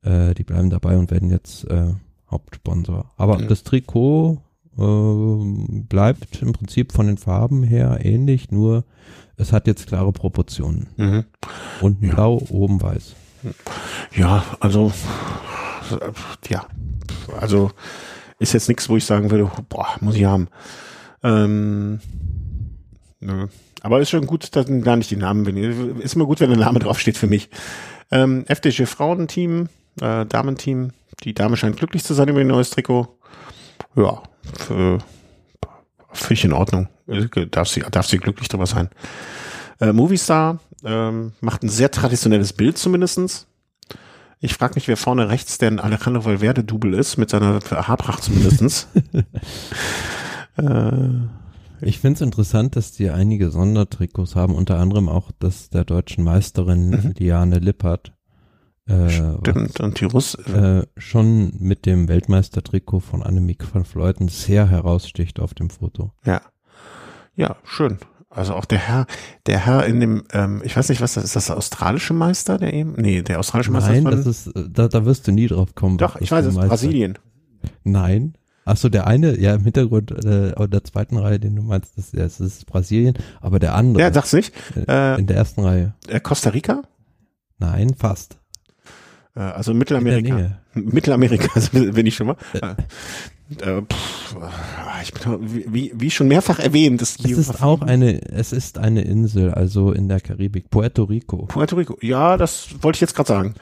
äh, 0.01 0.33
die 0.33 0.43
bleiben 0.43 0.69
dabei 0.69 0.97
und 0.97 1.11
werden 1.11 1.29
jetzt 1.29 1.69
äh, 1.69 1.93
Hauptsponsor. 2.29 3.11
Aber 3.17 3.37
mhm. 3.37 3.47
das 3.47 3.63
Trikot 3.63 4.41
äh, 4.77 5.81
bleibt 5.87 6.41
im 6.41 6.53
Prinzip 6.53 6.91
von 6.91 7.07
den 7.07 7.17
Farben 7.17 7.63
her 7.63 7.99
ähnlich, 8.01 8.51
nur 8.51 8.83
es 9.37 9.51
hat 9.51 9.67
jetzt 9.67 9.87
klare 9.87 10.11
Proportionen. 10.11 10.87
Mhm. 10.97 11.25
Unten 11.81 12.07
ja. 12.07 12.13
blau, 12.13 12.41
oben 12.49 12.81
weiß. 12.81 13.15
Ja, 14.15 14.43
also 14.59 14.91
ja, 16.47 16.65
also 17.39 17.71
ist 18.39 18.53
jetzt 18.53 18.69
nichts, 18.69 18.87
wo 18.87 18.97
ich 18.97 19.05
sagen 19.05 19.31
würde, 19.31 19.49
boah, 19.69 19.87
muss 19.99 20.15
ich 20.15 20.25
haben. 20.25 20.47
Ähm, 21.23 21.99
nö. 23.19 23.47
Aber 23.81 23.99
ist 23.99 24.09
schon 24.09 24.27
gut, 24.27 24.55
dass 24.55 24.67
gar 24.83 24.95
nicht 24.95 25.11
die 25.11 25.15
Namen 25.15 25.43
bin. 25.43 25.57
Ist 25.99 26.15
immer 26.15 26.25
gut, 26.25 26.39
wenn 26.39 26.49
der 26.49 26.59
Name 26.59 26.79
draufsteht 26.79 27.17
für 27.17 27.27
mich. 27.27 27.49
Ähm, 28.11 28.45
FDG 28.47 28.85
Frauenteam, 28.85 29.69
äh, 29.99 30.25
Damenteam. 30.25 30.91
Die 31.23 31.33
Dame 31.33 31.57
scheint 31.57 31.77
glücklich 31.77 32.03
zu 32.03 32.13
sein 32.13 32.27
über 32.27 32.39
ihr 32.39 32.45
neues 32.45 32.69
Trikot. 32.69 33.07
Ja, 33.95 34.21
für, 34.57 34.99
finde 36.11 36.33
ich 36.33 36.45
in 36.45 36.53
Ordnung. 36.53 36.87
Darf 37.51 37.67
sie, 37.67 37.81
darf 37.91 38.07
sie 38.07 38.17
glücklich 38.17 38.47
drüber 38.47 38.65
sein. 38.65 38.89
Äh, 39.79 39.93
Movistar 39.93 40.59
ähm, 40.83 41.33
macht 41.41 41.63
ein 41.63 41.69
sehr 41.69 41.91
traditionelles 41.91 42.53
Bild 42.53 42.77
zumindestens. 42.77 43.47
Ich 44.39 44.53
frage 44.53 44.75
mich, 44.75 44.87
wer 44.87 44.97
vorne 44.97 45.29
rechts 45.29 45.57
denn 45.59 45.79
Alejandro 45.79 46.25
Valverde-Double 46.25 46.95
ist, 46.95 47.17
mit 47.17 47.29
seiner 47.29 47.59
Haarpracht 47.59 48.23
zumindestens. 48.23 48.87
äh, 50.57 51.09
ich 51.81 51.99
finde 51.99 52.15
es 52.15 52.21
interessant, 52.21 52.75
dass 52.75 52.91
die 52.91 53.09
einige 53.09 53.49
Sondertrikots 53.51 54.35
haben, 54.35 54.55
unter 54.55 54.79
anderem 54.79 55.09
auch 55.09 55.31
das 55.39 55.69
der 55.69 55.83
deutschen 55.83 56.23
Meisterin 56.23 56.89
mhm. 56.89 57.13
Liane 57.17 57.59
Lippert. 57.59 58.13
Äh, 58.91 59.09
Stimmt, 59.09 59.79
und 59.79 59.99
die 59.99 60.05
Russ 60.05 60.35
äh, 60.35 60.85
schon 60.97 61.53
mit 61.59 61.85
dem 61.85 62.07
Weltmeistertrikot 62.07 62.99
von 62.99 63.23
Annemiek 63.23 63.63
van 63.73 63.85
Fleuten 63.85 64.27
sehr 64.27 64.69
heraussticht 64.69 65.39
auf 65.39 65.53
dem 65.53 65.69
Foto. 65.69 66.11
Ja. 66.25 66.41
Ja, 67.35 67.55
schön. 67.63 67.99
Also 68.29 68.53
auch 68.53 68.65
der 68.65 68.79
Herr, 68.79 69.07
der 69.45 69.65
Herr 69.65 69.85
in 69.85 69.99
dem, 69.99 70.23
ähm, 70.31 70.61
ich 70.63 70.75
weiß 70.75 70.89
nicht, 70.89 71.01
was 71.01 71.15
das 71.15 71.25
ist, 71.25 71.35
das 71.35 71.47
der 71.47 71.57
australische 71.57 72.13
Meister, 72.13 72.57
der 72.57 72.73
eben? 72.73 72.93
Nee, 72.97 73.21
der 73.21 73.39
australische 73.39 73.71
Meister. 73.71 73.91
Nein, 73.91 74.05
das 74.05 74.25
ist, 74.25 74.51
da, 74.55 74.87
da 74.87 75.05
wirst 75.05 75.27
du 75.27 75.31
nie 75.31 75.47
drauf 75.47 75.75
kommen. 75.75 75.97
Doch, 75.97 76.19
ich 76.19 76.31
weiß 76.31 76.45
es, 76.45 76.55
Meister. 76.55 76.69
Brasilien. 76.69 77.17
Nein. 77.83 78.35
Achso, 78.63 78.89
der 78.89 79.07
eine, 79.07 79.37
ja, 79.39 79.55
im 79.55 79.63
Hintergrund 79.63 80.11
äh, 80.11 80.67
der 80.67 80.83
zweiten 80.83 81.17
Reihe, 81.17 81.39
den 81.39 81.55
du 81.55 81.61
meinst, 81.63 81.97
das, 81.97 82.11
das 82.11 82.39
ist 82.39 82.67
Brasilien, 82.67 83.15
aber 83.41 83.59
der 83.59 83.75
andere. 83.75 84.03
Ja, 84.03 84.13
sag's 84.13 84.33
nicht. 84.33 84.53
Äh, 84.87 85.19
in 85.19 85.27
der 85.27 85.35
ersten 85.35 85.61
Reihe. 85.63 85.93
Äh, 86.07 86.19
Costa 86.19 86.51
Rica? 86.51 86.83
Nein, 87.57 87.93
fast. 87.97 88.40
Äh, 89.35 89.39
also 89.39 89.73
Mittelamerika. 89.73 90.59
Mittelamerika 90.73 91.59
bin 91.71 92.05
ich 92.05 92.15
schon 92.15 92.27
mal. 92.27 92.37
Äh, 92.53 92.75
äh, 93.59 93.81
pff, 93.81 94.35
ich 95.03 95.13
bin, 95.13 95.73
wie, 95.73 95.91
wie 95.93 96.09
schon 96.09 96.27
mehrfach 96.27 96.59
erwähnt, 96.59 97.01
ist 97.01 97.25
es 97.25 97.37
ist 97.37 97.61
auch 97.61 97.81
eine, 97.81 98.21
es 98.31 98.53
ist 98.53 98.77
eine 98.77 99.01
Insel, 99.01 99.51
also 99.51 99.91
in 99.91 100.07
der 100.07 100.21
Karibik, 100.21 100.69
Puerto 100.69 101.03
Rico. 101.03 101.47
Puerto 101.47 101.75
Rico, 101.75 101.97
ja, 102.01 102.37
das 102.37 102.69
wollte 102.81 102.97
ich 102.97 103.01
jetzt 103.01 103.15
gerade 103.15 103.27
sagen. 103.27 103.55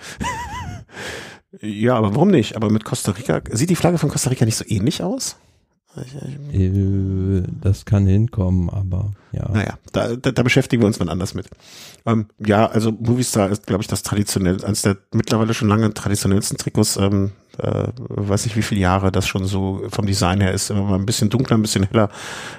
ja, 1.62 1.96
aber 1.96 2.14
warum 2.14 2.30
nicht? 2.30 2.56
Aber 2.56 2.70
mit 2.70 2.86
Costa 2.86 3.12
Rica, 3.12 3.42
sieht 3.52 3.72
die 3.72 3.76
Flagge 3.76 3.98
von 3.98 4.10
Costa 4.10 4.30
Rica 4.30 4.46
nicht 4.46 4.58
so 4.58 4.66
ähnlich 4.68 5.02
aus? 5.02 5.38
Äh, 5.96 7.44
das 7.62 7.86
kann 7.86 8.06
hinkommen, 8.06 8.70
aber 8.70 9.12
ja. 9.32 9.50
Naja, 9.52 9.78
da, 9.92 10.16
da, 10.16 10.32
da 10.32 10.44
beschäftigen 10.44 10.84
wir 10.84 10.88
uns 10.88 11.00
mal 11.00 11.10
anders 11.10 11.34
mit. 11.34 11.50
Ähm, 12.06 12.28
ja, 12.40 12.68
also 12.68 12.92
Movistar 12.92 13.50
ist, 13.50 13.66
glaube 13.66 13.82
ich, 13.82 13.88
das 13.88 14.04
traditionell, 14.04 14.64
eines 14.64 14.84
der 14.84 14.98
mittlerweile 15.12 15.54
schon 15.54 15.68
lange 15.68 15.92
traditionellsten 15.94 16.58
Trikots, 16.58 16.98
ähm, 16.98 17.32
äh, 17.58 17.88
weiß 17.98 18.46
nicht 18.46 18.56
wie 18.56 18.62
viele 18.62 18.82
Jahre 18.82 19.12
das 19.12 19.28
schon 19.28 19.46
so 19.46 19.82
vom 19.90 20.06
Design 20.06 20.42
her 20.42 20.54
ist, 20.54 20.70
immer 20.70 20.84
mal 20.84 20.96
ein 20.96 21.06
bisschen 21.06 21.30
dunkler, 21.30 21.58
ein 21.58 21.64
bisschen 21.64 21.86
heller, 21.86 22.10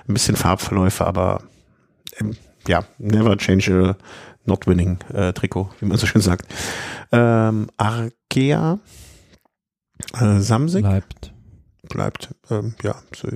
ein 0.09 0.14
bisschen 0.14 0.37
Farbverläufe, 0.37 1.07
aber 1.07 1.43
ähm, 2.18 2.37
ja, 2.66 2.85
never 2.99 3.37
change 3.37 3.72
a 3.72 3.97
not 4.45 4.66
winning 4.66 4.99
äh, 5.14 5.33
Trikot, 5.33 5.70
wie 5.78 5.87
man 5.87 5.99
so 5.99 6.07
schön 6.07 6.20
sagt. 6.20 6.53
Ähm, 7.12 7.68
Arkea 7.76 8.78
äh, 10.18 10.41
Samsig 10.41 10.83
bleibt 10.83 11.30
bleibt. 11.91 12.34
Ähm, 12.51 12.74
ja, 12.82 12.95
so. 13.14 13.28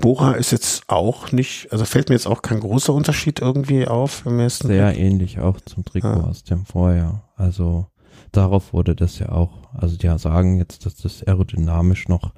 Bora 0.00 0.32
ist 0.32 0.52
jetzt 0.52 0.84
auch 0.88 1.32
nicht, 1.32 1.70
also 1.72 1.84
fällt 1.84 2.08
mir 2.08 2.14
jetzt 2.14 2.26
auch 2.26 2.42
kein 2.42 2.60
großer 2.60 2.92
Unterschied 2.92 3.40
irgendwie 3.40 3.86
auf 3.86 4.24
im 4.24 4.38
ersten 4.38 4.68
Sehr 4.68 4.90
Blick. 4.90 5.00
ähnlich 5.00 5.40
auch 5.40 5.60
zum 5.60 5.84
Trikot 5.84 6.08
ja. 6.08 6.24
aus 6.24 6.44
dem 6.44 6.64
Vorjahr. 6.64 7.28
Also 7.36 7.86
darauf 8.32 8.72
wurde 8.72 8.94
das 8.94 9.18
ja 9.18 9.30
auch, 9.30 9.74
also 9.74 9.96
die 9.96 10.18
sagen 10.18 10.58
jetzt, 10.58 10.86
dass 10.86 10.96
das 10.96 11.22
aerodynamisch 11.22 12.08
noch 12.08 12.32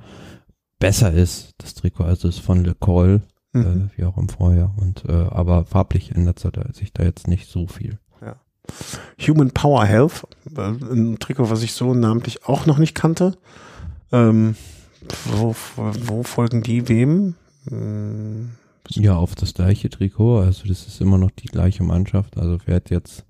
besser 0.78 1.12
ist, 1.12 1.54
das 1.58 1.74
Trikot, 1.74 2.04
also 2.04 2.28
ist 2.28 2.40
von 2.40 2.64
Le 2.64 2.74
Col, 2.74 3.22
äh, 3.54 3.58
mhm. 3.58 3.90
äh, 3.94 3.98
wie 3.98 4.04
auch 4.04 4.16
im 4.16 4.28
Vorjahr. 4.28 4.74
Und 4.76 5.04
äh, 5.06 5.12
aber 5.12 5.64
farblich 5.64 6.12
ändert 6.12 6.38
sich 6.38 6.92
da 6.92 7.02
jetzt 7.02 7.26
nicht 7.26 7.50
so 7.50 7.66
viel. 7.66 7.98
Ja. 8.22 8.36
Human 9.26 9.50
Power 9.50 9.84
Health, 9.84 10.26
äh, 10.56 10.60
ein 10.60 11.18
Trikot, 11.18 11.50
was 11.50 11.62
ich 11.62 11.72
so 11.72 11.94
namentlich 11.94 12.44
auch 12.46 12.66
noch 12.66 12.78
nicht 12.78 12.94
kannte. 12.94 13.36
Ähm, 14.12 14.54
wo, 15.26 15.54
wo 15.76 16.22
folgen 16.22 16.62
die 16.62 16.88
wem? 16.88 17.34
Hm. 17.68 18.50
Ja, 18.90 19.16
auf 19.16 19.34
das 19.34 19.54
gleiche 19.54 19.90
Trikot. 19.90 20.40
Also 20.40 20.66
das 20.66 20.86
ist 20.86 21.00
immer 21.00 21.18
noch 21.18 21.30
die 21.30 21.48
gleiche 21.48 21.82
Mannschaft. 21.84 22.38
Also 22.38 22.58
fährt 22.58 22.90
jetzt 22.90 23.24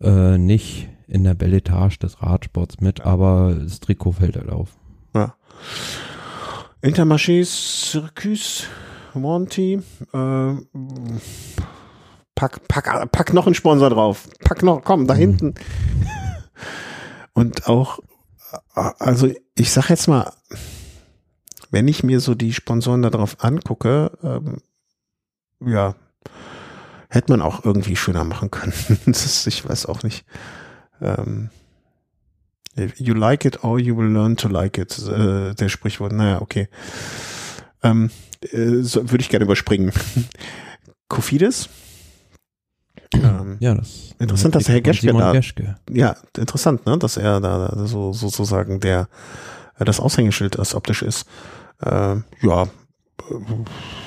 äh, 0.00 0.36
nicht 0.36 0.88
in 1.06 1.24
der 1.24 1.34
Belletage 1.34 1.98
des 1.98 2.22
Radsports 2.22 2.80
mit, 2.80 3.00
aber 3.00 3.54
das 3.54 3.80
Trikot 3.80 4.12
fällt 4.12 4.36
halt 4.36 4.50
auf. 4.50 4.76
Ja. 5.14 5.34
Intermarché 6.82 7.44
Circus 7.44 8.66
Monty. 9.14 9.80
Äh, 10.12 10.54
pack, 12.34 12.68
pack, 12.68 13.12
pack 13.12 13.32
noch 13.32 13.46
einen 13.46 13.54
Sponsor 13.54 13.90
drauf. 13.90 14.28
Pack 14.44 14.62
noch, 14.62 14.82
komm, 14.84 15.06
da 15.06 15.14
mhm. 15.14 15.18
hinten. 15.18 15.54
Und 17.32 17.68
auch 17.68 18.00
also 18.74 19.30
ich 19.54 19.70
sag 19.70 19.90
jetzt 19.90 20.08
mal, 20.08 20.32
wenn 21.70 21.88
ich 21.88 22.02
mir 22.02 22.20
so 22.20 22.34
die 22.34 22.52
Sponsoren 22.52 23.02
darauf 23.02 23.42
angucke, 23.44 24.12
ähm, 24.22 24.62
ja, 25.64 25.94
hätte 27.08 27.32
man 27.32 27.42
auch 27.42 27.64
irgendwie 27.64 27.96
schöner 27.96 28.24
machen 28.24 28.50
können. 28.50 28.72
ist, 29.06 29.46
ich 29.46 29.68
weiß 29.68 29.86
auch 29.86 30.02
nicht. 30.02 30.24
Ähm, 31.00 31.50
you 32.96 33.14
like 33.14 33.44
it 33.44 33.64
or 33.64 33.78
you 33.78 33.96
will 33.96 34.08
learn 34.08 34.36
to 34.36 34.48
like 34.48 34.78
it. 34.78 34.98
Äh, 35.06 35.54
der 35.54 35.68
Sprichwort. 35.68 36.12
Naja, 36.12 36.40
okay. 36.40 36.68
Ähm, 37.82 38.10
äh, 38.40 38.82
so, 38.82 39.10
Würde 39.10 39.22
ich 39.22 39.28
gerne 39.28 39.44
überspringen. 39.44 39.92
Kofidis 41.08 41.68
ähm, 43.14 43.56
ja, 43.60 43.74
das 43.74 44.14
interessant, 44.18 44.54
dass 44.54 44.68
Herr 44.68 44.80
Geschke 44.80 45.12
da, 45.12 45.32
Geschke. 45.32 45.76
ja, 45.90 46.16
interessant, 46.36 46.86
ne, 46.86 46.98
dass 46.98 47.16
er 47.16 47.40
da, 47.40 47.68
da 47.68 47.86
so 47.86 48.12
sozusagen 48.12 48.80
der 48.80 49.08
äh, 49.78 49.84
das 49.84 50.00
Aushängeschild 50.00 50.58
als 50.58 50.74
optisch 50.74 51.02
ist. 51.02 51.26
Äh, 51.80 52.16
ja, 52.42 52.68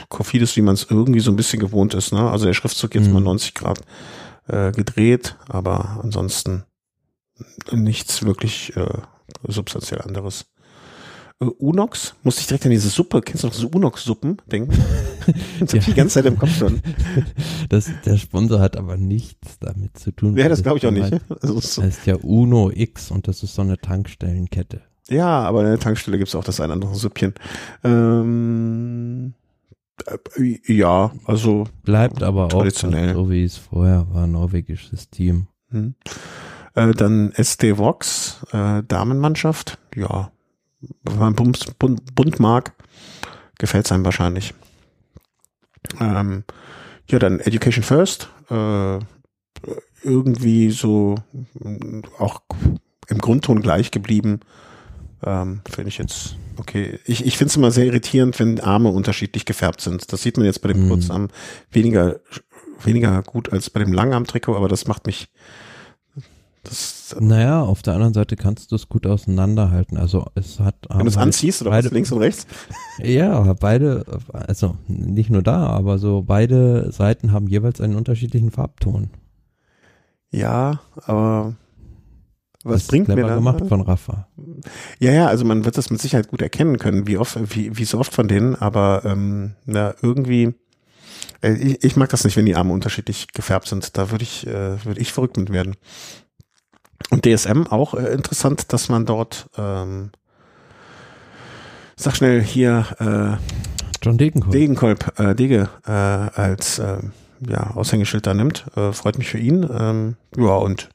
Kofidis, 0.10 0.56
wie 0.56 0.62
man 0.62 0.76
es 0.76 0.88
irgendwie 0.90 1.20
so 1.20 1.32
ein 1.32 1.36
bisschen 1.36 1.60
gewohnt 1.60 1.94
ist, 1.94 2.12
ne? 2.12 2.30
Also 2.30 2.46
der 2.46 2.54
Schriftzug 2.54 2.96
jetzt 2.96 3.08
mhm. 3.08 3.14
mal 3.14 3.22
90 3.22 3.54
Grad 3.54 3.82
äh, 4.48 4.72
gedreht, 4.72 5.36
aber 5.48 6.00
ansonsten 6.04 6.64
nichts 7.72 8.24
wirklich 8.24 8.76
äh, 8.76 9.00
substanziell 9.48 10.02
anderes. 10.02 10.46
Äh, 11.42 11.46
Unox, 11.46 12.16
musste 12.24 12.42
ich 12.42 12.48
direkt 12.48 12.66
an 12.66 12.72
diese 12.72 12.90
Suppe, 12.90 13.22
kennst 13.22 13.44
du 13.44 13.48
noch 13.48 13.54
so 13.54 13.68
Unox-Suppen 13.68 14.38
denken? 14.52 14.78
das 15.60 15.72
ja. 15.74 15.80
die 15.80 15.94
ganze 15.94 16.16
Zeit 16.16 16.26
im 16.26 16.38
Kopf 16.38 16.56
schon. 16.56 16.82
Das, 17.70 17.90
der 18.06 18.18
Sponsor 18.18 18.60
hat 18.60 18.78
aber 18.78 18.98
nichts 18.98 19.58
damit 19.60 19.98
zu 19.98 20.12
tun. 20.12 20.38
Ja, 20.38 20.50
das 20.50 20.62
glaube 20.62 20.78
ich 20.78 20.86
auch 20.86 20.92
nicht. 20.92 21.14
Also 21.42 21.56
das 21.56 21.78
heißt 21.78 22.06
ja 22.06 22.16
Uno 22.18 22.72
X 22.74 23.12
und 23.12 23.28
das 23.28 23.44
ist 23.44 23.56
so 23.56 23.64
eine 23.64 23.78
Tankstellenkette. 23.78 24.82
Ja, 25.10 25.42
aber 25.42 25.62
in 25.62 25.68
der 25.68 25.80
Tankstelle 25.80 26.18
gibt 26.18 26.30
es 26.30 26.36
auch 26.36 26.44
das 26.44 26.62
eine 26.62 26.74
andere 26.74 26.94
Süppchen. 26.96 27.34
Ähm, 27.84 29.34
äh, 30.38 30.58
ja, 30.72 31.12
also. 31.26 31.66
Bleibt 31.84 32.22
aber 32.22 32.50
traditionell. 32.50 33.12
auch 33.12 33.26
so, 33.26 33.30
wie 33.32 33.44
es 33.44 33.58
vorher 33.58 34.08
war, 34.12 34.28
norwegisches 34.28 35.10
Team. 35.10 35.48
Hm. 35.70 35.96
Äh, 36.76 36.92
dann 36.92 37.32
SD 37.32 37.78
Vox, 37.78 38.46
äh, 38.52 38.84
Damenmannschaft. 38.88 39.80
Ja, 39.96 40.32
wenn 41.04 41.20
man 41.20 41.36
bunt, 41.36 41.78
bunt, 41.80 42.16
bunt 42.16 42.40
mag, 42.40 42.74
gefällt 43.58 43.86
es 43.86 43.92
einem 43.92 44.06
wahrscheinlich. 44.06 44.54
Ähm, 46.00 46.44
ja, 47.08 47.20
dann 47.20 47.40
Education 47.40 47.84
First. 47.84 48.30
Äh, 48.50 49.00
irgendwie 50.04 50.72
so 50.72 51.16
auch 52.18 52.42
im 53.08 53.18
Grundton 53.20 53.62
gleich 53.62 53.92
geblieben. 53.92 54.40
Ähm, 55.24 55.62
finde 55.70 55.90
ich 55.90 56.00
jetzt 56.00 56.36
okay. 56.58 57.00
Ich, 57.06 57.26
ich 57.26 57.38
finde 57.38 57.52
es 57.52 57.58
immer 57.58 57.72
sehr 57.72 57.86
irritierend, 57.86 58.40
wenn 58.40 58.60
Arme 58.60 58.90
unterschiedlich 58.90 59.46
gefärbt 59.46 59.82
sind. 59.82 60.12
Das 60.12 60.24
sieht 60.24 60.38
man 60.38 60.46
jetzt 60.46 60.62
bei 60.62 60.70
dem 60.70 60.88
mm. 60.88 60.90
Kurzarm 60.90 61.28
weniger, 61.70 62.20
weniger 62.84 63.22
gut 63.22 63.52
als 63.54 63.70
bei 63.70 63.80
dem 63.82 63.94
Langarm-Trikot, 63.94 64.56
aber 64.56 64.68
das 64.68 64.88
macht 64.88 65.06
mich 65.06 65.30
das, 66.64 67.01
naja, 67.20 67.62
auf 67.62 67.82
der 67.82 67.94
anderen 67.94 68.14
Seite 68.14 68.36
kannst 68.36 68.72
du 68.72 68.76
es 68.76 68.90
gut 68.90 69.06
auseinanderhalten. 69.06 69.98
Also 69.98 70.26
es 70.36 70.60
hat. 70.60 70.76
Wenn 70.90 71.00
du 71.00 71.08
es 71.08 71.18
halt 71.18 71.28
anziehst 71.28 71.62
oder 71.62 71.72
beide, 71.72 71.88
was, 71.88 71.94
links 71.94 72.12
und 72.12 72.20
rechts? 72.20 72.48
Ja, 73.04 73.54
beide, 73.54 74.06
also 74.32 74.76
nicht 74.88 75.30
nur 75.30 75.42
da, 75.42 75.68
aber 75.68 75.98
so 75.98 76.24
beide 76.26 76.92
Seiten 76.92 77.32
haben 77.32 77.48
jeweils 77.48 77.82
einen 77.82 77.96
unterschiedlichen 77.96 78.52
Farbton. 78.52 79.10
Ja, 80.32 80.82
aber 81.06 81.56
was 82.64 82.82
das 82.82 82.88
bringt 82.88 83.08
mir 83.08 83.16
das? 83.16 83.36
gemacht 83.36 83.64
von 83.68 83.82
Rafa. 83.82 84.28
Ja, 85.00 85.12
ja, 85.12 85.28
also 85.28 85.46
man 85.46 85.66
wird 85.66 85.78
das 85.78 85.90
mit 85.90 86.00
Sicherheit 86.00 86.28
gut 86.28 86.42
erkennen 86.42 86.78
können, 86.78 87.08
wie 87.08 87.18
oft, 87.18 87.38
wie, 87.56 87.78
wie 87.78 87.86
so 87.86 87.98
oft 87.98 88.14
von 88.14 88.28
denen, 88.28 88.56
aber 88.56 89.02
ähm, 89.04 89.56
na, 89.66 89.96
irgendwie, 90.02 90.54
äh, 91.42 91.54
ich, 91.54 91.84
ich 91.84 91.96
mag 91.96 92.10
das 92.10 92.24
nicht, 92.24 92.38
wenn 92.38 92.46
die 92.46 92.56
Arme 92.56 92.74
unterschiedlich 92.74 93.28
gefärbt 93.34 93.68
sind. 93.68 93.98
Da 93.98 94.12
würde 94.12 94.24
ich, 94.24 94.46
äh, 94.48 94.84
würde 94.86 95.02
ich 95.02 95.12
verrückt 95.12 95.38
mit 95.38 95.52
werden. 95.52 95.76
Und 97.10 97.26
DSM 97.26 97.68
auch 97.68 97.94
äh, 97.94 98.14
interessant, 98.14 98.72
dass 98.74 98.90
man 98.90 99.06
dort, 99.06 99.50
ähm, 99.58 100.12
sag 101.96 102.16
schnell 102.16 102.42
hier, 102.42 102.86
äh, 103.00 103.38
John 104.02 104.18
Degenkolb, 104.18 104.52
Degenkolb 104.52 105.20
äh, 105.20 105.36
Dege, 105.36 105.70
äh, 105.86 105.92
als 105.92 106.80
äh, 106.80 107.00
ja, 107.48 107.72
Aushängeschild 107.72 108.26
da 108.26 108.34
nimmt. 108.34 108.66
Äh, 108.76 108.94
freut 108.94 109.18
mich 109.18 109.30
für 109.30 109.38
ihn. 109.38 109.68
Ähm, 109.72 110.16
ja, 110.38 110.56
und 110.56 110.90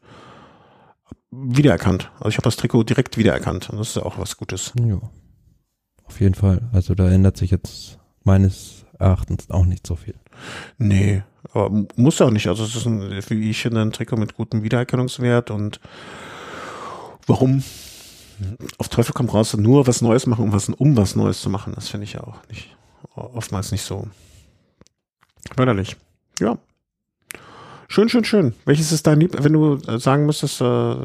wiedererkannt. 1.31 2.11
Also 2.17 2.31
ich 2.31 2.37
habe 2.37 2.45
das 2.45 2.57
Trikot 2.57 2.85
direkt 2.85 3.17
wiedererkannt. 3.17 3.71
Und 3.71 3.79
das 3.79 3.91
ist 3.91 3.97
ja 3.97 4.03
auch 4.03 4.19
was 4.19 4.37
Gutes. 4.37 4.73
Ja. 4.81 5.01
Auf 6.05 6.21
jeden 6.21 6.35
Fall. 6.35 6.69
Also 6.73 6.95
da 6.95 7.09
ändert 7.11 7.37
sich 7.37 7.51
jetzt 7.51 7.99
meines 8.23 8.85
Erachtens 8.99 9.51
auch 9.51 9.67
nicht 9.67 9.87
so 9.87 9.97
viel. 9.97 10.15
Nee, 10.79 11.23
aber 11.53 11.87
muss 11.97 12.21
auch 12.21 12.31
nicht. 12.31 12.47
Also 12.49 12.65
es 12.65 12.75
ist 12.75 12.87
ein, 12.87 13.23
wie 13.29 13.51
ich 13.51 13.63
finde, 13.63 13.83
ein 13.83 13.93
Trikot 13.93 14.17
mit 14.17 14.37
gutem 14.37 14.63
Wiedererkennungswert 14.63 15.51
und 15.51 15.81
warum 17.27 17.63
auf 18.79 18.89
Teufel 18.89 19.13
kommt 19.13 19.33
raus 19.33 19.57
nur 19.57 19.87
was 19.87 20.03
Neues 20.03 20.27
machen, 20.27 20.45
um 20.45 20.53
was, 20.53 20.69
um 20.69 20.97
was 20.97 21.17
Neues 21.17 21.41
zu 21.41 21.51
machen. 21.51 21.73
Das 21.75 21.89
finde 21.89 22.05
ich 22.05 22.15
ja 22.15 22.23
auch 22.23 22.37
nicht, 22.49 22.77
oftmals 23.15 23.73
nicht 23.73 23.83
so 23.83 24.09
förderlich. 25.55 25.97
Ja. 26.41 26.59
Schön, 27.89 28.09
schön, 28.09 28.25
schön. 28.25 28.55
Welches 28.65 28.93
ist 28.93 29.07
dein 29.07 29.21
Lieb, 29.21 29.37
wenn 29.39 29.53
du 29.53 29.79
sagen 29.99 30.27
müsstest, 30.27 30.61
äh, 30.61 30.97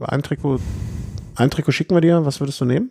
ein 0.00 0.22
Trikot, 0.22 0.60
ein 1.34 1.50
Trikot 1.50 1.72
schicken 1.72 1.94
wir 1.94 2.02
dir, 2.02 2.24
was 2.24 2.40
würdest 2.40 2.60
du 2.60 2.66
nehmen? 2.66 2.90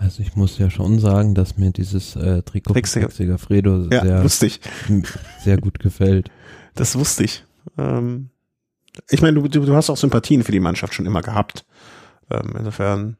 Also 0.00 0.22
ich 0.22 0.34
muss 0.34 0.56
ja 0.56 0.70
schon 0.70 0.98
sagen, 0.98 1.34
dass 1.34 1.58
mir 1.58 1.72
dieses 1.72 2.16
äh, 2.16 2.42
Trikot 2.42 2.72
von 2.72 3.38
Fredo 3.38 3.86
ja, 3.90 4.02
sehr, 4.02 4.22
lustig. 4.22 4.60
sehr 5.44 5.58
gut 5.58 5.78
gefällt. 5.78 6.30
Das 6.74 6.96
wusste 6.98 7.24
ich. 7.24 7.44
Ähm, 7.76 8.30
ich 9.10 9.20
meine, 9.20 9.42
du, 9.42 9.46
du, 9.46 9.74
hast 9.74 9.90
auch 9.90 9.98
Sympathien 9.98 10.42
für 10.42 10.52
die 10.52 10.60
Mannschaft 10.60 10.94
schon 10.94 11.04
immer 11.04 11.20
gehabt. 11.20 11.66
Ähm, 12.30 12.54
insofern. 12.58 13.18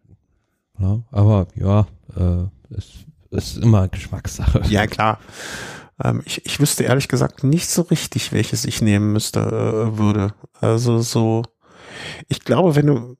Ja, 0.78 1.02
aber 1.10 1.48
ja, 1.54 1.86
äh, 2.16 2.74
es 2.74 3.04
ist 3.30 3.58
immer 3.58 3.88
Geschmackssache. 3.88 4.62
Ja, 4.70 4.86
klar. 4.86 5.18
Ähm, 6.02 6.22
ich, 6.24 6.46
ich 6.46 6.60
wüsste 6.60 6.84
ehrlich 6.84 7.08
gesagt 7.08 7.44
nicht 7.44 7.68
so 7.68 7.82
richtig, 7.82 8.32
welches 8.32 8.64
ich 8.64 8.80
nehmen 8.80 9.12
müsste, 9.12 9.40
äh, 9.40 9.98
würde. 9.98 10.32
Also 10.58 11.02
so, 11.02 11.42
ich 12.28 12.40
glaube, 12.40 12.74
wenn 12.74 12.86
du, 12.86 13.16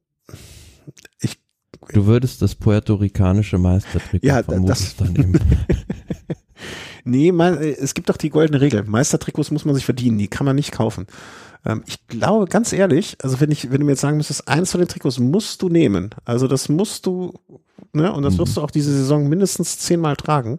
Du 1.93 2.07
würdest 2.07 2.43
das 2.43 2.55
puerto-ricanische 2.55 3.59
Meistertrikot 3.59 4.27
ja, 4.27 4.43
das, 4.43 4.97
dann 4.99 5.13
nehmen. 5.13 5.41
nee, 7.05 7.33
man, 7.33 7.59
es 7.59 7.95
gibt 7.95 8.09
doch 8.09 8.17
die 8.17 8.31
goldene 8.31 8.61
Regel. 8.61 8.85
Meistertrikots 8.85 9.51
muss 9.51 9.65
man 9.65 9.75
sich 9.75 9.85
verdienen, 9.85 10.19
die 10.19 10.29
kann 10.29 10.47
man 10.47 10.57
nicht 10.57 10.73
kaufen. 10.73 11.07
Ähm, 11.65 11.83
ich 11.87 12.07
glaube, 12.07 12.47
ganz 12.47 12.73
ehrlich, 12.73 13.17
also 13.23 13.41
wenn 13.41 13.51
ich, 13.51 13.71
wenn 13.71 13.81
du 13.81 13.87
mir 13.87 13.93
jetzt 13.93 14.01
sagen 14.01 14.17
müsstest, 14.17 14.49
eins 14.49 14.71
von 14.71 14.81
den 14.81 14.89
Trikots 14.89 15.19
musst 15.19 15.63
du 15.63 15.69
nehmen. 15.69 16.11
Also 16.25 16.47
das 16.47 16.69
musst 16.69 17.07
du, 17.07 17.35
ne, 17.93 18.13
und 18.13 18.23
das 18.23 18.39
wirst 18.39 18.53
mhm. 18.53 18.55
du 18.55 18.61
auch 18.63 18.71
diese 18.71 18.93
Saison 18.93 19.29
mindestens 19.29 19.79
zehnmal 19.79 20.17
tragen. 20.17 20.59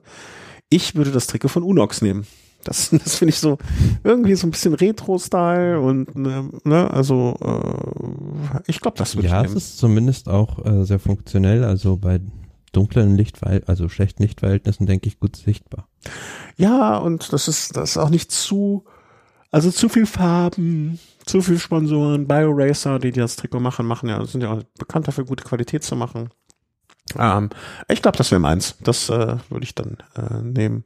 Ich 0.69 0.95
würde 0.95 1.11
das 1.11 1.27
Trikot 1.27 1.49
von 1.49 1.63
Unox 1.63 2.01
nehmen. 2.01 2.25
Das, 2.63 2.89
das 3.03 3.15
finde 3.15 3.29
ich 3.33 3.39
so 3.39 3.57
irgendwie 4.03 4.35
so 4.35 4.47
ein 4.47 4.51
bisschen 4.51 4.73
Retro-Style 4.73 5.79
und 5.79 6.15
ne, 6.15 6.49
ne 6.63 6.91
also 6.91 7.37
äh, 7.41 8.59
ich 8.67 8.79
glaube, 8.79 8.97
das 8.97 9.15
nehmen. 9.15 9.29
Ja, 9.29 9.43
es 9.43 9.53
ist 9.53 9.77
zumindest 9.77 10.29
auch 10.29 10.65
äh, 10.65 10.83
sehr 10.85 10.99
funktionell. 10.99 11.63
Also 11.63 11.97
bei 11.97 12.19
dunklen 12.71 13.15
Lichtverhältnissen, 13.15 13.69
also 13.69 13.89
schlechten 13.89 14.23
Lichtverhältnissen, 14.23 14.85
denke 14.85 15.07
ich, 15.07 15.19
gut 15.19 15.35
sichtbar. 15.35 15.87
Ja, 16.57 16.97
und 16.97 17.33
das 17.33 17.47
ist, 17.47 17.75
das 17.75 17.91
ist 17.91 17.97
auch 17.97 18.09
nicht 18.09 18.31
zu, 18.31 18.85
also 19.51 19.71
zu 19.71 19.89
viel 19.89 20.05
Farben, 20.05 20.99
zu 21.25 21.41
viel 21.41 21.59
Sponsoren. 21.59 22.27
BioRacer, 22.27 22.99
die, 22.99 23.11
die 23.11 23.19
das 23.19 23.35
Trikot 23.35 23.59
machen, 23.59 23.85
machen 23.85 24.09
ja, 24.09 24.23
sind 24.25 24.41
ja 24.41 24.53
auch 24.53 24.63
bekannt 24.77 25.07
dafür, 25.07 25.25
gute 25.25 25.43
Qualität 25.43 25.83
zu 25.83 25.95
machen. 25.95 26.29
Ähm, 27.17 27.49
ich 27.87 28.01
glaube, 28.01 28.17
das 28.17 28.31
wäre 28.31 28.39
meins. 28.39 28.77
Das 28.83 29.09
äh, 29.09 29.37
würde 29.49 29.63
ich 29.63 29.75
dann 29.75 29.97
äh, 30.15 30.41
nehmen. 30.41 30.83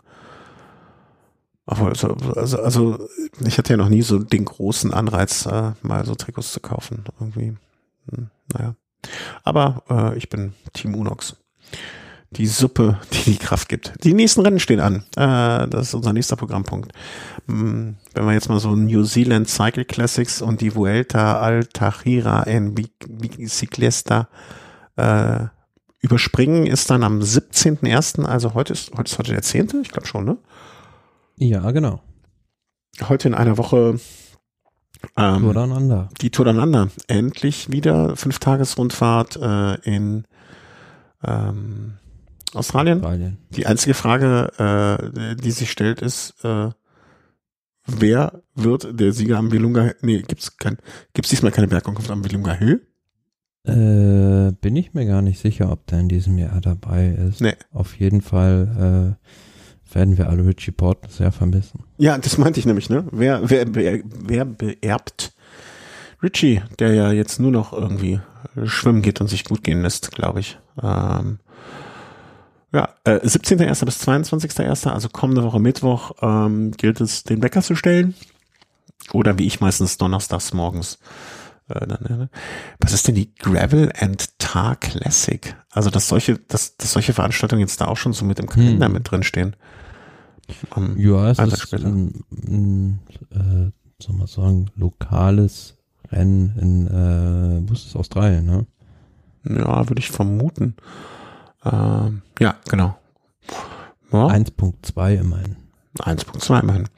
Also, 1.67 2.15
also, 2.35 2.61
also 2.61 3.07
ich 3.43 3.57
hatte 3.57 3.73
ja 3.73 3.77
noch 3.77 3.89
nie 3.89 4.03
so 4.03 4.19
den 4.19 4.45
großen 4.45 4.93
Anreiz, 4.93 5.45
äh, 5.47 5.71
mal 5.81 6.05
so 6.05 6.13
Trikots 6.13 6.53
zu 6.53 6.59
kaufen. 6.59 7.03
Irgendwie. 7.19 7.55
Hm, 8.11 8.29
naja. 8.53 8.75
Aber 9.43 9.83
äh, 9.89 10.17
ich 10.17 10.29
bin 10.29 10.53
Team 10.73 10.95
Unox. 10.95 11.37
Die 12.31 12.47
Suppe, 12.47 12.99
die 13.13 13.31
die 13.31 13.37
Kraft 13.37 13.69
gibt. 13.69 13.93
Die 14.03 14.13
nächsten 14.13 14.41
Rennen 14.41 14.59
stehen 14.59 14.79
an. 14.79 15.05
Äh, 15.15 15.67
das 15.69 15.87
ist 15.87 15.93
unser 15.95 16.13
nächster 16.13 16.35
Programmpunkt. 16.35 16.91
Hm, 17.47 17.95
wenn 18.13 18.25
wir 18.25 18.33
jetzt 18.33 18.49
mal 18.49 18.59
so 18.59 18.75
New 18.75 19.03
Zealand 19.03 19.49
Cycle 19.49 19.85
Classics 19.85 20.41
und 20.41 20.61
die 20.61 20.75
Vuelta 20.75 21.39
al 21.39 21.65
Tahira 21.65 22.43
en 22.43 22.75
Bicicleta 22.75 24.27
äh, 24.97 25.45
überspringen, 25.99 26.67
ist 26.67 26.91
dann 26.91 27.03
am 27.03 27.21
17.01., 27.21 28.23
also 28.23 28.53
heute 28.53 28.73
ist, 28.73 28.91
heute 28.95 29.11
ist 29.11 29.17
heute 29.17 29.31
der 29.31 29.41
10., 29.41 29.81
ich 29.81 29.89
glaube 29.89 30.07
schon, 30.07 30.25
ne? 30.25 30.37
Ja, 31.37 31.71
genau. 31.71 32.01
Heute 33.01 33.27
in 33.27 33.33
einer 33.33 33.57
Woche 33.57 33.99
ähm, 35.17 35.41
Tour 35.41 36.09
Die 36.21 36.29
Tour 36.29 36.45
Down 36.45 36.91
Endlich 37.07 37.71
wieder 37.71 38.15
Fünf-Tages-Rundfahrt 38.15 39.37
äh, 39.37 39.75
in 39.81 40.25
ähm, 41.23 41.93
Australien. 42.53 42.99
Australien. 42.99 43.37
Die 43.49 43.65
einzige 43.65 43.93
Frage, 43.93 45.11
äh, 45.13 45.35
die 45.35 45.51
sich 45.51 45.71
stellt, 45.71 46.01
ist, 46.01 46.43
äh, 46.43 46.69
wer 47.85 48.41
wird 48.55 48.99
der 48.99 49.11
Sieger 49.11 49.37
am 49.37 49.51
Wilunga, 49.51 49.91
nee, 50.01 50.21
gibt's 50.21 50.57
kein, 50.57 50.77
gibt's 51.13 51.29
diesmal 51.29 51.51
keine 51.51 51.67
Bergankunft 51.67 52.09
am 52.09 52.23
Wilunga 52.23 52.53
Hill? 52.53 52.87
Äh, 53.65 54.53
bin 54.61 54.75
ich 54.75 54.93
mir 54.93 55.05
gar 55.05 55.21
nicht 55.21 55.39
sicher, 55.39 55.71
ob 55.71 55.87
der 55.87 55.99
in 55.99 56.07
diesem 56.07 56.37
Jahr 56.37 56.61
dabei 56.61 57.09
ist. 57.09 57.41
Nee. 57.41 57.55
Auf 57.71 57.97
jeden 57.97 58.21
Fall 58.21 59.17
äh, 59.19 59.27
werden 59.95 60.17
wir 60.17 60.29
alle 60.29 60.45
Richie 60.45 60.71
Porton 60.71 61.09
sehr 61.09 61.31
vermissen. 61.31 61.83
Ja, 61.97 62.17
das 62.17 62.37
meinte 62.37 62.59
ich 62.59 62.65
nämlich, 62.65 62.89
ne? 62.89 63.05
Wer, 63.11 63.49
wer, 63.49 63.73
wer, 63.73 64.01
wer 64.03 64.45
beerbt 64.45 65.33
Richie, 66.21 66.61
der 66.79 66.93
ja 66.93 67.11
jetzt 67.11 67.39
nur 67.39 67.51
noch 67.51 67.73
irgendwie 67.73 68.19
schwimmen 68.65 69.01
geht 69.01 69.21
und 69.21 69.27
sich 69.27 69.45
gut 69.45 69.63
gehen 69.63 69.81
lässt, 69.81 70.11
glaube 70.11 70.39
ich. 70.41 70.59
Ähm, 70.81 71.39
ja, 72.71 72.89
äh, 73.05 73.19
17.01. 73.25 73.85
bis 73.85 74.05
22.01., 74.07 74.89
also 74.89 75.07
kommende 75.09 75.43
Woche 75.43 75.59
Mittwoch, 75.59 76.11
ähm, 76.21 76.71
gilt 76.71 76.99
es, 76.99 77.23
den 77.23 77.41
Wecker 77.41 77.61
zu 77.61 77.75
stellen. 77.75 78.15
Oder 79.13 79.37
wie 79.37 79.45
ich 79.45 79.61
meistens 79.61 79.97
donnerstags 79.97 80.53
morgens. 80.53 80.99
Äh, 81.69 81.85
ne? 81.85 82.29
Was 82.79 82.91
ist 82.91 83.07
denn 83.07 83.15
die 83.15 83.33
Gravel 83.35 83.91
and 83.97 84.37
Tar 84.39 84.75
Classic? 84.75 85.55
Also, 85.71 85.89
dass 85.89 86.07
solche, 86.07 86.37
dass, 86.37 86.75
dass 86.77 86.93
solche 86.93 87.13
Veranstaltungen 87.13 87.61
jetzt 87.61 87.79
da 87.81 87.85
auch 87.85 87.97
schon 87.97 88.13
so 88.13 88.25
mit 88.25 88.39
im 88.39 88.49
Kalender 88.49 88.87
hm. 88.87 88.93
mit 88.93 89.09
drin 89.09 89.23
stehen. 89.23 89.55
Um, 90.75 90.97
ja, 90.97 91.31
es 91.31 91.39
ist 91.39 91.73
ein, 91.73 92.23
ein 92.31 92.99
äh, 93.31 93.71
soll 94.03 94.15
man 94.15 94.27
sagen, 94.27 94.71
lokales 94.75 95.77
Rennen 96.11 96.55
in, 96.59 96.87
äh, 96.87 97.67
wo 97.67 97.73
ist 97.73 97.87
es, 97.87 97.95
Australien, 97.95 98.45
ne? 98.45 98.65
Ja, 99.43 99.87
würde 99.87 99.99
ich 99.99 100.11
vermuten. 100.11 100.75
Ähm, 101.63 102.21
ja, 102.39 102.55
genau. 102.69 102.97
Ja. 104.11 104.27
1.2 104.27 105.15
immerhin. 105.19 105.55
1.2 105.99 106.61
immerhin. 106.61 106.89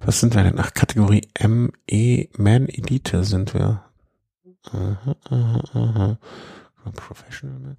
Was 0.00 0.20
sind 0.20 0.34
wir 0.34 0.42
denn? 0.42 0.58
Ach, 0.58 0.72
Kategorie 0.74 1.28
ME, 1.40 2.28
Man 2.36 2.68
Elite 2.68 3.24
sind 3.24 3.54
wir. 3.54 3.82
Aha, 4.72 5.16
aha, 5.30 5.62
aha. 5.74 6.18
Professional. 6.94 7.76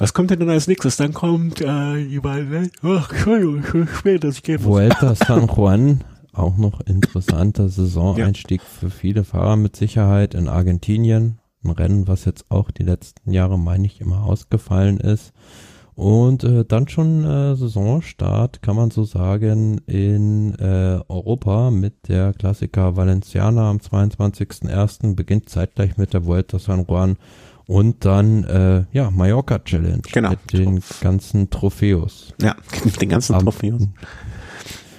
Was 0.00 0.14
kommt 0.14 0.30
denn 0.30 0.40
dann 0.40 0.48
als 0.48 0.66
nächstes? 0.66 0.96
Dann 0.96 1.12
kommt 1.12 1.60
äh, 1.60 1.96
jemand, 1.96 2.50
ne? 2.50 2.70
Ach, 2.82 3.12
Entschuldigung, 3.12 3.86
spät, 3.86 4.24
dass 4.24 4.36
ich 4.36 4.42
gehe. 4.42 4.64
Vuelta 4.64 5.14
San 5.14 5.46
Juan, 5.46 6.00
auch 6.32 6.56
noch 6.56 6.80
interessanter 6.80 7.68
Saisoneinstieg 7.68 8.62
ja. 8.62 8.66
für 8.66 8.88
viele 8.88 9.24
Fahrer 9.24 9.56
mit 9.56 9.76
Sicherheit 9.76 10.32
in 10.32 10.48
Argentinien. 10.48 11.38
Ein 11.62 11.72
Rennen, 11.72 12.08
was 12.08 12.24
jetzt 12.24 12.50
auch 12.50 12.70
die 12.70 12.82
letzten 12.82 13.30
Jahre, 13.30 13.58
meine 13.58 13.84
ich, 13.84 14.00
immer 14.00 14.24
ausgefallen 14.24 15.00
ist. 15.00 15.34
Und 15.96 16.44
äh, 16.44 16.64
dann 16.64 16.88
schon 16.88 17.26
äh, 17.26 17.54
Saisonstart, 17.54 18.62
kann 18.62 18.76
man 18.76 18.90
so 18.90 19.04
sagen, 19.04 19.82
in 19.84 20.54
äh, 20.54 20.98
Europa 21.08 21.70
mit 21.70 22.08
der 22.08 22.32
Klassiker 22.32 22.96
Valenciana 22.96 23.68
am 23.68 23.76
22.01. 23.76 25.14
beginnt 25.14 25.50
zeitgleich 25.50 25.98
mit 25.98 26.14
der 26.14 26.24
Vuelta 26.24 26.58
San 26.58 26.86
Juan 26.88 27.18
und 27.70 28.04
dann, 28.04 28.42
äh, 28.42 28.84
ja, 28.90 29.12
Mallorca 29.12 29.60
Challenge. 29.60 30.02
Genau. 30.10 30.30
Mit 30.30 30.52
den 30.52 30.82
ganzen 31.00 31.50
Trophäos. 31.50 32.34
Ja, 32.42 32.56
mit 32.84 33.00
den 33.00 33.08
ganzen 33.08 33.36
Am 33.36 33.44
Trophäos. 33.44 33.82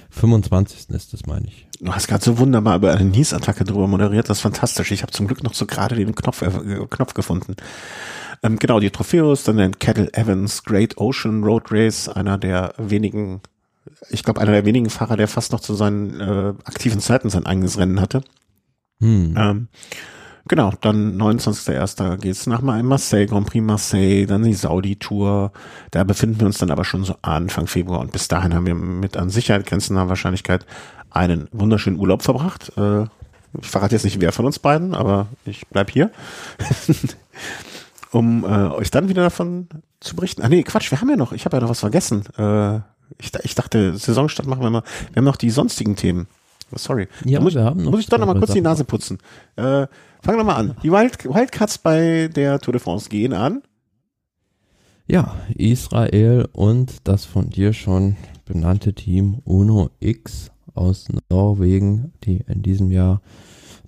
25. 0.08 0.88
ist 0.88 1.12
es, 1.12 1.26
meine 1.26 1.48
ich. 1.48 1.68
Du 1.80 1.92
hast 1.92 2.08
gerade 2.08 2.24
so 2.24 2.38
wunderbar 2.38 2.76
über 2.76 2.94
eine 2.94 3.04
Niesattacke 3.04 3.64
drüber 3.64 3.86
moderiert, 3.88 4.30
das 4.30 4.38
ist 4.38 4.42
fantastisch. 4.42 4.90
Ich 4.90 5.02
habe 5.02 5.12
zum 5.12 5.26
Glück 5.26 5.42
noch 5.42 5.52
so 5.52 5.66
gerade 5.66 5.96
den 5.96 6.14
Knopf, 6.14 6.40
äh, 6.40 6.86
Knopf 6.88 7.12
gefunden. 7.12 7.56
Ähm, 8.42 8.58
genau, 8.58 8.80
die 8.80 8.88
Trophäos, 8.88 9.44
dann 9.44 9.58
den 9.58 9.78
Kettle 9.78 10.10
Evans 10.14 10.64
Great 10.64 10.96
Ocean 10.96 11.44
Road 11.44 11.64
Race, 11.70 12.08
einer 12.08 12.38
der 12.38 12.72
wenigen, 12.78 13.42
ich 14.08 14.24
glaube, 14.24 14.40
einer 14.40 14.52
der 14.52 14.64
wenigen 14.64 14.88
Fahrer, 14.88 15.18
der 15.18 15.28
fast 15.28 15.52
noch 15.52 15.60
zu 15.60 15.74
seinen 15.74 16.18
äh, 16.20 16.54
aktiven 16.64 17.00
Zeiten 17.00 17.28
sein 17.28 17.44
eigenes 17.44 17.76
Rennen 17.76 18.00
hatte. 18.00 18.22
Hm. 18.98 19.34
Ähm, 19.36 19.68
Genau, 20.48 20.72
dann 20.80 21.20
29.01. 21.20 22.16
geht's 22.18 22.46
nach 22.46 22.62
Marseille, 22.62 23.26
Grand 23.26 23.46
Prix 23.46 23.64
Marseille, 23.64 24.26
dann 24.26 24.42
die 24.42 24.54
Saudi-Tour. 24.54 25.52
Da 25.92 26.04
befinden 26.04 26.40
wir 26.40 26.46
uns 26.46 26.58
dann 26.58 26.70
aber 26.70 26.84
schon 26.84 27.04
so 27.04 27.14
Anfang 27.22 27.66
Februar 27.68 28.00
und 28.00 28.12
bis 28.12 28.28
dahin 28.28 28.52
haben 28.54 28.66
wir 28.66 28.74
mit 28.74 29.16
an 29.16 29.30
Sicherheit 29.30 29.66
grenzender 29.66 30.08
Wahrscheinlichkeit 30.08 30.66
einen 31.10 31.48
wunderschönen 31.52 31.98
Urlaub 31.98 32.22
verbracht. 32.22 32.72
Äh, 32.76 33.02
ich 33.60 33.68
verrate 33.68 33.94
jetzt 33.94 34.04
nicht, 34.04 34.20
wer 34.20 34.32
von 34.32 34.46
uns 34.46 34.58
beiden, 34.58 34.94
aber 34.94 35.26
ich 35.44 35.66
bleib 35.68 35.90
hier. 35.90 36.10
um 38.10 38.44
äh, 38.44 38.48
euch 38.48 38.90
dann 38.90 39.08
wieder 39.08 39.22
davon 39.22 39.68
zu 40.00 40.16
berichten. 40.16 40.42
Ah 40.42 40.48
nee, 40.48 40.62
Quatsch, 40.62 40.90
wir 40.90 41.00
haben 41.00 41.08
ja 41.08 41.16
noch, 41.16 41.32
ich 41.32 41.44
habe 41.44 41.56
ja 41.56 41.60
noch 41.60 41.70
was 41.70 41.80
vergessen. 41.80 42.24
Äh, 42.36 42.76
ich, 43.18 43.30
ich 43.42 43.54
dachte, 43.54 43.96
Saisonstart 43.96 44.48
machen 44.48 44.62
wir 44.62 44.70
mal. 44.70 44.82
Wir 45.12 45.20
haben 45.20 45.24
noch 45.24 45.36
die 45.36 45.50
sonstigen 45.50 45.96
Themen. 45.96 46.26
Sorry. 46.74 47.08
Ja, 47.24 47.38
da 47.38 47.44
muss, 47.44 47.54
wir 47.54 47.64
haben 47.64 47.82
noch 47.82 47.90
muss 47.90 48.00
ich 48.00 48.06
doch 48.06 48.18
noch 48.18 48.26
mal 48.26 48.38
kurz 48.38 48.52
die 48.52 48.60
Nase 48.60 48.84
putzen. 48.84 49.18
Äh, 49.56 49.86
fangen 50.22 50.38
wir 50.38 50.44
mal 50.44 50.56
an. 50.56 50.76
Die 50.82 50.90
Wild, 50.90 51.24
Wildcards 51.24 51.78
bei 51.78 52.28
der 52.28 52.58
Tour 52.60 52.72
de 52.72 52.80
France 52.80 53.08
gehen 53.08 53.32
an. 53.32 53.62
Ja, 55.06 55.34
Israel 55.54 56.48
und 56.52 57.08
das 57.08 57.24
von 57.24 57.50
dir 57.50 57.72
schon 57.72 58.16
benannte 58.44 58.94
Team 58.94 59.40
Uno 59.44 59.90
X 60.00 60.50
aus 60.74 61.08
Norwegen, 61.28 62.12
die 62.24 62.44
in 62.46 62.62
diesem 62.62 62.90
Jahr 62.90 63.20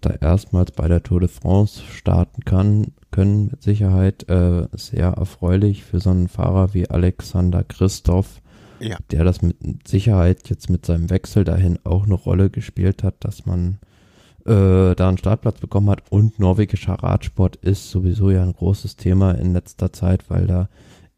da 0.01 0.11
erstmals 0.11 0.73
bei 0.73 0.87
der 0.89 1.03
Tour 1.03 1.21
de 1.21 1.29
France 1.29 1.83
starten 1.83 2.45
kann, 2.45 2.93
können 3.11 3.47
mit 3.53 3.63
Sicherheit 3.63 4.29
äh, 4.29 4.67
sehr 4.73 5.09
erfreulich 5.09 5.85
für 5.85 6.01
so 6.01 6.11
einen 6.11 6.29
Fahrer 6.29 6.75
wie 6.75 6.91
Alexander 6.91 7.65
Christoph 7.65 8.43
ja. 8.81 8.99
der 9.11 9.25
das 9.25 9.43
mit 9.43 9.57
Sicherheit 9.87 10.49
jetzt 10.49 10.71
mit 10.71 10.87
seinem 10.87 11.11
Wechsel 11.11 11.45
dahin 11.45 11.79
auch 11.85 12.05
eine 12.05 12.15
Rolle 12.15 12.51
gespielt 12.51 13.03
hat, 13.03 13.17
dass 13.21 13.47
man 13.47 13.79
äh, 14.47 14.95
da 14.95 15.09
einen 15.09 15.19
Startplatz 15.19 15.61
bekommen 15.61 15.91
hat. 15.91 16.03
Und 16.11 16.39
norwegischer 16.39 16.95
Radsport 16.95 17.57
ist 17.57 17.91
sowieso 17.91 18.31
ja 18.31 18.43
ein 18.43 18.53
großes 18.53 18.97
Thema 18.97 19.33
in 19.33 19.53
letzter 19.53 19.93
Zeit, 19.93 20.31
weil 20.31 20.47
da 20.47 20.69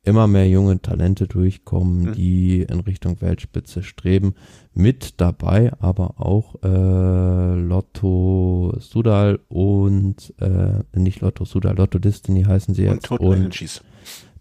immer 0.06 0.28
mehr 0.28 0.48
junge 0.48 0.80
Talente 0.80 1.26
durchkommen, 1.26 2.02
mhm. 2.02 2.12
die 2.12 2.62
in 2.62 2.80
Richtung 2.80 3.20
Weltspitze 3.20 3.82
streben. 3.82 4.34
Mit 4.72 5.20
dabei 5.20 5.72
aber 5.80 6.20
auch 6.20 6.54
äh, 6.62 7.60
Lotto 7.60 8.74
Sudal 8.78 9.40
und 9.48 10.32
äh, 10.38 10.84
nicht 10.98 11.20
Lotto 11.20 11.44
Sudal, 11.44 11.76
Lotto 11.76 11.98
Destiny 11.98 12.44
heißen 12.44 12.74
sie 12.74 12.84
jetzt. 12.84 13.10
Und 13.10 13.18
Total 13.18 13.26
und 13.26 13.36
Energies. 13.36 13.82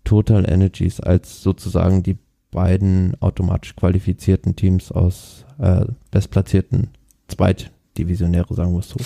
Total 0.04 0.50
Energies 0.50 1.00
als 1.00 1.42
sozusagen 1.42 2.04
die 2.04 2.18
beiden 2.52 3.20
automatisch 3.20 3.76
qualifizierten 3.76 4.56
Teams 4.56 4.92
aus 4.92 5.46
äh, 5.58 5.86
bestplatzierten 6.12 6.90
Zweitdivisionäre, 7.96 8.54
sagen 8.54 8.74
wir 8.74 8.80
es 8.80 8.90
so. 8.90 8.98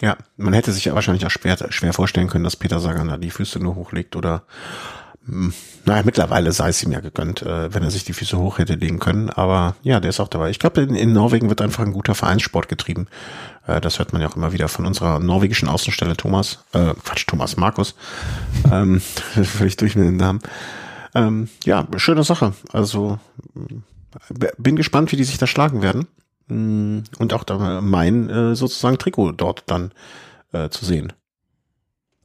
Ja, 0.00 0.16
man 0.36 0.52
hätte 0.52 0.72
sich 0.72 0.84
ja 0.84 0.94
wahrscheinlich 0.94 1.24
auch 1.26 1.30
schwer, 1.30 1.56
schwer 1.70 1.92
vorstellen 1.92 2.28
können, 2.28 2.44
dass 2.44 2.56
Peter 2.56 2.78
Sagan 2.78 3.08
da 3.08 3.16
die 3.16 3.30
Füße 3.30 3.58
nur 3.58 3.74
hochlegt 3.74 4.16
oder 4.16 4.42
hm, 5.26 5.54
naja, 5.86 6.02
mittlerweile 6.04 6.52
sei 6.52 6.68
es 6.68 6.82
ihm 6.82 6.92
ja 6.92 7.00
gegönnt, 7.00 7.40
äh, 7.42 7.72
wenn 7.72 7.82
er 7.82 7.90
sich 7.90 8.04
die 8.04 8.12
Füße 8.12 8.38
hoch 8.38 8.58
hätte 8.58 8.74
legen 8.74 8.98
können. 8.98 9.30
Aber 9.30 9.76
ja, 9.82 9.98
der 9.98 10.10
ist 10.10 10.20
auch 10.20 10.28
dabei. 10.28 10.50
Ich 10.50 10.58
glaube, 10.58 10.82
in, 10.82 10.94
in, 10.94 11.12
Norwegen 11.14 11.48
wird 11.48 11.62
einfach 11.62 11.84
ein 11.84 11.92
guter 11.94 12.14
Vereinssport 12.14 12.68
getrieben. 12.68 13.06
Äh, 13.66 13.80
das 13.80 13.98
hört 13.98 14.12
man 14.12 14.20
ja 14.20 14.28
auch 14.28 14.36
immer 14.36 14.52
wieder 14.52 14.68
von 14.68 14.84
unserer 14.84 15.20
norwegischen 15.20 15.68
Außenstelle 15.68 16.16
Thomas, 16.16 16.64
äh, 16.72 16.92
Quatsch, 17.02 17.26
Thomas 17.26 17.56
Markus. 17.56 17.94
ähm, 18.70 19.00
völlig 19.44 19.76
durch 19.78 19.96
mit 19.96 20.06
den 20.06 20.16
Namen. 20.16 20.40
Ähm, 21.14 21.48
ja, 21.64 21.86
schöne 21.96 22.24
Sache. 22.24 22.52
Also 22.72 23.18
bin 24.58 24.76
gespannt, 24.76 25.12
wie 25.12 25.16
die 25.16 25.24
sich 25.24 25.38
da 25.38 25.46
schlagen 25.46 25.80
werden. 25.80 26.06
Mm, 26.48 27.00
und 27.18 27.32
auch 27.32 27.44
da 27.44 27.80
mein 27.80 28.28
äh, 28.28 28.54
sozusagen 28.54 28.98
Trikot 28.98 29.32
dort 29.32 29.64
dann 29.66 29.92
äh, 30.52 30.68
zu 30.68 30.84
sehen. 30.84 31.12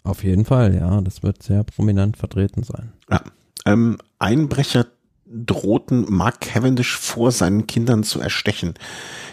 Auf 0.04 0.24
jeden 0.24 0.46
Fall, 0.46 0.76
ja. 0.76 1.02
Das 1.02 1.24
wird 1.24 1.44
sehr 1.44 1.64
prominent 1.64 2.18
vertreten 2.18 2.64
sein. 2.64 2.94
Ja. 3.10 3.22
Ähm, 3.66 3.98
Einbrecher 4.18 4.88
drohten 5.30 6.06
Mark 6.10 6.42
Cavendish 6.42 6.98
vor 6.98 7.32
seinen 7.32 7.68
Kindern 7.68 8.04
zu 8.04 8.20
erstechen. 8.20 8.74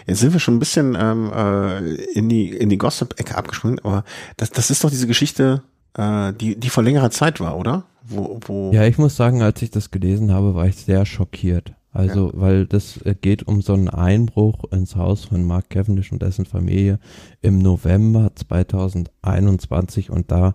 Jetzt 0.05 0.19
sind 0.19 0.33
wir 0.33 0.39
schon 0.39 0.55
ein 0.55 0.59
bisschen 0.59 0.95
ähm, 0.99 1.31
äh, 1.33 1.95
in 2.13 2.29
die 2.29 2.49
in 2.49 2.69
die 2.69 2.77
Gossip-Ecke 2.77 3.35
abgesprungen, 3.35 3.79
aber 3.79 4.03
das, 4.37 4.51
das 4.51 4.69
ist 4.69 4.83
doch 4.83 4.91
diese 4.91 5.07
Geschichte, 5.07 5.63
äh, 5.95 6.33
die 6.33 6.55
die 6.55 6.69
vor 6.69 6.83
längerer 6.83 7.09
Zeit 7.09 7.39
war, 7.39 7.57
oder? 7.57 7.85
Wo, 8.03 8.39
wo 8.45 8.71
ja, 8.71 8.85
ich 8.85 8.97
muss 8.97 9.15
sagen, 9.15 9.41
als 9.41 9.61
ich 9.61 9.71
das 9.71 9.89
gelesen 9.89 10.31
habe, 10.31 10.53
war 10.53 10.67
ich 10.67 10.75
sehr 10.75 11.05
schockiert. 11.05 11.73
Also, 11.97 12.27
ja. 12.27 12.33
weil 12.35 12.67
das 12.67 12.97
äh, 13.05 13.15
geht 13.19 13.47
um 13.47 13.61
so 13.61 13.73
einen 13.73 13.89
Einbruch 13.89 14.65
ins 14.71 14.95
Haus 14.95 15.25
von 15.25 15.43
Mark 15.43 15.71
Cavendish 15.71 16.11
und 16.11 16.21
dessen 16.21 16.45
Familie 16.45 16.99
im 17.41 17.57
November 17.57 18.31
2021 18.35 20.11
und 20.11 20.29
da 20.29 20.53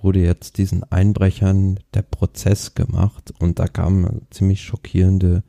wurde 0.00 0.20
jetzt 0.20 0.56
diesen 0.56 0.84
Einbrechern 0.84 1.78
der 1.92 2.00
Prozess 2.00 2.74
gemacht 2.74 3.34
und 3.38 3.58
da 3.58 3.66
kamen 3.68 4.22
ziemlich 4.30 4.62
schockierende 4.62 5.42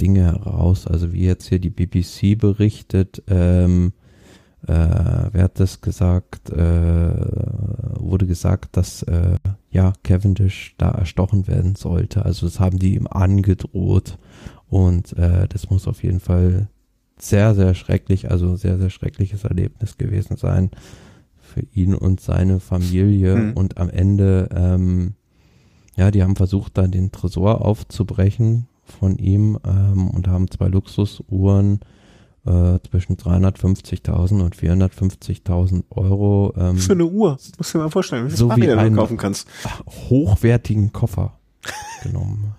Dinge 0.00 0.22
heraus. 0.22 0.86
Also 0.86 1.12
wie 1.12 1.26
jetzt 1.26 1.46
hier 1.46 1.58
die 1.58 1.68
BBC 1.68 2.38
berichtet, 2.38 3.22
ähm, 3.28 3.92
äh, 4.66 5.28
wer 5.32 5.44
hat 5.44 5.60
das 5.60 5.82
gesagt, 5.82 6.48
äh, 6.48 7.14
wurde 8.00 8.26
gesagt, 8.26 8.78
dass 8.78 9.02
äh, 9.02 9.36
ja 9.70 9.92
Cavendish 10.02 10.74
da 10.78 10.90
erstochen 10.90 11.46
werden 11.48 11.74
sollte. 11.74 12.24
Also 12.24 12.46
das 12.46 12.60
haben 12.60 12.78
die 12.78 12.94
ihm 12.94 13.06
angedroht 13.06 14.16
und 14.68 15.16
äh, 15.16 15.46
das 15.48 15.70
muss 15.70 15.86
auf 15.86 16.02
jeden 16.02 16.20
Fall 16.20 16.68
sehr, 17.18 17.54
sehr 17.54 17.74
schrecklich, 17.74 18.30
also 18.30 18.56
sehr, 18.56 18.78
sehr 18.78 18.90
schreckliches 18.90 19.44
Erlebnis 19.44 19.96
gewesen 19.98 20.36
sein 20.36 20.70
für 21.40 21.62
ihn 21.72 21.94
und 21.94 22.20
seine 22.20 22.60
Familie. 22.60 23.36
Mhm. 23.36 23.52
Und 23.52 23.78
am 23.78 23.90
Ende, 23.90 24.48
ähm, 24.54 25.14
ja, 25.96 26.10
die 26.10 26.22
haben 26.22 26.36
versucht, 26.36 26.76
da 26.76 26.86
den 26.86 27.12
Tresor 27.12 27.64
aufzubrechen 27.64 28.66
von 28.82 29.16
ihm 29.16 29.58
ähm, 29.64 30.08
und 30.10 30.26
haben 30.28 30.50
zwei 30.50 30.66
Luxusuhren 30.68 31.80
äh, 32.44 32.78
zwischen 32.90 33.16
350.000 33.16 34.42
und 34.42 34.56
450.000 34.56 35.84
Euro. 35.90 36.52
Ähm, 36.56 36.76
Für 36.76 36.92
eine 36.92 37.06
Uhr, 37.06 37.34
das 37.36 37.52
musst 37.56 37.74
du 37.74 37.78
dir 37.78 37.84
mal 37.84 37.90
vorstellen, 37.90 38.30
wie 38.30 38.36
so 38.36 38.54
wie 38.56 38.70
einen 38.70 38.96
kaufen 38.96 39.16
kannst. 39.16 39.48
hochwertigen 40.10 40.92
Koffer 40.92 41.38
genommen. 42.02 42.54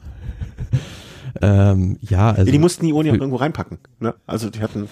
ähm, 1.41 1.97
ja, 2.01 2.31
also. 2.31 2.51
Die 2.51 2.59
mussten 2.59 2.85
die 2.85 2.93
Uhren 2.93 3.05
ja 3.05 3.13
irgendwo 3.13 3.37
reinpacken, 3.37 3.79
ne? 3.99 4.15
Also 4.25 4.49
die 4.49 4.61
hatten. 4.61 4.87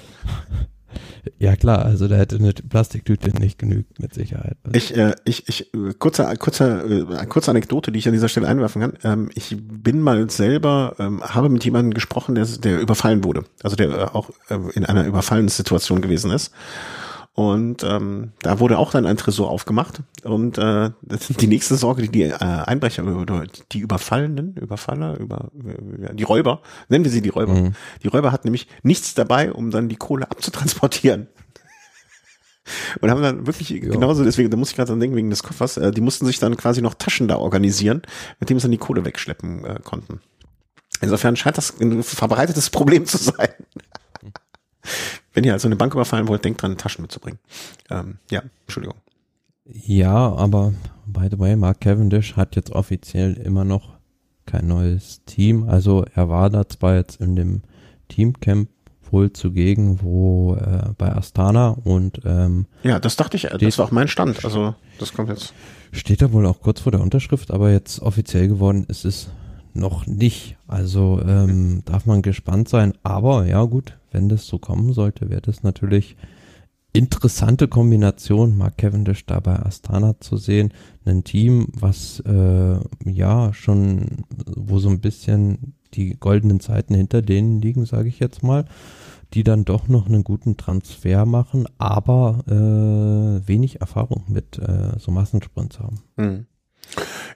Ja 1.39 1.55
klar, 1.55 1.85
also 1.85 2.07
da 2.07 2.15
hätte 2.15 2.35
eine 2.35 2.53
Plastiktüte 2.53 3.29
nicht 3.39 3.57
genügt, 3.57 3.99
mit 3.99 4.13
Sicherheit. 4.13 4.57
Ich, 4.73 4.95
äh, 4.95 5.15
ich, 5.25 5.47
ich, 5.47 5.71
kurze, 5.97 6.31
kurze, 6.37 7.07
äh, 7.09 7.25
kurze 7.25 7.51
Anekdote, 7.51 7.91
die 7.91 7.99
ich 7.99 8.07
an 8.07 8.13
dieser 8.13 8.29
Stelle 8.29 8.47
einwerfen 8.47 8.81
kann. 8.81 8.93
Ähm, 9.03 9.29
ich 9.33 9.55
bin 9.59 10.01
mal 10.01 10.29
selber, 10.29 10.95
ähm, 10.99 11.23
habe 11.23 11.49
mit 11.49 11.63
jemandem 11.63 11.93
gesprochen, 11.93 12.35
der, 12.35 12.45
der 12.45 12.79
überfallen 12.79 13.23
wurde. 13.23 13.45
Also 13.63 13.75
der 13.75 13.89
äh, 13.89 14.03
auch 14.03 14.29
äh, 14.49 14.57
in 14.73 14.85
einer 14.85 15.05
Überfallenssituation 15.05 16.01
gewesen 16.01 16.31
ist. 16.31 16.51
Und 17.35 17.83
ähm, 17.83 18.31
da 18.41 18.59
wurde 18.59 18.77
auch 18.77 18.91
dann 18.91 19.07
ein 19.07 19.17
Tresor 19.17 19.49
aufgemacht. 19.49 20.03
Und 20.23 20.59
äh, 20.59 20.91
die 21.01 21.47
nächste 21.47 21.75
Sorge, 21.75 22.03
die 22.03 22.09
die 22.09 22.23
äh, 22.23 22.35
Einbrecher 22.37 23.03
oder 23.03 23.45
die 23.71 23.79
Überfallenen, 23.79 24.55
Überfaller, 24.55 25.19
über 25.19 25.49
äh, 25.65 26.13
die 26.13 26.23
Räuber, 26.23 26.61
nennen 26.89 27.03
wir 27.03 27.11
sie 27.11 27.23
die 27.23 27.29
Räuber. 27.29 27.55
Mhm. 27.55 27.73
Die 28.03 28.07
Räuber 28.07 28.31
hatten 28.31 28.47
nämlich 28.47 28.67
nichts 28.83 29.15
dabei, 29.15 29.51
um 29.51 29.71
dann 29.71 29.89
die 29.89 29.95
Kohle 29.95 30.29
abzutransportieren. 30.29 31.27
Und 33.01 33.09
haben 33.09 33.23
dann 33.23 33.47
wirklich 33.47 33.71
ja. 33.71 33.79
genauso, 33.79 34.23
deswegen, 34.23 34.51
da 34.51 34.57
muss 34.57 34.69
ich 34.69 34.75
gerade 34.75 34.89
dran 34.89 34.99
denken, 34.99 35.15
wegen 35.15 35.31
des 35.31 35.41
Koffers, 35.41 35.77
äh, 35.77 35.89
die 35.89 36.01
mussten 36.01 36.27
sich 36.27 36.37
dann 36.37 36.55
quasi 36.55 36.83
noch 36.83 36.93
Taschen 36.93 37.27
da 37.27 37.37
organisieren, 37.37 38.03
mit 38.39 38.51
dem 38.51 38.59
sie 38.59 38.63
dann 38.63 38.71
die 38.71 38.77
Kohle 38.77 39.05
wegschleppen 39.05 39.65
äh, 39.65 39.79
konnten. 39.83 40.21
Insofern 41.01 41.35
scheint 41.35 41.57
das 41.57 41.81
ein 41.81 42.03
verbreitetes 42.03 42.69
Problem 42.69 43.07
zu 43.07 43.17
sein. 43.17 43.49
Wenn 45.33 45.43
ihr 45.43 45.53
also 45.53 45.67
eine 45.67 45.75
Bank 45.75 45.93
überfallen 45.93 46.27
wollt, 46.27 46.45
denkt 46.45 46.61
dran, 46.61 46.77
Taschen 46.77 47.01
mitzubringen. 47.01 47.39
Ähm, 47.89 48.17
ja, 48.29 48.43
Entschuldigung. 48.65 48.97
Ja, 49.65 50.33
aber 50.33 50.73
by 51.05 51.27
the 51.31 51.39
way, 51.39 51.55
Mark 51.55 51.81
Cavendish 51.81 52.35
hat 52.35 52.55
jetzt 52.55 52.71
offiziell 52.71 53.33
immer 53.33 53.63
noch 53.63 53.93
kein 54.45 54.67
neues 54.67 55.23
Team. 55.25 55.67
Also 55.69 56.05
er 56.13 56.29
war 56.29 56.49
da 56.49 56.67
zwar 56.67 56.95
jetzt 56.95 57.21
in 57.21 57.35
dem 57.35 57.61
Teamcamp 58.09 58.69
wohl 59.09 59.31
zugegen, 59.31 60.01
wo 60.01 60.55
äh, 60.55 60.89
bei 60.97 61.15
Astana 61.15 61.69
und 61.69 62.21
ähm, 62.25 62.65
ja, 62.81 62.99
das 62.99 63.15
dachte 63.15 63.37
ich, 63.37 63.43
das 63.43 63.77
war 63.77 63.85
auch 63.85 63.91
mein 63.91 64.07
Stand. 64.07 64.43
Also 64.43 64.75
das 64.99 65.13
kommt 65.13 65.29
jetzt. 65.29 65.53
Steht 65.91 66.21
da 66.21 66.31
wohl 66.33 66.45
auch 66.47 66.59
kurz 66.59 66.81
vor 66.81 66.91
der 66.91 67.01
Unterschrift, 67.01 67.51
aber 67.51 67.71
jetzt 67.71 68.01
offiziell 68.01 68.47
geworden 68.47 68.85
ist 68.87 69.05
es 69.05 69.29
noch 69.73 70.07
nicht. 70.07 70.57
Also 70.67 71.21
ähm, 71.25 71.83
darf 71.85 72.05
man 72.05 72.23
gespannt 72.23 72.67
sein. 72.69 72.93
Aber 73.03 73.45
ja 73.45 73.63
gut, 73.63 73.97
wenn 74.13 74.29
das 74.29 74.47
so 74.47 74.57
kommen 74.59 74.93
sollte, 74.93 75.29
wäre 75.29 75.41
das 75.41 75.63
natürlich 75.63 76.15
interessante 76.93 77.67
Kombination, 77.67 78.55
Mark 78.55 78.77
Cavendish 78.77 79.25
da 79.25 79.39
bei 79.39 79.59
Astana 79.59 80.19
zu 80.19 80.37
sehen. 80.37 80.71
Ein 81.05 81.23
Team, 81.23 81.67
was 81.73 82.19
äh, 82.21 82.77
ja 83.05 83.51
schon, 83.53 84.25
wo 84.55 84.77
so 84.77 84.89
ein 84.89 84.99
bisschen 85.01 85.73
die 85.95 86.15
goldenen 86.19 86.59
Zeiten 86.59 86.93
hinter 86.93 87.21
denen 87.21 87.61
liegen, 87.61 87.85
sage 87.85 88.09
ich 88.09 88.19
jetzt 88.19 88.43
mal. 88.43 88.65
die 89.33 89.43
dann 89.43 89.65
doch 89.65 89.87
noch 89.87 90.05
einen 90.05 90.23
guten 90.23 90.57
Transfer 90.57 91.25
machen, 91.25 91.65
aber 91.79 92.43
äh, 92.47 93.47
wenig 93.47 93.81
Erfahrung 93.81 94.25
mit 94.27 94.59
äh, 94.59 94.99
so 94.99 95.11
Massensprints 95.11 95.79
haben. 95.79 96.01
Mhm. 96.17 96.45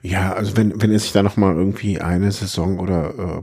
Ja, 0.02 0.32
also 0.32 0.56
wenn, 0.56 0.80
wenn 0.80 0.92
es 0.92 1.02
sich 1.02 1.12
da 1.12 1.22
nochmal 1.22 1.54
irgendwie 1.56 2.00
eine 2.00 2.30
Saison 2.30 2.78
oder 2.78 3.42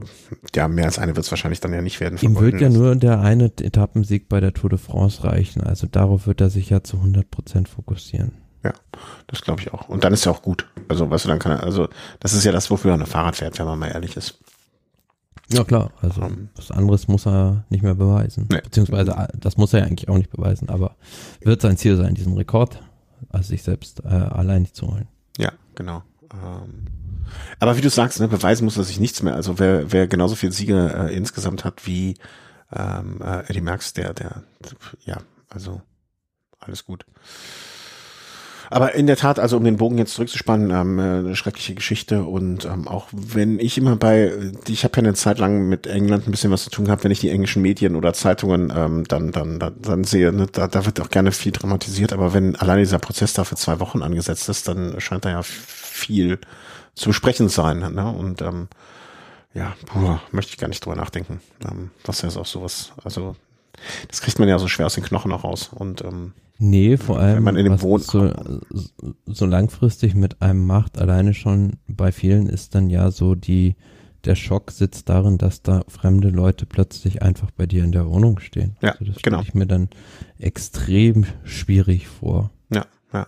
ja, 0.54 0.68
mehr 0.68 0.86
als 0.86 0.98
eine 0.98 1.14
wird 1.14 1.26
es 1.26 1.30
wahrscheinlich 1.30 1.60
dann 1.60 1.74
ja 1.74 1.82
nicht 1.82 2.00
werden. 2.00 2.18
Ihm 2.22 2.40
wird 2.40 2.60
ja 2.60 2.70
nur 2.70 2.96
der 2.96 3.20
eine 3.20 3.46
Etappensieg 3.46 4.28
bei 4.28 4.40
der 4.40 4.54
Tour 4.54 4.70
de 4.70 4.78
France 4.78 5.24
reichen. 5.24 5.62
Also 5.62 5.86
darauf 5.86 6.26
wird 6.26 6.40
er 6.40 6.50
sich 6.50 6.70
ja 6.70 6.82
zu 6.82 6.96
100 6.96 7.30
Prozent 7.30 7.68
fokussieren. 7.68 8.32
Ja, 8.64 8.72
das 9.26 9.42
glaube 9.42 9.60
ich 9.60 9.72
auch. 9.72 9.88
Und 9.88 10.02
dann 10.02 10.12
ist 10.12 10.24
ja 10.24 10.32
auch 10.32 10.42
gut. 10.42 10.66
Also, 10.88 11.08
weißt 11.08 11.26
du, 11.26 11.28
dann 11.28 11.38
kann 11.38 11.52
er, 11.52 11.62
also, 11.62 11.88
das 12.18 12.32
ist 12.32 12.44
ja 12.44 12.50
das, 12.50 12.70
wofür 12.70 12.92
er 12.92 12.94
eine 12.94 13.06
Fahrrad 13.06 13.36
fährt, 13.36 13.58
wenn 13.58 13.66
man 13.66 13.78
mal 13.78 13.88
ehrlich 13.88 14.16
ist. 14.16 14.40
Ja, 15.52 15.62
klar. 15.62 15.92
Also, 16.00 16.22
um, 16.22 16.26
ähm. 16.26 16.48
was 16.56 16.72
anderes 16.72 17.06
muss 17.06 17.26
er 17.26 17.64
nicht 17.68 17.82
mehr 17.82 17.94
beweisen. 17.94 18.48
Nee. 18.50 18.60
Beziehungsweise, 18.62 19.12
äh, 19.12 19.28
das 19.38 19.56
muss 19.56 19.72
er 19.72 19.80
ja 19.80 19.86
eigentlich 19.86 20.08
auch 20.08 20.18
nicht 20.18 20.30
beweisen, 20.30 20.68
aber 20.68 20.96
wird 21.42 21.60
sein 21.60 21.76
Ziel 21.76 21.96
sein, 21.96 22.14
diesen 22.14 22.32
Rekord, 22.32 22.82
also 23.28 23.48
sich 23.48 23.62
selbst 23.62 24.02
äh, 24.04 24.08
allein 24.08 24.66
zu 24.72 24.88
holen. 24.88 25.06
Ja, 25.38 25.52
genau. 25.76 26.02
Ähm, 26.32 26.86
aber 27.60 27.76
wie 27.76 27.80
du 27.80 27.90
sagst, 27.90 28.18
ne, 28.18 28.26
beweisen 28.26 28.64
muss 28.64 28.76
er 28.76 28.84
sich 28.84 28.98
nichts 28.98 29.22
mehr. 29.22 29.34
Also, 29.34 29.58
wer, 29.60 29.92
wer 29.92 30.08
genauso 30.08 30.34
viel 30.34 30.50
Siege 30.50 31.08
äh, 31.08 31.14
insgesamt 31.14 31.64
hat 31.64 31.86
wie 31.86 32.16
ähm, 32.72 33.20
äh, 33.22 33.48
Eddie 33.48 33.60
Merckx, 33.60 33.92
der, 33.92 34.12
der, 34.12 34.42
ja, 35.04 35.18
also, 35.48 35.80
alles 36.58 36.84
gut. 36.84 37.06
Aber 38.70 38.94
in 38.94 39.06
der 39.06 39.16
Tat, 39.16 39.38
also 39.38 39.56
um 39.56 39.64
den 39.64 39.76
Bogen 39.76 39.98
jetzt 39.98 40.14
zurückzuspannen, 40.14 40.70
ähm, 40.70 40.98
äh, 40.98 41.02
eine 41.02 41.36
schreckliche 41.36 41.74
Geschichte 41.74 42.24
und 42.24 42.64
ähm, 42.64 42.88
auch 42.88 43.08
wenn 43.12 43.58
ich 43.58 43.78
immer 43.78 43.96
bei, 43.96 44.32
ich 44.68 44.84
habe 44.84 44.96
ja 44.96 45.02
eine 45.04 45.14
Zeit 45.14 45.38
lang 45.38 45.68
mit 45.68 45.86
England 45.86 46.26
ein 46.26 46.30
bisschen 46.30 46.50
was 46.50 46.64
zu 46.64 46.70
tun 46.70 46.86
gehabt, 46.86 47.04
wenn 47.04 47.10
ich 47.10 47.20
die 47.20 47.30
englischen 47.30 47.62
Medien 47.62 47.96
oder 47.96 48.12
Zeitungen 48.12 48.72
ähm, 48.74 49.04
dann, 49.08 49.32
dann, 49.32 49.58
dann, 49.58 49.74
dann 49.80 50.04
sehe, 50.04 50.32
ne, 50.32 50.46
da, 50.50 50.66
da 50.66 50.86
wird 50.86 51.00
auch 51.00 51.10
gerne 51.10 51.32
viel 51.32 51.52
dramatisiert, 51.52 52.12
aber 52.12 52.34
wenn 52.34 52.56
alleine 52.56 52.82
dieser 52.82 52.98
Prozess 52.98 53.32
da 53.32 53.44
für 53.44 53.56
zwei 53.56 53.80
Wochen 53.80 54.02
angesetzt 54.02 54.48
ist, 54.48 54.68
dann 54.68 55.00
scheint 55.00 55.24
da 55.24 55.30
ja 55.30 55.42
viel 55.42 56.38
zu 56.94 57.10
besprechen 57.10 57.48
sein. 57.48 57.78
Ne? 57.78 58.10
Und 58.10 58.42
ähm, 58.42 58.68
ja, 59.54 59.74
puh, 59.86 60.18
möchte 60.32 60.52
ich 60.52 60.58
gar 60.58 60.68
nicht 60.68 60.84
drüber 60.84 60.96
nachdenken. 60.96 61.40
Ähm, 61.64 61.90
was 62.04 62.22
ja 62.22 62.28
auch 62.28 62.46
sowas, 62.46 62.92
also 63.04 63.36
das 64.08 64.20
kriegt 64.20 64.38
man 64.38 64.48
ja 64.48 64.58
so 64.58 64.68
schwer 64.68 64.86
aus 64.86 64.94
den 64.94 65.04
Knochen 65.04 65.32
auch 65.32 65.44
raus. 65.44 65.70
Und 65.74 66.02
ähm, 66.02 66.32
Nee, 66.58 66.96
vor 66.96 67.18
allem, 67.18 67.36
wenn 67.36 67.42
man 67.42 67.56
in 67.56 67.64
dem 67.64 67.82
Wohn 67.82 68.00
so, 68.00 68.32
so 69.26 69.46
langfristig 69.46 70.14
mit 70.14 70.40
einem 70.40 70.66
macht, 70.66 70.98
alleine 70.98 71.34
schon 71.34 71.74
bei 71.86 72.12
vielen 72.12 72.48
ist 72.48 72.74
dann 72.74 72.88
ja 72.88 73.10
so 73.10 73.34
die, 73.34 73.76
der 74.24 74.36
Schock 74.36 74.70
sitzt 74.70 75.10
darin, 75.10 75.36
dass 75.36 75.62
da 75.62 75.84
fremde 75.86 76.28
Leute 76.28 76.64
plötzlich 76.64 77.20
einfach 77.22 77.50
bei 77.50 77.66
dir 77.66 77.84
in 77.84 77.92
der 77.92 78.08
Wohnung 78.08 78.40
stehen. 78.40 78.76
Ja, 78.80 78.92
also 78.92 79.12
das 79.12 79.22
genau. 79.22 79.42
ich 79.42 79.52
mir 79.52 79.66
dann 79.66 79.90
extrem 80.38 81.26
schwierig 81.44 82.08
vor. 82.08 82.50
Ja, 82.70 82.86
ja. 83.12 83.26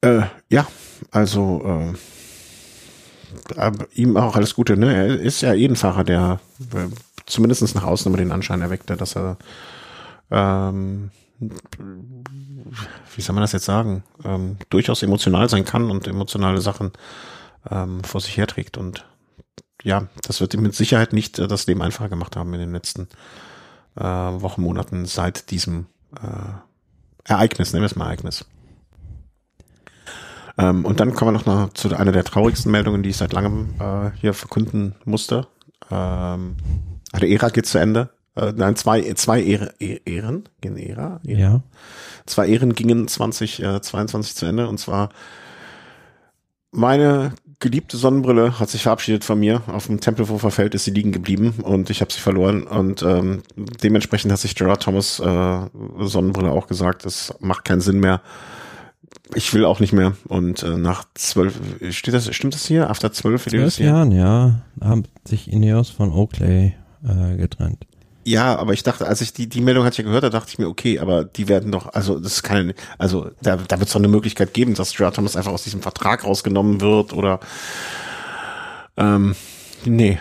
Äh, 0.00 0.26
ja, 0.48 0.66
also 1.10 1.92
äh, 3.56 3.72
ihm 3.94 4.16
auch 4.16 4.36
alles 4.36 4.54
Gute. 4.54 4.76
Ne? 4.76 4.94
Er 4.94 5.06
ist 5.18 5.40
ja 5.40 5.54
eh 5.54 5.66
ein 5.66 5.76
Fahrer, 5.76 6.04
der 6.04 6.40
äh, 6.72 6.88
zumindest 7.32 7.74
nach 7.74 7.84
außen 7.84 8.08
immer 8.08 8.18
den 8.18 8.32
Anschein 8.32 8.62
erweckte, 8.62 8.96
dass 8.96 9.16
er 9.16 9.36
ähm, 10.30 11.10
wie 13.14 13.20
soll 13.20 13.34
man 13.34 13.42
das 13.42 13.52
jetzt 13.52 13.64
sagen, 13.64 14.04
ähm, 14.24 14.56
durchaus 14.70 15.02
emotional 15.02 15.48
sein 15.48 15.64
kann 15.64 15.90
und 15.90 16.06
emotionale 16.06 16.60
Sachen 16.60 16.92
ähm, 17.70 18.02
vor 18.04 18.20
sich 18.20 18.36
herträgt. 18.36 18.76
Und 18.76 19.04
ja, 19.82 20.06
das 20.22 20.40
wird 20.40 20.54
ihm 20.54 20.62
mit 20.62 20.74
Sicherheit 20.74 21.12
nicht 21.12 21.38
äh, 21.38 21.48
das 21.48 21.66
Leben 21.66 21.82
einfacher 21.82 22.08
gemacht 22.08 22.36
haben 22.36 22.52
in 22.54 22.60
den 22.60 22.72
letzten 22.72 23.08
äh, 23.96 24.02
Wochen, 24.02 24.62
Monaten 24.62 25.06
seit 25.06 25.50
diesem 25.50 25.86
äh, 26.16 27.28
Ereignis, 27.30 27.72
nehmen 27.72 27.82
wir 27.82 27.86
es 27.86 27.96
mal 27.96 28.06
Ereignis. 28.06 28.44
Ähm, 30.58 30.84
und 30.84 31.00
dann 31.00 31.14
kommen 31.14 31.32
wir 31.34 31.38
noch 31.38 31.46
nach, 31.46 31.72
zu 31.72 31.94
einer 31.94 32.12
der 32.12 32.24
traurigsten 32.24 32.70
Meldungen, 32.70 33.02
die 33.02 33.10
ich 33.10 33.16
seit 33.16 33.32
langem 33.32 33.74
äh, 33.80 34.10
hier 34.18 34.34
verkünden 34.34 34.94
musste. 35.04 35.46
Ähm, 35.90 36.56
eine 37.12 37.28
Ära 37.28 37.50
geht 37.50 37.66
zu 37.66 37.78
Ende. 37.78 38.10
Äh, 38.34 38.52
nein, 38.56 38.76
zwei, 38.76 39.12
zwei 39.14 39.42
Ehre, 39.42 39.74
e, 39.78 40.00
Ehren, 40.04 40.48
gehen 40.60 40.76
Ära, 40.76 41.20
Ära. 41.26 41.38
Ja. 41.38 41.62
Zwei 42.26 42.48
Ehren 42.48 42.74
gingen 42.74 43.06
2022 43.06 44.32
äh, 44.32 44.34
zu 44.34 44.46
Ende 44.46 44.68
und 44.68 44.78
zwar 44.78 45.10
meine 46.70 47.32
geliebte 47.58 47.96
Sonnenbrille 47.96 48.58
hat 48.58 48.70
sich 48.70 48.82
verabschiedet 48.82 49.24
von 49.24 49.38
mir. 49.38 49.62
Auf 49.68 49.86
dem 49.86 50.00
Tempelhofer 50.00 50.50
Feld 50.50 50.74
ist 50.74 50.84
sie 50.84 50.90
liegen 50.90 51.12
geblieben 51.12 51.54
und 51.62 51.90
ich 51.90 52.00
habe 52.00 52.12
sie 52.12 52.18
verloren. 52.18 52.64
Und 52.64 53.02
ähm, 53.02 53.42
dementsprechend 53.82 54.32
hat 54.32 54.40
sich 54.40 54.54
Gerard 54.54 54.82
Thomas 54.82 55.20
äh, 55.20 55.60
Sonnenbrille 56.00 56.50
auch 56.50 56.66
gesagt, 56.66 57.06
es 57.06 57.32
macht 57.40 57.64
keinen 57.64 57.80
Sinn 57.80 58.00
mehr. 58.00 58.20
Ich 59.34 59.52
will 59.54 59.64
auch 59.64 59.80
nicht 59.80 59.92
mehr. 59.92 60.14
Und 60.26 60.62
äh, 60.62 60.76
nach 60.76 61.04
zwölf, 61.14 61.54
steht 61.90 62.14
das, 62.14 62.34
stimmt 62.34 62.54
das 62.54 62.66
hier? 62.66 62.90
After 62.90 63.12
zwölf? 63.12 63.44
Zwölf 63.44 63.78
Jahren, 63.78 64.10
ja, 64.10 64.62
haben 64.80 65.04
sich 65.24 65.52
Ineos 65.52 65.90
von 65.90 66.10
Oakley 66.10 66.74
äh, 67.06 67.36
getrennt. 67.36 67.86
Ja, 68.24 68.56
aber 68.56 68.72
ich 68.72 68.84
dachte, 68.84 69.06
als 69.06 69.20
ich 69.20 69.32
die, 69.32 69.48
die 69.48 69.60
Meldung 69.60 69.84
hatte 69.84 69.94
ich 69.94 69.98
ja 69.98 70.04
gehört, 70.04 70.22
da 70.22 70.30
dachte 70.30 70.50
ich 70.50 70.58
mir, 70.58 70.68
okay, 70.68 71.00
aber 71.00 71.24
die 71.24 71.48
werden 71.48 71.72
doch, 71.72 71.92
also 71.92 72.20
das 72.20 72.34
ist 72.34 72.42
keine, 72.44 72.74
also 72.96 73.30
da, 73.42 73.56
da 73.56 73.78
wird 73.78 73.88
es 73.88 73.92
doch 73.92 74.00
eine 74.00 74.08
Möglichkeit 74.08 74.54
geben, 74.54 74.74
dass 74.74 74.92
Stuart 74.92 75.16
Thomas 75.16 75.34
einfach 75.34 75.50
aus 75.50 75.64
diesem 75.64 75.82
Vertrag 75.82 76.24
rausgenommen 76.24 76.80
wird 76.80 77.12
oder 77.12 77.40
ähm, 78.96 79.34
nee. 79.84 80.20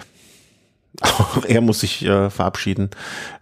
Auch 1.02 1.46
er 1.46 1.62
muss 1.62 1.80
sich 1.80 2.04
äh, 2.04 2.30
verabschieden. 2.30 2.90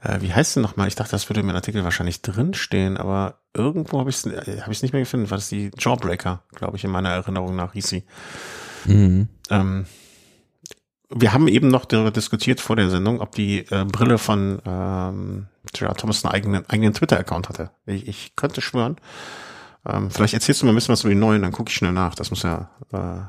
Äh, 0.03 0.21
wie 0.21 0.33
heißt 0.33 0.55
denn 0.55 0.63
nochmal? 0.63 0.87
Ich 0.87 0.95
dachte, 0.95 1.11
das 1.11 1.29
würde 1.29 1.41
im 1.41 1.49
Artikel 1.49 1.83
wahrscheinlich 1.83 2.21
drinstehen, 2.21 2.97
aber 2.97 3.39
irgendwo 3.53 3.99
habe 3.99 4.09
ich 4.09 4.17
es 4.17 4.25
äh, 4.25 4.61
hab 4.61 4.69
ich's 4.69 4.81
nicht 4.81 4.93
mehr 4.93 5.01
gefunden. 5.01 5.29
War 5.29 5.37
das 5.37 5.49
die 5.49 5.71
Jawbreaker, 5.77 6.43
glaube 6.53 6.77
ich, 6.77 6.83
in 6.83 6.91
meiner 6.91 7.09
Erinnerung 7.09 7.55
nach 7.55 7.73
hieß 7.73 7.87
sie. 7.87 8.03
Mhm. 8.85 9.27
Ähm, 9.49 9.85
wir 11.09 11.33
haben 11.33 11.47
eben 11.47 11.69
noch 11.69 11.85
darüber 11.85 12.11
diskutiert 12.11 12.61
vor 12.61 12.75
der 12.75 12.89
Sendung, 12.89 13.19
ob 13.19 13.33
die 13.33 13.59
äh, 13.69 13.85
Brille 13.85 14.17
von 14.17 14.61
ähm, 14.65 15.47
Gerard 15.73 15.99
Thomas 15.99 16.23
einen 16.23 16.33
eigenen, 16.33 16.69
eigenen 16.69 16.93
Twitter-Account 16.93 17.49
hatte. 17.49 17.71
Ich, 17.85 18.07
ich 18.07 18.35
könnte 18.35 18.61
schwören. 18.61 18.97
Ähm, 19.85 20.11
vielleicht 20.11 20.35
erzählst 20.35 20.61
du 20.61 20.65
mal 20.65 20.73
ein 20.73 20.75
bisschen 20.75 20.93
was 20.93 21.03
über 21.03 21.13
die 21.13 21.19
neuen, 21.19 21.41
dann 21.41 21.51
gucke 21.51 21.69
ich 21.69 21.75
schnell 21.75 21.93
nach. 21.93 22.13
Das 22.13 22.29
muss 22.29 22.43
ja 22.43 22.69
äh, 22.91 23.21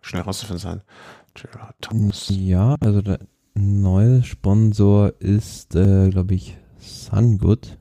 schnell 0.00 0.22
rauszufinden 0.22 0.60
sein. 0.60 0.82
Gerard 1.34 1.76
Thomas. 1.80 2.26
Ja, 2.30 2.76
also 2.80 3.02
der 3.02 3.20
neue 3.54 4.22
Sponsor 4.22 5.12
ist, 5.20 5.74
äh, 5.74 6.08
glaube 6.08 6.34
ich, 6.34 6.56
Sungood, 6.78 7.78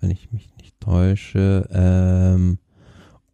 wenn 0.00 0.10
ich 0.10 0.32
mich 0.32 0.48
nicht 0.56 0.80
täusche. 0.80 1.68
Ähm, 1.70 2.58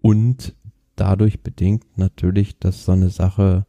und 0.01 0.55
dadurch 0.97 1.43
bedingt 1.43 1.85
natürlich, 1.97 2.59
dass 2.59 2.85
so 2.85 2.93
eine 2.93 3.11
Sache 3.11 3.65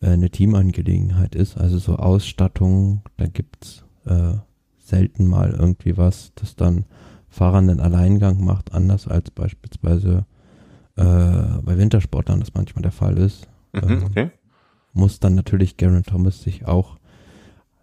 eine 0.00 0.30
Teamangelegenheit 0.30 1.34
ist. 1.34 1.56
Also 1.56 1.78
so 1.78 1.96
Ausstattung, 1.96 3.02
da 3.16 3.26
gibt's 3.26 3.84
äh, 4.06 4.34
selten 4.78 5.26
mal 5.26 5.50
irgendwie 5.50 5.96
was, 5.96 6.32
das 6.34 6.56
dann 6.56 6.84
Fahrer 7.28 7.58
einen 7.58 7.80
Alleingang 7.80 8.42
macht, 8.42 8.72
anders 8.72 9.06
als 9.06 9.30
beispielsweise 9.30 10.24
äh, 10.96 11.02
bei 11.02 11.76
Wintersportlern 11.76 12.40
das 12.40 12.54
manchmal 12.54 12.82
der 12.82 12.92
Fall 12.92 13.18
ist. 13.18 13.46
Mhm, 13.72 13.82
ähm, 13.88 14.02
okay. 14.04 14.30
Muss 14.92 15.20
dann 15.20 15.34
natürlich 15.34 15.76
Garen 15.76 16.02
Thomas 16.04 16.42
sich 16.42 16.66
auch 16.66 16.96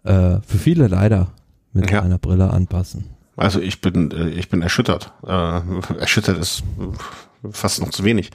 äh, 0.02 0.40
für 0.40 0.58
viele 0.58 0.88
leider 0.88 1.32
mit 1.72 1.90
ja. 1.90 2.02
einer 2.02 2.18
Brille 2.18 2.50
anpassen. 2.50 3.04
Also 3.36 3.60
ich 3.60 3.80
bin, 3.80 4.10
äh, 4.10 4.28
ich 4.30 4.48
bin 4.48 4.62
erschüttert. 4.62 5.12
Äh, 5.26 5.60
erschüttert 5.98 6.38
ist 6.38 6.64
fast 7.50 7.80
noch 7.80 7.90
zu 7.90 8.02
wenig. 8.04 8.30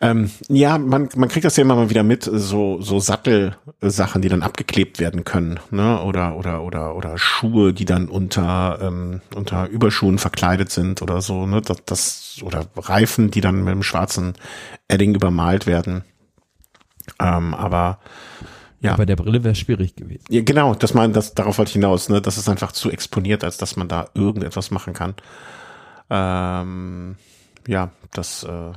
Ähm, 0.00 0.30
ja, 0.48 0.78
man, 0.78 1.08
man 1.16 1.28
kriegt 1.28 1.44
das 1.44 1.56
ja 1.56 1.62
immer 1.62 1.74
mal 1.74 1.90
wieder 1.90 2.04
mit, 2.04 2.22
so, 2.22 2.80
so 2.80 3.00
Sattelsachen, 3.00 4.22
die 4.22 4.28
dann 4.28 4.44
abgeklebt 4.44 5.00
werden 5.00 5.24
können, 5.24 5.58
ne? 5.72 6.00
Oder, 6.02 6.36
oder, 6.36 6.62
oder, 6.62 6.94
oder 6.94 7.18
Schuhe, 7.18 7.72
die 7.72 7.84
dann 7.84 8.08
unter, 8.08 8.78
ähm, 8.80 9.22
unter 9.34 9.66
Überschuhen 9.66 10.18
verkleidet 10.18 10.70
sind 10.70 11.02
oder 11.02 11.20
so, 11.20 11.46
ne? 11.46 11.62
Das, 11.62 11.84
das, 11.84 12.36
oder 12.44 12.66
Reifen, 12.76 13.32
die 13.32 13.40
dann 13.40 13.56
mit 13.64 13.72
einem 13.72 13.82
schwarzen 13.82 14.34
Edding 14.86 15.14
übermalt 15.16 15.66
werden. 15.66 16.04
Ähm, 17.18 17.54
aber 17.54 17.98
ja. 18.80 18.94
Bei 18.94 19.06
der 19.06 19.16
Brille 19.16 19.42
wäre 19.42 19.52
es 19.52 19.58
schwierig 19.58 19.96
gewesen. 19.96 20.24
Ja, 20.28 20.42
genau, 20.42 20.74
das 20.74 20.94
man, 20.94 21.12
das, 21.12 21.34
darauf 21.34 21.58
wollte 21.58 21.70
ich 21.70 21.72
hinaus, 21.72 22.08
ne? 22.08 22.22
Das 22.22 22.38
ist 22.38 22.48
einfach 22.48 22.70
zu 22.70 22.90
exponiert, 22.90 23.42
als 23.42 23.56
dass 23.56 23.74
man 23.74 23.88
da 23.88 24.08
irgendetwas 24.14 24.70
machen 24.70 24.92
kann. 24.92 25.14
Ähm, 26.10 27.16
ja, 27.66 27.90
das, 28.12 28.44
äh, 28.44 28.72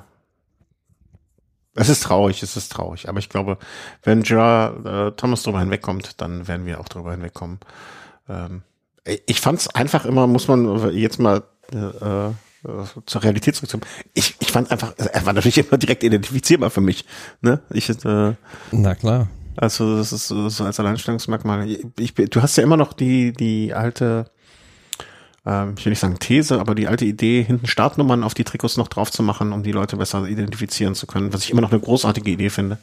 es 1.76 1.90
ist 1.90 2.04
traurig, 2.04 2.44
es 2.44 2.58
ist 2.58 2.72
traurig. 2.72 3.08
Aber 3.08 3.20
ich 3.20 3.30
glaube, 3.30 3.58
wenn 4.04 4.24
Gerard 4.24 4.86
äh, 4.86 5.12
Thomas 5.16 5.44
drüber 5.44 5.60
hinwegkommt, 5.60 6.22
dann 6.22 6.48
werden 6.48 6.66
wir 6.66 6.80
auch 6.80 6.90
drüber 6.90 7.12
hinwegkommen. 7.12 7.60
Ähm, 8.28 8.64
ich 9.26 9.42
fand 9.42 9.60
es 9.60 9.68
einfach 9.70 10.06
immer, 10.06 10.28
muss 10.28 10.48
man 10.48 10.94
jetzt 10.94 11.20
mal 11.20 11.44
äh, 11.74 11.78
äh, 11.78 12.32
zur 13.06 13.24
Realität 13.24 13.56
zurückkommen. 13.56 13.84
Ich, 14.14 14.36
ich 14.40 14.52
fand 14.52 14.70
einfach, 14.72 14.94
er 14.98 15.26
war 15.26 15.34
natürlich 15.34 15.58
immer 15.58 15.78
direkt 15.78 16.04
identifizierbar 16.04 16.70
für 16.70 16.82
mich. 16.82 17.06
Ne? 17.42 17.62
Ich, 17.72 17.90
äh, 17.90 18.34
Na 18.72 18.96
klar. 18.96 19.28
Also 19.58 19.98
das 19.98 20.14
ist 20.14 20.28
so, 20.28 20.64
als 20.64 20.80
Alleinstellungsmerkmal. 20.80 21.68
Ich, 22.00 22.14
du 22.14 22.42
hast 22.42 22.56
ja 22.58 22.64
immer 22.64 22.78
noch 22.78 22.94
die, 22.94 23.34
die 23.34 23.74
alte, 23.74 24.32
ähm, 25.46 25.76
ich 25.78 25.86
will 25.86 25.92
nicht 25.92 26.00
sagen 26.00 26.20
These, 26.20 26.60
aber 26.60 26.76
die 26.76 26.88
alte 26.88 27.06
Idee, 27.06 27.44
hinten 27.44 27.68
Startnummern 27.68 28.24
auf 28.24 28.34
die 28.34 28.44
Trikots 28.44 28.78
noch 28.78 28.88
drauf 28.88 29.12
zu 29.12 29.24
machen, 29.24 29.54
um 29.54 29.64
die 29.64 29.72
Leute 29.72 29.98
besser 29.98 30.26
identifizieren 30.28 30.96
zu 30.96 31.08
können, 31.08 31.34
was 31.34 31.44
ich 31.44 31.52
immer 31.52 31.62
noch 31.62 31.72
eine 31.72 31.82
großartige 31.82 32.30
Idee 32.32 32.50
finde. 32.50 32.78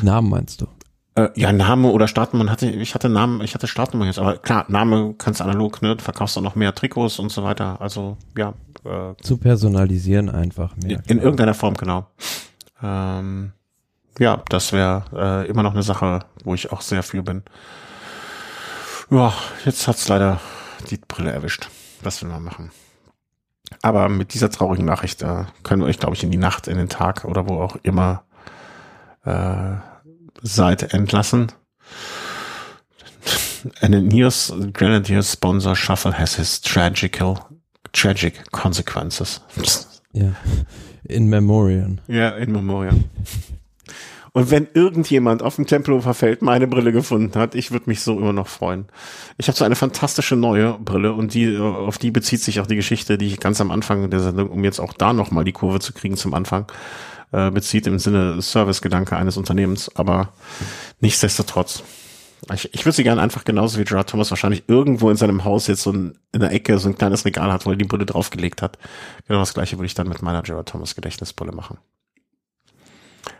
Die 0.00 0.06
Namen 0.06 0.30
meinst 0.30 0.60
du? 0.60 0.66
Äh, 1.14 1.28
ja, 1.34 1.52
Name 1.52 1.88
oder 1.88 2.08
Startnummern 2.08 2.50
hatte 2.50 2.70
ich 2.70 2.94
hatte 2.94 3.10
Namen, 3.10 3.42
ich 3.42 3.54
hatte 3.54 3.66
Startnummern 3.66 4.06
jetzt, 4.06 4.18
aber 4.18 4.38
klar, 4.38 4.64
Name 4.68 5.14
kannst 5.18 5.42
analog, 5.42 5.82
ne, 5.82 5.96
du 5.96 6.02
verkaufst 6.02 6.38
auch 6.38 6.42
noch 6.42 6.54
mehr 6.54 6.74
Trikots 6.74 7.18
und 7.18 7.30
so 7.30 7.42
weiter. 7.42 7.80
Also 7.80 8.16
ja. 8.36 8.54
Äh, 8.84 9.14
zu 9.20 9.36
personalisieren 9.36 10.30
einfach 10.30 10.74
mehr. 10.76 11.02
In, 11.06 11.18
in 11.18 11.18
irgendeiner 11.18 11.54
Form, 11.54 11.74
genau. 11.74 12.06
Ähm, 12.82 13.52
ja, 14.18 14.42
das 14.48 14.72
wäre 14.72 15.04
äh, 15.14 15.48
immer 15.48 15.62
noch 15.62 15.72
eine 15.72 15.82
Sache, 15.82 16.20
wo 16.44 16.54
ich 16.54 16.72
auch 16.72 16.80
sehr 16.80 17.02
für 17.02 17.22
bin. 17.22 17.42
Ja, 19.10 19.34
jetzt 19.66 19.86
hat's 19.86 20.08
leider 20.08 20.40
die 20.90 20.98
Brille 20.98 21.30
erwischt. 21.30 21.68
Was 22.02 22.22
will 22.22 22.28
man 22.28 22.42
machen? 22.42 22.70
Aber 23.80 24.08
mit 24.08 24.34
dieser 24.34 24.50
traurigen 24.50 24.84
Nachricht 24.84 25.22
äh, 25.22 25.44
können 25.62 25.82
wir 25.82 25.88
euch, 25.88 25.98
glaube 25.98 26.14
ich, 26.14 26.22
in 26.22 26.30
die 26.30 26.38
Nacht, 26.38 26.68
in 26.68 26.76
den 26.76 26.88
Tag 26.88 27.24
oder 27.24 27.48
wo 27.48 27.60
auch 27.60 27.76
immer 27.82 28.24
äh, 29.24 29.76
seid 30.42 30.92
entlassen. 30.92 31.52
An 33.80 34.08
Nears 34.08 34.52
Grenadiers 34.72 35.32
sponsor 35.32 35.76
shuffle 35.76 36.18
has 36.18 36.34
his 36.34 36.60
tragical, 36.60 37.38
tragic 37.92 38.50
consequences. 38.50 39.40
Ja. 40.12 40.34
In 41.04 41.28
Memoriam. 41.28 42.00
Ja, 42.08 42.30
in 42.30 42.52
Memoriam. 42.52 43.04
Und 44.34 44.50
wenn 44.50 44.66
irgendjemand 44.72 45.42
auf 45.42 45.56
dem 45.56 45.66
Tempelhofer 45.66 46.14
Feld 46.14 46.40
meine 46.40 46.66
Brille 46.66 46.90
gefunden 46.90 47.38
hat, 47.38 47.54
ich 47.54 47.70
würde 47.70 47.90
mich 47.90 48.00
so 48.00 48.18
immer 48.18 48.32
noch 48.32 48.48
freuen. 48.48 48.86
Ich 49.36 49.48
habe 49.48 49.58
so 49.58 49.64
eine 49.64 49.76
fantastische 49.76 50.36
neue 50.36 50.78
Brille 50.78 51.12
und 51.12 51.34
die 51.34 51.58
auf 51.58 51.98
die 51.98 52.10
bezieht 52.10 52.40
sich 52.40 52.58
auch 52.60 52.66
die 52.66 52.76
Geschichte, 52.76 53.18
die 53.18 53.26
ich 53.26 53.40
ganz 53.40 53.60
am 53.60 53.70
Anfang 53.70 54.08
der 54.08 54.20
Sendung, 54.20 54.48
um 54.48 54.64
jetzt 54.64 54.80
auch 54.80 54.94
da 54.94 55.12
nochmal 55.12 55.44
die 55.44 55.52
Kurve 55.52 55.80
zu 55.80 55.92
kriegen 55.92 56.16
zum 56.16 56.32
Anfang, 56.32 56.66
äh, 57.32 57.50
bezieht 57.50 57.86
im 57.86 57.98
Sinne 57.98 58.40
Servicegedanke 58.40 59.16
eines 59.16 59.36
Unternehmens, 59.36 59.94
aber 59.96 60.32
nichtsdestotrotz. 61.00 61.82
Ich, 62.54 62.72
ich 62.72 62.84
würde 62.86 62.96
sie 62.96 63.04
gerne 63.04 63.20
einfach 63.20 63.44
genauso 63.44 63.78
wie 63.78 63.84
Gerard 63.84 64.08
Thomas 64.08 64.30
wahrscheinlich 64.30 64.64
irgendwo 64.66 65.10
in 65.10 65.16
seinem 65.16 65.44
Haus 65.44 65.66
jetzt 65.66 65.82
so 65.82 65.92
ein, 65.92 66.18
in 66.32 66.40
der 66.40 66.52
Ecke 66.52 66.78
so 66.78 66.88
ein 66.88 66.96
kleines 66.96 67.24
Regal 67.26 67.52
hat, 67.52 67.66
wo 67.66 67.70
er 67.70 67.76
die 67.76 67.84
Brille 67.84 68.06
draufgelegt 68.06 68.62
hat. 68.62 68.78
Genau 69.28 69.40
das 69.40 69.54
gleiche 69.54 69.76
würde 69.76 69.86
ich 69.86 69.94
dann 69.94 70.08
mit 70.08 70.22
meiner 70.22 70.42
Gerard 70.42 70.70
Thomas 70.70 70.94
Gedächtnisbrille 70.94 71.52
machen. 71.52 71.78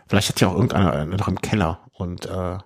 Vielleicht 0.07 0.29
hat 0.29 0.41
ja 0.41 0.47
auch 0.47 0.55
irgendeiner 0.55 1.05
noch 1.05 1.27
im 1.27 1.41
Keller 1.41 1.79
und, 1.91 2.25
äh, 2.25 2.57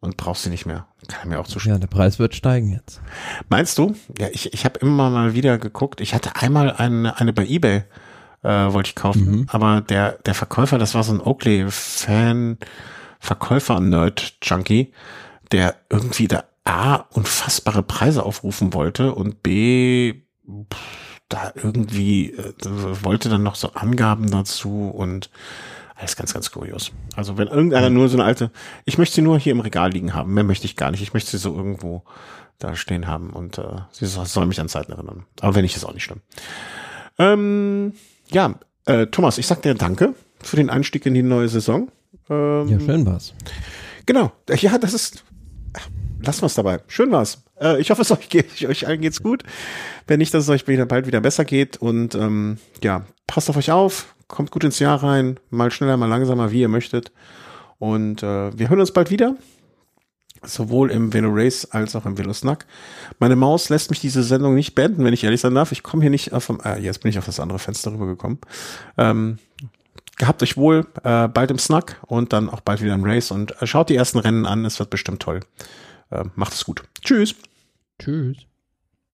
und 0.00 0.16
braucht 0.16 0.40
sie 0.40 0.50
nicht 0.50 0.66
mehr. 0.66 0.86
Kann 1.08 1.28
mir 1.28 1.38
auch 1.38 1.46
zustimmen. 1.46 1.76
Ja, 1.76 1.80
der 1.80 1.86
Preis 1.86 2.18
wird 2.18 2.34
steigen 2.34 2.72
jetzt. 2.72 3.00
Meinst 3.48 3.78
du? 3.78 3.94
Ja, 4.18 4.28
ich, 4.32 4.52
ich 4.52 4.64
habe 4.64 4.78
immer 4.80 5.10
mal 5.10 5.34
wieder 5.34 5.58
geguckt. 5.58 6.00
Ich 6.00 6.14
hatte 6.14 6.36
einmal 6.36 6.72
eine, 6.72 7.18
eine 7.18 7.32
bei 7.32 7.46
eBay, 7.46 7.84
äh, 8.42 8.72
wollte 8.72 8.90
ich 8.90 8.94
kaufen, 8.94 9.30
mhm. 9.30 9.46
aber 9.50 9.80
der, 9.80 10.12
der 10.24 10.34
Verkäufer, 10.34 10.78
das 10.78 10.94
war 10.94 11.02
so 11.02 11.12
ein 11.12 11.20
Oakley-Fan, 11.20 12.58
Verkäufer, 13.18 13.80
Nerd-Junkie, 13.80 14.92
der 15.52 15.76
irgendwie 15.90 16.28
da 16.28 16.44
A, 16.64 17.04
unfassbare 17.10 17.82
Preise 17.82 18.24
aufrufen 18.24 18.74
wollte 18.74 19.14
und 19.14 19.42
B, 19.42 20.22
pff, 20.72 20.78
da 21.28 21.52
irgendwie 21.54 22.32
äh, 22.32 22.52
wollte 23.04 23.28
dann 23.28 23.42
noch 23.42 23.54
so 23.54 23.72
Angaben 23.72 24.30
dazu 24.30 24.88
und 24.88 25.30
alles 25.96 26.16
ganz, 26.16 26.34
ganz 26.34 26.50
kurios. 26.50 26.92
Also 27.14 27.38
wenn 27.38 27.48
irgendeiner 27.48 27.90
nur 27.90 28.08
so 28.08 28.16
eine 28.16 28.24
alte, 28.24 28.50
ich 28.84 28.98
möchte 28.98 29.16
sie 29.16 29.22
nur 29.22 29.38
hier 29.38 29.52
im 29.52 29.60
Regal 29.60 29.90
liegen 29.90 30.14
haben, 30.14 30.34
mehr 30.34 30.44
möchte 30.44 30.66
ich 30.66 30.76
gar 30.76 30.90
nicht. 30.90 31.02
Ich 31.02 31.14
möchte 31.14 31.30
sie 31.30 31.38
so 31.38 31.54
irgendwo 31.54 32.04
da 32.58 32.76
stehen 32.76 33.06
haben 33.06 33.30
und 33.30 33.58
äh, 33.58 33.78
sie 33.92 34.06
soll 34.06 34.46
mich 34.46 34.60
an 34.60 34.68
Zeiten 34.68 34.92
erinnern. 34.92 35.24
Aber 35.40 35.54
wenn 35.54 35.62
nicht, 35.62 35.76
ist 35.76 35.84
auch 35.84 35.94
nicht 35.94 36.04
schlimm. 36.04 36.20
Ähm, 37.18 37.94
ja, 38.28 38.54
äh, 38.84 39.06
Thomas, 39.06 39.38
ich 39.38 39.46
sag 39.46 39.62
dir 39.62 39.74
Danke 39.74 40.14
für 40.42 40.56
den 40.56 40.70
Einstieg 40.70 41.06
in 41.06 41.14
die 41.14 41.22
neue 41.22 41.48
Saison. 41.48 41.90
Ähm, 42.28 42.68
ja, 42.68 42.80
schön 42.80 43.06
war's. 43.06 43.34
Genau. 44.06 44.32
Ja, 44.48 44.78
das 44.78 44.94
ist. 44.94 45.24
Lassen 46.22 46.42
wir 46.42 46.46
es 46.46 46.54
dabei. 46.54 46.80
Schön 46.86 47.10
war's. 47.12 47.44
Äh, 47.60 47.80
ich 47.80 47.90
hoffe, 47.90 48.02
es 48.02 48.10
euch, 48.12 48.28
geht, 48.28 48.64
euch 48.64 48.86
allen 48.86 49.00
geht's 49.00 49.22
gut. 49.22 49.42
Wenn 50.06 50.18
nicht, 50.18 50.32
dass 50.34 50.44
es 50.44 50.50
euch 50.50 50.64
bald 50.64 51.06
wieder 51.06 51.20
besser 51.20 51.44
geht. 51.44 51.76
Und 51.76 52.14
ähm, 52.14 52.58
ja, 52.82 53.04
passt 53.26 53.50
auf 53.50 53.56
euch 53.56 53.70
auf, 53.70 54.14
kommt 54.28 54.50
gut 54.50 54.64
ins 54.64 54.78
Jahr 54.78 55.02
rein, 55.02 55.38
mal 55.50 55.70
schneller, 55.70 55.96
mal 55.96 56.06
langsamer, 56.08 56.50
wie 56.50 56.60
ihr 56.60 56.68
möchtet. 56.68 57.12
Und 57.78 58.22
äh, 58.22 58.56
wir 58.56 58.68
hören 58.68 58.80
uns 58.80 58.92
bald 58.92 59.10
wieder. 59.10 59.36
Sowohl 60.42 60.90
im 60.90 61.12
Velo 61.12 61.30
Race 61.32 61.64
als 61.70 61.96
auch 61.96 62.06
im 62.06 62.18
Velo 62.18 62.32
Snack. 62.32 62.66
Meine 63.18 63.36
Maus 63.36 63.68
lässt 63.68 63.90
mich 63.90 64.00
diese 64.00 64.22
Sendung 64.22 64.54
nicht 64.54 64.74
beenden, 64.74 65.04
wenn 65.04 65.14
ich 65.14 65.24
ehrlich 65.24 65.40
sein 65.40 65.54
darf. 65.54 65.72
Ich 65.72 65.82
komme 65.82 66.02
hier 66.02 66.10
nicht 66.10 66.32
auf, 66.32 66.52
äh, 66.64 66.78
jetzt 66.80 67.02
bin 67.02 67.10
ich 67.10 67.18
auf 67.18 67.26
das 67.26 67.40
andere 67.40 67.58
Fenster 67.58 67.92
rübergekommen. 67.92 68.38
Ähm, 68.96 69.38
gehabt 70.18 70.42
euch 70.42 70.56
wohl, 70.56 70.86
äh, 71.02 71.26
bald 71.28 71.50
im 71.50 71.58
Snack 71.58 72.00
und 72.06 72.32
dann 72.32 72.48
auch 72.48 72.60
bald 72.60 72.82
wieder 72.82 72.94
im 72.94 73.04
Race 73.04 73.30
und 73.30 73.60
äh, 73.60 73.66
schaut 73.66 73.88
die 73.88 73.96
ersten 73.96 74.18
Rennen 74.18 74.46
an, 74.46 74.64
es 74.64 74.78
wird 74.78 74.90
bestimmt 74.90 75.20
toll. 75.20 75.40
Äh, 76.10 76.24
macht 76.34 76.52
es 76.54 76.64
gut. 76.64 76.84
Tschüss. 77.02 77.34
Tschüss. 77.98 78.46